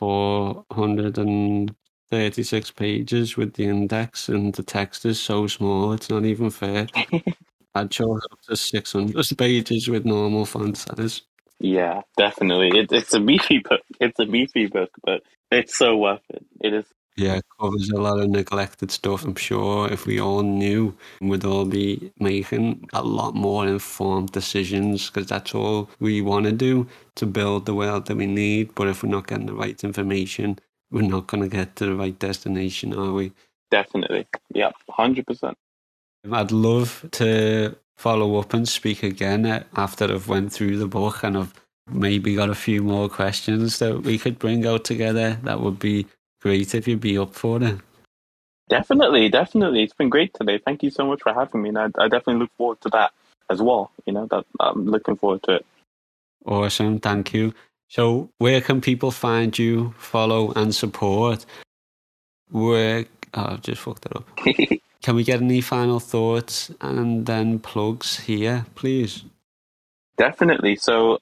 436 0.00 2.70
pages 2.72 3.36
with 3.36 3.54
the 3.54 3.64
index, 3.64 4.28
and 4.28 4.54
the 4.54 4.62
text 4.62 5.04
is 5.06 5.20
so 5.20 5.46
small, 5.46 5.92
it's 5.92 6.10
not 6.10 6.24
even 6.24 6.50
fair. 6.50 6.86
I'd 7.76 7.92
show 7.92 8.16
up 8.16 8.40
to 8.48 8.56
600 8.56 9.24
pages 9.38 9.88
with 9.88 10.04
normal 10.04 10.46
font 10.46 10.76
size. 10.76 11.22
Yeah, 11.60 12.02
definitely. 12.16 12.78
It, 12.78 12.92
it's 12.92 13.14
a 13.14 13.20
beefy 13.20 13.58
book. 13.58 13.82
It's 14.00 14.18
a 14.18 14.26
beefy 14.26 14.66
book, 14.66 14.90
but 15.04 15.22
it's 15.50 15.76
so 15.76 15.96
worth 15.96 16.22
it. 16.30 16.44
It 16.60 16.74
is. 16.74 16.86
Yeah, 17.16 17.36
it 17.36 17.44
covers 17.60 17.90
a 17.90 18.00
lot 18.00 18.18
of 18.18 18.28
neglected 18.28 18.90
stuff. 18.90 19.24
I'm 19.24 19.36
sure 19.36 19.90
if 19.90 20.04
we 20.04 20.20
all 20.20 20.42
knew, 20.42 20.96
we'd 21.20 21.44
all 21.44 21.64
be 21.64 22.12
making 22.18 22.88
a 22.92 23.02
lot 23.02 23.36
more 23.36 23.66
informed 23.68 24.32
decisions 24.32 25.10
because 25.10 25.28
that's 25.28 25.54
all 25.54 25.88
we 26.00 26.20
want 26.20 26.46
to 26.46 26.52
do 26.52 26.88
to 27.14 27.26
build 27.26 27.66
the 27.66 27.74
world 27.74 28.06
that 28.06 28.16
we 28.16 28.26
need. 28.26 28.74
But 28.74 28.88
if 28.88 29.02
we're 29.04 29.10
not 29.10 29.28
getting 29.28 29.46
the 29.46 29.54
right 29.54 29.82
information, 29.84 30.58
we're 30.90 31.02
not 31.02 31.28
going 31.28 31.42
to 31.44 31.48
get 31.48 31.76
to 31.76 31.86
the 31.86 31.94
right 31.94 32.18
destination, 32.18 32.92
are 32.92 33.12
we? 33.12 33.32
Definitely. 33.70 34.26
Yeah, 34.52 34.72
100%. 34.90 35.54
I'd 36.32 36.52
love 36.52 37.06
to 37.12 37.76
follow 37.96 38.38
up 38.38 38.54
and 38.54 38.68
speak 38.68 39.02
again 39.02 39.64
after 39.76 40.04
I've 40.04 40.28
went 40.28 40.52
through 40.52 40.78
the 40.78 40.86
book 40.86 41.22
and 41.22 41.38
I've 41.38 41.54
maybe 41.90 42.34
got 42.34 42.50
a 42.50 42.54
few 42.54 42.82
more 42.82 43.08
questions 43.08 43.78
that 43.78 44.02
we 44.02 44.18
could 44.18 44.38
bring 44.38 44.66
out 44.66 44.84
together. 44.84 45.38
That 45.42 45.60
would 45.60 45.78
be 45.78 46.06
great 46.40 46.74
if 46.74 46.88
you'd 46.88 47.00
be 47.00 47.18
up 47.18 47.34
for 47.34 47.62
it. 47.62 47.78
Definitely, 48.68 49.28
definitely. 49.28 49.82
It's 49.82 49.92
been 49.92 50.08
great 50.08 50.32
today. 50.34 50.58
Thank 50.58 50.82
you 50.82 50.90
so 50.90 51.06
much 51.06 51.22
for 51.22 51.34
having 51.34 51.62
me. 51.62 51.68
And 51.68 51.78
I, 51.78 51.84
I 51.98 52.08
definitely 52.08 52.36
look 52.36 52.50
forward 52.56 52.80
to 52.82 52.88
that 52.90 53.12
as 53.50 53.60
well. 53.60 53.90
You 54.06 54.14
know, 54.14 54.26
that 54.26 54.44
I'm 54.60 54.86
looking 54.86 55.16
forward 55.16 55.42
to 55.44 55.56
it. 55.56 55.66
Awesome. 56.46 56.98
Thank 56.98 57.34
you. 57.34 57.54
So, 57.88 58.30
where 58.38 58.60
can 58.60 58.80
people 58.80 59.10
find 59.10 59.56
you, 59.58 59.94
follow, 59.98 60.52
and 60.52 60.74
support? 60.74 61.44
Where, 62.50 63.04
oh, 63.34 63.44
I've 63.52 63.62
just 63.62 63.80
fucked 63.80 64.06
it 64.06 64.16
up. 64.16 64.36
can 65.02 65.14
we 65.14 65.24
get 65.24 65.40
any 65.40 65.60
final 65.60 66.00
thoughts 66.00 66.70
and 66.80 67.26
then 67.26 67.58
plugs 67.58 68.20
here, 68.20 68.66
please? 68.74 69.24
Definitely. 70.16 70.76
So, 70.76 71.18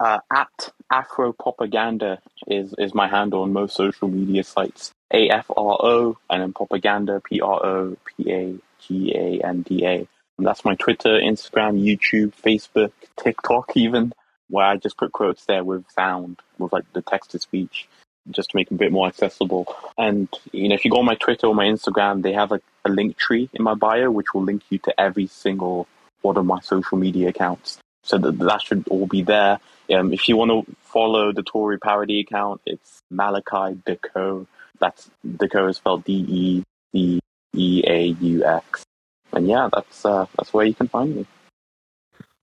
uh, 0.00 0.18
at 0.32 0.72
Afro 0.90 1.32
Propaganda 1.32 2.18
is, 2.46 2.74
is 2.78 2.94
my 2.94 3.08
handle 3.08 3.42
on 3.42 3.52
most 3.52 3.76
social 3.76 4.08
media 4.08 4.44
sites. 4.44 4.92
A 5.12 5.28
F 5.28 5.48
R 5.50 5.78
O 5.80 6.18
and 6.28 6.42
then 6.42 6.52
propaganda 6.52 7.20
P 7.20 7.40
R 7.40 7.64
O 7.64 7.96
P 8.04 8.32
A 8.32 8.54
G 8.80 9.12
A 9.14 9.46
N 9.46 9.62
D 9.62 9.86
A. 9.86 10.08
That's 10.38 10.64
my 10.64 10.74
Twitter, 10.74 11.10
Instagram, 11.10 11.80
YouTube, 11.80 12.32
Facebook, 12.34 12.90
TikTok, 13.16 13.76
even 13.76 14.12
where 14.48 14.66
I 14.66 14.76
just 14.76 14.96
put 14.96 15.12
quotes 15.12 15.44
there 15.44 15.62
with 15.62 15.88
sound, 15.92 16.40
with 16.58 16.72
like 16.72 16.92
the 16.92 17.02
text 17.02 17.30
to 17.30 17.38
speech, 17.38 17.88
just 18.30 18.50
to 18.50 18.56
make 18.56 18.68
it 18.68 18.74
a 18.74 18.78
bit 18.78 18.92
more 18.92 19.06
accessible. 19.06 19.66
And 19.98 20.28
you 20.52 20.68
know, 20.68 20.74
if 20.74 20.84
you 20.84 20.90
go 20.90 20.98
on 20.98 21.04
my 21.04 21.14
Twitter 21.14 21.46
or 21.46 21.54
my 21.54 21.66
Instagram, 21.66 22.22
they 22.22 22.32
have 22.32 22.50
like 22.50 22.62
a 22.84 22.90
link 22.90 23.16
tree 23.16 23.48
in 23.52 23.62
my 23.62 23.74
bio, 23.74 24.10
which 24.10 24.34
will 24.34 24.42
link 24.42 24.62
you 24.70 24.78
to 24.78 25.00
every 25.00 25.26
single 25.26 25.86
one 26.22 26.36
of 26.36 26.46
my 26.46 26.60
social 26.60 26.98
media 26.98 27.28
accounts. 27.28 27.78
So 28.02 28.18
that 28.18 28.38
that 28.38 28.62
should 28.62 28.86
all 28.88 29.06
be 29.06 29.22
there. 29.22 29.58
Um, 29.92 30.12
if 30.12 30.28
you 30.28 30.36
want 30.36 30.50
to 30.50 30.76
follow 30.82 31.32
the 31.32 31.42
Tory 31.42 31.78
parody 31.78 32.20
account, 32.20 32.60
it's 32.66 33.00
Malachi 33.10 33.80
Dedeaux. 33.86 34.46
That's 34.78 35.10
Dedeaux 35.26 35.70
is 35.70 35.76
spelled 35.76 36.04
D 36.04 36.12
E 36.12 36.62
D 36.92 37.20
E 37.54 37.82
A 37.86 38.06
U 38.06 38.44
X. 38.44 38.84
And 39.32 39.48
yeah, 39.48 39.68
that's 39.72 40.04
uh, 40.04 40.26
that's 40.36 40.52
where 40.52 40.66
you 40.66 40.74
can 40.74 40.88
find 40.88 41.16
me. 41.16 41.26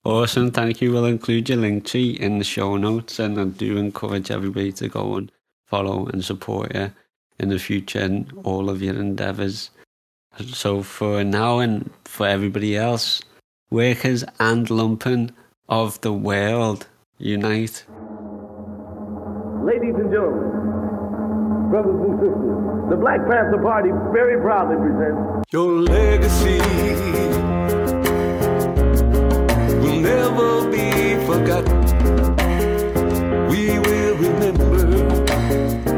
Awesome, 0.03 0.49
thank 0.49 0.81
you. 0.81 0.91
We'll 0.91 1.05
include 1.05 1.47
your 1.47 1.59
link 1.59 1.85
tree 1.85 2.09
in 2.09 2.39
the 2.39 2.43
show 2.43 2.75
notes, 2.75 3.19
and 3.19 3.39
I 3.39 3.45
do 3.45 3.77
encourage 3.77 4.31
everybody 4.31 4.71
to 4.73 4.89
go 4.89 5.15
and 5.15 5.31
follow 5.71 6.05
and 6.07 6.23
support 6.23 6.75
you 6.75 6.91
in 7.39 7.49
the 7.49 7.57
future 7.57 7.99
and 7.99 8.31
all 8.43 8.69
of 8.69 8.81
your 8.81 8.95
endeavours. 8.95 9.71
So 10.61 10.83
for 10.83 11.23
now 11.23 11.59
and 11.59 11.89
for 12.03 12.27
everybody 12.27 12.75
else, 12.75 13.21
workers 13.71 14.23
and 14.39 14.67
lumpen 14.67 15.31
of 15.69 15.99
the 16.01 16.13
world 16.13 16.87
unite. 17.17 17.85
Ladies 19.69 19.95
and 20.01 20.11
gentlemen, 20.11 21.69
brothers 21.71 21.99
and 22.05 22.19
sisters, 22.19 22.89
the 22.91 22.97
Black 22.97 23.21
Panther 23.29 23.61
Party 23.63 23.91
very 24.11 24.37
proudly 24.41 24.75
presents 24.75 25.53
Your 25.53 25.71
legacy 25.81 26.59
will 29.81 29.99
never 30.01 30.69
be 30.69 31.15
forgotten. 31.25 32.40
We 33.51 33.77
will 33.79 34.15
remember 34.15 35.90